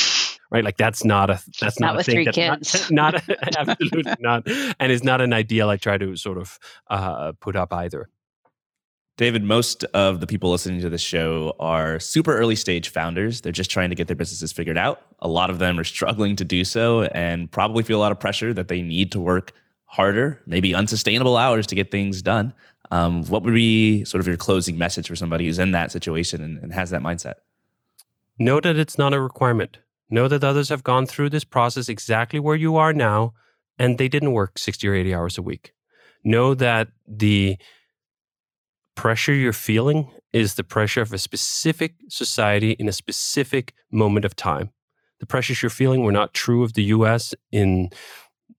right? 0.55 0.65
Like 0.65 0.77
that's 0.77 1.05
not 1.05 1.31
a 1.31 1.43
that's 1.61 1.81
not, 1.81 1.95
not 1.95 2.01
a 2.01 2.05
thing 2.05 2.25
that's 2.25 2.37
kids. 2.37 2.91
not, 2.91 3.15
not 3.29 3.57
absolutely 3.57 4.15
not. 4.21 4.47
And 4.79 4.93
it's 4.93 5.05
not 5.05 5.21
an 5.21 5.33
ideal 5.33 5.69
i 5.69 5.77
try 5.77 5.99
to 5.99 6.17
sort 6.17 6.39
of 6.39 6.59
uh, 6.89 7.33
put 7.41 7.57
up 7.57 7.73
either 7.73 8.09
David, 9.16 9.45
most 9.45 9.85
of 9.95 10.19
the 10.19 10.27
people 10.27 10.51
listening 10.51 10.81
to 10.81 10.91
this 10.91 11.01
show 11.01 11.55
are 11.61 12.01
super 12.01 12.36
early 12.36 12.57
stage 12.57 12.89
founders. 12.89 13.43
They're 13.43 13.53
just 13.53 13.70
trying 13.70 13.91
to 13.91 13.95
get 13.95 14.09
their 14.09 14.16
businesses 14.16 14.51
figured 14.51 14.77
out. 14.77 15.03
A 15.20 15.28
lot 15.28 15.51
of 15.51 15.61
them 15.61 15.78
are 15.78 15.85
struggling 15.85 16.35
to 16.36 16.45
do 16.45 16.65
so 16.65 17.03
and 17.03 17.49
probably 17.49 17.85
feel 17.85 17.99
a 17.99 18.03
lot 18.03 18.11
of 18.11 18.19
pressure 18.19 18.53
that 18.53 18.66
they 18.66 18.82
need 18.82 19.12
to 19.12 19.20
work 19.20 19.53
harder, 19.85 20.43
maybe 20.47 20.74
unsustainable 20.74 21.36
hours 21.36 21.65
to 21.69 21.77
get 21.77 21.93
things 21.93 22.23
done. 22.23 22.53
Um, 22.91 23.24
what 23.27 23.45
would 23.45 23.55
be 23.55 24.05
sort 24.05 24.20
of 24.20 24.27
your 24.27 24.36
closing 24.36 24.77
message 24.77 25.07
for 25.07 25.15
somebody 25.15 25.47
who's 25.47 25.61
in 25.61 25.70
that 25.70 25.93
situation 25.93 26.43
and, 26.43 26.59
and 26.59 26.74
has 26.74 26.91
that 26.91 27.01
mindset? 27.01 27.35
Know 28.36 28.59
that 28.61 28.77
it's 28.77 28.99
not 28.99 29.15
a 29.15 29.20
requirement. 29.20 29.78
Know 30.11 30.27
that 30.27 30.43
others 30.43 30.70
have 30.70 30.82
gone 30.82 31.07
through 31.07 31.31
this 31.31 31.45
process 31.45 31.89
exactly 31.89 32.41
where 32.41 32.57
you 32.57 32.74
are 32.77 32.93
now, 32.93 33.32
and 33.78 33.97
they 33.97 34.09
didn't 34.09 34.32
work 34.32 34.59
60 34.59 34.89
or 34.89 34.95
80 34.95 35.15
hours 35.15 35.39
a 35.39 35.43
week. 35.43 35.73
Know 36.24 36.55
that 36.55 36.89
the 37.07 37.59
pressure 38.95 39.35
you're 39.35 39.53
feeling 39.53 40.11
is 40.33 40.55
the 40.55 40.65
pressure 40.65 41.01
of 41.01 41.12
a 41.12 41.19
specific 41.19 41.95
society 42.09 42.73
in 42.73 42.89
a 42.89 42.93
specific 42.93 43.73
moment 43.91 44.25
of 44.25 44.35
time. 44.37 44.71
The 45.21 45.27
pressures 45.27 45.62
you're 45.62 45.71
feeling 45.71 46.03
were 46.03 46.12
not 46.12 46.35
true 46.35 46.62
of 46.62 46.75
the 46.75 46.85
US 46.85 47.35
in 47.53 47.91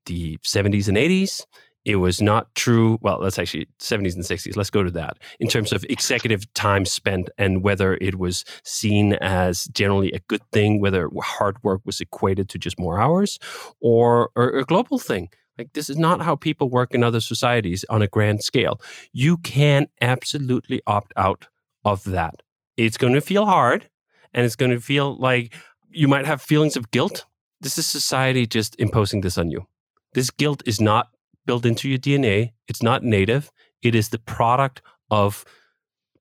the 0.06 0.38
70s 0.38 0.88
and 0.88 0.98
80s. 0.98 1.46
It 1.84 1.98
was 1.98 2.20
not 2.20 2.54
true. 2.56 2.98
Well, 3.02 3.20
that's 3.20 3.38
actually 3.38 3.68
70s 3.80 4.16
and 4.16 4.24
60s. 4.24 4.58
Let's 4.58 4.72
go 4.72 4.82
to 4.82 4.90
that. 4.92 5.18
In 5.40 5.48
terms 5.48 5.72
of 5.72 5.86
executive 5.88 6.52
time 6.56 6.86
spent 6.86 7.30
and 7.38 7.62
whether 7.62 7.96
it 8.02 8.18
was 8.18 8.44
seen 8.64 9.14
as 9.22 9.66
generally 9.66 10.12
a 10.12 10.20
good 10.28 10.42
thing, 10.52 10.82
whether 10.82 11.10
hard 11.22 11.58
work 11.64 11.82
was 11.86 12.02
equated 12.02 12.50
to 12.50 12.58
just 12.58 12.80
more 12.80 13.00
hours 13.00 13.38
or, 13.80 14.32
or 14.36 14.58
a 14.58 14.64
global 14.64 14.98
thing. 14.98 15.30
Like, 15.58 15.74
this 15.74 15.90
is 15.90 15.98
not 15.98 16.22
how 16.22 16.36
people 16.36 16.70
work 16.70 16.94
in 16.94 17.04
other 17.04 17.22
societies 17.22 17.86
on 17.90 18.02
a 18.02 18.08
grand 18.08 18.44
scale. 18.44 18.82
You 19.14 19.38
can 19.38 19.88
absolutely 20.02 20.82
opt 20.86 21.14
out 21.16 21.48
of 21.84 22.04
that. 22.06 22.42
It's 22.78 22.98
going 22.98 23.14
to 23.14 23.22
feel 23.22 23.46
hard 23.46 23.90
and 24.34 24.46
it's 24.46 24.56
going 24.56 24.72
to 24.72 24.82
feel 24.82 25.16
like 25.18 25.54
you 25.90 26.08
might 26.08 26.26
have 26.26 26.42
feelings 26.42 26.76
of 26.76 26.92
guilt. 26.92 27.26
This 27.62 27.78
is 27.78 27.88
society 27.88 28.46
just 28.46 28.76
imposing 28.80 29.22
this 29.22 29.38
on 29.38 29.50
you. 29.50 29.66
This 30.14 30.30
guilt 30.30 30.62
is 30.66 30.82
not 30.82 31.10
built 31.46 31.66
into 31.66 31.88
your 31.88 32.00
DNA, 32.00 32.52
it's 32.68 32.84
not 32.84 33.04
native. 33.04 33.52
It 33.82 33.96
is 33.96 34.10
the 34.10 34.20
product 34.20 34.82
of 35.12 35.46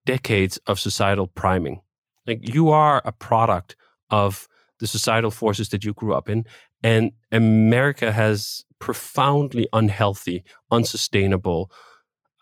decades 0.05 0.59
of 0.67 0.79
societal 0.79 1.29
priming. 1.29 1.81
Like, 2.27 2.55
you 2.55 2.71
are 2.71 3.01
a 3.05 3.13
product 3.13 3.75
of 4.11 4.47
the 4.81 4.87
societal 4.87 5.31
forces 5.31 5.71
that 5.71 5.85
you 5.85 5.93
grew 5.95 6.15
up 6.15 6.29
in. 6.29 6.45
And 6.83 7.13
America 7.33 8.13
has 8.13 8.65
profoundly 8.79 9.69
unhealthy, 9.73 10.45
unsustainable 10.71 11.71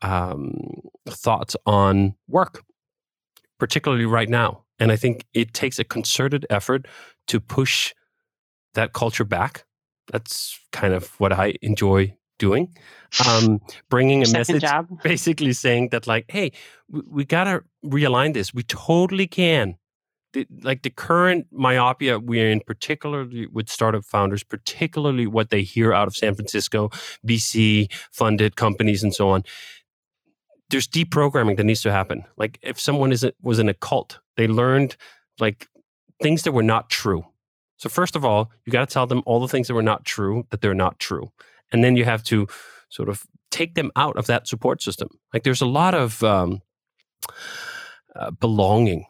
um, 0.02 0.54
thoughts 1.06 1.56
on 1.66 2.14
work, 2.28 2.64
particularly 3.58 4.06
right 4.06 4.28
now. 4.28 4.64
And 4.78 4.90
I 4.90 4.96
think 4.96 5.24
it 5.32 5.54
takes 5.54 5.78
a 5.78 5.84
concerted 5.84 6.46
effort 6.50 6.86
to 7.28 7.40
push 7.40 7.94
that 8.74 8.92
culture 8.92 9.24
back. 9.24 9.64
That's 10.10 10.58
kind 10.72 10.94
of 10.94 11.08
what 11.20 11.32
I 11.32 11.54
enjoy 11.62 12.16
doing. 12.38 12.74
Um, 13.26 13.60
bringing 13.88 14.24
a 14.24 14.28
message, 14.30 14.62
job. 14.62 14.88
basically 15.04 15.52
saying 15.52 15.90
that, 15.90 16.06
like, 16.06 16.24
hey, 16.28 16.52
we, 16.88 17.02
we 17.08 17.24
got 17.24 17.44
to 17.44 17.62
realign 17.84 18.34
this. 18.34 18.52
We 18.52 18.64
totally 18.64 19.28
can 19.28 19.76
the, 20.32 20.46
like 20.62 20.82
the 20.82 20.90
current 20.90 21.46
myopia 21.50 22.18
we're 22.18 22.50
in, 22.50 22.60
particularly 22.60 23.46
with 23.46 23.68
startup 23.68 24.04
founders, 24.04 24.42
particularly 24.42 25.26
what 25.26 25.50
they 25.50 25.62
hear 25.62 25.92
out 25.92 26.08
of 26.08 26.16
San 26.16 26.34
Francisco, 26.34 26.90
VC 27.26 27.92
funded 28.10 28.56
companies, 28.56 29.02
and 29.02 29.14
so 29.14 29.30
on. 29.30 29.44
There's 30.70 30.88
deprogramming 30.88 31.56
that 31.58 31.64
needs 31.64 31.82
to 31.82 31.92
happen. 31.92 32.24
Like 32.36 32.58
if 32.62 32.80
someone 32.80 33.12
is 33.12 33.24
a, 33.24 33.32
was 33.42 33.58
in 33.58 33.68
a 33.68 33.74
cult, 33.74 34.20
they 34.36 34.48
learned 34.48 34.96
like 35.38 35.68
things 36.22 36.42
that 36.44 36.52
were 36.52 36.62
not 36.62 36.88
true. 36.88 37.24
So 37.76 37.88
first 37.88 38.16
of 38.16 38.24
all, 38.24 38.50
you 38.64 38.72
got 38.72 38.88
to 38.88 38.92
tell 38.92 39.06
them 39.06 39.22
all 39.26 39.40
the 39.40 39.48
things 39.48 39.66
that 39.68 39.74
were 39.74 39.82
not 39.82 40.04
true 40.04 40.46
that 40.50 40.60
they're 40.60 40.74
not 40.74 40.98
true, 40.98 41.32
and 41.72 41.82
then 41.82 41.96
you 41.96 42.04
have 42.04 42.22
to 42.24 42.46
sort 42.88 43.08
of 43.08 43.24
take 43.50 43.74
them 43.74 43.90
out 43.96 44.16
of 44.16 44.26
that 44.26 44.46
support 44.46 44.82
system. 44.82 45.08
Like 45.34 45.42
there's 45.42 45.60
a 45.60 45.66
lot 45.66 45.94
of 45.94 46.22
um, 46.22 46.62
uh, 48.14 48.30
belonging 48.30 49.06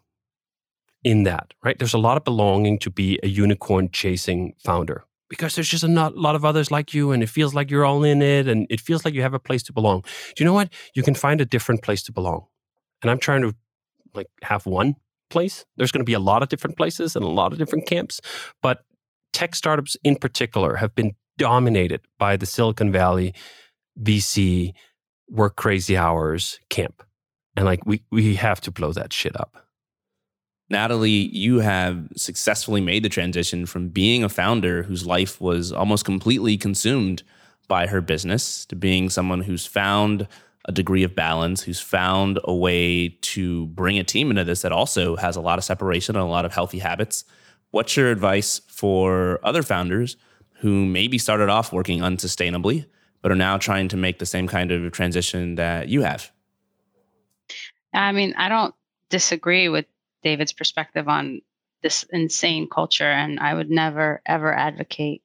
in 1.04 1.24
that, 1.24 1.54
right? 1.64 1.78
There's 1.78 1.94
a 1.94 1.98
lot 1.98 2.16
of 2.16 2.24
belonging 2.24 2.78
to 2.80 2.90
be 2.90 3.18
a 3.22 3.28
unicorn 3.28 3.90
chasing 3.90 4.54
founder 4.64 5.04
because 5.28 5.54
there's 5.54 5.68
just 5.68 5.82
a 5.82 5.88
not, 5.88 6.16
lot 6.16 6.34
of 6.34 6.44
others 6.44 6.70
like 6.70 6.92
you 6.92 7.10
and 7.10 7.22
it 7.22 7.28
feels 7.28 7.54
like 7.54 7.70
you're 7.70 7.86
all 7.86 8.04
in 8.04 8.20
it 8.20 8.46
and 8.46 8.66
it 8.68 8.80
feels 8.80 9.04
like 9.04 9.14
you 9.14 9.22
have 9.22 9.34
a 9.34 9.38
place 9.38 9.62
to 9.62 9.72
belong. 9.72 10.02
Do 10.36 10.44
you 10.44 10.44
know 10.44 10.52
what? 10.52 10.70
You 10.94 11.02
can 11.02 11.14
find 11.14 11.40
a 11.40 11.46
different 11.46 11.82
place 11.82 12.02
to 12.02 12.12
belong. 12.12 12.46
And 13.00 13.10
I'm 13.10 13.18
trying 13.18 13.42
to 13.42 13.54
like 14.14 14.28
have 14.42 14.66
one 14.66 14.96
place. 15.30 15.64
There's 15.76 15.90
going 15.90 16.02
to 16.02 16.04
be 16.04 16.12
a 16.12 16.20
lot 16.20 16.42
of 16.42 16.50
different 16.50 16.76
places 16.76 17.16
and 17.16 17.24
a 17.24 17.28
lot 17.28 17.52
of 17.52 17.58
different 17.58 17.86
camps, 17.86 18.20
but 18.60 18.84
tech 19.32 19.54
startups 19.54 19.96
in 20.04 20.16
particular 20.16 20.76
have 20.76 20.94
been 20.94 21.12
dominated 21.38 22.02
by 22.18 22.36
the 22.36 22.46
Silicon 22.46 22.92
Valley 22.92 23.34
VC 24.00 24.74
work 25.30 25.56
crazy 25.56 25.96
hours 25.96 26.60
camp. 26.68 27.02
And 27.56 27.64
like 27.64 27.80
we 27.86 28.02
we 28.10 28.34
have 28.36 28.60
to 28.62 28.70
blow 28.70 28.92
that 28.92 29.12
shit 29.12 29.38
up. 29.38 29.61
Natalie, 30.72 31.10
you 31.10 31.60
have 31.60 32.08
successfully 32.16 32.80
made 32.80 33.04
the 33.04 33.10
transition 33.10 33.66
from 33.66 33.88
being 33.88 34.24
a 34.24 34.28
founder 34.30 34.82
whose 34.82 35.06
life 35.06 35.38
was 35.38 35.70
almost 35.70 36.06
completely 36.06 36.56
consumed 36.56 37.22
by 37.68 37.86
her 37.86 38.00
business 38.00 38.64
to 38.66 38.74
being 38.74 39.10
someone 39.10 39.42
who's 39.42 39.66
found 39.66 40.26
a 40.64 40.72
degree 40.72 41.02
of 41.02 41.14
balance, 41.14 41.62
who's 41.62 41.78
found 41.78 42.40
a 42.44 42.54
way 42.54 43.10
to 43.20 43.66
bring 43.66 43.98
a 43.98 44.04
team 44.04 44.30
into 44.30 44.44
this 44.44 44.62
that 44.62 44.72
also 44.72 45.14
has 45.16 45.36
a 45.36 45.42
lot 45.42 45.58
of 45.58 45.64
separation 45.64 46.16
and 46.16 46.24
a 46.24 46.28
lot 46.28 46.46
of 46.46 46.54
healthy 46.54 46.78
habits. 46.78 47.24
What's 47.70 47.94
your 47.94 48.10
advice 48.10 48.62
for 48.66 49.40
other 49.42 49.62
founders 49.62 50.16
who 50.60 50.86
maybe 50.86 51.18
started 51.18 51.50
off 51.50 51.70
working 51.70 52.00
unsustainably, 52.00 52.86
but 53.20 53.30
are 53.30 53.36
now 53.36 53.58
trying 53.58 53.88
to 53.88 53.98
make 53.98 54.20
the 54.20 54.26
same 54.26 54.48
kind 54.48 54.72
of 54.72 54.90
transition 54.92 55.56
that 55.56 55.88
you 55.88 56.00
have? 56.00 56.30
I 57.92 58.12
mean, 58.12 58.32
I 58.38 58.48
don't 58.48 58.74
disagree 59.10 59.68
with 59.68 59.84
David's 60.22 60.52
perspective 60.52 61.08
on 61.08 61.40
this 61.82 62.04
insane 62.04 62.68
culture. 62.68 63.10
And 63.10 63.40
I 63.40 63.54
would 63.54 63.70
never, 63.70 64.22
ever 64.26 64.54
advocate 64.54 65.22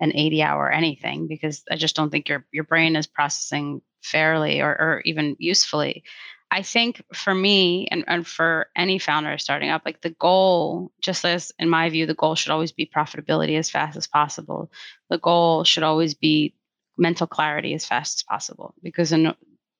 an 0.00 0.12
80 0.14 0.42
hour 0.42 0.70
anything 0.70 1.28
because 1.28 1.62
I 1.70 1.76
just 1.76 1.94
don't 1.94 2.10
think 2.10 2.28
your, 2.28 2.44
your 2.50 2.64
brain 2.64 2.96
is 2.96 3.06
processing 3.06 3.82
fairly 4.02 4.60
or, 4.60 4.70
or 4.70 5.02
even 5.04 5.36
usefully. 5.38 6.02
I 6.50 6.62
think 6.62 7.02
for 7.14 7.34
me 7.34 7.88
and, 7.90 8.04
and 8.06 8.26
for 8.26 8.66
any 8.76 8.98
founder 8.98 9.38
starting 9.38 9.70
up, 9.70 9.82
like 9.86 10.02
the 10.02 10.10
goal, 10.10 10.92
just 11.00 11.24
as 11.24 11.50
in 11.58 11.70
my 11.70 11.88
view, 11.88 12.04
the 12.04 12.14
goal 12.14 12.34
should 12.34 12.52
always 12.52 12.72
be 12.72 12.90
profitability 12.94 13.58
as 13.58 13.70
fast 13.70 13.96
as 13.96 14.06
possible. 14.06 14.70
The 15.08 15.18
goal 15.18 15.64
should 15.64 15.82
always 15.82 16.12
be 16.14 16.54
mental 16.98 17.26
clarity 17.26 17.72
as 17.72 17.86
fast 17.86 18.18
as 18.18 18.22
possible 18.24 18.74
because 18.82 19.12
in 19.12 19.34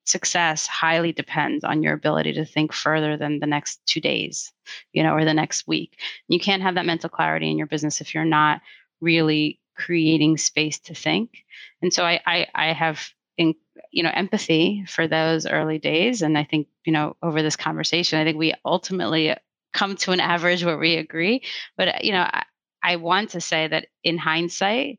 success 0.05 0.67
highly 0.67 1.13
depends 1.13 1.65
on 1.65 1.83
your 1.83 1.95
ability 1.95 2.33
to 2.33 2.45
think 2.45 2.73
further 2.73 3.17
than 3.17 3.39
the 3.39 3.47
next 3.47 3.81
two 3.87 4.01
days, 4.01 4.53
you 4.93 5.03
know, 5.03 5.15
or 5.15 5.25
the 5.25 5.35
next 5.35 5.67
week. 5.67 5.99
You 6.29 6.41
can't 6.41 6.63
have 6.63 6.75
that 6.75 6.87
mental 6.87 7.09
clarity 7.09 7.51
in 7.51 7.59
your 7.59 7.67
business 7.67 8.01
if 8.01 8.15
you're 8.15 8.25
not 8.25 8.61
really 9.01 9.61
creating 9.77 10.37
space 10.39 10.79
to 10.81 10.95
think. 10.95 11.45
And 11.81 11.93
so 11.93 12.05
I, 12.05 12.21
I, 12.27 12.47
I 12.55 12.73
have, 12.73 13.09
in, 13.39 13.55
you 13.91 14.03
know, 14.03 14.11
empathy 14.13 14.85
for 14.87 15.09
those 15.09 15.47
early 15.47 15.79
days. 15.79 16.21
And 16.21 16.37
I 16.37 16.45
think, 16.45 16.69
you 16.85 16.93
know, 16.93 17.17
over 17.23 17.43
this 17.43 17.57
conversation, 17.57 18.19
I 18.19 18.25
think 18.25 18.37
we 18.37 18.55
ultimately 18.65 19.35
come 19.73 19.97
to 19.97 20.13
an 20.13 20.21
average 20.21 20.65
where 20.65 20.77
we 20.77 20.97
agree. 20.97 21.43
But, 21.77 22.05
you 22.05 22.13
know, 22.13 22.21
I, 22.21 22.45
I 22.83 22.97
want 22.97 23.31
to 23.31 23.41
say 23.41 23.69
that 23.69 23.87
in 24.05 24.19
hindsight, 24.19 24.99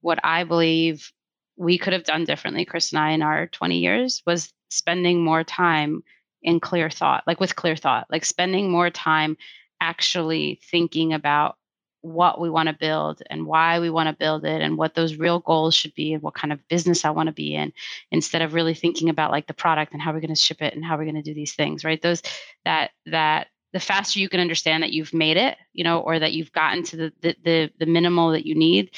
what 0.00 0.18
I 0.24 0.44
believe 0.44 1.12
we 1.56 1.78
could 1.78 1.92
have 1.92 2.04
done 2.04 2.24
differently, 2.24 2.64
Chris 2.64 2.92
and 2.92 2.98
I, 2.98 3.10
in 3.10 3.22
our 3.22 3.46
20 3.46 3.78
years, 3.78 4.22
was 4.26 4.52
spending 4.70 5.22
more 5.22 5.44
time 5.44 6.02
in 6.42 6.60
clear 6.60 6.90
thought, 6.90 7.24
like 7.26 7.40
with 7.40 7.56
clear 7.56 7.76
thought, 7.76 8.06
like 8.10 8.24
spending 8.24 8.70
more 8.70 8.90
time 8.90 9.36
actually 9.80 10.60
thinking 10.70 11.12
about 11.12 11.56
what 12.02 12.38
we 12.38 12.50
want 12.50 12.68
to 12.68 12.74
build 12.74 13.22
and 13.30 13.46
why 13.46 13.80
we 13.80 13.88
want 13.88 14.10
to 14.10 14.14
build 14.14 14.44
it 14.44 14.60
and 14.60 14.76
what 14.76 14.94
those 14.94 15.16
real 15.16 15.40
goals 15.40 15.74
should 15.74 15.94
be 15.94 16.12
and 16.12 16.22
what 16.22 16.34
kind 16.34 16.52
of 16.52 16.68
business 16.68 17.02
I 17.02 17.10
want 17.10 17.28
to 17.28 17.32
be 17.32 17.54
in 17.54 17.72
instead 18.10 18.42
of 18.42 18.52
really 18.52 18.74
thinking 18.74 19.08
about 19.08 19.30
like 19.30 19.46
the 19.46 19.54
product 19.54 19.94
and 19.94 20.02
how 20.02 20.12
we're 20.12 20.20
going 20.20 20.28
to 20.28 20.40
ship 20.40 20.60
it 20.60 20.74
and 20.74 20.84
how 20.84 20.98
we're 20.98 21.04
going 21.04 21.14
to 21.14 21.22
do 21.22 21.32
these 21.32 21.54
things 21.54 21.82
right? 21.82 22.00
Those 22.00 22.22
that 22.66 22.90
that 23.06 23.46
the 23.72 23.80
faster 23.80 24.18
you 24.18 24.28
can 24.28 24.40
understand 24.40 24.82
that 24.82 24.92
you've 24.92 25.14
made 25.14 25.38
it 25.38 25.56
you 25.72 25.82
know 25.82 26.00
or 26.00 26.18
that 26.18 26.32
you've 26.34 26.52
gotten 26.52 26.82
to 26.84 26.96
the 26.96 27.12
the 27.22 27.36
the, 27.42 27.70
the 27.78 27.86
minimal 27.86 28.32
that 28.32 28.44
you 28.46 28.54
need 28.54 28.90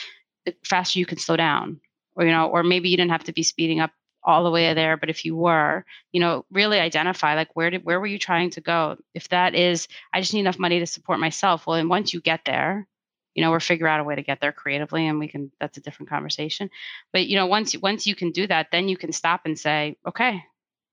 the 0.44 0.54
faster 0.64 0.98
you 0.98 1.06
can 1.06 1.18
slow 1.18 1.36
down 1.36 1.80
or 2.16 2.24
you 2.24 2.32
know 2.32 2.48
or 2.48 2.62
maybe 2.62 2.88
you 2.88 2.96
didn't 2.96 3.12
have 3.12 3.24
to 3.24 3.32
be 3.32 3.42
speeding 3.42 3.80
up 3.80 3.92
all 4.24 4.42
the 4.42 4.50
way 4.50 4.74
there 4.74 4.96
but 4.96 5.08
if 5.08 5.24
you 5.24 5.36
were 5.36 5.84
you 6.12 6.20
know 6.20 6.44
really 6.50 6.80
identify 6.80 7.34
like 7.34 7.54
where 7.54 7.70
did 7.70 7.84
where 7.84 8.00
were 8.00 8.06
you 8.06 8.18
trying 8.18 8.50
to 8.50 8.60
go? 8.60 8.96
If 9.14 9.28
that 9.28 9.54
is 9.54 9.86
i 10.12 10.20
just 10.20 10.34
need 10.34 10.40
enough 10.40 10.58
money 10.58 10.80
to 10.80 10.86
support 10.86 11.20
myself 11.20 11.66
well 11.66 11.76
and 11.76 11.88
once 11.88 12.12
you 12.12 12.20
get 12.20 12.40
there 12.44 12.88
you 13.36 13.42
know 13.42 13.52
or 13.52 13.60
figure 13.60 13.86
out 13.86 14.00
a 14.00 14.04
way 14.04 14.16
to 14.16 14.22
get 14.22 14.40
there 14.40 14.50
creatively 14.50 15.06
and 15.06 15.20
we 15.20 15.28
can 15.28 15.52
that's 15.60 15.76
a 15.78 15.82
different 15.82 16.08
conversation. 16.08 16.70
But 17.12 17.26
you 17.28 17.36
know 17.36 17.46
once 17.46 17.76
once 17.76 18.06
you 18.06 18.16
can 18.16 18.32
do 18.32 18.46
that 18.48 18.68
then 18.72 18.88
you 18.88 18.96
can 18.96 19.12
stop 19.12 19.42
and 19.44 19.56
say 19.56 19.96
okay 20.08 20.42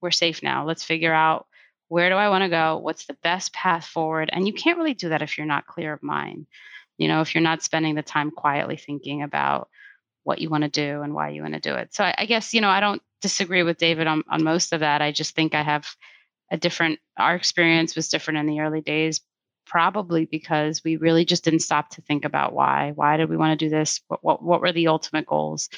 we're 0.01 0.11
safe 0.11 0.43
now. 0.43 0.65
Let's 0.65 0.83
figure 0.83 1.13
out 1.13 1.47
where 1.87 2.09
do 2.09 2.15
i 2.15 2.27
want 2.29 2.43
to 2.43 2.49
go? 2.49 2.77
What's 2.77 3.05
the 3.05 3.17
best 3.23 3.53
path 3.53 3.85
forward? 3.85 4.29
And 4.33 4.45
you 4.45 4.53
can't 4.53 4.77
really 4.77 4.93
do 4.93 5.09
that 5.09 5.21
if 5.21 5.37
you're 5.37 5.47
not 5.47 5.67
clear 5.67 5.93
of 5.93 6.03
mind. 6.03 6.45
You 6.97 7.07
know 7.07 7.21
if 7.21 7.33
you're 7.33 7.41
not 7.41 7.63
spending 7.63 7.95
the 7.95 8.03
time 8.03 8.29
quietly 8.29 8.77
thinking 8.77 9.23
about 9.23 9.69
what 10.23 10.39
you 10.39 10.49
want 10.49 10.63
to 10.63 10.69
do 10.69 11.01
and 11.01 11.13
why 11.13 11.29
you 11.29 11.41
want 11.41 11.53
to 11.53 11.59
do 11.59 11.75
it. 11.75 11.93
So 11.93 12.03
I, 12.03 12.15
I 12.19 12.25
guess, 12.25 12.53
you 12.53 12.61
know, 12.61 12.69
I 12.69 12.79
don't 12.79 13.01
disagree 13.21 13.63
with 13.63 13.77
David 13.77 14.07
on, 14.07 14.23
on 14.29 14.43
most 14.43 14.73
of 14.73 14.81
that. 14.81 15.01
I 15.01 15.11
just 15.11 15.35
think 15.35 15.53
I 15.53 15.63
have 15.63 15.87
a 16.51 16.57
different, 16.57 16.99
our 17.17 17.35
experience 17.35 17.95
was 17.95 18.09
different 18.09 18.39
in 18.39 18.45
the 18.45 18.59
early 18.59 18.81
days, 18.81 19.21
probably 19.65 20.25
because 20.25 20.83
we 20.83 20.97
really 20.97 21.25
just 21.25 21.43
didn't 21.43 21.59
stop 21.59 21.89
to 21.91 22.01
think 22.01 22.25
about 22.25 22.53
why. 22.53 22.91
Why 22.95 23.17
did 23.17 23.29
we 23.29 23.37
want 23.37 23.57
to 23.57 23.65
do 23.65 23.69
this? 23.69 24.01
What, 24.07 24.23
what, 24.23 24.43
what 24.43 24.61
were 24.61 24.71
the 24.71 24.87
ultimate 24.87 25.25
goals? 25.25 25.69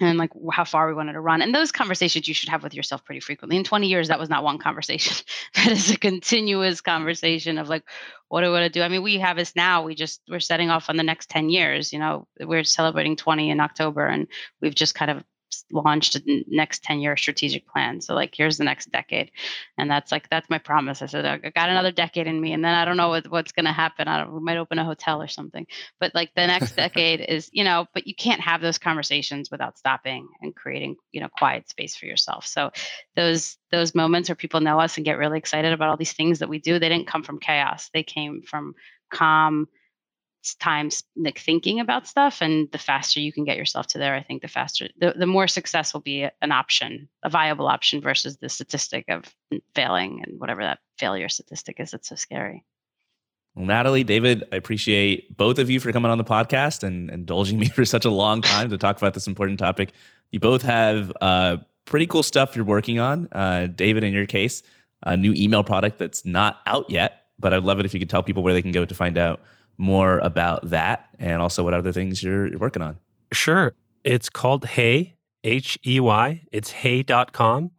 And 0.00 0.18
like 0.18 0.30
how 0.52 0.64
far 0.64 0.86
we 0.86 0.94
wanted 0.94 1.14
to 1.14 1.20
run. 1.20 1.42
And 1.42 1.54
those 1.54 1.72
conversations 1.72 2.28
you 2.28 2.34
should 2.34 2.48
have 2.48 2.62
with 2.62 2.74
yourself 2.74 3.04
pretty 3.04 3.20
frequently. 3.20 3.56
In 3.56 3.64
20 3.64 3.88
years, 3.88 4.08
that 4.08 4.18
was 4.18 4.28
not 4.28 4.44
one 4.44 4.58
conversation. 4.58 5.24
that 5.54 5.68
is 5.68 5.90
a 5.90 5.96
continuous 5.96 6.80
conversation 6.80 7.58
of 7.58 7.68
like, 7.68 7.84
what 8.28 8.42
do 8.42 8.48
I 8.48 8.50
want 8.50 8.64
to 8.64 8.78
do? 8.78 8.82
I 8.82 8.88
mean, 8.88 9.02
we 9.02 9.18
have 9.18 9.36
this 9.36 9.56
now. 9.56 9.82
We 9.82 9.94
just 9.94 10.20
we're 10.28 10.40
setting 10.40 10.70
off 10.70 10.88
on 10.88 10.96
the 10.96 11.02
next 11.02 11.30
10 11.30 11.50
years. 11.50 11.92
You 11.92 11.98
know, 11.98 12.26
we're 12.40 12.64
celebrating 12.64 13.16
20 13.16 13.50
in 13.50 13.60
October, 13.60 14.06
and 14.06 14.28
we've 14.60 14.74
just 14.74 14.94
kind 14.94 15.10
of 15.10 15.24
launched 15.70 16.16
a 16.16 16.22
next 16.46 16.82
10 16.84 17.00
year 17.00 17.16
strategic 17.16 17.66
plan. 17.66 18.00
So 18.00 18.14
like, 18.14 18.34
here's 18.34 18.58
the 18.58 18.64
next 18.64 18.90
decade. 18.90 19.30
And 19.76 19.90
that's 19.90 20.12
like, 20.12 20.28
that's 20.28 20.48
my 20.50 20.58
promise. 20.58 21.02
I 21.02 21.06
said, 21.06 21.24
I 21.24 21.50
got 21.50 21.70
another 21.70 21.92
decade 21.92 22.26
in 22.26 22.40
me 22.40 22.52
and 22.52 22.64
then 22.64 22.74
I 22.74 22.84
don't 22.84 22.96
know 22.96 23.08
what, 23.08 23.30
what's 23.30 23.52
going 23.52 23.66
to 23.66 23.72
happen. 23.72 24.08
I 24.08 24.28
we 24.28 24.40
might 24.40 24.56
open 24.56 24.78
a 24.78 24.84
hotel 24.84 25.22
or 25.22 25.28
something, 25.28 25.66
but 26.00 26.14
like 26.14 26.34
the 26.34 26.46
next 26.46 26.76
decade 26.76 27.20
is, 27.20 27.48
you 27.52 27.64
know, 27.64 27.86
but 27.94 28.06
you 28.06 28.14
can't 28.14 28.40
have 28.40 28.60
those 28.60 28.78
conversations 28.78 29.50
without 29.50 29.78
stopping 29.78 30.28
and 30.40 30.54
creating, 30.54 30.96
you 31.12 31.20
know, 31.20 31.28
quiet 31.28 31.68
space 31.68 31.96
for 31.96 32.06
yourself. 32.06 32.46
So 32.46 32.70
those, 33.16 33.56
those 33.70 33.94
moments 33.94 34.28
where 34.28 34.36
people 34.36 34.60
know 34.60 34.80
us 34.80 34.96
and 34.96 35.04
get 35.04 35.18
really 35.18 35.38
excited 35.38 35.72
about 35.72 35.88
all 35.88 35.96
these 35.96 36.12
things 36.12 36.38
that 36.40 36.48
we 36.48 36.58
do, 36.58 36.78
they 36.78 36.88
didn't 36.88 37.08
come 37.08 37.22
from 37.22 37.38
chaos. 37.40 37.90
They 37.92 38.02
came 38.02 38.42
from 38.42 38.74
calm, 39.10 39.68
times 40.60 41.02
like 41.16 41.38
thinking 41.38 41.80
about 41.80 42.06
stuff 42.06 42.40
and 42.40 42.70
the 42.70 42.78
faster 42.78 43.20
you 43.20 43.32
can 43.32 43.44
get 43.44 43.56
yourself 43.56 43.86
to 43.86 43.98
there 43.98 44.14
i 44.14 44.22
think 44.22 44.40
the 44.40 44.48
faster 44.48 44.88
the, 45.00 45.12
the 45.16 45.26
more 45.26 45.48
success 45.48 45.92
will 45.92 46.00
be 46.00 46.28
an 46.40 46.52
option 46.52 47.08
a 47.24 47.28
viable 47.28 47.66
option 47.66 48.00
versus 48.00 48.36
the 48.38 48.48
statistic 48.48 49.04
of 49.08 49.24
failing 49.74 50.22
and 50.24 50.40
whatever 50.40 50.62
that 50.62 50.78
failure 50.98 51.28
statistic 51.28 51.80
is 51.80 51.92
it's 51.92 52.08
so 52.08 52.14
scary 52.14 52.64
well, 53.54 53.66
Natalie, 53.66 54.04
David, 54.04 54.44
I 54.52 54.56
appreciate 54.56 55.36
both 55.36 55.58
of 55.58 55.68
you 55.68 55.80
for 55.80 55.90
coming 55.90 56.12
on 56.12 56.18
the 56.18 56.22
podcast 56.22 56.84
and 56.84 57.10
indulging 57.10 57.58
me 57.60 57.68
for 57.68 57.84
such 57.84 58.04
a 58.04 58.10
long 58.10 58.40
time 58.40 58.70
to 58.70 58.78
talk 58.78 58.96
about 58.96 59.14
this 59.14 59.26
important 59.26 59.58
topic. 59.58 59.90
You 60.30 60.38
both 60.38 60.62
have 60.62 61.12
uh, 61.20 61.56
pretty 61.84 62.06
cool 62.06 62.22
stuff 62.22 62.54
you're 62.54 62.64
working 62.64 63.00
on. 63.00 63.26
Uh, 63.32 63.66
David, 63.66 64.04
in 64.04 64.12
your 64.12 64.26
case, 64.26 64.62
a 65.02 65.16
new 65.16 65.32
email 65.34 65.64
product 65.64 65.98
that's 65.98 66.24
not 66.24 66.60
out 66.66 66.88
yet, 66.88 67.24
but 67.40 67.52
I'd 67.52 67.64
love 67.64 67.80
it 67.80 67.86
if 67.86 67.94
you 67.94 67.98
could 67.98 68.10
tell 68.10 68.22
people 68.22 68.44
where 68.44 68.52
they 68.52 68.62
can 68.62 68.70
go 68.70 68.84
to 68.84 68.94
find 68.94 69.18
out 69.18 69.40
more 69.78 70.18
about 70.18 70.68
that 70.70 71.08
and 71.18 71.40
also 71.40 71.64
what 71.64 71.72
other 71.72 71.92
things 71.92 72.22
you're, 72.22 72.48
you're 72.48 72.58
working 72.58 72.82
on. 72.82 72.98
Sure. 73.32 73.74
It's 74.04 74.28
called 74.28 74.64
Hey, 74.66 75.14
H 75.44 75.78
E 75.86 76.00
Y. 76.00 76.42
It's 76.52 76.70
hey.com. 76.70 77.70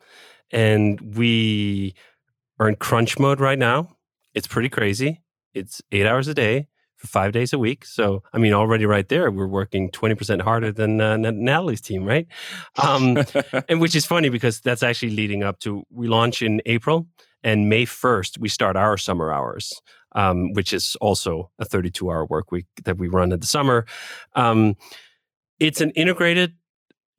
And 0.52 1.16
we 1.16 1.94
are 2.60 2.70
in 2.70 2.76
crunch 2.76 3.20
mode 3.20 3.40
right 3.40 3.60
now. 3.60 3.96
It's 4.34 4.48
pretty 4.48 4.70
crazy. 4.70 5.22
It's 5.54 5.82
eight 5.92 6.06
hours 6.06 6.28
a 6.28 6.34
day 6.34 6.68
for 6.96 7.08
five 7.08 7.32
days 7.32 7.54
a 7.54 7.60
week. 7.60 7.86
So, 7.86 8.24
I 8.34 8.38
mean, 8.38 8.54
already 8.54 8.86
right 8.86 9.08
there, 9.08 9.32
we're 9.32 9.48
working 9.48 9.90
20% 9.92 10.42
harder 10.42 10.72
than 10.72 11.00
uh, 11.00 11.18
Natalie's 11.18 11.82
team, 11.82 12.06
right? 12.06 12.28
Um, 12.82 13.18
and 13.68 13.82
which 13.82 13.96
is 13.96 14.06
funny 14.06 14.30
because 14.30 14.62
that's 14.62 14.84
actually 14.84 15.12
leading 15.12 15.44
up 15.44 15.60
to 15.60 15.84
we 15.92 16.08
launch 16.08 16.42
in 16.42 16.62
April 16.66 17.08
and 17.44 17.70
May 17.70 17.86
1st, 17.86 18.38
we 18.40 18.50
start 18.50 18.76
our 18.76 18.98
summer 18.98 19.32
hours 19.32 19.82
um, 20.14 20.54
which 20.54 20.74
is 20.74 20.96
also 21.02 21.50
a 21.60 21.66
32 21.66 22.10
hour 22.10 22.26
work 22.26 22.52
week 22.52 22.66
that 22.84 22.98
we 22.98 23.08
run 23.08 23.32
in 23.32 23.40
the 23.40 23.48
summer. 23.48 23.86
Um, 24.36 24.76
it's 25.60 25.82
an 25.82 25.92
integrated 25.92 26.54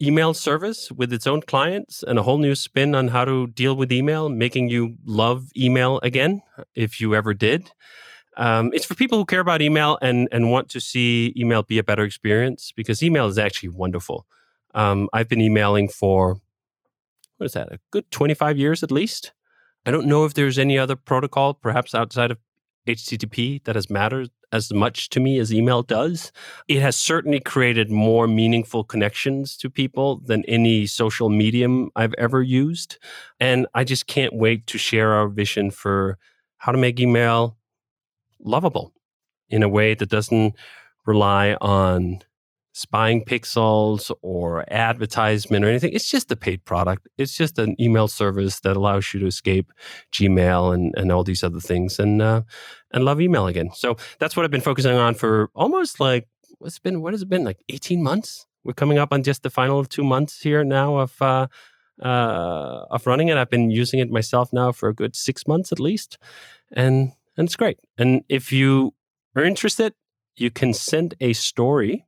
email 0.03 0.33
service 0.33 0.91
with 0.91 1.12
its 1.12 1.27
own 1.27 1.43
clients 1.43 2.03
and 2.03 2.19
a 2.19 2.23
whole 2.23 2.39
new 2.39 2.55
spin 2.55 2.95
on 2.95 3.09
how 3.09 3.25
to 3.25 3.49
deal 3.49 3.77
with 3.77 3.93
email, 3.93 4.29
making 4.29 4.71
you 4.71 4.97
love 5.05 5.51
email 5.57 6.01
again, 6.03 6.43
if 6.75 7.01
you 7.01 7.15
ever 7.15 7.35
did. 7.35 7.71
Um, 8.37 8.71
it's 8.73 8.87
for 8.87 8.95
people 8.95 9.19
who 9.19 9.27
care 9.27 9.41
about 9.41 9.61
email 9.61 9.99
and, 10.01 10.29
and 10.33 10.51
want 10.51 10.71
to 10.71 10.81
see 10.81 11.35
email 11.37 11.62
be 11.62 11.79
a 11.79 11.85
better 11.85 12.05
experience 12.05 12.73
because 12.75 13.03
email 13.03 13.27
is 13.27 13.39
actually 13.39 13.69
wonderful. 13.71 14.27
Um, 14.75 15.09
I've 15.12 15.29
been 15.29 15.41
emailing 15.41 15.89
for, 15.89 16.41
what 17.37 17.47
is 17.47 17.53
that, 17.53 17.73
a 17.73 17.81
good 17.91 18.11
25 18.11 18.57
years 18.57 18.83
at 18.83 18.91
least. 18.91 19.33
I 19.85 19.91
don't 19.91 20.07
know 20.07 20.25
if 20.25 20.35
there's 20.35 20.59
any 20.59 20.79
other 20.79 20.97
protocol, 20.97 21.55
perhaps 21.55 21.95
outside 21.95 22.31
of 22.31 22.39
HTTP 22.86 23.62
that 23.65 23.74
has 23.74 23.90
mattered 23.90 24.31
as 24.52 24.73
much 24.73 25.09
to 25.11 25.20
me 25.20 25.39
as 25.39 25.52
email 25.52 25.82
does. 25.82 26.32
It 26.66 26.81
has 26.81 26.97
certainly 26.97 27.40
created 27.40 27.90
more 27.90 28.27
meaningful 28.27 28.85
connections 28.85 29.57
to 29.59 29.70
people 29.70 30.20
than 30.24 30.44
any 30.47 30.86
social 30.86 31.28
medium 31.28 31.90
I've 31.94 32.15
ever 32.19 32.43
used. 32.43 32.98
And 33.39 33.66
I 33.74 33.85
just 33.85 34.07
can't 34.07 34.35
wait 34.35 34.66
to 34.69 34.78
share 34.78 35.12
our 35.12 35.28
vision 35.28 35.70
for 35.70 36.19
how 36.59 36.73
to 36.73 36.78
make 36.78 36.98
email 36.98 37.57
lovable 38.43 38.93
in 39.48 39.62
a 39.62 39.69
way 39.69 39.94
that 39.94 40.09
doesn't 40.09 40.55
rely 41.07 41.57
on 41.61 42.20
spying 42.73 43.25
pixels 43.25 44.11
or 44.23 44.65
advertisement 44.73 45.65
or 45.65 45.69
anything. 45.69 45.93
It's 45.93 46.11
just 46.11 46.31
a 46.31 46.37
paid 46.37 46.65
product. 46.65 47.09
It's 47.19 47.37
just 47.37 47.59
an 47.59 47.77
email 47.81 48.09
service 48.09 48.61
that 48.61 48.77
allows 48.77 49.13
you 49.13 49.21
to 49.21 49.27
escape 49.27 49.73
Gmail 50.13 50.75
and, 50.75 50.95
and 50.97 51.11
all 51.11 51.25
these 51.25 51.43
other 51.43 51.61
things 51.61 51.99
and 51.99 52.23
uh, 52.23 52.43
and 52.93 53.05
love 53.05 53.21
email 53.21 53.47
again. 53.47 53.71
So 53.75 53.97
that's 54.19 54.37
what 54.37 54.45
I've 54.45 54.51
been 54.51 54.61
focusing 54.61 54.97
on 54.97 55.15
for 55.15 55.51
almost 55.55 56.01
like 56.01 56.29
what's 56.59 56.79
been 56.79 57.01
what 57.03 57.13
has 57.13 57.23
it 57.23 57.29
been 57.29 57.45
like 57.45 57.63
18 57.69 58.03
months? 58.03 58.47
We're 58.63 58.75
coming 58.75 58.99
up 58.99 59.13
on 59.13 59.23
just 59.23 59.43
the 59.43 59.51
final 59.51 59.85
two 59.85 60.05
months 60.05 60.41
here 60.43 60.63
now 60.65 60.97
of 60.99 61.21
uh, 61.21 61.47
uh, 62.03 62.85
of 62.91 63.07
running 63.07 63.29
it. 63.29 63.37
I've 63.37 63.51
been 63.51 63.71
using 63.71 64.01
it 64.01 64.11
myself 64.11 64.53
now 64.53 64.73
for 64.73 64.89
a 64.89 64.95
good 64.95 65.17
six 65.17 65.47
months 65.47 65.73
at 65.73 65.81
least, 65.81 66.19
and 66.73 67.13
and 67.37 67.47
it's 67.49 67.57
great. 67.57 67.79
And 67.99 68.23
if 68.29 68.53
you 68.53 68.95
are 69.35 69.45
interested, 69.45 69.95
you 70.37 70.51
can 70.51 70.75
send 70.75 71.15
a 71.21 71.33
story 71.33 72.07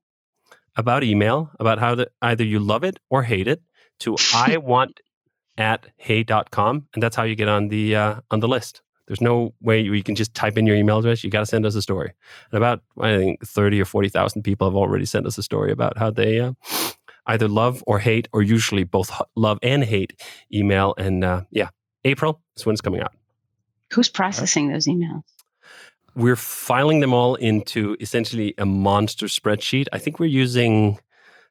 about 0.76 1.04
email, 1.04 1.50
about 1.60 1.78
how 1.78 1.94
the, 1.94 2.10
either 2.22 2.44
you 2.44 2.58
love 2.58 2.84
it 2.84 2.98
or 3.10 3.22
hate 3.22 3.48
it, 3.48 3.62
to 4.00 4.16
I 4.34 4.56
want 4.56 5.00
at 5.58 5.88
hey.com. 5.96 6.88
And 6.94 7.02
that's 7.02 7.16
how 7.16 7.24
you 7.24 7.34
get 7.34 7.48
on 7.48 7.68
the 7.68 7.96
uh, 7.96 8.20
on 8.30 8.40
the 8.40 8.48
list. 8.48 8.82
There's 9.06 9.20
no 9.20 9.52
way 9.60 9.80
you 9.80 10.02
can 10.02 10.14
just 10.14 10.32
type 10.32 10.56
in 10.56 10.66
your 10.66 10.76
email 10.76 10.98
address. 10.98 11.24
You 11.24 11.30
got 11.30 11.40
to 11.40 11.46
send 11.46 11.66
us 11.66 11.74
a 11.74 11.82
story. 11.82 12.12
And 12.50 12.56
about, 12.56 12.82
I 13.00 13.16
think, 13.18 13.44
30 13.44 13.80
or 13.80 13.84
40,000 13.84 14.42
people 14.42 14.68
have 14.68 14.76
already 14.76 15.04
sent 15.04 15.26
us 15.26 15.36
a 15.36 15.42
story 15.42 15.72
about 15.72 15.98
how 15.98 16.10
they 16.10 16.40
uh, 16.40 16.52
either 17.26 17.48
love 17.48 17.82
or 17.86 17.98
hate, 17.98 18.28
or 18.32 18.42
usually 18.42 18.84
both 18.84 19.10
love 19.34 19.58
and 19.62 19.84
hate 19.84 20.22
email. 20.52 20.94
And 20.96 21.24
uh, 21.24 21.42
yeah, 21.50 21.70
April 22.04 22.40
is 22.56 22.64
when 22.64 22.74
it's 22.74 22.80
coming 22.80 23.00
out. 23.00 23.12
Who's 23.92 24.08
processing 24.08 24.68
those 24.72 24.86
emails? 24.86 25.24
We're 26.14 26.36
filing 26.36 27.00
them 27.00 27.12
all 27.12 27.34
into 27.36 27.96
essentially 28.00 28.54
a 28.58 28.66
monster 28.66 29.26
spreadsheet. 29.26 29.86
I 29.92 29.98
think 29.98 30.18
we're 30.18 30.26
using 30.26 30.98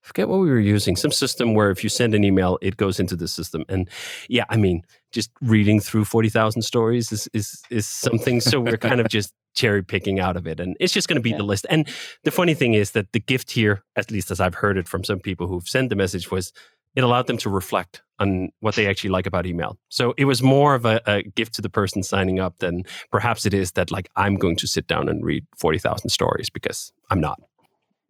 I 0.03 0.07
forget 0.07 0.29
what 0.29 0.39
we 0.39 0.49
were 0.49 0.59
using, 0.59 0.95
some 0.95 1.11
system 1.11 1.53
where 1.53 1.69
if 1.69 1.83
you 1.83 1.89
send 1.89 2.15
an 2.15 2.23
email, 2.23 2.57
it 2.61 2.75
goes 2.75 2.99
into 2.99 3.15
the 3.15 3.27
system. 3.27 3.63
And 3.69 3.87
yeah, 4.29 4.45
I 4.49 4.57
mean, 4.57 4.83
just 5.11 5.29
reading 5.41 5.79
through 5.79 6.05
40,000 6.05 6.63
stories 6.63 7.11
is, 7.11 7.29
is, 7.33 7.61
is 7.69 7.87
something. 7.87 8.41
So 8.41 8.59
we're 8.59 8.77
kind 8.77 8.99
of 8.99 9.09
just 9.09 9.31
cherry 9.53 9.83
picking 9.83 10.19
out 10.19 10.37
of 10.37 10.47
it. 10.47 10.59
And 10.59 10.75
it's 10.79 10.93
just 10.93 11.07
going 11.07 11.17
to 11.17 11.21
be 11.21 11.31
yeah. 11.31 11.37
the 11.37 11.43
list. 11.43 11.67
And 11.69 11.87
the 12.23 12.31
funny 12.31 12.55
thing 12.55 12.73
is 12.73 12.91
that 12.91 13.11
the 13.11 13.19
gift 13.19 13.51
here, 13.51 13.83
at 13.95 14.09
least 14.09 14.31
as 14.31 14.39
I've 14.39 14.55
heard 14.55 14.77
it 14.77 14.87
from 14.87 15.03
some 15.03 15.19
people 15.19 15.47
who've 15.47 15.67
sent 15.67 15.89
the 15.89 15.95
message, 15.95 16.31
was 16.31 16.51
it 16.95 17.03
allowed 17.03 17.27
them 17.27 17.37
to 17.37 17.49
reflect 17.49 18.01
on 18.21 18.49
what 18.59 18.75
they 18.75 18.87
actually 18.87 19.09
like 19.09 19.25
about 19.25 19.45
email. 19.45 19.77
So 19.89 20.13
it 20.15 20.25
was 20.25 20.43
more 20.43 20.75
of 20.75 20.85
a, 20.85 21.01
a, 21.07 21.23
gift 21.23 21.55
to 21.55 21.61
the 21.61 21.69
person 21.69 22.03
signing 22.03 22.39
up 22.39 22.59
than 22.59 22.83
perhaps 23.11 23.45
it 23.45 23.53
is 23.53 23.71
that 23.73 23.91
like 23.91 24.09
I'm 24.15 24.35
going 24.35 24.55
to 24.57 24.67
sit 24.67 24.87
down 24.87 25.09
and 25.09 25.25
read 25.25 25.45
40,000 25.57 26.09
stories 26.09 26.49
because 26.49 26.93
I'm 27.09 27.19
not. 27.19 27.41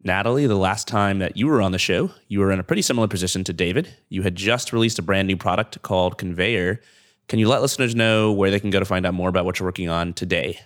Natalie, 0.04 0.46
the 0.46 0.56
last 0.56 0.86
time 0.86 1.20
that 1.20 1.36
you 1.36 1.46
were 1.46 1.62
on 1.62 1.72
the 1.72 1.78
show, 1.78 2.10
you 2.28 2.40
were 2.40 2.52
in 2.52 2.58
a 2.58 2.64
pretty 2.64 2.82
similar 2.82 3.08
position 3.08 3.42
to 3.44 3.52
David. 3.52 3.88
You 4.08 4.22
had 4.22 4.34
just 4.34 4.72
released 4.72 4.98
a 4.98 5.02
brand 5.02 5.28
new 5.28 5.36
product 5.36 5.80
called 5.82 6.18
Conveyor. 6.18 6.80
Can 7.28 7.38
you 7.38 7.48
let 7.48 7.62
listeners 7.62 7.94
know 7.94 8.32
where 8.32 8.50
they 8.50 8.60
can 8.60 8.70
go 8.70 8.80
to 8.80 8.84
find 8.84 9.06
out 9.06 9.14
more 9.14 9.28
about 9.28 9.44
what 9.44 9.58
you're 9.58 9.66
working 9.68 9.88
on 9.88 10.12
today? 10.12 10.58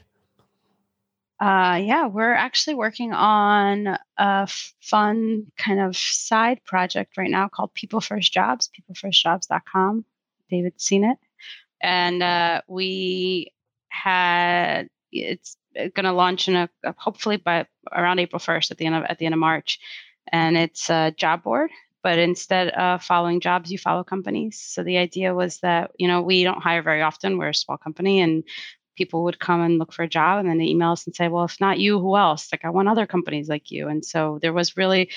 Uh, 1.39 1.79
yeah, 1.83 2.07
we're 2.07 2.33
actually 2.33 2.75
working 2.75 3.13
on 3.13 3.99
a 4.17 4.49
fun 4.81 5.47
kind 5.59 5.81
of 5.81 5.95
side 5.95 6.65
project 6.65 7.19
right 7.19 7.31
now 7.31 7.49
called 7.49 7.75
People 7.75 8.01
First 8.01 8.33
Jobs, 8.33 8.71
peoplefirstjobs.com. 8.71 10.05
David's 10.49 10.83
seen 10.83 11.05
it. 11.05 11.19
And 11.83 12.23
uh, 12.23 12.63
we 12.69 13.53
had 13.89 14.89
it's 15.13 15.57
going 15.75 16.05
to 16.05 16.13
launch 16.13 16.49
in 16.49 16.57
a 16.57 16.69
hopefully 16.97 17.37
by 17.37 17.67
around 17.93 18.19
April 18.19 18.41
1st 18.41 18.71
at 18.71 18.79
the 18.79 18.87
end 18.87 18.95
of 18.95 19.05
at 19.05 19.19
the 19.19 19.27
end 19.27 19.35
of 19.35 19.39
March. 19.39 19.79
And 20.33 20.57
it's 20.57 20.91
a 20.91 21.13
job 21.17 21.43
board, 21.43 21.71
but 22.03 22.19
instead 22.19 22.69
of 22.69 23.03
following 23.03 23.41
jobs, 23.41 23.71
you 23.71 23.79
follow 23.79 24.03
companies. 24.05 24.61
So 24.61 24.83
the 24.83 24.97
idea 24.97 25.35
was 25.35 25.59
that, 25.59 25.93
you 25.99 26.09
know, 26.09 26.23
we 26.23 26.45
don't 26.45 26.63
hire 26.63 26.83
very 26.83 27.03
often. 27.03 27.39
We're 27.39 27.51
a 27.51 27.55
small 27.55 27.77
company 27.77 28.21
and 28.21 28.43
people 28.97 29.24
would 29.24 29.39
come 29.39 29.60
and 29.60 29.78
look 29.78 29.93
for 29.93 30.02
a 30.02 30.09
job 30.09 30.40
and 30.40 30.48
then 30.48 30.59
they 30.59 30.64
email 30.64 30.93
us 30.93 31.06
and 31.06 31.14
say, 31.14 31.28
well, 31.28 31.44
if 31.44 31.60
not 31.60 31.78
you, 31.78 32.01
who 32.01 32.16
else? 32.16 32.48
Like, 32.52 32.64
I 32.64 32.70
want 32.70 32.89
other 32.89 33.06
companies 33.06 33.48
like 33.48 33.70
you. 33.70 33.89
And 33.89 34.05
so 34.05 34.39
there 34.43 34.52
was 34.52 34.77
really 34.77 35.10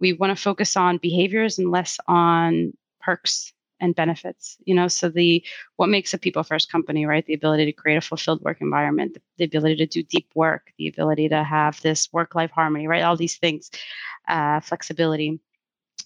we 0.00 0.12
want 0.12 0.36
to 0.36 0.42
focus 0.42 0.76
on 0.76 0.98
behaviors 0.98 1.58
and 1.58 1.70
less 1.70 1.98
on 2.06 2.72
perks 3.00 3.52
and 3.78 3.94
benefits 3.94 4.56
you 4.64 4.74
know 4.74 4.88
so 4.88 5.08
the 5.08 5.44
what 5.76 5.88
makes 5.90 6.14
a 6.14 6.18
people 6.18 6.42
first 6.42 6.72
company 6.72 7.04
right 7.04 7.26
the 7.26 7.34
ability 7.34 7.66
to 7.66 7.72
create 7.72 7.96
a 7.96 8.00
fulfilled 8.00 8.40
work 8.42 8.60
environment 8.60 9.14
the, 9.14 9.20
the 9.36 9.44
ability 9.44 9.76
to 9.76 9.86
do 9.86 10.02
deep 10.02 10.30
work 10.34 10.72
the 10.78 10.88
ability 10.88 11.28
to 11.28 11.44
have 11.44 11.80
this 11.82 12.10
work 12.12 12.34
life 12.34 12.50
harmony 12.50 12.86
right 12.86 13.02
all 13.02 13.16
these 13.16 13.36
things 13.36 13.70
uh, 14.28 14.60
flexibility 14.60 15.38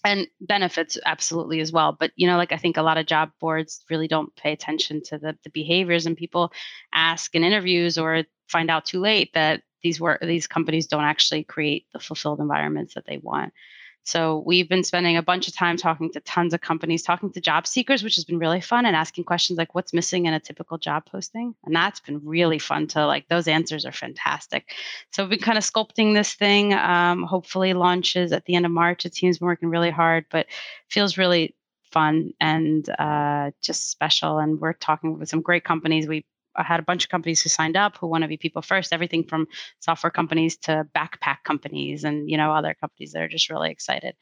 and 0.03 0.27
benefits 0.39 0.97
absolutely 1.05 1.59
as 1.59 1.71
well. 1.71 1.95
But 1.99 2.11
you 2.15 2.27
know 2.27 2.37
like 2.37 2.51
i 2.51 2.57
think 2.57 2.77
a 2.77 2.81
lot 2.81 2.97
of 2.97 3.05
job 3.05 3.31
boards 3.39 3.83
really 3.89 4.07
don't 4.07 4.35
pay 4.35 4.51
attention 4.51 5.01
to 5.03 5.17
the, 5.17 5.37
the 5.43 5.49
behaviors 5.49 6.05
and 6.05 6.17
people 6.17 6.51
ask 6.93 7.33
in 7.35 7.43
interviews 7.43 7.97
or 7.97 8.23
find 8.47 8.69
out 8.69 8.85
too 8.85 8.99
late 8.99 9.31
that 9.33 9.63
these 9.83 9.99
work 9.99 10.21
these 10.21 10.47
companies 10.47 10.87
don't 10.87 11.03
actually 11.03 11.43
create 11.43 11.85
the 11.93 11.99
fulfilled 11.99 12.39
environments 12.39 12.93
that 12.95 13.05
they 13.05 13.17
want 13.17 13.53
so 14.03 14.43
we've 14.45 14.67
been 14.67 14.83
spending 14.83 15.17
a 15.17 15.21
bunch 15.21 15.47
of 15.47 15.55
time 15.55 15.77
talking 15.77 16.11
to 16.13 16.19
tons 16.21 16.53
of 16.53 16.61
companies, 16.61 17.03
talking 17.03 17.31
to 17.31 17.41
job 17.41 17.67
seekers, 17.67 18.03
which 18.03 18.15
has 18.15 18.25
been 18.25 18.39
really 18.39 18.61
fun, 18.61 18.85
and 18.85 18.95
asking 18.95 19.25
questions 19.25 19.57
like 19.57 19.75
what's 19.75 19.93
missing 19.93 20.25
in 20.25 20.33
a 20.33 20.39
typical 20.39 20.77
job 20.77 21.05
posting. 21.05 21.53
And 21.65 21.75
that's 21.75 21.99
been 21.99 22.19
really 22.23 22.59
fun 22.59 22.87
to 22.87 23.05
like, 23.05 23.27
those 23.27 23.47
answers 23.47 23.85
are 23.85 23.91
fantastic. 23.91 24.73
So 25.11 25.23
we've 25.23 25.31
been 25.31 25.39
kind 25.39 25.57
of 25.57 25.63
sculpting 25.63 26.13
this 26.13 26.33
thing. 26.33 26.73
Um, 26.73 27.23
hopefully 27.23 27.73
launches 27.73 28.31
at 28.31 28.45
the 28.45 28.55
end 28.55 28.65
of 28.65 28.71
March. 28.71 29.03
Team's 29.03 29.37
been 29.37 29.47
working 29.47 29.69
really 29.69 29.91
hard, 29.91 30.25
but 30.31 30.47
feels 30.89 31.17
really 31.17 31.55
fun 31.91 32.33
and 32.39 32.89
uh, 32.97 33.51
just 33.61 33.91
special. 33.91 34.39
And 34.39 34.59
we're 34.59 34.73
talking 34.73 35.19
with 35.19 35.29
some 35.29 35.41
great 35.41 35.63
companies. 35.63 36.07
We 36.07 36.25
I 36.55 36.63
had 36.63 36.79
a 36.79 36.83
bunch 36.83 37.05
of 37.05 37.09
companies 37.09 37.41
who 37.41 37.49
signed 37.49 37.77
up 37.77 37.97
who 37.97 38.07
want 38.07 38.23
to 38.23 38.27
be 38.27 38.37
people 38.37 38.61
first, 38.61 38.93
everything 38.93 39.23
from 39.23 39.47
software 39.79 40.11
companies 40.11 40.57
to 40.57 40.85
backpack 40.95 41.43
companies 41.43 42.03
and 42.03 42.29
you 42.29 42.37
know 42.37 42.51
other 42.51 42.73
companies 42.73 43.13
that 43.13 43.21
are 43.21 43.27
just 43.27 43.49
really 43.49 43.71
excited. 43.71 44.15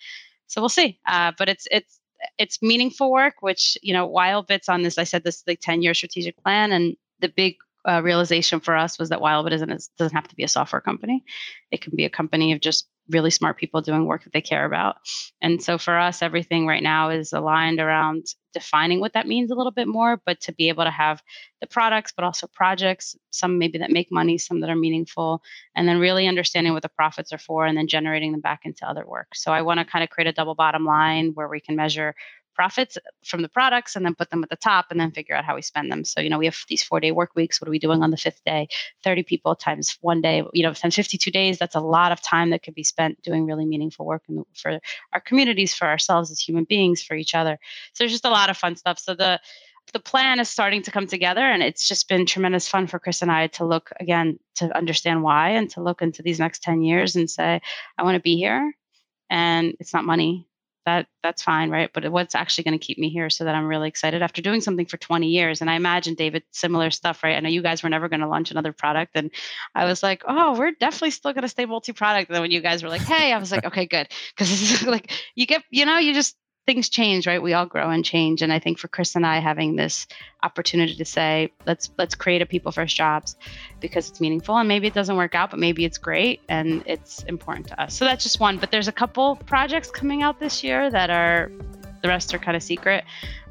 So 0.48 0.62
we'll 0.62 0.70
see. 0.70 1.00
Uh, 1.08 1.32
but 1.38 1.50
it's 1.50 1.68
it's 1.72 2.00
it's 2.38 2.62
meaningful 2.62 3.12
work, 3.12 3.36
which 3.42 3.78
you 3.82 3.94
know 3.94 4.08
Wildbits 4.08 4.70
on 4.70 4.82
this. 4.82 4.98
I 4.98 5.04
said 5.04 5.24
this 5.24 5.38
is 5.38 5.44
the 5.44 5.56
ten 5.56 5.82
year 5.82 5.94
strategic 5.94 6.38
plan, 6.44 6.72
and 6.72 6.96
the 7.20 7.30
big 7.30 7.56
uh, 7.88 8.02
realization 8.04 8.60
for 8.60 8.76
us 8.76 9.00
was 9.00 9.10
that 9.10 9.20
Wildbit 9.20 9.54
isn't 9.54 9.90
doesn't 9.98 10.16
have 10.16 10.28
to 10.28 10.36
be 10.36 10.44
a 10.44 10.48
software 10.48 10.82
company. 10.82 11.24
It 11.72 11.82
can 11.82 11.96
be 11.96 12.06
a 12.06 12.10
company 12.10 12.52
of 12.52 12.62
just 12.62 12.88
really 13.10 13.31
smart 13.31 13.57
people 13.57 13.81
doing 13.81 14.06
work 14.06 14.23
that 14.23 14.34
they 14.34 14.41
care 14.41 14.65
about. 14.65 14.98
And 15.41 15.61
so 15.61 15.77
for 15.77 15.98
us, 15.98 16.22
everything 16.22 16.68
right 16.68 16.84
now 16.84 17.10
is 17.10 17.34
aligned 17.34 17.80
around 17.80 18.26
defining 18.53 18.99
what 18.99 19.14
that 19.14 19.27
means 19.27 19.52
a 19.52 19.56
little 19.56 19.72
bit 19.72 19.88
more, 19.88 20.19
but 20.26 20.41
to 20.41 20.53
be 20.53 20.69
able 20.69 20.84
to 20.84 20.91
have 20.91 21.22
the 21.61 21.68
products, 21.68 22.14
but 22.15 22.26
also 22.26 22.48
projects, 22.48 23.15
some 23.31 23.60
maybe 23.60 23.77
that 23.80 23.91
make 23.91 24.11
money, 24.11 24.38
some 24.38 24.60
that 24.61 24.69
are 24.69 24.76
meaningful, 24.76 25.41
and 25.76 25.88
then 25.88 25.99
really 25.99 26.27
understanding 26.27 26.73
what 26.73 26.81
the 26.81 26.90
profits 26.90 27.31
are 27.31 27.38
for 27.38 27.65
and 27.65 27.77
then 27.77 27.88
generating 27.88 28.31
them 28.31 28.41
back 28.41 28.61
into 28.64 28.88
other 28.88 29.06
work. 29.06 29.27
So 29.36 29.52
I 29.52 29.61
want 29.61 29.80
to 29.80 29.86
kind 29.86 30.03
of 30.03 30.10
create 30.10 30.27
a 30.27 30.34
double 30.34 30.56
bottom 30.56 30.86
line 30.86 31.31
where 31.34 31.48
we 31.48 31.60
can 31.60 31.76
measure 31.76 32.15
profits 32.60 32.98
from 33.23 33.41
the 33.41 33.48
products 33.48 33.95
and 33.95 34.06
then 34.06 34.14
put 34.14 34.30
them 34.31 34.44
at 34.44 34.49
the 34.49 34.56
top 34.57 34.88
and 34.91 34.99
then 34.99 35.11
figure 35.11 35.34
out 35.34 35.45
how 35.45 35.56
we 35.56 35.61
spend 35.61 35.90
them. 35.90 36.03
So, 36.03 36.19
you 36.19 36.30
know, 36.30 36.38
we 36.38 36.44
have 36.44 36.57
these 36.68 36.84
four 36.84 36.99
day 36.99 37.14
work 37.14 37.31
weeks. 37.34 37.61
What 37.61 37.69
are 37.69 37.72
we 37.72 37.80
doing 37.80 38.03
on 38.03 38.11
the 38.11 38.18
fifth 38.18 38.41
day? 38.45 38.68
30 39.06 39.23
people 39.23 39.56
times 39.56 39.98
one 40.02 40.19
day, 40.19 40.44
you 40.52 40.64
know, 40.64 40.73
times 40.73 40.98
52 40.98 41.31
days. 41.31 41.57
That's 41.57 41.76
a 41.76 41.80
lot 41.80 42.11
of 42.11 42.22
time 42.22 42.49
that 42.49 42.61
could 42.61 42.76
be 42.76 42.84
spent 42.84 43.22
doing 43.22 43.45
really 43.45 43.65
meaningful 43.65 44.06
work 44.06 44.23
for 44.56 44.81
our 45.14 45.22
communities, 45.22 45.73
for 45.73 45.88
ourselves 45.88 46.31
as 46.31 46.41
human 46.41 46.65
beings, 46.65 47.02
for 47.02 47.15
each 47.15 47.34
other. 47.34 47.57
So 47.94 48.03
there's 48.03 48.11
just 48.11 48.26
a 48.26 48.30
lot 48.30 48.49
of 48.49 48.57
fun 48.57 48.76
stuff. 48.76 48.99
So 48.99 49.15
the 49.15 49.40
the 49.94 49.99
plan 50.02 50.41
is 50.41 50.49
starting 50.49 50.84
to 50.84 50.91
come 50.91 51.07
together 51.07 51.41
and 51.41 51.64
it's 51.64 51.88
just 51.88 52.10
been 52.10 52.26
tremendous 52.26 52.68
fun 52.68 52.86
for 52.86 52.99
chris 52.99 53.23
and 53.23 53.31
i 53.31 53.48
to 53.48 53.65
look 53.65 53.90
again 53.99 54.38
to 54.53 54.65
understand 54.77 55.23
why 55.23 55.49
and 55.49 55.68
to 55.72 55.81
look 55.81 56.03
into 56.03 56.22
these 56.22 56.38
next 56.38 56.61
10 56.61 56.84
years 56.84 57.15
and 57.15 57.27
say 57.27 57.60
i 57.98 58.03
want 58.03 58.14
to 58.14 58.22
be 58.22 58.36
here 58.38 58.72
and 59.31 59.73
it's 59.80 59.91
not 59.91 60.06
money 60.06 60.49
that 60.90 61.07
that's 61.22 61.44
fine, 61.44 61.70
right? 61.70 61.90
But 61.94 62.11
what's 62.11 62.34
actually 62.34 62.64
going 62.64 62.80
to 62.80 62.86
keep 62.86 62.98
me 62.98 63.10
here 63.10 63.30
so 63.30 63.44
that 63.44 63.53
I'm 63.53 63.68
really 63.68 63.88
excited 63.88 64.22
after 64.22 64.41
doing 64.41 64.61
something 64.61 64.86
for 64.86 64.98
20 64.98 65.28
years? 65.28 65.61
And 65.61 65.70
I 65.70 65.76
imagine 65.76 66.16
David, 66.16 66.44
similar 66.52 66.90
stuff, 66.90 67.24
right? 67.24 67.36
I 67.36 67.40
know 67.40 67.49
you 67.49 67.61
guys 67.61 67.84
were 67.84 67.90
never 67.90 68.10
going 68.10 68.22
to 68.22 68.28
launch 68.28 68.52
another 68.52 68.74
product, 68.74 69.11
and 69.16 69.32
I 69.76 69.86
was 69.86 70.02
like, 70.02 70.24
oh, 70.28 70.57
we're 70.57 70.72
definitely 70.72 71.11
still 71.11 71.34
going 71.34 71.44
to 71.44 71.49
stay 71.49 71.66
multi-product. 71.66 72.30
And 72.30 72.36
then 72.36 72.41
when 72.41 72.52
you 72.52 72.61
guys 72.61 72.82
were 72.84 72.90
like, 72.90 73.02
hey, 73.02 73.32
I 73.32 73.38
was 73.38 73.52
like, 73.52 73.66
okay, 73.66 73.86
good, 73.86 74.07
because 74.36 74.49
this 74.49 74.82
is 74.82 74.88
like 74.95 75.11
you 75.36 75.45
get, 75.45 75.64
you 75.70 75.86
know, 75.86 75.98
you 75.98 76.14
just 76.14 76.36
things 76.70 76.88
change, 76.88 77.26
right? 77.26 77.41
We 77.41 77.54
all 77.54 77.66
grow 77.66 77.90
and 77.90 78.06
change. 78.06 78.44
And 78.44 78.54
I 78.54 78.60
think 78.60 78.78
for 78.78 78.88
Chris 78.88 79.16
and 79.16 79.26
I 79.26 79.40
having 79.40 79.76
this 79.76 80.06
opportunity 80.44 80.96
to 80.96 81.04
say, 81.04 81.52
let's 81.66 81.90
let's 81.98 82.14
create 82.14 82.44
a 82.44 82.46
people 82.46 82.72
first 82.72 82.96
jobs 82.96 83.36
because 83.80 84.08
it's 84.08 84.22
meaningful. 84.22 84.56
And 84.56 84.68
maybe 84.68 84.86
it 84.86 84.94
doesn't 84.94 85.16
work 85.16 85.34
out, 85.34 85.50
but 85.50 85.58
maybe 85.60 85.84
it's 85.84 85.98
great 85.98 86.41
and 86.48 86.84
it's 86.86 87.24
important 87.24 87.70
to 87.70 87.82
us. 87.82 87.96
So 87.96 88.06
that's 88.06 88.22
just 88.22 88.40
one. 88.40 88.60
But 88.60 88.70
there's 88.70 88.88
a 88.88 88.91
couple 88.91 89.38
projects 89.48 89.90
coming 89.90 90.22
out 90.22 90.40
this 90.40 90.64
year 90.64 90.91
that 90.91 91.10
are 91.10 91.52
the 92.04 92.08
rest 92.08 92.36
are 92.36 92.38
kind 92.38 92.56
of 92.56 92.62
secret, 92.62 93.04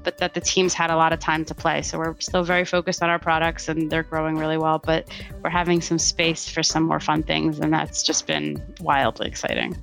but 0.04 0.18
that 0.18 0.34
the 0.34 0.40
teams 0.40 0.72
had 0.72 0.88
a 0.88 0.96
lot 0.96 1.12
of 1.12 1.18
time 1.18 1.44
to 1.46 1.56
play. 1.56 1.82
So 1.82 1.98
we're 1.98 2.14
still 2.20 2.44
very 2.44 2.64
focused 2.64 3.02
on 3.02 3.10
our 3.10 3.18
products 3.18 3.68
and 3.68 3.90
they're 3.90 4.04
growing 4.04 4.36
really 4.36 4.58
well, 4.58 4.78
but 4.78 5.08
we're 5.42 5.50
having 5.50 5.80
some 5.80 5.98
space 5.98 6.48
for 6.48 6.62
some 6.62 6.84
more 6.84 7.00
fun 7.00 7.24
things. 7.24 7.58
And 7.58 7.72
that's 7.72 8.04
just 8.04 8.28
been 8.28 8.62
wildly 8.80 9.26
exciting 9.26 9.76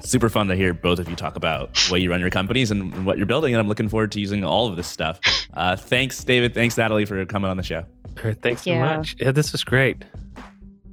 super 0.00 0.28
fun 0.28 0.48
to 0.48 0.56
hear 0.56 0.74
both 0.74 0.98
of 0.98 1.08
you 1.08 1.16
talk 1.16 1.36
about 1.36 1.74
the 1.74 1.92
way 1.92 1.98
you 1.98 2.10
run 2.10 2.20
your 2.20 2.30
companies 2.30 2.70
and 2.70 3.06
what 3.06 3.16
you're 3.16 3.26
building. 3.26 3.54
And 3.54 3.60
I'm 3.60 3.68
looking 3.68 3.88
forward 3.88 4.12
to 4.12 4.20
using 4.20 4.44
all 4.44 4.68
of 4.68 4.76
this 4.76 4.86
stuff. 4.86 5.20
Uh, 5.54 5.76
thanks, 5.76 6.22
David. 6.24 6.54
Thanks, 6.54 6.76
Natalie, 6.76 7.04
for 7.04 7.24
coming 7.26 7.50
on 7.50 7.56
the 7.56 7.62
show. 7.62 7.84
Thanks 8.16 8.40
Thank 8.40 8.58
so 8.60 8.72
you. 8.72 8.80
much. 8.80 9.16
Yeah, 9.18 9.32
this 9.32 9.52
was 9.52 9.64
great. 9.64 10.04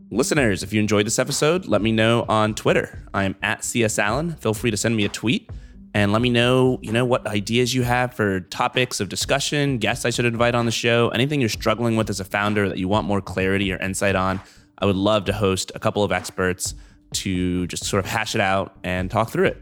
Listeners, 0.09 0.63
if 0.63 0.73
you 0.73 0.79
enjoyed 0.79 1.05
this 1.05 1.19
episode, 1.19 1.67
let 1.67 1.81
me 1.81 1.91
know 1.91 2.25
on 2.27 2.53
Twitter. 2.53 3.05
I'm 3.13 3.35
at 3.41 3.63
CS 3.63 3.97
Allen. 3.97 4.35
Feel 4.35 4.53
free 4.53 4.71
to 4.71 4.77
send 4.77 4.95
me 4.95 5.05
a 5.05 5.09
tweet 5.09 5.49
and 5.93 6.11
let 6.11 6.21
me 6.21 6.29
know, 6.29 6.79
you 6.81 6.91
know, 6.91 7.05
what 7.05 7.25
ideas 7.27 7.73
you 7.73 7.83
have 7.83 8.13
for 8.13 8.41
topics 8.41 8.99
of 8.99 9.09
discussion, 9.09 9.77
guests 9.77 10.05
I 10.05 10.09
should 10.09 10.25
invite 10.25 10.55
on 10.55 10.65
the 10.65 10.71
show, 10.71 11.09
anything 11.09 11.39
you're 11.39 11.49
struggling 11.49 11.95
with 11.95 12.09
as 12.09 12.19
a 12.19 12.25
founder 12.25 12.67
that 12.69 12.77
you 12.77 12.87
want 12.87 13.07
more 13.07 13.21
clarity 13.21 13.71
or 13.71 13.77
insight 13.77 14.15
on. 14.15 14.41
I 14.77 14.85
would 14.85 14.95
love 14.95 15.25
to 15.25 15.33
host 15.33 15.71
a 15.75 15.79
couple 15.79 16.03
of 16.03 16.11
experts 16.11 16.73
to 17.13 17.67
just 17.67 17.85
sort 17.85 18.03
of 18.03 18.09
hash 18.09 18.35
it 18.35 18.41
out 18.41 18.77
and 18.83 19.09
talk 19.09 19.31
through 19.31 19.45
it. 19.45 19.61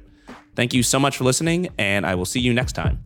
Thank 0.56 0.74
you 0.74 0.84
so 0.84 1.00
much 1.00 1.18
for 1.18 1.24
listening, 1.24 1.70
and 1.78 2.06
I 2.06 2.16
will 2.16 2.26
see 2.26 2.40
you 2.40 2.54
next 2.54 2.74
time. 2.74 3.04